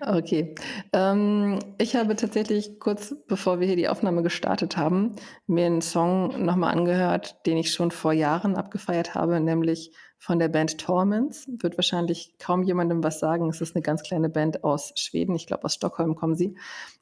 Okay. 0.00 0.54
Ähm, 0.92 1.58
ich 1.78 1.96
habe 1.96 2.16
tatsächlich 2.16 2.78
kurz 2.78 3.14
bevor 3.26 3.60
wir 3.60 3.66
hier 3.66 3.76
die 3.76 3.88
Aufnahme 3.88 4.22
gestartet 4.22 4.76
haben, 4.76 5.16
mir 5.46 5.66
'n 5.66 5.80
Song 5.80 6.44
noch 6.44 6.56
mal 6.56 6.70
angehört, 6.70 7.36
den 7.46 7.56
ich 7.56 7.72
schon 7.72 7.90
vor 7.90 8.12
Jahren 8.12 8.56
abgefeiert 8.56 9.14
habe, 9.14 9.40
nämlich 9.40 9.92
von 10.18 10.38
der 10.38 10.48
Band 10.48 10.78
Torments. 10.78 11.46
Wird 11.60 11.76
wahrscheinlich 11.78 12.34
kaum 12.38 12.62
jemandem 12.62 13.02
was 13.04 13.20
sagen. 13.20 13.48
Es 13.50 13.60
ist 13.60 13.74
'ne 13.76 13.82
ganz 13.82 14.02
kleine 14.02 14.28
Band 14.28 14.64
aus 14.64 14.92
Schweden. 14.96 15.34
Ich 15.36 15.46
glaube, 15.46 15.64
aus 15.64 15.74
Stockholm 15.74 16.14
kommen 16.16 16.34
sie. 16.36 16.56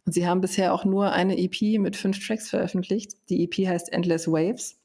Und 0.06 0.12
sie 0.12 0.26
haben 0.28 0.40
bisher 0.40 0.74
auch 0.74 0.84
nur 0.84 1.12
eine 1.12 1.36
EP 1.38 1.78
mit 1.80 1.96
5 1.96 2.24
Tracks 2.26 2.50
veröffentlicht. 2.50 3.12
Die 3.30 3.44
EP 3.44 3.68
heißt 3.68 3.92
„Endless 3.92 4.28
Waves“. 4.28 4.80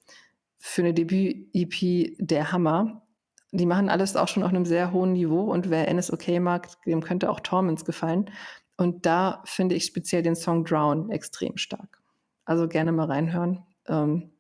Für 0.60 0.84
'ne 0.84 0.94
Debüt-EP 0.94 2.16
der 2.20 2.52
Hammer. 2.52 3.04
Die 3.52 3.66
machen 3.66 3.90
alles 3.90 4.16
auch 4.16 4.28
schon 4.30 4.44
auf 4.44 4.52
'nem 4.52 4.66
sehr 4.66 4.92
hohen 4.94 5.14
Niveau 5.14 5.44
und 5.52 5.70
wer 5.70 5.90
NSOK 5.94 6.40
mag, 6.42 6.70
dem 6.86 7.02
könnte 7.04 7.30
auch 7.32 7.40
Torments 7.42 7.86
gefallen. 7.86 8.30
Und 8.78 9.06
da 9.06 9.42
finde 9.46 9.76
ich 9.76 9.86
speziell 9.86 10.24
den 10.24 10.36
Song 10.36 10.66
„Drown“ 10.66 11.12
extrem 11.12 11.58
stark. 11.58 12.02
Also, 12.46 12.68
gerne 12.68 12.92
mal 12.94 13.06
reinhören. 13.08 13.64
Ähm, 13.88 14.32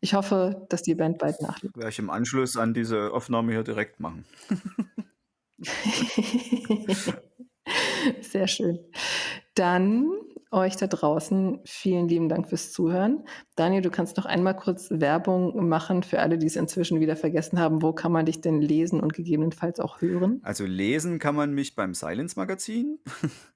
ich 0.00 0.14
hoffe, 0.14 0.66
dass 0.68 0.82
die 0.82 0.94
Band 0.94 1.18
bald 1.18 1.40
nachlegt. 1.40 1.76
Werde 1.76 1.90
ich 1.90 1.98
im 1.98 2.10
Anschluss 2.10 2.56
an 2.56 2.74
diese 2.74 3.12
Aufnahme 3.12 3.52
hier 3.52 3.62
direkt 3.62 4.00
machen. 4.00 4.24
Sehr 8.20 8.46
schön. 8.46 8.78
Dann 9.54 10.10
euch 10.50 10.76
da 10.76 10.86
draußen 10.86 11.60
vielen 11.64 12.08
lieben 12.08 12.28
Dank 12.28 12.48
fürs 12.48 12.72
Zuhören. 12.72 13.24
Daniel, 13.56 13.82
du 13.82 13.90
kannst 13.90 14.16
noch 14.16 14.26
einmal 14.26 14.54
kurz 14.54 14.88
Werbung 14.90 15.68
machen 15.68 16.02
für 16.02 16.20
alle, 16.20 16.38
die's 16.38 16.56
inzwischen 16.56 17.00
wieder 17.00 17.16
vergessen 17.16 17.58
haben. 17.58 17.82
Wo 17.82 17.92
kann 17.92 18.12
man 18.12 18.26
dich 18.26 18.40
denn 18.40 18.60
lesen 18.60 19.00
und 19.00 19.12
gegebenenfalls 19.12 19.80
auch 19.80 20.00
hören? 20.00 20.40
Also, 20.42 20.64
lesen 20.64 21.18
kann 21.18 21.34
man 21.34 21.52
mich 21.52 21.74
beim 21.74 21.94
Silence 21.94 22.38
Magazin. 22.38 22.98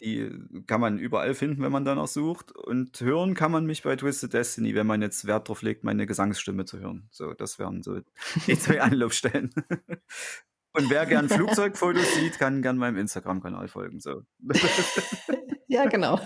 Die 0.00 0.30
kann 0.66 0.80
man 0.80 0.98
überall 0.98 1.34
finden, 1.34 1.62
wenn 1.62 1.72
man 1.72 1.84
danach 1.84 2.08
sucht. 2.08 2.52
Und 2.52 3.00
hören 3.00 3.34
kann 3.34 3.52
man 3.52 3.66
mich 3.66 3.82
bei 3.82 3.96
Twisted 3.96 4.32
Destiny, 4.32 4.74
wenn 4.74 4.86
man 4.86 5.02
jetzt 5.02 5.26
Wert 5.26 5.48
drauf 5.48 5.62
legt, 5.62 5.84
meine 5.84 6.06
Gesangsstimme 6.06 6.64
zu 6.64 6.80
hören. 6.80 7.08
So, 7.10 7.32
das 7.32 7.58
wären 7.58 7.82
so 7.82 8.00
die 8.46 8.58
2 8.58 8.80
Anlaufstellen. 8.80 9.52
Und 10.76 10.90
wer 10.90 11.06
gern 11.06 11.28
Flugzeugfotos 11.28 12.16
sieht, 12.16 12.38
kann 12.40 12.60
gern 12.60 12.76
meinem 12.76 12.96
Instagram-Kanal 12.96 13.68
folgen, 13.68 14.00
so. 14.00 14.22
Ja, 15.66 15.86
genau. 15.86 16.20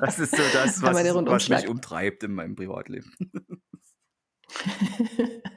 Das 0.00 0.18
ist 0.18 0.34
so 0.34 0.42
das, 0.54 0.80
was 0.80 0.96
was 1.26 1.48
mich 1.50 1.68
umtreibt 1.68 2.22
in 2.22 2.32
meinem 2.32 2.54
Privatleben. 2.54 3.12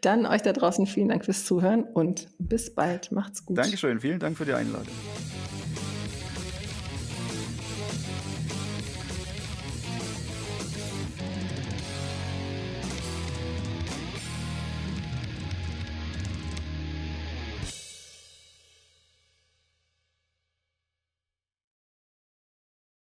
Dann 0.00 0.26
euch 0.26 0.42
da 0.42 0.52
draußen 0.52 0.86
vielen 0.86 1.08
Dank 1.08 1.24
fürs 1.24 1.44
Zuhören 1.44 1.84
und 1.84 2.28
bis 2.38 2.74
bald. 2.74 3.12
Macht's 3.12 3.44
gut. 3.44 3.58
Dankeschön. 3.58 4.00
Vielen 4.00 4.18
Dank 4.18 4.36
für 4.36 4.44
die 4.44 4.54
Einladung. 4.54 4.94